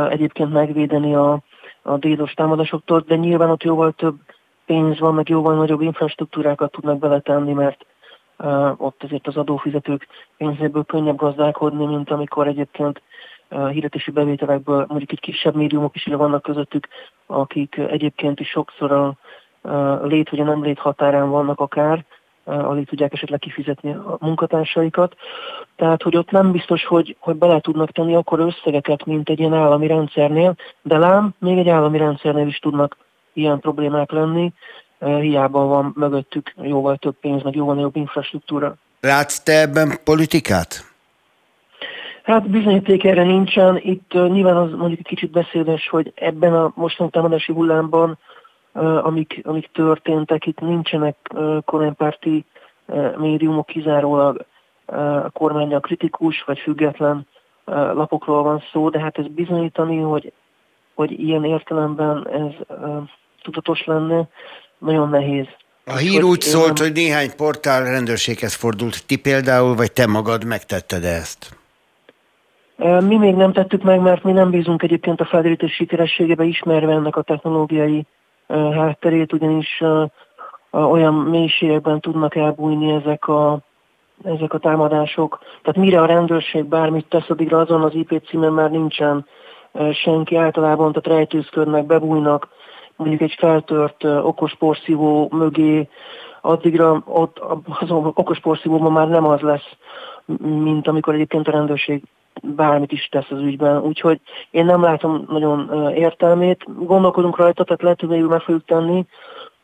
egyébként 0.09 0.53
megvédeni 0.53 1.15
a, 1.15 1.43
a 1.83 1.97
dédos 1.97 2.33
támadásoktól, 2.33 3.05
de 3.07 3.17
nyilván 3.17 3.51
ott 3.51 3.63
jóval 3.63 3.93
több 3.93 4.17
pénz 4.69 4.99
van, 4.99 5.15
meg 5.15 5.29
jóval 5.29 5.55
nagyobb 5.55 5.81
infrastruktúrákat 5.81 6.71
tudnak 6.71 6.99
beletenni, 6.99 7.53
mert 7.53 7.87
uh, 8.39 8.81
ott 8.81 9.03
azért 9.03 9.27
az 9.27 9.37
adófizetők 9.37 10.07
pénzéből 10.37 10.85
könnyebb 10.85 11.17
gazdálkodni, 11.17 11.87
mint 11.87 12.11
amikor 12.11 12.47
egyébként 12.47 13.03
uh, 13.51 13.71
hirdetési 13.71 14.11
bevételekből 14.11 14.87
mondjuk 14.89 15.13
egy 15.13 15.21
kisebb 15.21 15.55
médiumok 15.55 15.95
is 15.95 16.05
vannak 16.05 16.43
közöttük, 16.43 16.89
akik 17.27 17.77
egyébként 17.77 18.41
is 18.41 18.49
sokszor 18.49 18.93
a 18.93 19.13
uh, 19.63 20.07
lét 20.07 20.31
vagy 20.31 20.41
a 20.41 20.45
nem 20.45 20.63
lét 20.63 20.79
határán 20.79 21.31
vannak 21.31 21.61
akár, 21.61 22.05
alig 22.45 22.89
tudják 22.89 23.13
esetleg 23.13 23.39
kifizetni 23.39 23.91
a 23.91 24.17
munkatársaikat. 24.21 25.17
Tehát, 25.77 26.03
hogy 26.03 26.17
ott 26.17 26.31
nem 26.31 26.53
biztos, 26.53 26.85
hogy, 26.85 27.17
hogy 27.19 27.37
bele 27.37 27.61
tudnak 27.61 27.91
tenni 27.91 28.15
akkor 28.15 28.41
összegeket, 28.41 29.05
mint 29.05 29.29
egy 29.29 29.39
ilyen 29.39 29.55
állami 29.55 29.87
rendszernél, 29.87 30.55
de 30.83 30.99
lám, 30.99 31.35
még 31.39 31.59
egy 31.59 31.69
állami 31.69 31.99
rendszernél 31.99 32.47
is 32.47 32.59
tudnak 32.59 32.97
ilyen 33.39 33.61
problémák 33.61 34.11
lenni, 34.11 34.53
hiába 34.99 35.67
van 35.67 35.93
mögöttük 35.97 36.55
jóval 36.63 36.97
több 36.97 37.17
pénz, 37.21 37.43
meg 37.43 37.55
jóval 37.55 37.75
nagyobb 37.75 37.97
infrastruktúra. 37.97 38.77
Látsz 39.01 39.43
te 39.43 39.61
ebben 39.61 39.99
politikát? 40.05 40.87
Hát 42.23 42.51
bizonyíték 42.51 43.05
erre 43.05 43.23
nincsen. 43.23 43.79
Itt 43.83 44.15
uh, 44.15 44.29
nyilván 44.29 44.57
az 44.57 44.71
mondjuk 44.71 44.99
egy 44.99 45.07
kicsit 45.07 45.31
beszédes, 45.31 45.89
hogy 45.89 46.13
ebben 46.15 46.55
a 46.55 46.73
mostani 46.75 47.11
támadási 47.11 47.53
hullámban, 47.53 48.19
uh, 48.73 49.07
amik, 49.07 49.41
amik 49.45 49.71
történtek, 49.73 50.47
itt 50.47 50.61
nincsenek 50.61 51.17
uh, 51.35 51.59
kormánypárti 51.65 52.45
uh, 52.87 53.17
médiumok, 53.17 53.67
kizárólag 53.67 54.45
uh, 54.87 55.25
a 55.25 55.31
kormányjal 55.31 55.81
kritikus 55.81 56.43
vagy 56.43 56.59
független 56.59 57.27
uh, 57.67 57.75
lapokról 57.75 58.43
van 58.43 58.63
szó, 58.73 58.89
de 58.89 58.99
hát 59.01 59.19
ez 59.19 59.27
bizonyítani, 59.27 59.99
hogy, 59.99 60.33
hogy 60.95 61.21
ilyen 61.21 61.45
értelemben 61.45 62.29
ez 62.29 62.77
uh, 62.79 63.03
tudatos 63.43 63.85
lenne, 63.85 64.29
nagyon 64.79 65.09
nehéz. 65.09 65.47
A 65.87 65.97
hír 65.97 66.23
úgy 66.23 66.41
szólt, 66.41 66.79
hogy 66.79 66.93
néhány 66.93 67.37
portál 67.37 67.85
rendőrséghez 67.85 68.55
fordult. 68.55 69.07
Ti 69.07 69.17
például, 69.17 69.75
vagy 69.75 69.93
te 69.93 70.07
magad 70.07 70.45
megtetted 70.45 71.05
ezt? 71.05 71.57
Mi 72.77 73.17
még 73.17 73.35
nem 73.35 73.53
tettük 73.53 73.83
meg, 73.83 74.01
mert 74.01 74.23
mi 74.23 74.33
nem 74.33 74.51
bízunk 74.51 74.83
egyébként 74.83 75.21
a 75.21 75.25
felderítés 75.25 75.73
sikerességébe, 75.73 76.45
ismerve 76.45 76.93
ennek 76.93 77.17
a 77.17 77.23
technológiai 77.23 78.07
hátterét, 78.49 79.33
ugyanis 79.33 79.83
olyan 80.71 81.15
mélységekben 81.15 82.01
tudnak 82.01 82.37
elbújni 82.37 82.93
ezek 82.93 83.29
a, 83.29 83.59
ezek 84.25 84.53
a 84.53 84.59
támadások. 84.59 85.39
Tehát 85.63 85.81
mire 85.81 86.01
a 86.01 86.07
rendőrség 86.07 86.65
bármit 86.65 87.07
tesz, 87.09 87.31
addigra 87.31 87.59
azon 87.59 87.83
az 87.83 87.95
IP 87.95 88.23
címen 88.29 88.53
már 88.53 88.71
nincsen 88.71 89.27
senki 89.93 90.37
általában, 90.37 90.93
tehát 90.93 91.19
rejtőzködnek, 91.19 91.87
bebújnak, 91.87 92.49
mondjuk 92.99 93.21
egy 93.21 93.35
feltört 93.39 94.05
okos 94.05 94.55
porszívó 94.55 95.29
mögé, 95.33 95.89
addigra 96.41 97.03
ott 97.05 97.39
az 97.81 97.91
okos 97.91 98.41
porszívóban 98.41 98.93
már 98.93 99.09
nem 99.09 99.25
az 99.25 99.41
lesz, 99.41 99.77
mint 100.43 100.89
amikor 100.89 101.15
egyébként 101.15 101.49
a 101.49 101.51
rendőrség 101.51 102.03
bármit 102.43 102.93
is 102.93 103.09
tesz 103.11 103.31
az 103.31 103.41
ügyben. 103.41 103.81
Úgyhogy 103.81 104.21
én 104.51 104.65
nem 104.65 104.83
látom 104.83 105.25
nagyon 105.29 105.91
értelmét. 105.95 106.65
Gondolkodunk 106.85 107.37
rajta, 107.37 107.65
tehát 107.65 107.83
lehet, 107.83 108.01
hogy 108.01 108.29
meg 108.29 108.41
fogjuk 108.41 108.65
tenni, 108.65 109.07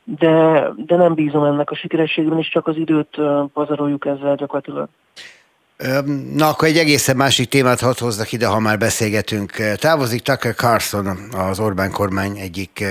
de, 0.05 0.69
de 0.77 0.97
nem 0.97 1.15
bízom 1.15 1.45
ennek 1.45 1.71
a 1.71 1.75
sikerességben, 1.75 2.39
és 2.39 2.49
csak 2.49 2.67
az 2.67 2.77
időt 2.77 3.21
pazaroljuk 3.53 4.07
ezzel 4.07 4.35
gyakorlatilag. 4.35 4.89
Na, 6.35 6.49
akkor 6.49 6.69
egy 6.69 6.79
egészen 6.79 7.17
másik 7.17 7.49
témát 7.49 7.81
hadd 7.81 7.99
hozzak 7.99 8.33
ide, 8.33 8.47
ha 8.47 8.59
már 8.59 8.79
beszélgetünk. 8.79 9.53
Távozik 9.77 10.23
Tucker 10.23 10.55
Carlson, 10.55 11.07
az 11.33 11.59
Orbán 11.59 11.91
kormány 11.91 12.39
egyik 12.39 12.85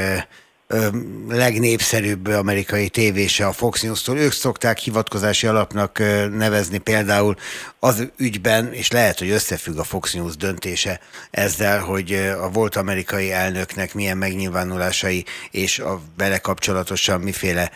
legnépszerűbb 1.30 2.28
amerikai 2.28 2.90
tévése 2.90 3.46
a 3.46 3.52
Fox 3.52 3.82
News-tól. 3.82 4.18
Ők 4.18 4.32
szokták 4.32 4.78
hivatkozási 4.78 5.48
alapnak 5.48 6.00
nevezni 6.32 6.78
például 6.78 7.36
az 7.80 8.08
ügyben, 8.18 8.74
és 8.74 8.92
lehet, 8.92 9.20
hogy 9.20 9.30
összefügg 9.30 9.78
a 9.78 9.84
Fox 9.84 10.14
News 10.14 10.38
döntése 10.38 11.00
ezzel, 11.32 11.80
hogy 11.80 12.14
a 12.42 12.50
volt 12.50 12.76
amerikai 12.76 13.32
elnöknek 13.32 13.94
milyen 13.94 14.18
megnyilvánulásai 14.18 15.26
és 15.52 15.80
a 15.80 16.02
vele 16.18 16.38
kapcsolatosan 16.38 17.22
miféle 17.22 17.72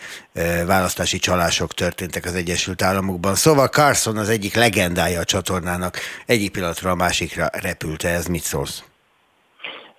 választási 0.65 1.19
csalások 1.19 1.73
történtek 1.73 2.25
az 2.25 2.33
Egyesült 2.33 2.81
Államokban. 2.81 3.35
Szóval 3.35 3.67
Carson 3.67 4.17
az 4.17 4.29
egyik 4.29 4.55
legendája 4.55 5.19
a 5.19 5.23
csatornának. 5.25 5.97
Egyik 6.25 6.51
pillanatra 6.51 6.91
a 6.91 6.95
másikra 6.95 7.49
repült 7.51 8.03
Ez 8.03 8.25
mit 8.25 8.43
szólsz? 8.43 8.81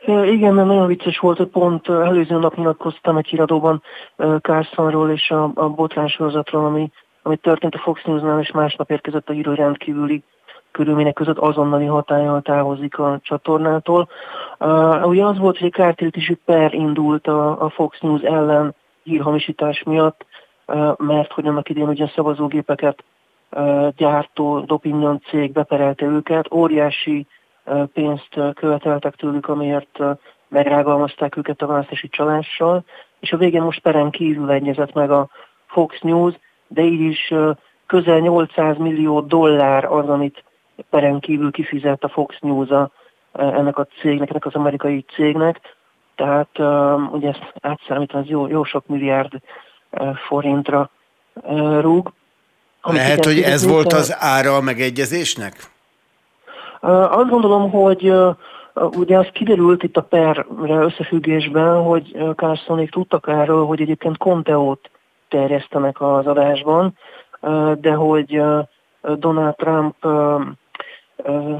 Igen, 0.08 0.54
mert 0.54 0.66
nagyon 0.66 0.86
vicces 0.86 1.18
volt, 1.18 1.36
hogy 1.36 1.46
pont 1.46 1.88
előző 1.88 2.38
nap 2.38 2.54
nyilatkoztam 2.54 3.16
egy 3.16 3.26
híradóban 3.26 3.82
Carsonról 4.40 5.10
és 5.10 5.30
a, 5.30 5.50
a 5.54 5.68
botránsorozatról, 5.68 6.64
ami, 6.64 6.90
ami 7.22 7.36
történt 7.36 7.74
a 7.74 7.78
Fox 7.78 8.02
News-nál, 8.04 8.40
és 8.40 8.50
másnap 8.50 8.90
érkezett 8.90 9.28
a 9.28 9.32
hírő 9.32 9.54
rendkívüli 9.54 10.22
körülmények 10.70 11.14
között 11.14 11.38
azonnali 11.38 11.84
hatállyal 11.84 12.42
távozik 12.42 12.98
a 12.98 13.18
csatornától. 13.22 14.08
Uh, 14.58 15.06
ugye 15.06 15.24
az 15.24 15.38
volt, 15.38 15.58
hogy 15.58 15.66
egy 15.66 15.72
kártérítésű 15.72 16.36
per 16.44 16.74
indult 16.74 17.26
a, 17.26 17.62
a 17.62 17.68
Fox 17.68 18.00
News 18.00 18.22
ellen 18.22 18.74
hírhamisítás 19.02 19.82
miatt, 19.82 20.26
uh, 20.66 20.96
mert 20.98 21.32
hogy 21.32 21.46
annak 21.46 21.68
idén 21.68 21.88
ugye 21.88 22.06
szavazógépeket 22.14 23.04
uh, 23.50 23.88
gyártó 23.96 24.60
Dopinion 24.60 25.20
cég 25.28 25.52
beperelte 25.52 26.06
őket, 26.06 26.52
óriási 26.52 27.26
pénzt 27.92 28.28
követeltek 28.54 29.14
tőlük, 29.14 29.48
amiért 29.48 29.98
megrágalmazták 30.48 31.36
őket 31.36 31.62
a 31.62 31.66
választási 31.66 32.08
csalással, 32.08 32.84
és 33.20 33.32
a 33.32 33.36
végén 33.36 33.62
most 33.62 33.80
peren 33.80 34.10
kívül 34.10 34.50
egyezett 34.50 34.92
meg 34.92 35.10
a 35.10 35.28
Fox 35.66 36.00
News, 36.00 36.34
de 36.66 36.82
így 36.82 37.00
is 37.00 37.34
közel 37.86 38.18
800 38.18 38.76
millió 38.76 39.20
dollár 39.20 39.84
az, 39.84 40.08
amit 40.08 40.44
peren 40.90 41.20
kívül 41.20 41.50
kifizet 41.50 42.04
a 42.04 42.08
Fox 42.08 42.36
News 42.40 42.68
a, 42.68 42.90
ennek 43.32 43.78
a 43.78 43.86
cégnek, 44.00 44.30
ennek 44.30 44.46
az 44.46 44.54
amerikai 44.54 45.04
cégnek. 45.14 45.60
Tehát 46.14 46.58
ugye 47.12 47.28
ezt 47.28 47.52
átszámítva, 47.60 48.18
az 48.18 48.26
jó, 48.26 48.46
jó 48.46 48.64
sok 48.64 48.86
milliárd 48.86 49.32
forintra 50.26 50.90
rúg. 51.80 52.12
Lehet, 52.82 53.24
hogy 53.24 53.40
ez 53.40 53.66
volt 53.66 53.92
az 53.92 54.16
ára 54.18 54.56
a 54.56 54.60
megegyezésnek? 54.60 55.76
Azt 56.88 57.28
gondolom, 57.28 57.70
hogy 57.70 58.14
ugye 58.74 59.18
az 59.18 59.28
kiderült 59.32 59.82
itt 59.82 59.96
a 59.96 60.02
per 60.02 60.46
összefüggésben, 60.68 61.82
hogy 61.82 62.16
Carsonék 62.36 62.90
tudtak 62.90 63.28
erről, 63.28 63.64
hogy 63.64 63.80
egyébként 63.80 64.16
Conteót 64.16 64.90
terjesztenek 65.28 66.00
az 66.00 66.26
adásban, 66.26 66.96
de 67.74 67.92
hogy 67.92 68.42
Donald 69.02 69.54
Trump 69.54 70.06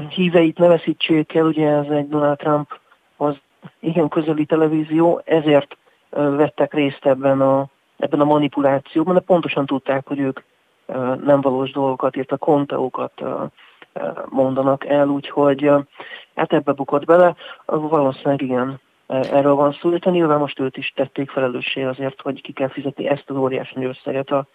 híveit 0.09 0.57
ne 0.57 0.67
veszítsék 0.67 1.35
el, 1.35 1.45
ugye 1.45 1.69
ez 1.69 1.87
egy 1.89 2.07
Donald 2.07 2.37
Trump 2.37 2.79
az 3.17 3.35
igen 3.79 4.07
közeli 4.07 4.45
televízió, 4.45 5.21
ezért 5.25 5.77
vettek 6.09 6.73
részt 6.73 7.05
ebben 7.05 7.41
a, 7.41 7.65
ebben 7.97 8.19
a 8.19 8.25
manipulációban, 8.25 9.13
de 9.13 9.19
pontosan 9.19 9.65
tudták, 9.65 10.07
hogy 10.07 10.19
ők 10.19 10.39
nem 11.23 11.41
valós 11.41 11.71
dolgokat, 11.71 12.15
a 12.27 12.37
konteókat 12.37 13.23
mondanak 14.29 14.85
el, 14.85 15.07
úgyhogy 15.07 15.71
hát 16.35 16.53
ebbe 16.53 16.71
bukott 16.71 17.05
bele. 17.05 17.35
Valószínűleg 17.65 18.41
igen, 18.41 18.79
erről 19.07 19.53
van 19.55 19.77
szó, 19.81 19.89
de 19.89 20.09
nyilván 20.09 20.39
most 20.39 20.59
őt 20.59 20.77
is 20.77 20.93
tették 20.95 21.29
felelőssé 21.29 21.83
azért, 21.83 22.21
hogy 22.21 22.41
ki 22.41 22.51
kell 22.51 22.69
fizetni 22.69 23.07
ezt 23.07 23.29
az 23.29 23.35
óriási 23.35 23.85
összeget 23.85 24.29
a 24.29 24.47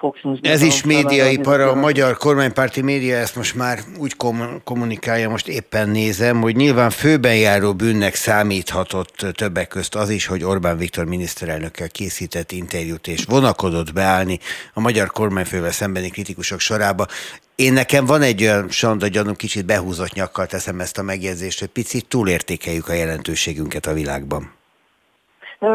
Fox 0.00 0.22
News. 0.22 0.38
Ez 0.42 0.62
is 0.62 0.84
médiai 0.84 1.38
para, 1.38 1.70
a 1.70 1.74
magyar 1.74 2.16
kormánypárti 2.16 2.82
média 2.82 3.16
ezt 3.16 3.36
most 3.36 3.54
már 3.54 3.78
úgy 3.98 4.16
kommunikálja, 4.64 5.28
most 5.28 5.48
éppen 5.48 5.88
nézem, 5.88 6.40
hogy 6.40 6.56
nyilván 6.56 6.90
főben 6.90 7.36
járó 7.36 7.74
bűnnek 7.74 8.14
számíthatott 8.14 9.26
többek 9.32 9.68
közt 9.68 9.94
az 9.94 10.10
is, 10.10 10.26
hogy 10.26 10.44
Orbán 10.44 10.76
Viktor 10.76 11.04
miniszterelnökkel 11.04 11.88
készített 11.88 12.52
interjút 12.52 13.06
és 13.06 13.24
vonakodott 13.24 13.92
beállni 13.92 14.38
a 14.74 14.80
magyar 14.80 15.10
kormányfővel 15.10 15.70
szembeni 15.70 16.10
kritikusok 16.10 16.60
sorába. 16.60 17.06
Én 17.54 17.72
nekem 17.72 18.04
van 18.04 18.22
egy 18.22 18.42
olyan 18.42 18.68
sanda 18.68 19.06
gyanúm, 19.06 19.34
kicsit 19.34 19.66
behúzott 19.66 20.12
nyakkal 20.12 20.46
teszem 20.46 20.80
ezt 20.80 20.98
a 20.98 21.02
megjegyzést, 21.02 21.58
hogy 21.58 21.68
picit 21.68 22.08
túlértékeljük 22.08 22.88
a 22.88 22.92
jelentőségünket 22.92 23.86
a 23.86 23.92
világban. 23.92 24.52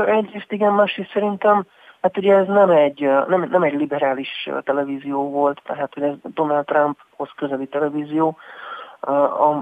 Egyrészt 0.06 0.52
igen, 0.52 0.73
másrészt 0.73 1.11
szerintem 1.14 1.65
Hát 2.06 2.18
ugye 2.18 2.36
ez 2.36 2.48
nem 2.48 2.69
egy, 2.69 2.99
nem, 3.27 3.48
nem 3.52 3.64
egy 3.64 3.73
liberális 3.73 4.49
televízió 4.64 5.30
volt, 5.30 5.61
tehát 5.64 5.94
hogy 5.94 6.03
ez 6.03 6.14
Donald 6.34 6.65
Trumphoz 6.65 7.30
közeli 7.36 7.68
televízió, 7.68 8.38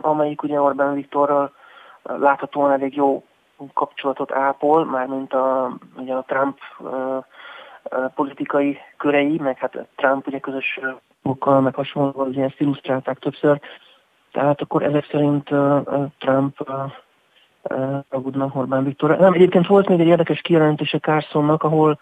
amelyik 0.01 0.43
ugye 0.43 0.61
Orbán 0.61 0.93
Viktorral 0.93 1.51
láthatóan 2.03 2.71
elég 2.71 2.95
jó 2.95 3.23
kapcsolatot 3.73 4.31
ápol, 4.31 4.85
mármint 4.85 5.33
a, 5.33 5.71
ugye 5.97 6.13
a 6.13 6.23
Trump 6.27 6.57
politikai 8.15 8.77
körei, 8.97 9.39
meg 9.39 9.57
hát 9.57 9.87
Trump 9.95 10.27
ugye 10.27 10.39
közös 10.39 10.79
munkkal, 11.21 11.61
meg 11.61 11.75
hasonlóval 11.75 12.27
ugye 12.27 12.43
ezt 12.43 12.59
illusztrálták 12.59 13.19
többször. 13.19 13.59
Tehát 14.31 14.61
akkor 14.61 14.83
ezek 14.83 15.05
szerint 15.05 15.49
Trump 16.19 16.69
agudna 18.09 18.51
Orbán 18.53 18.83
Viktor. 18.83 19.17
Nem, 19.17 19.33
egyébként 19.33 19.67
volt 19.67 19.89
még 19.89 19.99
egy 19.99 20.07
érdekes 20.07 20.41
kijelentése 20.41 20.99
Carsonnak, 20.99 21.63
ahol 21.63 21.99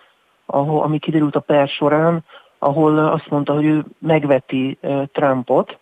ahol, 0.51 0.83
ami 0.83 0.99
kiderült 0.99 1.35
a 1.35 1.39
per 1.39 1.67
során, 1.67 2.23
ahol 2.59 2.97
azt 2.97 3.29
mondta, 3.29 3.53
hogy 3.53 3.65
ő 3.65 3.85
megveti 3.99 4.77
Trumpot, 5.11 5.79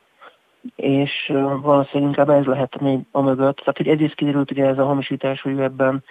és 0.76 1.32
valószínűleg 1.62 2.10
inkább 2.10 2.30
ez 2.30 2.46
lehet 2.46 2.80
még 2.80 3.00
a 3.12 3.22
mögött. 3.22 3.58
Tehát, 3.58 3.78
hogy 3.78 3.88
egyrészt 3.88 4.16
kiderült 4.16 4.52
ugye 4.52 4.66
ez 4.66 4.78
a 4.78 4.86
hamisítás, 4.86 5.42
hogy 5.42 5.52
ő 5.52 5.64
ebben 5.64 6.04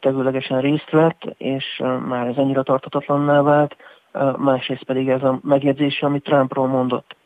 tevőlegesen 0.00 0.60
részt 0.60 0.90
vett, 0.90 1.34
és 1.36 1.82
már 2.08 2.26
ez 2.26 2.36
annyira 2.36 2.62
tartatatlanná 2.62 3.42
vált, 3.42 3.76
másrészt 4.36 4.84
pedig 4.84 5.08
ez 5.08 5.22
a 5.22 5.38
megjegyzése, 5.42 6.06
amit 6.06 6.22
Trumpról 6.22 6.66
mondott. 6.66 7.16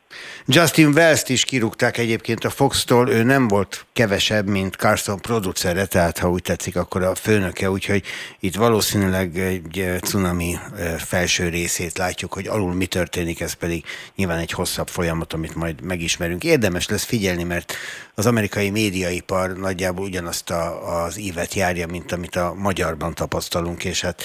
Justin 0.47 0.87
Wells-t 0.87 1.29
is 1.29 1.45
kirúgták 1.45 1.99
egyébként 1.99 2.45
a 2.45 2.51
Fox-tól, 2.51 3.09
ő 3.09 3.23
nem 3.23 3.49
volt 3.49 3.87
kevesebb, 3.93 4.49
mint 4.49 4.75
Carson 4.75 5.21
producere, 5.21 5.87
tehát 5.87 6.19
ha 6.19 6.31
úgy 6.31 6.43
tetszik, 6.43 6.77
akkor 6.77 7.03
a 7.03 7.15
főnöke, 7.15 7.71
úgyhogy 7.71 8.05
itt 8.41 8.55
valószínűleg 8.55 9.39
egy 9.39 10.01
cunami 10.01 10.59
felső 10.99 11.49
részét 11.49 11.99
látjuk, 11.99 12.33
hogy 12.33 12.47
alul 12.47 12.75
mi 12.75 12.87
történik, 12.87 13.41
ez 13.41 13.53
pedig 13.53 13.85
nyilván 14.17 14.39
egy 14.39 14.51
hosszabb 14.51 14.89
folyamat, 14.89 15.33
amit 15.33 15.55
majd 15.55 15.81
megismerünk. 15.83 16.45
Érdemes 16.45 16.89
lesz 16.89 17.05
figyelni, 17.05 17.43
mert 17.43 17.75
az 18.15 18.27
amerikai 18.27 18.71
médiaipar 18.71 19.57
nagyjából 19.57 20.05
ugyanazt 20.05 20.51
a, 20.51 21.03
az 21.05 21.19
ívet 21.19 21.55
járja, 21.55 21.87
mint 21.87 22.13
amit 22.13 22.37
a 22.37 22.55
magyarban 22.57 23.15
tapasztalunk, 23.15 23.85
és 23.85 24.01
hát 24.01 24.25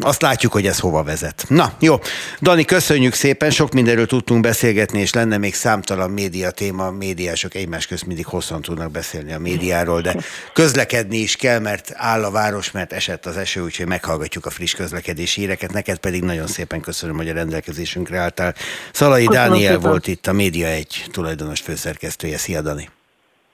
azt 0.00 0.22
látjuk, 0.22 0.52
hogy 0.52 0.66
ez 0.66 0.78
hova 0.78 1.02
vezet. 1.02 1.44
Na, 1.48 1.72
jó. 1.80 1.96
Dani, 2.40 2.64
köszönjük 2.64 3.12
szépen, 3.12 3.50
sok 3.50 3.72
mindenről 3.72 4.06
tudtunk 4.06 4.40
beszélgetni, 4.40 5.00
és 5.00 5.12
lenne 5.12 5.38
még 5.38 5.54
számtalan 5.54 6.10
média 6.10 6.50
téma, 6.50 6.90
médiások 6.90 7.54
egymás 7.54 7.86
közt 7.86 8.06
mindig 8.06 8.26
hosszan 8.26 8.62
tudnak 8.62 8.90
beszélni 8.90 9.32
a 9.32 9.38
médiáról, 9.38 10.00
de 10.00 10.16
közlekedni 10.52 11.16
is 11.16 11.36
kell, 11.36 11.58
mert 11.58 11.92
áll 11.94 12.24
a 12.24 12.30
város, 12.30 12.70
mert 12.70 12.92
esett 12.92 13.26
az 13.26 13.36
eső, 13.36 13.62
úgyhogy 13.62 13.86
meghallgatjuk 13.86 14.46
a 14.46 14.50
friss 14.50 14.74
közlekedési 14.74 15.40
híreket. 15.40 15.72
Neked 15.72 15.98
pedig 15.98 16.22
nagyon 16.22 16.46
szépen 16.46 16.80
köszönöm, 16.80 17.16
hogy 17.16 17.28
a 17.28 17.32
rendelkezésünkre 17.32 18.18
álltál. 18.18 18.54
Szalai 18.92 19.26
Köszönöm 19.26 19.48
Dániel 19.48 19.74
szépen. 19.74 19.90
volt 19.90 20.06
itt 20.06 20.26
a 20.26 20.32
Média 20.32 20.66
egy 20.66 21.04
tulajdonos 21.12 21.60
főszerkesztője. 21.60 22.36
Szia, 22.36 22.60
Dani! 22.60 22.88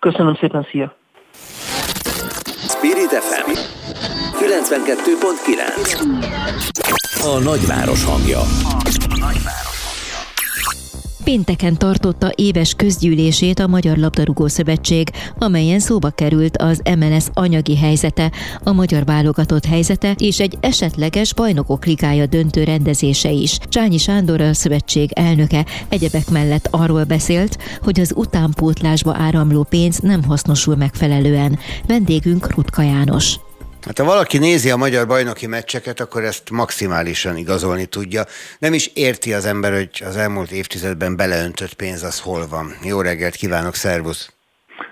Köszönöm 0.00 0.36
szépen, 0.40 0.66
szia! 0.70 0.96
Spirit 2.68 3.10
FM 3.10 3.77
92.9 4.48 6.00
A 7.22 7.38
nagyváros 7.38 8.04
hangja. 8.04 8.40
Pénteken 11.24 11.78
tartotta 11.78 12.32
éves 12.34 12.74
közgyűlését 12.74 13.58
a 13.58 13.66
Magyar 13.66 13.96
Labdarúgó 13.96 14.46
Szövetség, 14.46 15.10
amelyen 15.38 15.78
szóba 15.78 16.10
került 16.10 16.56
az 16.56 16.82
MLS 16.98 17.24
anyagi 17.34 17.76
helyzete, 17.76 18.32
a 18.64 18.72
magyar 18.72 19.04
válogatott 19.04 19.64
helyzete 19.64 20.14
és 20.18 20.40
egy 20.40 20.56
esetleges 20.60 21.34
bajnokok 21.34 21.84
ligája 21.84 22.26
döntő 22.26 22.64
rendezése 22.64 23.30
is. 23.30 23.58
Csányi 23.58 23.98
Sándor 23.98 24.40
a 24.40 24.54
szövetség 24.54 25.10
elnöke 25.12 25.66
egyebek 25.88 26.30
mellett 26.30 26.68
arról 26.70 27.04
beszélt, 27.04 27.58
hogy 27.82 28.00
az 28.00 28.12
utánpótlásba 28.16 29.14
áramló 29.18 29.62
pénz 29.62 29.98
nem 29.98 30.24
hasznosul 30.24 30.76
megfelelően. 30.76 31.58
Vendégünk 31.86 32.54
Rutka 32.54 32.82
János. 32.82 33.38
Hát 33.88 33.98
ha 33.98 34.04
valaki 34.04 34.38
nézi 34.38 34.70
a 34.70 34.76
magyar 34.76 35.06
bajnoki 35.06 35.46
meccseket, 35.46 36.00
akkor 36.00 36.24
ezt 36.24 36.50
maximálisan 36.50 37.36
igazolni 37.36 37.86
tudja. 37.86 38.22
Nem 38.58 38.72
is 38.72 38.90
érti 38.94 39.32
az 39.32 39.46
ember, 39.46 39.72
hogy 39.72 40.02
az 40.06 40.16
elmúlt 40.16 40.50
évtizedben 40.50 41.16
beleöntött 41.16 41.74
pénz 41.74 42.02
az 42.02 42.20
hol 42.20 42.46
van. 42.50 42.72
Jó 42.82 43.00
reggelt 43.00 43.34
kívánok, 43.34 43.74
szervusz! 43.74 44.32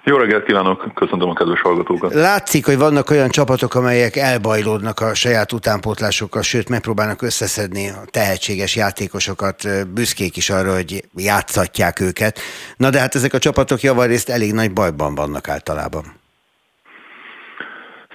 Jó 0.05 0.17
reggelt 0.17 0.45
kívánok, 0.45 0.95
köszöntöm 0.95 1.29
a 1.29 1.35
kedves 1.35 1.61
hallgatókat. 1.61 2.15
Látszik, 2.15 2.67
hogy 2.67 2.79
vannak 2.79 3.11
olyan 3.11 3.29
csapatok, 3.29 3.75
amelyek 3.75 4.17
elbajlódnak 4.17 5.01
a 5.01 5.15
saját 5.15 5.53
utánpótlásokkal, 5.53 6.43
sőt 6.43 6.69
megpróbálnak 6.69 7.23
összeszedni 7.23 7.89
a 7.89 8.03
tehetséges 8.11 8.77
játékosokat, 8.77 9.89
büszkék 9.89 10.37
is 10.37 10.51
arra, 10.51 10.75
hogy 10.75 11.05
játszatják 11.15 12.01
őket. 12.01 12.39
Na 12.77 12.91
de 12.91 12.99
hát 12.99 13.15
ezek 13.15 13.35
a 13.35 13.39
csapatok 13.39 13.81
javarészt 13.81 14.29
elég 14.29 14.53
nagy 14.53 14.73
bajban 14.73 15.15
vannak 15.15 15.49
általában. 15.49 16.16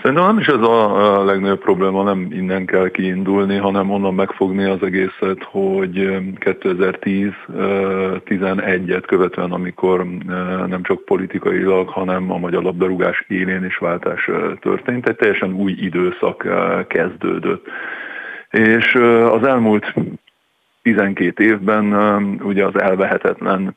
Szerintem 0.01 0.25
nem 0.25 0.39
is 0.39 0.47
ez 0.47 0.61
a 0.61 1.23
legnagyobb 1.23 1.59
probléma, 1.59 2.03
nem 2.03 2.27
innen 2.31 2.65
kell 2.65 2.89
kiindulni, 2.89 3.57
hanem 3.57 3.91
onnan 3.91 4.13
megfogni 4.13 4.63
az 4.63 4.83
egészet, 4.83 5.43
hogy 5.43 6.17
2010-11-et 6.39 9.03
követően, 9.07 9.51
amikor 9.51 10.05
nem 10.67 10.83
csak 10.83 11.05
politikailag, 11.05 11.89
hanem 11.89 12.31
a 12.31 12.37
magyar 12.37 12.63
labdarúgás 12.63 13.25
élén 13.27 13.65
is 13.65 13.77
váltás 13.77 14.29
történt, 14.59 15.07
egy 15.07 15.15
teljesen 15.15 15.53
új 15.53 15.71
időszak 15.71 16.47
kezdődött. 16.87 17.65
És 18.49 18.95
az 19.31 19.43
elmúlt 19.43 19.93
12 20.81 21.43
évben 21.43 21.93
ugye 22.43 22.65
az 22.65 22.79
elvehetetlen 22.79 23.75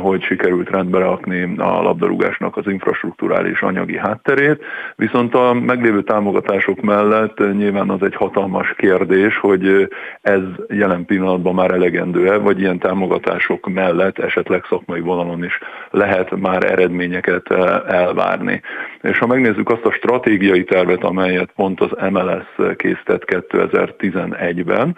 hogy 0.00 0.22
sikerült 0.22 0.70
rendbe 0.70 0.98
rakni 0.98 1.54
a 1.56 1.82
labdarúgásnak 1.82 2.56
az 2.56 2.66
infrastruktúrális 2.66 3.60
anyagi 3.62 3.98
hátterét, 3.98 4.64
viszont 4.96 5.34
a 5.34 5.52
meglévő 5.52 6.02
támogatások 6.02 6.80
mellett 6.80 7.38
nyilván 7.56 7.90
az 7.90 8.02
egy 8.02 8.14
hatalmas 8.14 8.74
kérdés, 8.76 9.38
hogy 9.38 9.88
ez 10.20 10.40
jelen 10.68 11.04
pillanatban 11.04 11.54
már 11.54 11.70
elegendő-e, 11.70 12.36
vagy 12.36 12.60
ilyen 12.60 12.78
támogatások 12.78 13.68
mellett 13.68 14.18
esetleg 14.18 14.64
szakmai 14.68 15.00
vonalon 15.00 15.44
is 15.44 15.58
lehet 15.90 16.36
már 16.36 16.64
eredményeket 16.64 17.50
elvárni. 17.86 18.60
És 19.02 19.18
ha 19.18 19.26
megnézzük 19.26 19.70
azt 19.70 19.84
a 19.84 19.92
stratégiai 19.92 20.64
tervet, 20.64 21.04
amelyet 21.04 21.52
pont 21.56 21.80
az 21.80 22.10
MLS 22.10 22.76
készített 22.76 23.24
2011-ben, 23.26 24.96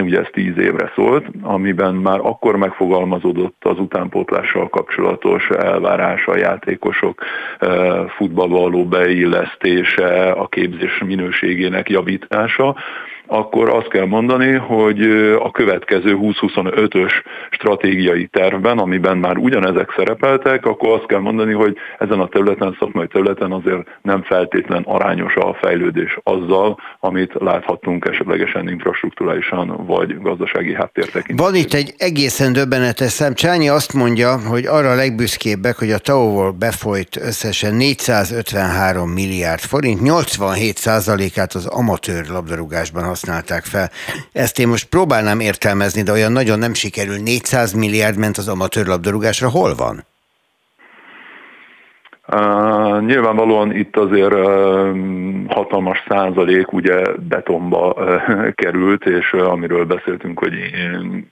ugye 0.00 0.20
ez 0.20 0.26
10 0.32 0.58
évre 0.58 0.92
szólt, 0.94 1.26
amiben 1.42 1.94
már 1.94 2.18
akkor 2.22 2.56
megfogalmazódott 2.56 3.64
az 3.64 3.78
utánpótlással 3.78 4.68
kapcsolatos 4.68 5.48
elvárás 5.48 6.26
a 6.26 6.36
játékosok 6.38 7.24
futballba 8.16 8.58
való 8.58 8.84
beillesztése, 8.84 10.30
a 10.30 10.46
képzés 10.46 10.98
minőségének 11.06 11.90
javítása, 11.90 12.76
akkor 13.32 13.68
azt 13.68 13.88
kell 13.88 14.06
mondani, 14.06 14.52
hogy 14.52 15.00
a 15.38 15.50
következő 15.50 16.16
2025-ös 16.20 17.12
stratégiai 17.50 18.26
tervben, 18.26 18.78
amiben 18.78 19.16
már 19.16 19.36
ugyanezek 19.36 19.92
szerepeltek, 19.96 20.66
akkor 20.66 20.88
azt 20.88 21.06
kell 21.06 21.18
mondani, 21.18 21.52
hogy 21.52 21.76
ezen 21.98 22.20
a 22.20 22.28
területen, 22.28 22.76
szakmai 22.78 23.06
területen 23.06 23.52
azért 23.52 23.98
nem 24.02 24.22
feltétlen 24.22 24.82
arányos 24.86 25.36
a 25.36 25.54
fejlődés 25.60 26.18
azzal, 26.22 26.78
amit 27.00 27.32
láthattunk 27.38 28.04
esetlegesen 28.04 28.68
infrastruktúrálisan 28.68 29.86
vagy 29.86 30.20
gazdasági 30.20 30.74
háttér 30.74 31.04
tekintetében. 31.04 31.46
Van 31.46 31.54
itt 31.54 31.72
egy 31.72 31.94
egészen 31.98 32.52
döbbenetes 32.52 33.10
szem. 33.10 33.34
Csányi 33.34 33.68
azt 33.68 33.92
mondja, 33.92 34.38
hogy 34.48 34.66
arra 34.66 34.90
a 34.90 34.94
legbüszkébbek, 34.94 35.76
hogy 35.78 35.90
a 35.90 35.98
tao 35.98 36.52
befolyt 36.52 37.16
összesen 37.16 37.74
453 37.74 39.10
milliárd 39.10 39.60
forint, 39.60 40.00
87 40.00 40.86
át 41.36 41.52
az 41.54 41.66
amatőr 41.66 42.26
labdarúgásban 42.28 43.04
használták 43.22 43.64
fel. 43.64 43.90
Ezt 44.32 44.58
én 44.58 44.68
most 44.68 44.88
próbálnám 44.88 45.40
értelmezni, 45.40 46.02
de 46.02 46.12
olyan 46.12 46.32
nagyon 46.32 46.58
nem 46.58 46.74
sikerül. 46.74 47.18
400 47.22 47.72
milliárd 47.72 48.18
ment 48.18 48.36
az 48.36 48.48
amatőr 48.48 48.86
labdarúgásra. 48.86 49.48
Hol 49.48 49.74
van? 49.74 50.04
Uh, 52.28 53.00
nyilvánvalóan 53.00 53.76
itt 53.76 53.96
azért 53.96 54.32
uh, 54.32 54.96
hatalmas 55.48 56.04
százalék 56.08 56.72
ugye 56.72 57.02
betonba 57.28 57.94
uh, 57.96 58.54
került, 58.54 59.04
és 59.06 59.32
amiről 59.32 59.84
beszéltünk, 59.84 60.38
hogy 60.38 60.52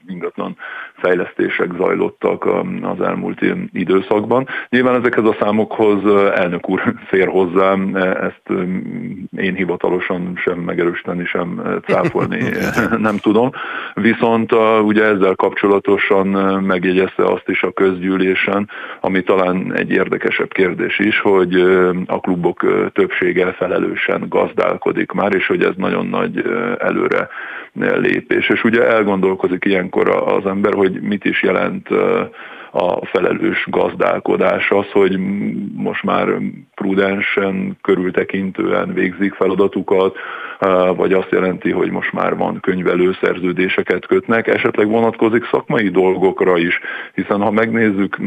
ingatlan 0.09 0.57
fejlesztések 1.01 1.71
zajlottak 1.77 2.45
az 2.83 3.01
elmúlt 3.01 3.41
időszakban. 3.73 4.47
Nyilván 4.69 5.01
ezekhez 5.01 5.25
a 5.25 5.37
számokhoz 5.41 6.15
elnök 6.35 6.69
úr 6.69 6.95
fér 7.11 7.29
hozzám, 7.29 7.97
ezt 7.97 8.43
én 9.37 9.55
hivatalosan 9.55 10.33
sem 10.37 10.59
megerősíteni, 10.59 11.25
sem 11.25 11.81
cáfolni 11.87 12.39
nem 13.09 13.17
tudom. 13.17 13.51
Viszont 13.95 14.53
ugye 14.83 15.05
ezzel 15.05 15.35
kapcsolatosan 15.35 16.27
megjegyezte 16.63 17.25
azt 17.25 17.49
is 17.49 17.63
a 17.63 17.73
közgyűlésen, 17.73 18.69
ami 19.01 19.23
talán 19.23 19.73
egy 19.75 19.91
érdekesebb 19.91 20.53
kérdés 20.53 20.99
is, 20.99 21.21
hogy 21.21 21.55
a 22.07 22.21
klubok 22.21 22.91
többsége 22.93 23.53
felelősen 23.53 24.27
gazdálkodik 24.29 25.13
már, 25.13 25.35
és 25.35 25.47
hogy 25.47 25.63
ez 25.63 25.75
nagyon 25.77 26.07
nagy 26.07 26.45
előre 26.79 27.29
lépés. 27.75 28.49
És 28.49 28.65
ugye 28.65 28.87
elgondolkozik 28.87 29.65
ilyenkor 29.65 30.09
az 30.09 30.47
ember, 30.47 30.75
hogy 30.75 30.90
mit 31.01 31.25
is 31.25 31.41
jelent 31.41 31.89
a 32.71 33.07
felelős 33.07 33.67
gazdálkodás 33.71 34.71
az, 34.71 34.91
hogy 34.93 35.19
most 35.75 36.03
már 36.03 36.29
prudensen, 36.75 37.79
körültekintően 37.83 38.93
végzik 38.95 39.35
feladatukat, 39.35 40.17
vagy 40.97 41.13
azt 41.13 41.31
jelenti, 41.31 41.71
hogy 41.71 41.91
most 41.91 42.13
már 42.13 42.37
van 42.37 42.61
könyvelő 42.61 43.17
szerződéseket 43.23 44.07
kötnek, 44.07 44.47
esetleg 44.47 44.89
vonatkozik 44.89 45.49
szakmai 45.51 45.89
dolgokra 45.89 46.59
is, 46.59 46.81
hiszen 47.15 47.41
ha 47.41 47.51
megnézzük 47.51 48.19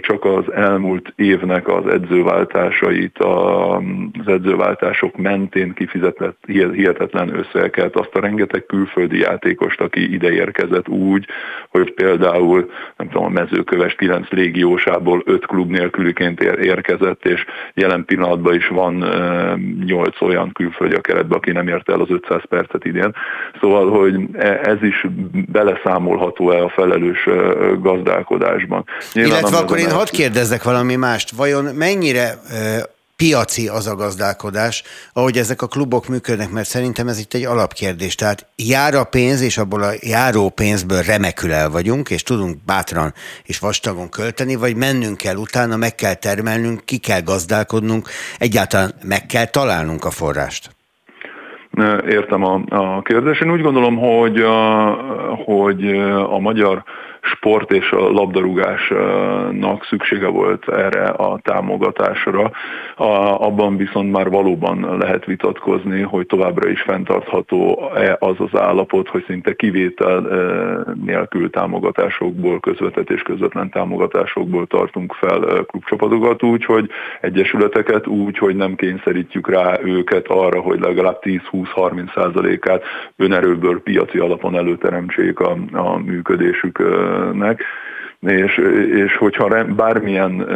csak 0.00 0.24
az 0.24 0.52
elmúlt 0.52 1.12
évnek 1.16 1.68
az 1.68 1.86
edzőváltásait, 1.86 3.18
az 3.18 4.26
edzőváltások 4.26 5.16
mentén 5.16 5.72
kifizetett 5.72 6.38
hihetetlen 6.46 7.38
összeget, 7.38 7.96
azt 7.96 8.14
a 8.14 8.20
rengeteg 8.20 8.66
külföldi 8.66 9.18
játékost, 9.18 9.80
aki 9.80 10.12
ide 10.12 10.32
érkezett 10.32 10.88
úgy, 10.88 11.26
hogy 11.68 11.94
például 11.94 12.70
nem 12.96 13.08
tudom, 13.08 13.24
a 13.24 13.28
mezőköves 13.28 13.89
9 13.94 14.28
légiósából 14.28 15.22
5 15.24 15.46
klub 15.46 15.70
nélküliként 15.70 16.40
érkezett, 16.40 17.24
és 17.24 17.44
jelen 17.74 18.04
pillanatban 18.04 18.54
is 18.54 18.68
van 18.68 18.94
8 19.86 20.20
olyan 20.20 20.52
külföldi 20.52 20.94
a 20.94 21.00
keretben, 21.00 21.38
aki 21.38 21.50
nem 21.52 21.68
ért 21.68 21.90
el 21.90 22.00
az 22.00 22.10
500 22.10 22.42
percet 22.48 22.84
idén. 22.84 23.14
Szóval, 23.60 23.90
hogy 23.90 24.14
e, 24.32 24.60
ez 24.62 24.82
is 24.82 25.06
beleszámolható-e 25.52 26.62
a 26.62 26.68
felelős 26.68 27.28
gazdálkodásban. 27.80 28.84
Nyilván 29.12 29.38
Illetve 29.38 29.56
akkor 29.56 29.78
én 29.78 29.90
hadd 29.90 30.10
kérdezzek 30.10 30.62
valami 30.62 30.96
mást. 30.96 31.30
Vajon 31.30 31.64
mennyire 31.64 32.34
piaci 33.20 33.68
az 33.68 33.86
a 33.86 33.94
gazdálkodás, 33.94 34.82
ahogy 35.12 35.36
ezek 35.36 35.62
a 35.62 35.66
klubok 35.66 36.08
működnek, 36.08 36.50
mert 36.50 36.66
szerintem 36.66 37.08
ez 37.08 37.18
itt 37.18 37.34
egy 37.34 37.44
alapkérdés. 37.44 38.14
Tehát 38.14 38.46
jár 38.56 38.94
a 38.94 39.04
pénz, 39.04 39.40
és 39.40 39.58
abból 39.58 39.82
a 39.82 39.90
járó 40.00 40.48
pénzből 40.48 41.02
remekül 41.02 41.52
el 41.52 41.70
vagyunk, 41.70 42.10
és 42.10 42.22
tudunk 42.22 42.56
bátran 42.66 43.12
és 43.44 43.58
vastagon 43.58 44.08
költeni, 44.08 44.54
vagy 44.56 44.76
mennünk 44.76 45.16
kell 45.16 45.36
utána, 45.36 45.76
meg 45.76 45.94
kell 45.94 46.14
termelnünk, 46.14 46.84
ki 46.84 46.98
kell 46.98 47.20
gazdálkodnunk, 47.20 48.08
egyáltalán 48.38 48.90
meg 49.02 49.26
kell 49.26 49.46
találnunk 49.46 50.04
a 50.04 50.10
forrást. 50.10 50.70
Értem 52.08 52.44
a, 52.44 52.62
a 52.68 53.02
kérdést. 53.02 53.42
Én 53.42 53.52
úgy 53.52 53.62
gondolom, 53.62 53.96
hogy 53.96 54.44
hogy 55.44 55.84
a 56.36 56.38
magyar 56.38 56.84
sport 57.22 57.72
és 57.72 57.90
a 57.90 58.10
labdarúgásnak 58.10 59.84
szüksége 59.84 60.26
volt 60.26 60.68
erre 60.68 61.04
a 61.04 61.38
támogatásra. 61.42 62.50
Abban 63.36 63.76
viszont 63.76 64.12
már 64.12 64.30
valóban 64.30 64.98
lehet 64.98 65.24
vitatkozni, 65.24 66.00
hogy 66.00 66.26
továbbra 66.26 66.68
is 66.68 66.82
fenntartható-e 66.82 68.16
az 68.18 68.34
az 68.38 68.60
állapot, 68.60 69.08
hogy 69.08 69.24
szinte 69.26 69.54
kivétel 69.54 70.30
e, 70.30 70.38
nélkül 71.04 71.50
támogatásokból, 71.50 72.60
közvetett 72.60 73.10
és 73.10 73.22
közvetlen 73.22 73.70
támogatásokból 73.70 74.66
tartunk 74.66 75.12
fel 75.12 75.48
e, 75.48 75.62
klubcsapatokat 75.62 76.42
úgy, 76.42 76.64
hogy 76.64 76.90
egyesületeket 77.20 78.06
úgy, 78.06 78.38
hogy 78.38 78.56
nem 78.56 78.74
kényszerítjük 78.74 79.50
rá 79.50 79.78
őket 79.82 80.26
arra, 80.28 80.60
hogy 80.60 80.80
legalább 80.80 81.18
10-20-30 81.22 82.14
százalékát 82.14 82.82
önerőből 83.16 83.82
piaci 83.82 84.18
alapon 84.18 84.56
előteremtsék 84.56 85.40
a, 85.40 85.56
a 85.72 85.98
működésük 85.98 86.78
e, 86.78 87.09
nek, 87.32 87.64
és, 88.20 88.56
és 88.94 89.16
hogyha 89.16 89.64
bármilyen 89.64 90.46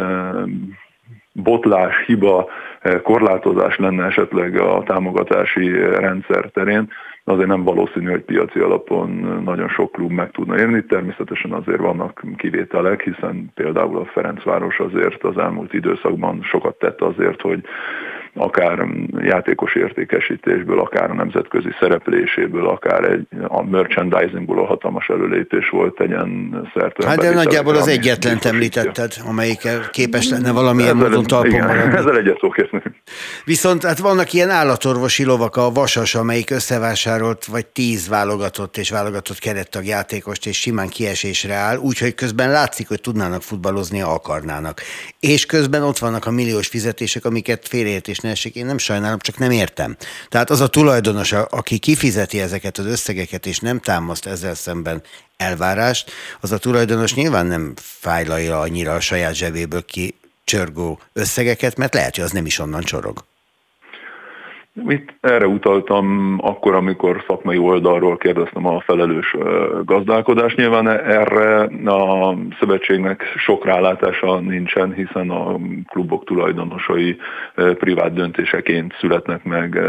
botlás, 1.33 2.05
hiba, 2.05 2.49
korlátozás 3.03 3.77
lenne 3.77 4.05
esetleg 4.05 4.59
a 4.59 4.83
támogatási 4.85 5.69
rendszer 5.79 6.49
terén, 6.53 6.89
azért 7.23 7.47
nem 7.47 7.63
valószínű, 7.63 8.09
hogy 8.09 8.21
piaci 8.21 8.59
alapon 8.59 9.41
nagyon 9.45 9.69
sok 9.69 9.91
klub 9.91 10.11
meg 10.11 10.31
tudna 10.31 10.57
érni. 10.59 10.85
Természetesen 10.85 11.51
azért 11.51 11.79
vannak 11.79 12.23
kivételek, 12.37 13.01
hiszen 13.01 13.51
például 13.55 13.97
a 13.97 14.05
Ferencváros 14.05 14.79
azért 14.79 15.23
az 15.23 15.37
elmúlt 15.37 15.73
időszakban 15.73 16.41
sokat 16.43 16.75
tett 16.75 17.01
azért, 17.01 17.41
hogy 17.41 17.63
akár 18.35 18.87
játékos 19.17 19.75
értékesítésből, 19.75 20.79
akár 20.79 21.09
a 21.09 21.13
nemzetközi 21.13 21.69
szerepléséből, 21.79 22.67
akár 22.67 23.03
egy, 23.03 23.27
a 23.47 23.63
merchandisingból 23.63 24.59
a 24.59 24.65
hatalmas 24.65 25.09
előlépés 25.09 25.69
volt 25.69 25.95
tegyen 25.95 26.61
szert. 26.73 27.03
Hát 27.03 27.17
de 27.17 27.33
nagyjából 27.33 27.75
az 27.75 27.87
egyetlen 27.87 28.37
említetted, 28.43 29.13
amelyik 29.27 29.67
képes 29.91 30.29
lenne 30.29 30.51
valamilyen 30.51 30.95
ezzel, 30.95 31.09
módon 31.09 31.23
talpon 31.23 31.59
maradni. 31.59 31.97
Ezzel 31.97 32.17
egyet 32.17 32.39
Viszont 33.45 33.83
hát 33.83 33.99
vannak 33.99 34.33
ilyen 34.33 34.49
állatorvosi 34.49 35.25
lovak, 35.25 35.55
a 35.55 35.71
Vasas, 35.71 36.15
amelyik 36.15 36.49
összevásárolt 36.49 37.45
vagy 37.45 37.65
tíz 37.65 38.07
válogatott 38.07 38.77
és 38.77 38.89
válogatott 38.89 39.39
kerettag 39.39 39.85
játékost, 39.85 40.45
és 40.45 40.59
simán 40.59 40.87
kiesésre 40.87 41.53
áll, 41.53 41.77
úgyhogy 41.77 42.15
közben 42.15 42.51
látszik, 42.51 42.87
hogy 42.87 43.01
tudnának 43.01 43.41
futballozni, 43.41 44.01
akarnának. 44.01 44.81
És 45.19 45.45
közben 45.45 45.83
ott 45.83 45.97
vannak 45.97 46.25
a 46.25 46.31
milliós 46.31 46.67
fizetések, 46.67 47.25
amiket 47.25 47.67
félreértés 47.67 48.19
ne 48.25 48.31
essék, 48.31 48.55
én 48.55 48.65
nem 48.65 48.77
sajnálom, 48.77 49.19
csak 49.19 49.37
nem 49.37 49.51
értem. 49.51 49.97
Tehát 50.29 50.49
az 50.49 50.61
a 50.61 50.67
tulajdonos, 50.67 51.31
aki 51.31 51.77
kifizeti 51.77 52.41
ezeket 52.41 52.77
az 52.77 52.85
összegeket, 52.85 53.45
és 53.45 53.59
nem 53.59 53.79
támaszt 53.79 54.25
ezzel 54.25 54.55
szemben 54.55 55.01
elvárást, 55.37 56.11
az 56.41 56.51
a 56.51 56.57
tulajdonos 56.57 57.13
nyilván 57.13 57.45
nem 57.45 57.73
fájlalja 57.75 58.59
annyira 58.59 58.93
a 58.93 58.99
saját 58.99 59.35
zsebéből 59.35 59.85
ki 59.85 60.15
csörgó 60.43 60.99
összegeket, 61.13 61.77
mert 61.77 61.93
lehet, 61.93 62.15
hogy 62.15 62.23
az 62.23 62.31
nem 62.31 62.45
is 62.45 62.59
onnan 62.59 62.81
csorog. 62.81 63.23
Itt 64.87 65.13
erre 65.21 65.47
utaltam 65.47 66.37
akkor, 66.41 66.73
amikor 66.75 67.23
szakmai 67.27 67.57
oldalról 67.57 68.17
kérdeztem 68.17 68.65
a 68.65 68.79
felelős 68.79 69.35
gazdálkodás. 69.83 70.55
Nyilván 70.55 70.87
erre 70.89 71.61
a 71.91 72.35
szövetségnek 72.59 73.33
sok 73.37 73.65
rálátása 73.65 74.39
nincsen, 74.39 74.93
hiszen 74.93 75.29
a 75.29 75.57
klubok 75.87 76.23
tulajdonosai 76.25 77.17
privát 77.55 78.13
döntéseként 78.13 78.95
születnek 78.99 79.43
meg 79.43 79.79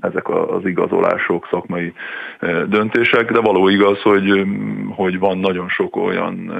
ezek 0.00 0.28
az 0.28 0.64
igazolások, 0.66 1.46
szakmai 1.50 1.92
döntések, 2.66 3.32
de 3.32 3.40
való 3.40 3.68
igaz, 3.68 4.00
hogy, 4.00 4.44
hogy 4.94 5.18
van 5.18 5.38
nagyon 5.38 5.68
sok 5.68 5.96
olyan 5.96 6.52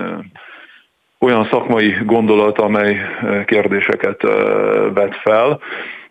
olyan 1.20 1.48
szakmai 1.50 1.96
gondolat, 2.04 2.58
amely 2.58 2.96
kérdéseket 3.44 4.22
vet 4.94 5.16
fel, 5.16 5.60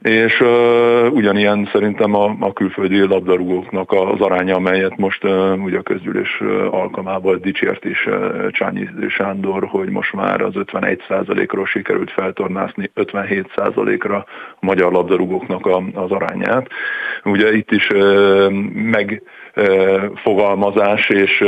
és 0.05 0.39
uh, 0.39 1.11
ugyanilyen 1.11 1.69
szerintem 1.71 2.15
a, 2.15 2.35
a 2.39 2.53
külföldi 2.53 3.07
labdarúgóknak 3.07 3.91
az 3.91 4.21
aránya, 4.21 4.55
amelyet 4.55 4.97
most 4.97 5.23
uh, 5.23 5.63
ugye 5.63 5.77
a 5.77 5.81
közgyűlés 5.81 6.41
alkalmával 6.71 7.35
dicsért 7.35 7.85
is 7.85 8.05
uh, 8.05 8.49
Csányi 8.49 8.89
Sándor, 9.09 9.67
hogy 9.67 9.89
most 9.89 10.13
már 10.13 10.41
az 10.41 10.53
51%-ról 10.55 11.65
sikerült 11.65 12.11
feltornászni 12.11 12.91
57%-ra 12.95 14.15
a 14.59 14.65
magyar 14.65 14.91
labdarúgóknak 14.91 15.65
a, 15.65 15.83
az 15.93 16.11
arányát. 16.11 16.67
Ugye 17.23 17.53
itt 17.53 17.71
is 17.71 17.89
uh, 17.89 18.49
meg 18.73 19.21
fogalmazás 20.15 21.09
és, 21.09 21.43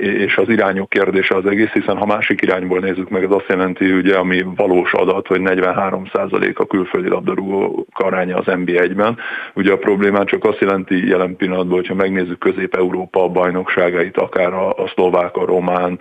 és 0.00 0.36
az 0.36 0.48
irányok 0.48 0.88
kérdése 0.88 1.34
az 1.34 1.46
egész, 1.46 1.70
hiszen 1.70 1.96
ha 1.96 2.06
másik 2.06 2.42
irányból 2.42 2.78
nézzük 2.78 3.08
meg, 3.08 3.22
ez 3.22 3.30
azt 3.30 3.48
jelenti, 3.48 3.92
ugye, 3.92 4.16
ami 4.16 4.44
valós 4.56 4.92
adat, 4.92 5.26
hogy 5.26 5.40
43% 5.44 6.54
a 6.54 6.66
külföldi 6.66 7.08
labdarúgó 7.08 7.86
aránya 7.92 8.36
az 8.36 8.44
NB1-ben. 8.46 9.18
Ugye 9.54 9.72
a 9.72 9.76
problémát 9.76 10.26
csak 10.26 10.44
azt 10.44 10.60
jelenti 10.60 11.08
jelen 11.08 11.36
pillanatban, 11.36 11.76
hogyha 11.76 11.94
megnézzük 11.94 12.38
Közép-Európa 12.38 13.28
bajnokságait, 13.28 14.16
akár 14.16 14.52
a, 14.52 14.68
a 14.68 14.90
szlovák, 14.94 15.36
a 15.36 15.44
román, 15.44 15.98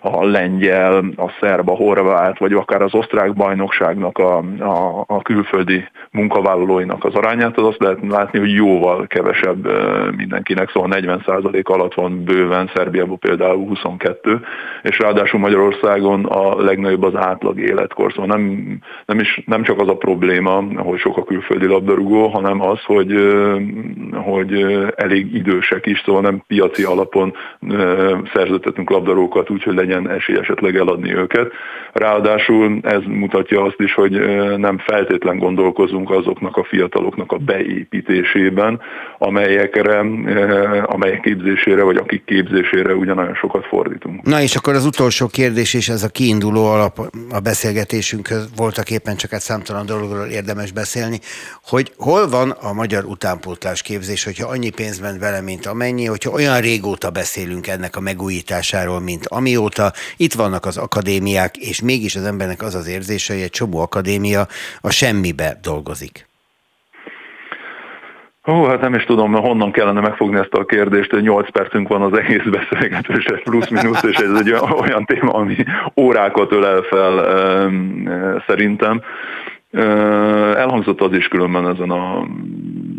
a 0.00 0.24
lengyel, 0.24 1.04
a 1.16 1.30
szerb, 1.40 1.68
a 1.68 1.74
horvát, 1.74 2.38
vagy 2.38 2.52
akár 2.52 2.82
az 2.82 2.94
osztrák 2.94 3.34
bajnokságnak 3.34 4.18
a, 4.18 4.36
a, 4.58 5.04
a 5.06 5.22
külföldi 5.22 5.84
munkavállalóinak 6.10 7.04
az 7.04 7.14
arányát, 7.14 7.58
az 7.58 7.66
azt 7.66 7.80
lehet 7.82 7.98
látni, 8.08 8.38
hogy 8.38 8.52
jóval 8.52 9.06
kevesebb 9.06 9.68
mindenkinek 10.16 10.70
szóval 10.76 11.00
40% 11.00 11.62
alatt 11.62 11.94
van 11.94 12.24
bőven, 12.24 12.70
Szerbiában 12.74 13.18
például 13.18 13.66
22, 13.66 14.40
és 14.82 14.98
ráadásul 14.98 15.40
Magyarországon 15.40 16.24
a 16.24 16.62
legnagyobb 16.62 17.02
az 17.02 17.16
átlag 17.16 17.60
életkor, 17.60 18.12
szóval 18.12 18.36
nem, 18.36 18.78
nem, 19.06 19.18
is, 19.18 19.42
nem 19.46 19.62
csak 19.62 19.80
az 19.80 19.88
a 19.88 19.96
probléma, 19.96 20.64
hogy 20.76 20.98
sok 20.98 21.16
a 21.16 21.24
külföldi 21.24 21.66
labdarúgó, 21.66 22.26
hanem 22.26 22.60
az, 22.62 22.82
hogy, 22.82 23.14
hogy 24.12 24.52
elég 24.96 25.34
idősek 25.34 25.86
is, 25.86 26.02
szóval 26.04 26.22
nem 26.22 26.42
piaci 26.46 26.82
alapon 26.82 27.34
szerződtetünk 28.34 28.90
labdarúgókat 28.90 29.50
úgy, 29.50 29.62
hogy 29.62 29.74
legyen 29.74 30.10
esély 30.10 30.36
esetleg 30.38 30.76
eladni 30.76 31.14
őket. 31.14 31.52
Ráadásul 31.92 32.78
ez 32.82 33.00
mutatja 33.06 33.62
azt 33.62 33.80
is, 33.80 33.94
hogy 33.94 34.12
nem 34.56 34.78
feltétlen 34.78 35.38
gondolkozunk 35.38 36.10
azoknak 36.10 36.56
a 36.56 36.64
fiataloknak 36.64 37.32
a 37.32 37.36
beépítésében, 37.36 38.80
amelyekre 39.18 40.02
amelyek 40.86 41.20
képzésére, 41.20 41.82
vagy 41.82 41.96
akik 41.96 42.24
képzésére 42.24 42.94
ugyanolyan 42.94 43.34
sokat 43.34 43.66
fordítunk. 43.66 44.22
Na 44.22 44.40
és 44.40 44.56
akkor 44.56 44.74
az 44.74 44.84
utolsó 44.84 45.26
kérdés, 45.26 45.74
és 45.74 45.88
ez 45.88 46.02
a 46.02 46.08
kiinduló 46.08 46.66
alap 46.66 46.98
a 47.30 47.40
beszélgetésünkhöz 47.40 48.48
voltak 48.56 48.90
éppen 48.90 49.16
csak 49.16 49.32
egy 49.32 49.40
számtalan 49.40 49.86
dologról 49.86 50.26
érdemes 50.26 50.72
beszélni, 50.72 51.20
hogy 51.62 51.92
hol 51.96 52.28
van 52.28 52.50
a 52.50 52.72
magyar 52.72 53.04
utánpótlás 53.04 53.82
képzés, 53.82 54.24
hogyha 54.24 54.48
annyi 54.48 54.70
pénz 54.70 55.00
ment 55.00 55.20
vele, 55.20 55.40
mint 55.40 55.66
amennyi, 55.66 56.04
hogyha 56.04 56.30
olyan 56.30 56.60
régóta 56.60 57.10
beszélünk 57.10 57.66
ennek 57.66 57.96
a 57.96 58.00
megújításáról, 58.00 59.00
mint 59.00 59.26
amióta, 59.26 59.92
itt 60.16 60.32
vannak 60.32 60.66
az 60.66 60.76
akadémiák, 60.76 61.56
és 61.56 61.80
mégis 61.80 62.16
az 62.16 62.24
embernek 62.24 62.62
az 62.62 62.74
az 62.74 62.86
érzése, 62.86 63.32
hogy 63.32 63.42
egy 63.42 63.50
csomó 63.50 63.78
akadémia 63.78 64.46
a 64.80 64.90
semmibe 64.90 65.58
dolgozik. 65.62 66.26
Ó, 68.46 68.64
hát 68.64 68.80
nem 68.80 68.94
is 68.94 69.04
tudom, 69.04 69.32
honnan 69.32 69.70
kellene 69.70 70.00
megfogni 70.00 70.38
ezt 70.38 70.54
a 70.54 70.64
kérdést, 70.64 71.10
hogy 71.10 71.22
8 71.22 71.50
percünk 71.50 71.88
van 71.88 72.02
az 72.02 72.18
egész 72.18 72.44
beszélgetésre, 72.50 73.36
plusz-minusz, 73.36 74.02
és 74.02 74.16
ez 74.16 74.38
egy 74.38 74.54
olyan 74.80 75.04
téma, 75.04 75.32
ami 75.32 75.56
órákat 75.96 76.52
ölel 76.52 76.80
fel 76.80 77.24
szerintem. 78.46 79.02
Elhangzott 80.56 81.00
az 81.00 81.12
is 81.12 81.28
különben 81.28 81.68
ezen 81.68 81.90
a 81.90 82.26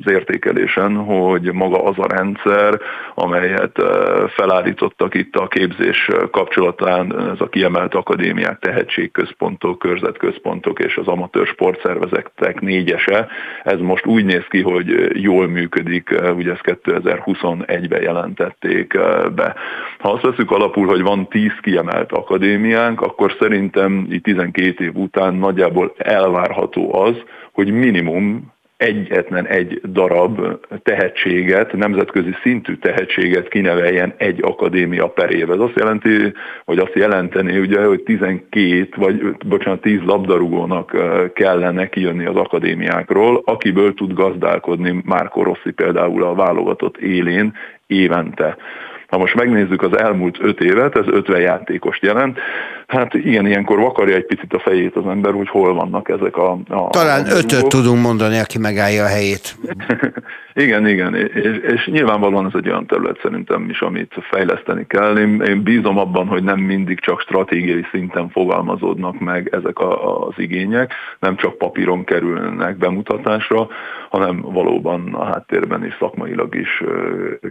az 0.05 0.11
értékelésen, 0.11 0.95
hogy 0.95 1.53
maga 1.53 1.83
az 1.83 1.95
a 1.97 2.07
rendszer, 2.07 2.79
amelyet 3.15 3.81
felállítottak 4.27 5.15
itt 5.15 5.35
a 5.35 5.47
képzés 5.47 6.09
kapcsolatán, 6.31 7.29
ez 7.33 7.41
a 7.41 7.49
kiemelt 7.49 7.95
akadémiák, 7.95 8.59
tehetségközpontok, 8.59 9.79
körzetközpontok 9.79 10.79
és 10.79 10.97
az 10.97 11.07
amatőr 11.07 11.47
sportszervezetek 11.47 12.61
négyese, 12.61 13.27
ez 13.63 13.79
most 13.79 14.05
úgy 14.05 14.25
néz 14.25 14.45
ki, 14.49 14.61
hogy 14.61 15.21
jól 15.21 15.47
működik, 15.47 16.15
ugye 16.35 16.51
ezt 16.51 16.79
2021-ben 16.83 18.01
jelentették 18.01 18.99
be. 19.35 19.55
Ha 19.99 20.11
azt 20.11 20.23
veszük 20.23 20.51
alapul, 20.51 20.87
hogy 20.87 21.01
van 21.01 21.27
10 21.27 21.51
kiemelt 21.61 22.11
akadémiánk, 22.11 23.01
akkor 23.01 23.35
szerintem 23.39 24.07
itt 24.09 24.23
12 24.23 24.83
év 24.83 24.95
után 24.95 25.33
nagyjából 25.33 25.93
elvárható 25.97 26.95
az, 26.95 27.15
hogy 27.51 27.71
minimum 27.71 28.55
egyetlen 28.77 29.47
egy 29.47 29.81
darab 29.83 30.39
tehetséget, 30.83 31.73
nemzetközi 31.73 32.35
szintű 32.43 32.75
tehetséget 32.75 33.47
kineveljen 33.47 34.13
egy 34.17 34.39
akadémia 34.41 35.07
per 35.07 35.31
év. 35.31 35.51
Ez 35.51 35.59
azt 35.59 35.75
jelenti, 35.75 36.33
hogy 36.65 36.77
azt 36.77 36.95
jelenteni, 36.95 37.59
ugye, 37.59 37.85
hogy 37.85 38.03
12, 38.03 38.89
vagy 38.95 39.35
bocsánat, 39.47 39.81
10 39.81 39.99
labdarúgónak 40.05 40.95
kellene 41.33 41.89
kijönni 41.89 42.25
az 42.25 42.35
akadémiákról, 42.35 43.41
akiből 43.45 43.93
tud 43.93 44.13
gazdálkodni 44.13 45.01
Márko 45.05 45.43
Rossi 45.43 45.71
például 45.71 46.23
a 46.23 46.35
válogatott 46.35 46.97
élén 46.97 47.53
évente. 47.87 48.57
Ha 49.07 49.17
most 49.17 49.35
megnézzük 49.35 49.81
az 49.81 49.97
elmúlt 49.97 50.37
öt 50.39 50.59
évet, 50.59 50.97
ez 50.97 51.05
50 51.07 51.39
játékost 51.39 52.03
jelent. 52.03 52.39
Hát 52.87 53.13
igen, 53.13 53.45
ilyenkor 53.45 53.79
vakarja 53.79 54.15
egy 54.15 54.25
picit 54.25 54.53
a 54.53 54.59
fejét 54.59 54.95
az 54.95 55.07
ember, 55.07 55.33
hogy 55.33 55.49
hol 55.49 55.73
vannak 55.73 56.09
ezek 56.09 56.37
a... 56.37 56.51
a 56.67 56.89
Talán 56.89 57.25
a 57.25 57.29
ötöt 57.29 57.67
tudunk 57.67 58.01
mondani, 58.01 58.39
aki 58.39 58.57
megállja 58.57 59.03
a 59.03 59.07
helyét. 59.07 59.55
igen, 60.57 60.87
igen, 60.87 61.15
és, 61.15 61.59
és 61.67 61.85
nyilvánvalóan 61.85 62.45
ez 62.45 62.51
egy 62.53 62.69
olyan 62.69 62.85
terület 62.85 63.19
szerintem 63.21 63.69
is, 63.69 63.81
amit 63.81 64.13
fejleszteni 64.29 64.87
kell. 64.87 65.17
Én, 65.17 65.41
én 65.41 65.63
bízom 65.63 65.97
abban, 65.97 66.27
hogy 66.27 66.43
nem 66.43 66.59
mindig 66.59 66.99
csak 66.99 67.21
stratégiai 67.21 67.85
szinten 67.91 68.29
fogalmazódnak 68.29 69.19
meg 69.19 69.49
ezek 69.51 69.79
a, 69.79 70.25
az 70.27 70.33
igények, 70.37 70.93
nem 71.19 71.35
csak 71.35 71.57
papíron 71.57 72.03
kerülnek 72.03 72.77
bemutatásra, 72.77 73.67
hanem 74.09 74.41
valóban 74.41 75.13
a 75.13 75.23
háttérben 75.23 75.85
is 75.85 75.95
szakmailag 75.99 76.55
is 76.55 76.83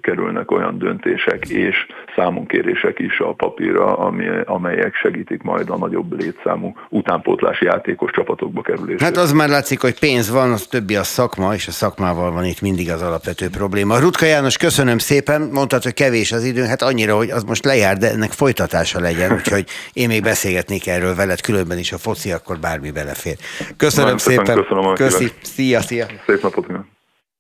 kerülnek 0.01 0.51
olyan 0.51 0.79
döntések 0.79 1.49
és 1.49 1.87
számonkérések 2.17 2.99
is 2.99 3.21
a 3.21 3.33
papírra, 3.33 3.97
ami, 3.99 4.25
amelyek 4.45 4.95
segítik 4.95 5.43
majd 5.43 5.71
a 5.71 5.77
nagyobb 5.77 6.21
létszámú 6.21 6.75
utánpótlási 6.89 7.65
játékos 7.65 8.11
csapatokba 8.11 8.63
kerülését. 8.63 9.01
Hát 9.01 9.17
az 9.17 9.33
már 9.33 9.49
látszik, 9.49 9.81
hogy 9.81 9.99
pénz 9.99 10.31
van, 10.31 10.53
az 10.53 10.67
többi 10.67 10.97
a 10.97 11.03
szakma, 11.03 11.55
és 11.55 11.67
a 11.67 11.71
szakmával 11.71 12.33
van 12.33 12.45
itt 12.45 12.61
mindig 12.61 12.91
az 12.97 13.03
alapvető 13.03 13.49
probléma. 13.49 13.99
Rutka 13.99 14.27
János, 14.27 14.57
köszönöm 14.57 14.99
szépen, 14.99 15.49
mondtad, 15.53 15.83
hogy 15.83 15.95
kevés 15.95 16.33
az 16.33 16.45
idő, 16.45 16.65
hát 16.65 16.83
annyira, 16.83 17.17
hogy 17.17 17.31
az 17.31 17.43
most 17.43 17.65
lejár, 17.65 17.97
de 17.97 18.11
ennek 18.11 18.33
folytatása 18.33 19.01
legyen, 19.01 19.33
úgyhogy 19.33 19.69
én 19.93 20.09
még 20.09 20.23
beszélgetnék 20.23 20.87
erről 20.87 21.15
veled, 21.15 21.41
különben 21.41 21.79
is 21.79 21.93
a 21.93 21.99
foci, 21.99 22.33
akkor 22.33 22.59
bármi 22.59 22.91
belefér. 22.91 23.37
Köszönöm 23.77 24.05
Nagyon 24.05 24.19
szépen. 24.19 24.45
Köszönöm 24.45 24.95
Köszi. 24.95 25.33
Szia, 25.43 25.81
szia. 25.81 26.07
Szép 26.27 26.43
napot 26.43 26.67
kívánok. 26.67 26.87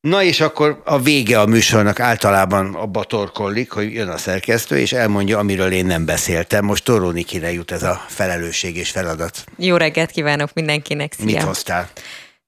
Na 0.00 0.22
és 0.22 0.40
akkor 0.40 0.82
a 0.84 1.00
vége 1.00 1.40
a 1.40 1.46
műsornak 1.46 2.00
általában 2.00 2.74
abba 2.74 3.04
torkollik, 3.04 3.70
hogy 3.70 3.92
jön 3.92 4.08
a 4.08 4.16
szerkesztő, 4.16 4.78
és 4.78 4.92
elmondja, 4.92 5.38
amiről 5.38 5.72
én 5.72 5.86
nem 5.86 6.04
beszéltem. 6.04 6.64
Most 6.64 6.84
Toró 6.84 7.10
Nikire 7.10 7.52
jut 7.52 7.70
ez 7.70 7.82
a 7.82 8.04
felelősség 8.08 8.76
és 8.76 8.90
feladat. 8.90 9.44
Jó 9.56 9.76
reggelt 9.76 10.10
kívánok 10.10 10.50
mindenkinek, 10.54 11.12
szia! 11.12 11.24
Mit 11.24 11.42
hoztál? 11.42 11.88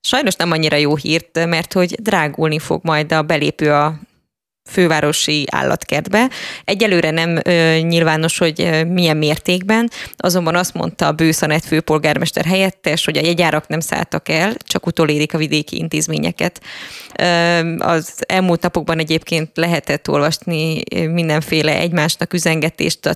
Sajnos 0.01 0.35
nem 0.35 0.51
annyira 0.51 0.77
jó 0.77 0.97
hírt, 0.97 1.47
mert 1.47 1.73
hogy 1.73 1.95
drágulni 2.03 2.59
fog 2.59 2.81
majd 2.85 3.13
a 3.13 3.23
belépő 3.23 3.73
a 3.73 3.95
fővárosi 4.69 5.47
állatkertbe. 5.51 6.31
Egyelőre 6.65 7.11
nem 7.11 7.41
ö, 7.45 7.79
nyilvános, 7.81 8.39
hogy 8.39 8.61
ö, 8.61 8.85
milyen 8.85 9.17
mértékben, 9.17 9.91
azonban 10.17 10.55
azt 10.55 10.75
mondta 10.75 11.07
a 11.07 11.13
Bőszanet 11.13 11.65
főpolgármester 11.65 12.45
helyettes, 12.45 13.05
hogy 13.05 13.17
a 13.17 13.25
jegyárak 13.25 13.69
nem 13.69 13.81
szálltak 13.81 14.29
el, 14.29 14.55
csak 14.59 14.87
utolérik 14.87 15.35
a 15.35 15.39
vidéki 15.39 15.77
intézményeket. 15.77 16.61
Ö, 17.19 17.25
az 17.79 18.25
elmúlt 18.27 18.63
napokban 18.63 18.99
egyébként 18.99 19.51
lehetett 19.55 20.09
olvasni 20.09 20.83
mindenféle 21.13 21.79
egymásnak 21.79 22.33
üzengetést 22.33 23.07
a 23.07 23.15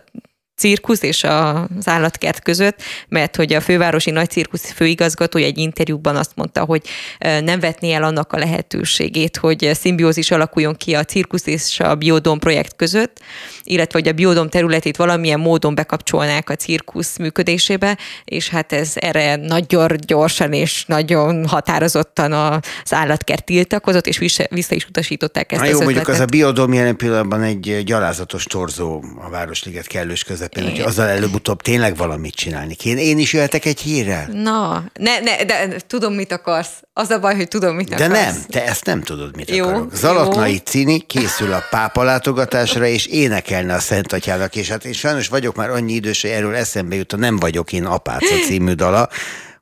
cirkusz 0.63 1.03
és 1.03 1.25
az 1.25 1.89
állatkert 1.89 2.43
között, 2.43 2.83
mert 3.09 3.37
hogy 3.37 3.53
a 3.53 3.61
fővárosi 3.61 4.11
nagy 4.11 4.31
cirkusz 4.31 4.73
főigazgatója 4.73 5.47
egy 5.47 5.59
interjúban 5.59 6.17
azt 6.17 6.31
mondta, 6.35 6.65
hogy 6.65 6.83
nem 7.19 7.61
vetné 7.61 7.93
el 7.93 8.03
annak 8.03 8.33
a 8.33 8.39
lehetőségét, 8.39 9.37
hogy 9.37 9.71
szimbiózis 9.75 10.31
alakuljon 10.31 10.77
ki 10.77 10.95
a 10.95 11.05
cirkusz 11.05 11.47
és 11.47 11.81
a 11.81 11.95
biodom 11.95 12.39
projekt 12.39 12.77
között, 12.77 13.21
illetve 13.63 13.99
hogy 13.99 14.09
a 14.09 14.13
biodom 14.13 14.49
területét 14.49 14.97
valamilyen 14.97 15.41
módon 15.41 15.75
bekapcsolnák 15.75 16.51
a 16.51 16.57
cirkusz 16.57 17.19
működésébe, 17.19 17.99
és 18.25 18.49
hát 18.49 18.73
ez 18.73 18.93
erre 18.95 19.37
nagyon 19.37 19.97
gyorsan 20.07 20.53
és 20.53 20.85
nagyon 20.87 21.47
határozottan 21.49 22.33
az 22.33 22.93
állatkert 22.93 23.45
tiltakozott, 23.45 24.07
és 24.07 24.19
vissza 24.51 24.75
is 24.75 24.87
utasították 24.87 25.53
ezt 25.53 25.61
Na 25.61 25.67
jó, 25.67 25.79
az 25.79 25.85
mondjuk 25.85 26.09
az 26.09 26.21
a 26.21 26.25
biodom 26.25 26.73
jelen 26.73 26.97
pillanatban 26.97 27.43
egy 27.43 27.83
gyalázatos 27.85 28.45
torzó 28.45 29.05
a 29.27 29.31
Városliget 29.31 29.87
kellős 29.87 30.25
közepén, 30.25 30.52
hogy 30.61 30.81
azzal 30.81 31.09
előbb-utóbb 31.09 31.63
tényleg 31.63 31.97
valamit 31.97 32.35
csinálni 32.35 32.75
kéne. 32.75 33.01
Én 33.01 33.19
is 33.19 33.33
jöhetek 33.33 33.65
egy 33.65 33.81
hírrel? 33.81 34.29
Na, 34.33 34.85
ne, 34.95 35.21
ne, 35.21 35.45
de 35.45 35.77
tudom, 35.87 36.15
mit 36.15 36.33
akarsz. 36.33 36.83
Az 36.93 37.11
a 37.11 37.19
baj, 37.19 37.35
hogy 37.35 37.49
tudom, 37.49 37.75
mit 37.75 37.89
de 37.89 37.95
akarsz. 37.95 38.13
De 38.13 38.25
nem, 38.25 38.43
te 38.49 38.67
ezt 38.67 38.85
nem 38.85 39.03
tudod, 39.03 39.37
mit 39.37 39.51
jó, 39.51 39.65
akarok. 39.65 39.95
Zalatnai 39.95 40.53
jó. 40.53 40.59
Cini 40.65 41.01
készül 41.01 41.53
a 41.53 41.63
pápa 41.71 42.03
látogatásra, 42.03 42.87
és 42.87 43.07
énekelne 43.07 43.75
a 43.75 43.79
Szent 43.79 44.13
Atyának, 44.13 44.57
és 44.57 44.69
hát 44.69 44.85
én 44.85 44.93
sajnos 44.93 45.29
vagyok 45.29 45.57
már 45.57 45.71
annyi 45.71 45.93
idős, 45.93 46.23
hogy 46.23 46.31
erről 46.31 46.55
eszembe 46.55 46.95
jut 46.95 47.13
a 47.13 47.17
Nem 47.17 47.37
vagyok 47.37 47.73
én 47.73 47.85
apáca 47.85 48.35
című 48.47 48.73
dala, 48.73 49.09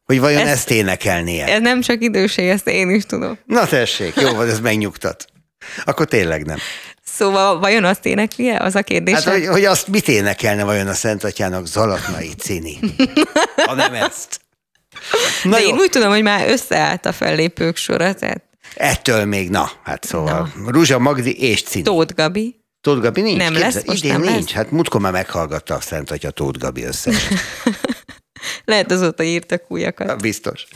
hogy 0.05 0.21
vajon 0.21 0.41
ezt, 0.41 0.51
ezt 0.51 0.71
énekelnie. 0.71 1.47
Ez 1.47 1.61
nem 1.61 1.81
csak 1.81 2.03
időség, 2.03 2.49
ezt 2.49 2.69
én 2.69 2.91
is 2.91 3.05
tudom. 3.05 3.39
Na 3.47 3.67
tessék, 3.67 4.15
jó 4.21 4.35
van, 4.35 4.49
ez 4.49 4.61
megnyugtat. 4.61 5.25
Akkor 5.85 6.07
tényleg 6.07 6.47
nem. 6.47 6.59
Szóval 7.21 7.59
vajon 7.59 7.85
azt 7.85 8.07
énekli 8.07 8.49
Az 8.51 8.75
a 8.75 8.83
kérdés. 8.83 9.15
Hát, 9.15 9.25
hogy, 9.25 9.47
hogy 9.47 9.65
azt 9.65 9.89
mit 9.89 10.09
énekelne 10.09 10.65
vajon 10.65 10.87
a 10.87 10.95
Szent 10.95 11.25
Atyának 11.25 11.67
Zalatnai 11.67 12.35
Cini? 12.39 12.79
ha 13.67 13.75
nem 13.75 13.95
ezt. 13.95 14.41
Na 15.43 15.51
De 15.51 15.61
jó. 15.61 15.69
én 15.69 15.75
úgy 15.75 15.91
tudom, 15.91 16.09
hogy 16.09 16.23
már 16.23 16.49
összeállt 16.49 17.07
a 17.07 17.13
fellépők 17.13 17.77
sora, 17.77 18.15
tehát... 18.15 18.43
Ettől 18.75 19.25
még, 19.25 19.51
na, 19.51 19.71
hát 19.83 20.05
szóval 20.05 20.53
na. 20.65 20.71
Ruzsa 20.71 20.99
Magdi 20.99 21.43
és 21.43 21.63
Cini. 21.63 21.85
Tóth 21.85 22.15
Gabi. 22.15 22.61
Tóth 22.81 23.01
Gabi 23.01 23.21
nincs? 23.21 23.39
Nem 23.39 23.53
Képzel, 23.53 23.71
lesz, 23.71 23.85
most 23.85 24.05
idén 24.05 24.19
nem 24.19 24.33
nincs. 24.33 24.45
lesz. 24.45 24.53
Hát 24.53 24.71
múltkor 24.71 25.01
már 25.01 25.13
meghallgatta 25.13 25.75
a 25.75 25.81
Szent 25.81 26.11
Atya 26.11 26.31
Tóth 26.31 26.59
Gabi 26.59 26.85
össze. 26.85 27.11
Lehet 28.71 28.93
azóta 28.93 29.23
írtak 29.23 29.63
újakat. 29.69 30.21
Biztos. 30.21 30.67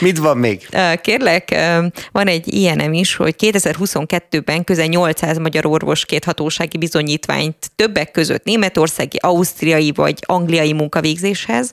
Mit 0.00 0.18
van 0.18 0.38
még? 0.38 0.68
Kérlek, 1.02 1.56
van 2.12 2.26
egy 2.26 2.54
ilyenem 2.54 2.92
is, 2.92 3.14
hogy 3.14 3.34
2022-ben 3.38 4.64
közel 4.64 4.86
800 4.86 5.38
magyar 5.38 5.66
orvos 5.66 6.04
két 6.04 6.24
hatósági 6.24 6.78
bizonyítványt 6.78 7.56
többek 7.76 8.10
között 8.10 8.44
németországi, 8.44 9.16
ausztriai 9.20 9.92
vagy 9.94 10.18
angliai 10.20 10.72
munkavégzéshez, 10.72 11.70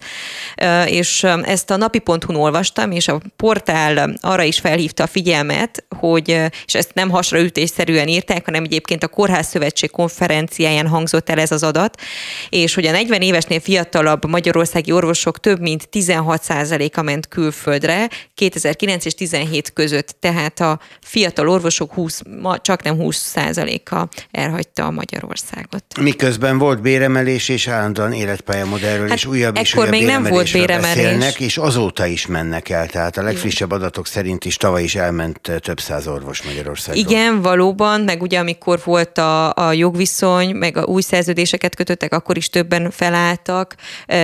és 0.85 1.23
ezt 1.43 1.69
a 1.69 1.77
napi.hu-n 1.77 2.35
olvastam, 2.35 2.91
és 2.91 3.07
a 3.07 3.21
portál 3.35 4.13
arra 4.21 4.43
is 4.43 4.59
felhívta 4.59 5.03
a 5.03 5.07
figyelmet, 5.07 5.85
hogy, 5.99 6.29
és 6.65 6.73
ezt 6.73 6.93
nem 6.93 7.09
hasraütésszerűen 7.09 8.07
írták, 8.07 8.45
hanem 8.45 8.63
egyébként 8.63 9.03
a 9.03 9.07
Kórház 9.07 9.47
Szövetség 9.47 9.91
konferenciáján 9.91 10.87
hangzott 10.87 11.29
el 11.29 11.39
ez 11.39 11.51
az 11.51 11.63
adat, 11.63 12.01
és 12.49 12.73
hogy 12.73 12.85
a 12.85 12.91
40 12.91 13.21
évesnél 13.21 13.59
fiatalabb 13.59 14.25
magyarországi 14.29 14.91
orvosok 14.91 15.39
több 15.39 15.61
mint 15.63 15.89
16%-a 15.91 17.01
ment 17.01 17.27
külföldre 17.27 18.09
2009 18.33 19.05
és 19.05 19.13
17 19.13 19.73
között, 19.73 20.15
tehát 20.19 20.59
a 20.59 20.79
fiatal 21.01 21.49
orvosok 21.49 21.93
20, 21.93 22.21
csak 22.61 22.83
nem 22.83 22.95
20%-a 22.99 24.07
elhagyta 24.31 24.85
a 24.85 24.91
Magyarországot. 24.91 25.83
Miközben 26.01 26.57
volt 26.57 26.81
béremelés 26.81 27.49
és 27.49 27.67
állandóan 27.67 28.13
életpályamodellről 28.13 29.07
hát 29.07 29.17
és 29.17 29.25
újabb 29.25 29.57
és 29.57 29.75
újabb 29.75 29.89
még 29.89 30.05
nem 30.05 30.23
volt 30.23 30.51
béremelés. 30.51 31.03
Beszélnek, 31.03 31.39
és 31.39 31.57
azóta 31.57 32.05
is 32.05 32.27
mennek 32.27 32.69
el, 32.69 32.87
tehát 32.87 33.17
a 33.17 33.21
legfrissebb 33.21 33.71
adatok 33.71 34.07
szerint 34.07 34.45
is 34.45 34.57
tavaly 34.57 34.83
is 34.83 34.95
elment 34.95 35.39
több 35.59 35.79
száz 35.79 36.07
orvos 36.07 36.41
Magyarországon. 36.41 37.05
Igen, 37.05 37.41
valóban, 37.41 38.01
meg 38.01 38.21
ugye 38.21 38.39
amikor 38.39 38.79
volt 38.83 39.17
a, 39.17 39.53
a 39.53 39.73
jogviszony, 39.73 40.55
meg 40.55 40.77
a 40.77 40.83
új 40.83 41.01
szerződéseket 41.01 41.75
kötöttek, 41.75 42.13
akkor 42.13 42.37
is 42.37 42.49
többen 42.49 42.91
felálltak, 42.91 43.75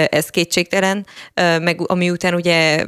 ez 0.10 0.30
kétségtelen, 0.30 1.06
meg 1.34 1.92
ami 1.92 2.10
után 2.10 2.34
ugye 2.34 2.86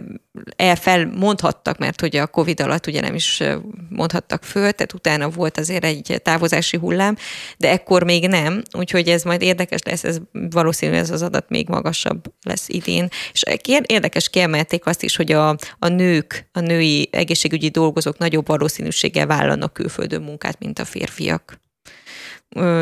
elfelmondhattak, 0.55 1.77
mert 1.77 2.01
hogy 2.01 2.15
a 2.15 2.27
Covid 2.27 2.61
alatt 2.61 2.87
ugye 2.87 3.01
nem 3.01 3.15
is 3.15 3.43
mondhattak 3.89 4.43
föl, 4.43 4.71
tehát 4.71 4.93
utána 4.93 5.29
volt 5.29 5.57
azért 5.57 5.85
egy 5.85 6.19
távozási 6.23 6.77
hullám, 6.77 7.17
de 7.57 7.69
ekkor 7.69 8.03
még 8.03 8.27
nem, 8.27 8.61
úgyhogy 8.77 9.07
ez 9.07 9.23
majd 9.23 9.41
érdekes 9.41 9.81
lesz, 9.83 10.03
ez 10.03 10.17
valószínű 10.31 10.93
ez 10.93 11.09
az 11.09 11.21
adat 11.21 11.49
még 11.49 11.67
magasabb 11.67 12.33
lesz 12.43 12.69
idén. 12.69 13.07
És 13.33 13.43
érdekes 13.85 14.29
kiemelték 14.29 14.85
azt 14.85 15.03
is, 15.03 15.15
hogy 15.15 15.31
a, 15.31 15.49
a 15.79 15.87
nők, 15.87 16.49
a 16.51 16.59
női 16.59 17.09
egészségügyi 17.11 17.69
dolgozók 17.69 18.17
nagyobb 18.17 18.47
valószínűséggel 18.47 19.27
vállalnak 19.27 19.73
külföldön 19.73 20.21
munkát, 20.21 20.59
mint 20.59 20.79
a 20.79 20.85
férfiak 20.85 21.59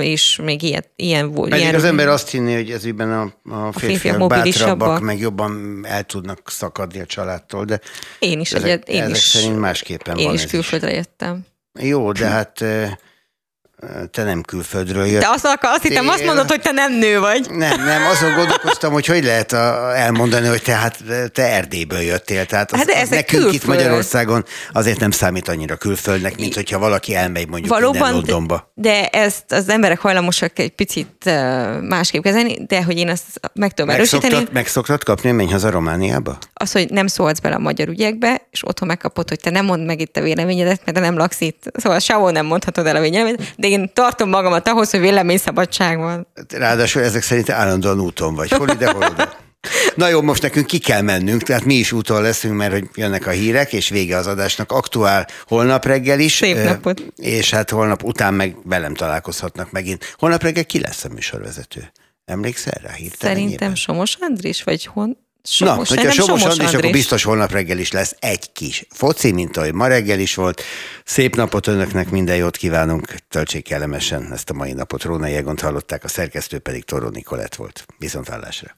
és 0.02 0.40
még 0.44 0.62
ilyen, 0.62 0.86
ilyen 0.96 1.32
volt. 1.32 1.50
Pedig 1.50 1.64
ilyen, 1.64 1.76
az 1.76 1.84
ember 1.84 2.08
azt 2.08 2.30
hinné, 2.30 2.54
hogy 2.54 2.72
ez 2.72 2.86
a, 2.98 3.34
a 3.50 3.72
férfiak, 3.72 4.20
a 4.20 4.28
bátrabbak, 4.28 5.02
meg 5.02 5.20
jobban 5.20 5.86
el 5.86 6.04
tudnak 6.04 6.42
szakadni 6.46 7.00
a 7.00 7.06
családtól, 7.06 7.66
de 7.66 7.80
én 8.20 8.40
is, 8.40 8.52
ezek, 8.52 8.88
én 8.88 9.02
ezek 9.02 9.16
is, 9.16 9.22
szerint 9.22 9.60
másképpen 9.60 10.18
én 10.18 10.26
van 10.26 10.34
is 10.34 10.46
külföldre 10.46 10.90
is. 10.90 10.96
jöttem. 10.96 11.46
Jó, 11.80 12.12
de 12.12 12.26
hát 12.26 12.64
te 14.12 14.24
nem 14.24 14.42
külföldről 14.42 15.06
jöttél. 15.06 15.20
Te 15.20 15.30
azt, 15.30 15.58
azt 15.62 15.82
hittem, 15.82 16.08
azt 16.08 16.26
mondod, 16.26 16.50
hogy 16.50 16.62
te 16.62 16.72
nem 16.72 16.94
nő 16.94 17.20
vagy. 17.20 17.50
Nem, 17.50 17.84
nem, 17.84 18.06
azon 18.06 18.34
gondolkoztam, 18.36 18.92
hogy 18.92 19.06
hogy 19.06 19.24
lehet 19.24 19.52
a, 19.52 19.92
elmondani, 19.98 20.48
hogy 20.48 20.62
te, 20.62 20.72
hát, 20.72 20.98
te 21.34 21.44
Erdélyből 21.44 22.00
jöttél. 22.00 22.46
Tehát 22.46 22.72
az, 22.72 22.80
hát 22.80 23.04
az 23.04 23.10
nekünk 23.10 23.28
külföld. 23.28 23.54
itt 23.54 23.66
Magyarországon 23.66 24.46
azért 24.72 25.00
nem 25.00 25.12
számít 25.12 25.48
annyira 25.48 25.76
külföldnek, 25.76 26.38
mint 26.38 26.56
hogyha 26.56 26.80
valaki 26.80 27.16
elmegy 27.16 27.48
mondjuk 27.48 27.74
Valóban, 27.74 28.12
Londonba. 28.12 28.72
De 28.74 29.08
ezt 29.08 29.52
az 29.52 29.70
emberek 29.70 30.00
hajlamosak 30.00 30.60
egy 30.60 30.72
picit 30.72 31.32
másképp 31.82 32.24
kezelni, 32.24 32.66
de 32.66 32.84
hogy 32.84 32.98
én 32.98 33.10
azt 33.10 33.24
meg 33.54 33.74
tudom 33.74 33.92
erősíteni. 33.92 34.48
Meg 34.52 34.68
szoktad 34.68 35.04
kapni, 35.04 35.32
menj 35.32 35.52
haza 35.52 35.70
Romániába? 35.70 36.38
Az, 36.54 36.72
hogy 36.72 36.90
nem 36.90 37.08
szólsz 37.08 37.40
bele 37.40 37.56
a 37.56 37.60
magyar 37.60 37.88
ügyekbe, 37.88 38.42
és 38.52 38.68
otthon 38.68 38.88
megkapod, 38.88 39.30
hogy 39.30 39.40
te 39.40 39.50
nem 39.50 39.66
mondd 39.66 39.86
meg 39.86 40.02
itt 40.02 40.18
a 40.18 40.22
véleményedet, 40.22 40.82
mert 40.86 40.98
te 40.98 41.04
nem 41.04 41.18
laksz 41.18 41.42
itt. 41.42 41.64
Szóval 41.74 42.00
sehol 42.00 42.32
nem 42.32 42.46
mondhatod 42.46 42.88
el 42.88 42.96
a 42.96 43.00
véleményedet, 43.00 43.54
de 43.58 43.68
én 43.70 43.92
tartom 43.94 44.30
magamat 44.30 44.68
ahhoz, 44.68 44.90
hogy 44.90 45.00
véleményszabadság 45.00 45.98
van. 45.98 46.28
Ráadásul 46.50 47.02
ezek 47.02 47.22
szerint 47.22 47.50
állandóan 47.50 48.00
úton 48.00 48.36
vagy. 48.36 48.52
Hol 48.52 48.70
ide, 48.70 48.92
hol 48.92 49.04
oda. 49.04 49.38
Na 49.96 50.08
jó, 50.08 50.22
most 50.22 50.42
nekünk 50.42 50.66
ki 50.66 50.78
kell 50.78 51.02
mennünk, 51.02 51.44
tehát 51.44 51.64
mi 51.64 51.74
is 51.74 51.92
úton 51.92 52.22
leszünk, 52.22 52.56
mert 52.56 52.72
hogy 52.72 52.90
jönnek 52.96 53.28
a 53.28 53.30
hírek, 53.30 53.74
és 53.74 53.90
vége 53.90 54.18
az 54.18 54.28
adásnak. 54.28 54.72
Aktuál 54.72 55.28
holnap 55.48 55.86
reggel 55.86 56.20
is. 56.20 56.36
Szép 56.36 56.64
napot. 56.64 57.04
És 57.16 57.50
hát 57.50 57.70
holnap 57.70 58.04
után 58.04 58.34
meg 58.34 58.56
velem 58.64 58.94
találkozhatnak 58.94 59.72
megint. 59.72 60.16
Holnap 60.18 60.44
reggel 60.44 60.66
ki 60.66 60.80
lesz 60.80 61.04
a 61.04 61.10
műsorvezető? 61.10 61.92
Emlékszel 62.26 62.80
rá 62.84 62.94
hirtelen? 62.94 63.36
Szerintem 63.36 63.76
Somos 63.76 64.18
Andris, 64.20 64.64
vagy 64.64 64.86
hon? 64.86 65.18
Somos, 65.52 65.90
Na, 65.90 65.96
hogyha 65.96 66.12
Somos, 66.12 66.42
Somos 66.42 66.58
Andris, 66.58 66.74
akkor 66.74 66.92
biztos 66.92 67.24
holnap 67.24 67.52
reggel 67.52 67.78
is 67.78 67.92
lesz 67.92 68.16
egy 68.20 68.52
kis 68.52 68.86
foci, 68.90 69.32
mint 69.32 69.58
ahogy 69.58 69.74
ma 69.74 69.88
reggel 69.88 70.20
is 70.20 70.36
volt. 70.36 70.62
Szép 71.04 71.36
napot 71.36 71.68
önöknek, 71.68 72.10
minden 72.10 72.36
jót 72.36 72.58
kívánunk, 72.58 73.16
töltsék 73.30 73.64
kellemesen 73.64 74.34
ezt 74.34 74.50
a 74.50 74.54
mai 74.54 74.74
napot. 74.74 75.04
Róna 75.04 75.28
Jegont 75.28 75.62
hallották, 75.62 76.04
a 76.04 76.08
szerkesztő 76.08 76.60
pedig 76.60 76.84
Toró 76.84 77.10
Nikolett 77.10 77.56
volt. 77.56 77.86
Viszontlátásra. 77.98 78.78